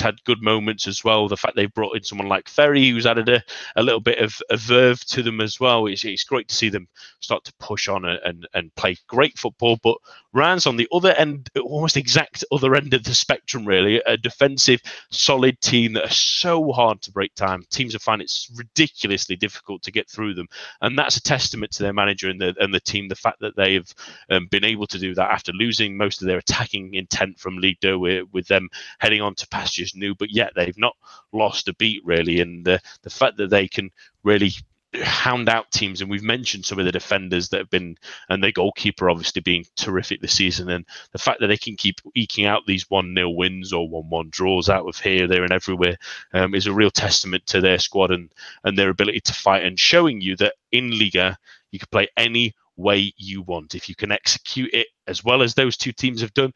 had 0.01 0.25
good 0.25 0.43
moments 0.43 0.89
as 0.89 1.05
well. 1.05 1.29
The 1.29 1.37
fact 1.37 1.57
they've 1.57 1.73
brought 1.73 1.97
in 1.97 2.03
someone 2.03 2.29
like 2.29 2.49
Ferri, 2.49 2.91
who's 2.91 3.07
added 3.07 3.29
a, 3.29 3.43
a 3.77 3.83
little 3.83 4.01
bit 4.01 4.19
of 4.19 4.37
a 4.51 4.57
verve 4.57 5.05
to 5.07 5.23
them 5.23 5.41
as 5.41 5.61
well, 5.61 5.87
it's, 5.87 6.05
it's 6.05 6.25
great 6.25 6.49
to 6.49 6.55
see 6.55 6.69
them 6.69 6.89
start 7.21 7.45
to 7.45 7.53
push 7.61 7.89
on 7.89 8.05
and, 8.05 8.49
and 8.55 8.75
play 8.75 8.97
great 9.07 9.39
football. 9.39 9.79
But 9.83 9.97
Reims 10.33 10.67
on 10.67 10.77
the 10.77 10.89
other 10.93 11.13
end, 11.13 11.51
almost 11.61 11.97
exact 11.97 12.45
other 12.53 12.75
end 12.75 12.95
of 12.95 13.05
the 13.05 13.15
spectrum, 13.15 13.65
really, 13.65 14.01
a 14.07 14.17
defensive, 14.17 14.81
solid 15.11 15.61
team 15.61 15.93
that 15.95 16.05
are 16.05 16.11
so 16.11 16.73
hard 16.73 17.01
to 17.03 17.13
break 17.13 17.35
time. 17.35 17.65
Teams 17.71 17.93
have 17.93 18.03
found 18.03 18.23
it's 18.23 18.51
ridiculously 18.57 19.37
difficult 19.37 19.83
to 19.83 19.93
get 19.93 20.09
through 20.09 20.35
them, 20.35 20.49
and 20.81 20.99
that's 20.99 21.17
a 21.17 21.23
testament 21.23 21.73
to 21.73 21.83
their 21.83 21.93
manager 21.93 22.29
and 22.29 22.41
the 22.41 22.55
and 22.59 22.73
the 22.75 22.81
team. 22.81 23.09
The 23.09 23.15
fact 23.15 23.41
that 23.41 23.57
they've 23.57 23.93
um, 24.31 24.47
been 24.47 24.65
able 24.65 24.87
to 24.89 24.99
do 24.99 25.15
that 25.15 25.31
after 25.31 25.53
losing 25.53 25.97
most 25.97 26.23
of 26.23 26.29
their 26.29 26.40
attacking 26.41 26.95
intent 26.95 27.39
from 27.39 27.59
Ligue 27.59 27.79
2 27.81 27.99
with, 27.99 28.27
with 28.33 28.49
them 28.49 28.69
heading 28.99 29.21
on 29.21 29.35
to 29.37 29.49
pastures 29.49 29.95
new, 29.95 30.15
but 30.15 30.31
yet 30.31 30.53
they've 30.57 30.79
not 30.79 30.97
lost 31.33 31.69
a 31.69 31.75
beat 31.75 32.03
really. 32.05 32.41
And 32.41 32.65
the, 32.65 32.81
the 33.03 33.11
fact 33.11 33.37
that 33.37 33.51
they 33.51 33.69
can 33.69 33.91
really 34.25 34.53
hound 34.95 35.49
out 35.49 35.71
teams 35.71 36.01
and 36.01 36.11
we've 36.11 36.23
mentioned 36.23 36.65
some 36.65 36.79
of 36.79 36.85
the 36.85 36.91
defenders 36.91 37.49
that 37.49 37.59
have 37.59 37.71
been 37.71 37.97
and 38.29 38.43
their 38.43 38.51
goalkeeper 38.51 39.09
obviously 39.09 39.41
being 39.41 39.65
terrific 39.77 40.21
this 40.21 40.33
season 40.33 40.69
and 40.69 40.85
the 41.13 41.19
fact 41.19 41.39
that 41.39 41.47
they 41.47 41.57
can 41.57 41.77
keep 41.77 42.01
eking 42.17 42.45
out 42.45 42.67
these 42.67 42.87
1-0 42.87 43.37
wins 43.37 43.73
or 43.73 43.89
1-1 43.89 44.31
draws 44.31 44.69
out 44.69 44.89
of 44.89 44.99
here 44.99 45.29
there 45.29 45.45
and 45.45 45.53
everywhere 45.53 45.97
um, 46.35 46.57
is 46.57 46.67
a 46.67 46.73
real 46.73 46.91
testament 46.91 47.47
to 47.47 47.61
their 47.61 47.79
squad 47.79 48.11
and 48.11 48.33
and 48.65 48.77
their 48.77 48.89
ability 48.89 49.21
to 49.21 49.33
fight 49.33 49.63
and 49.65 49.79
showing 49.79 50.21
you 50.21 50.35
that 50.35 50.55
in 50.73 50.99
Liga 50.99 51.39
you 51.71 51.79
can 51.79 51.89
play 51.93 52.09
any 52.17 52.53
way 52.81 53.13
you 53.17 53.43
want. 53.43 53.75
If 53.75 53.89
you 53.89 53.95
can 53.95 54.13
execute 54.13 54.73
it 54.73 54.89
as 55.07 55.25
well 55.25 55.43
as 55.43 55.55
those 55.55 55.77
two 55.77 55.93
teams 55.93 56.21
have 56.21 56.35
done, 56.35 56.53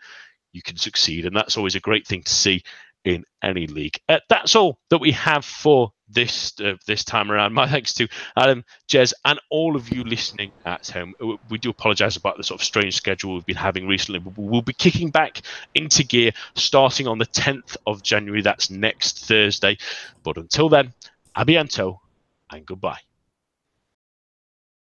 you 0.53 0.63
can 0.63 0.77
succeed. 0.77 1.27
And 1.27 1.37
that's 1.37 1.57
always 1.57 1.75
a 1.75 1.81
great 1.81 2.07
thing 2.07 2.23
to 2.23 2.35
see. 2.35 2.63
in 3.05 3.25
any 3.43 3.67
league. 3.67 3.99
Uh, 4.09 4.19
that's 4.29 4.57
all 4.57 4.79
that 4.89 4.99
we 4.99 5.13
have 5.13 5.45
for 5.45 5.93
this 6.09 6.59
uh, 6.61 6.75
this 6.87 7.05
time 7.05 7.31
around. 7.31 7.53
My 7.53 7.69
thanks 7.75 7.93
to 7.95 8.09
Adam, 8.37 8.65
Jez, 8.89 9.13
and 9.25 9.39
all 9.51 9.77
of 9.77 9.91
you 9.91 10.05
listening 10.05 10.51
at 10.65 10.89
home. 10.89 11.15
We 11.51 11.59
do 11.59 11.71
apologise 11.71 12.17
about 12.17 12.37
the 12.37 12.45
sort 12.45 12.61
of 12.61 12.65
strange 12.65 12.97
schedule 12.97 13.35
we've 13.35 13.47
been 13.47 13.57
having 13.57 13.87
recently. 13.87 14.23
We'll 14.37 14.63
be 14.63 14.73
kicking 14.73 15.11
back 15.11 15.43
into 15.75 16.05
gear 16.05 16.33
starting 16.55 17.07
on 17.07 17.19
the 17.19 17.27
10th 17.27 17.77
of 17.87 18.03
January. 18.03 18.43
That's 18.43 18.71
next 18.71 19.27
Thursday. 19.27 19.79
But 20.23 20.37
until 20.37 20.69
then, 20.69 20.93
abiento 21.37 21.99
and 22.51 22.65
goodbye. 22.65 23.01